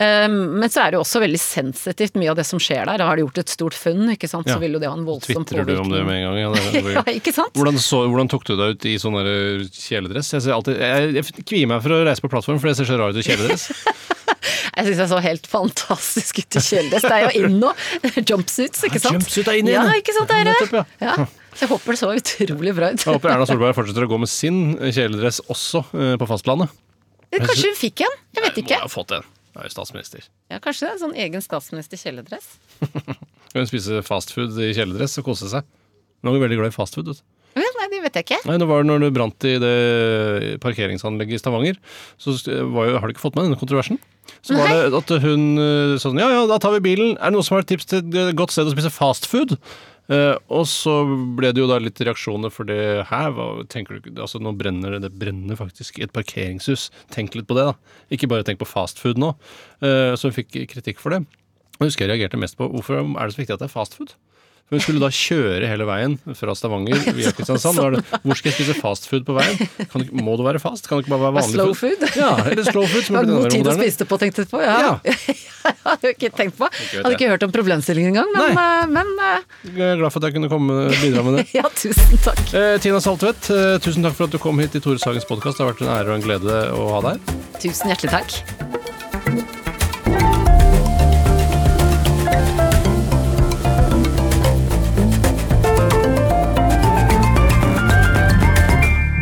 Em, 0.00 0.36
men 0.60 0.70
så 0.72 0.84
er 0.84 0.92
det 0.92 1.00
jo 1.00 1.02
også 1.04 1.20
veldig 1.24 1.40
sensitivt, 1.42 2.14
mye 2.20 2.30
av 2.32 2.38
det 2.38 2.46
som 2.48 2.62
skjer 2.62 2.86
der. 2.88 3.04
Har 3.04 3.18
de 3.18 3.26
gjort 3.26 3.42
et 3.42 3.52
stort 3.52 3.76
funn, 3.76 4.06
ikke 4.14 4.30
sant, 4.30 4.48
Ja. 4.48 4.56
så 4.56 4.62
vil 4.62 4.78
jo 4.78 4.82
det 4.82 4.88
ha 4.88 4.96
en 4.96 5.04
voldsom 5.08 5.44
Tvitrer 5.44 5.66
du 5.66 5.74
om 5.82 5.90
det 5.92 6.04
med 6.06 6.20
en 6.20 6.24
gang? 6.28 6.38
Ja, 6.40 6.52
det, 6.54 6.94
ja, 7.00 7.04
ikke 7.12 7.34
sant? 7.36 7.52
Hvordan, 7.58 7.80
så, 7.82 8.04
hvordan 8.08 8.30
tok 8.30 8.46
du 8.48 8.54
deg 8.54 8.76
ut 8.76 8.88
i 8.88 8.96
sånn 9.02 9.18
kjeledress? 9.74 10.32
Jeg, 10.36 10.46
alltid, 10.54 10.78
jeg, 10.80 11.12
jeg 11.18 11.44
kvier 11.44 11.68
meg 11.70 11.82
for 11.84 11.98
å 11.98 12.04
reise 12.06 12.24
på 12.24 12.32
plattform, 12.32 12.62
for 12.62 12.70
det 12.70 12.78
ser 12.80 12.88
så 12.88 13.00
rart 13.00 13.18
ut 13.18 13.22
i 13.24 13.26
kjeledress. 13.26 13.68
Jeg 14.80 14.86
syns 14.88 15.00
jeg 15.02 15.10
så 15.10 15.18
helt 15.20 15.48
fantastisk 15.50 16.38
ut 16.40 16.56
i 16.56 16.60
kjøledress. 16.64 17.04
Det 17.04 17.16
er 17.16 17.24
jo 17.26 17.44
inn 17.44 17.58
nå. 17.60 17.72
Jumpsuits, 18.30 18.84
ikke 18.88 19.00
sant? 19.02 19.18
Jumpsuit 19.18 19.50
er 19.52 19.58
inne 19.60 19.74
Ja, 19.74 19.82
ikke 19.98 20.14
sant, 20.16 20.30
dere? 20.30 20.54
Nettopp, 20.54 20.78
ja. 20.78 20.84
Ja. 21.04 21.26
Jeg 21.60 21.68
håper 21.68 21.92
det 21.92 21.98
så 22.00 22.08
utrolig 22.14 22.72
bra 22.78 22.88
ut. 22.94 23.02
Jeg 23.04 23.18
håper 23.18 23.32
Erna 23.34 23.48
Solberg 23.48 23.76
fortsetter 23.76 24.06
å 24.06 24.08
gå 24.08 24.20
med 24.22 24.30
sin 24.32 24.60
kjeledress 24.80 25.42
også 25.52 25.82
eh, 25.92 26.14
på 26.20 26.28
fastlandet. 26.30 26.72
Kanskje 27.34 27.74
hun 27.74 27.76
fikk 27.78 28.04
en? 28.06 28.16
Jeg 28.38 28.46
vet 28.46 28.62
ikke. 28.62 28.78
Må 28.80 28.88
ha 28.88 28.92
fått 28.94 29.12
en. 29.18 29.26
Hun 29.50 29.60
er 29.60 29.68
jo 29.68 29.74
statsminister. 29.74 30.24
Ja, 30.48 30.60
kanskje 30.62 30.86
det 30.86 30.88
er 30.88 30.96
en 30.96 31.02
sånn 31.02 31.18
egen 31.26 31.44
statsminister-kjeledress. 31.44 32.48
Hun 33.54 33.66
spiser 33.66 34.04
fastfood 34.06 34.54
i 34.62 34.70
kjeledress 34.76 35.18
og 35.18 35.26
koser 35.26 35.50
seg. 35.50 35.66
Hun 36.22 36.30
er 36.30 36.42
veldig 36.44 36.58
glad 36.60 36.70
i 36.70 36.76
fastfood. 36.76 37.10
vet 37.10 37.18
du. 37.18 37.39
Det 37.90 38.00
vet 38.04 38.16
jeg 38.18 38.26
ikke. 38.28 38.40
Nei, 38.46 38.56
det 38.62 38.68
var 38.70 38.86
når 38.86 39.02
det 39.02 39.12
brant 39.16 39.46
i 39.48 39.56
det 39.62 39.74
parkeringsanlegget 40.62 41.38
i 41.38 41.42
Stavanger. 41.42 41.78
Så 42.22 42.36
var 42.70 42.90
jo, 42.90 42.98
har 43.00 43.06
du 43.08 43.14
ikke 43.14 43.24
fått 43.24 43.38
med 43.38 43.48
denne 43.48 43.58
kontroversen? 43.60 43.98
Så 44.46 44.56
var 44.56 44.70
det 44.70 44.96
at 44.96 45.10
hun 45.24 45.46
eh, 45.58 45.94
sa 45.98 46.06
sånn 46.06 46.20
Ja 46.20 46.28
ja, 46.32 46.44
da 46.48 46.60
tar 46.62 46.76
vi 46.76 46.84
bilen. 46.92 47.16
Er 47.18 47.32
det 47.32 47.36
noen 47.36 47.46
som 47.46 47.58
har 47.58 47.66
tips 47.66 47.90
til 47.90 48.04
et 48.04 48.36
godt 48.38 48.54
sted 48.54 48.68
å 48.68 48.74
spise 48.74 48.92
fastfood? 48.94 49.56
Uh, 50.10 50.34
og 50.50 50.64
så 50.66 51.04
ble 51.38 51.52
det 51.54 51.62
jo 51.62 51.68
da 51.70 51.76
litt 51.78 52.00
reaksjoner 52.02 52.50
for 52.50 52.66
det 52.66 53.04
her. 53.10 53.28
Hva 53.36 53.66
tenker 53.70 54.00
du 54.00 54.08
Altså, 54.16 54.40
nå 54.42 54.50
brenner 54.58 54.96
det 54.96 55.04
Det 55.04 55.12
brenner 55.20 55.58
faktisk 55.58 56.00
i 56.00 56.06
et 56.06 56.14
parkeringshus. 56.14 56.88
Tenk 57.14 57.36
litt 57.38 57.46
på 57.50 57.58
det, 57.58 57.68
da. 57.70 58.00
Ikke 58.10 58.30
bare 58.30 58.46
tenk 58.46 58.58
på 58.62 58.68
fastfood 58.68 59.20
nå. 59.22 59.36
Uh, 59.82 60.16
så 60.18 60.30
hun 60.30 60.38
fikk 60.40 60.56
kritikk 60.72 61.02
for 61.02 61.14
det. 61.14 61.22
Og 61.78 61.86
husker 61.86 62.04
jeg 62.04 62.12
reagerte 62.14 62.40
mest 62.40 62.58
på 62.58 62.66
hvorfor 62.68 63.00
er 63.00 63.22
det 63.22 63.36
så 63.36 63.40
viktig 63.40 63.54
at 63.54 63.62
det 63.62 63.70
er 63.70 63.76
fast 63.76 63.94
food? 63.96 64.16
For 64.70 64.78
Hun 64.78 64.82
skulle 64.84 65.00
da 65.02 65.08
kjøre 65.10 65.66
hele 65.66 65.86
veien 65.88 66.12
fra 66.38 66.54
Stavanger 66.54 67.00
via 67.16 67.32
Kristiansand. 67.34 67.80
Det, 67.96 68.20
Hvor 68.22 68.38
skal 68.38 68.52
jeg 68.52 68.54
spise 68.54 68.76
fast 68.78 69.08
food 69.10 69.24
på 69.26 69.34
veien? 69.34 69.58
Kan, 69.90 70.04
må 70.14 70.36
det 70.38 70.46
være 70.46 70.60
fast? 70.62 70.86
Kan 70.86 71.00
det 71.00 71.08
ikke 71.08 71.16
bare 71.16 71.24
være 71.24 71.36
vanlig 71.40 71.56
Slow 71.56 71.74
food? 71.74 72.04
Ja, 72.14 72.30
eller 72.52 72.68
slow 72.68 72.86
food. 72.86 73.02
Som 73.08 73.18
Det 73.18 73.24
var 73.24 73.48
god 73.48 73.56
tid 73.56 73.66
å 73.66 73.74
spise 73.80 74.02
det 74.04 74.08
på, 74.12 74.20
tenkte 74.22 74.44
jeg 74.44 74.52
på. 74.52 74.62
Ja. 74.62 74.78
Ja. 74.78 74.94
jeg 75.66 75.76
hadde 75.88 76.14
ikke 76.14 76.32
tenkt 76.38 76.54
på. 76.60 76.70
Ikke 76.70 77.02
Hadde 77.02 77.18
ikke 77.18 77.32
hørt 77.34 77.48
om 77.48 77.54
problemstillingen 77.58 78.14
engang, 78.14 78.30
men, 78.38 78.62
eh, 78.62 78.86
men 78.94 79.12
uh... 79.18 79.60
Jeg 79.66 79.86
er 79.90 79.98
glad 79.98 80.14
for 80.14 80.22
at 80.22 80.30
jeg 80.30 80.38
kunne 80.38 80.54
komme 80.54 80.80
bidra 81.02 81.26
med 81.26 81.40
det. 81.40 81.46
ja, 81.58 81.66
tusen 81.74 82.22
takk. 82.22 82.46
Eh, 82.54 82.78
Tina 82.84 83.02
Saltvedt, 83.02 83.50
eh, 83.50 83.76
tusen 83.82 84.06
takk 84.06 84.14
for 84.20 84.30
at 84.30 84.36
du 84.36 84.38
kom 84.38 84.62
hit 84.62 84.78
i 84.78 84.84
Tore 84.86 85.02
Sagens 85.02 85.26
podkast. 85.26 85.58
Det 85.58 85.66
har 85.66 85.74
vært 85.74 85.82
en 85.82 85.94
ære 85.98 86.14
og 86.14 86.20
en 86.20 86.28
glede 86.30 86.60
å 86.78 86.92
ha 86.94 87.06
deg 87.08 87.18
her. 87.18 87.40
Tusen 87.58 87.90
hjertelig 87.90 88.20
takk. 88.20 89.58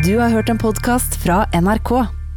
Du 0.09 0.15
har 0.17 0.31
hørt 0.33 0.49
en 0.49 0.57
podkast 0.57 1.19
fra 1.21 1.43
NRK. 1.53 1.89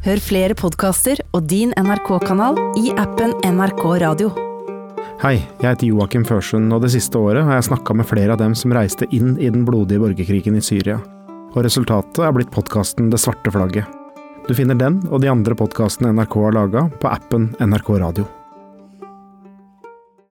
Hør 0.04 0.20
flere 0.20 0.52
podkaster 0.52 1.22
og 1.32 1.46
din 1.48 1.70
NRK-kanal 1.80 2.58
i 2.76 2.90
appen 3.00 3.32
NRK 3.48 3.80
Radio. 4.02 4.28
Hei, 5.22 5.38
jeg 5.38 5.70
heter 5.70 5.88
Joakim 5.88 6.26
Førsund, 6.28 6.68
og 6.76 6.82
det 6.84 6.90
siste 6.92 7.16
året 7.16 7.46
har 7.48 7.56
jeg 7.56 7.70
snakka 7.70 7.96
med 7.96 8.10
flere 8.10 8.36
av 8.36 8.42
dem 8.42 8.52
som 8.52 8.76
reiste 8.76 9.08
inn 9.16 9.38
i 9.40 9.48
den 9.48 9.64
blodige 9.64 10.04
borgerkrigen 10.04 10.60
i 10.60 10.60
Syria. 10.60 10.98
Og 11.54 11.62
resultatet 11.64 12.20
er 12.20 12.36
blitt 12.36 12.52
podkasten 12.52 13.08
Det 13.08 13.22
svarte 13.24 13.54
flagget. 13.56 13.88
Du 14.44 14.52
finner 14.52 14.76
den 14.76 15.00
og 15.08 15.24
de 15.24 15.32
andre 15.32 15.56
podkastene 15.56 16.12
NRK 16.12 16.40
har 16.44 16.58
laga, 16.60 16.86
på 17.00 17.08
appen 17.08 17.54
NRK 17.56 17.92
Radio. 18.04 18.28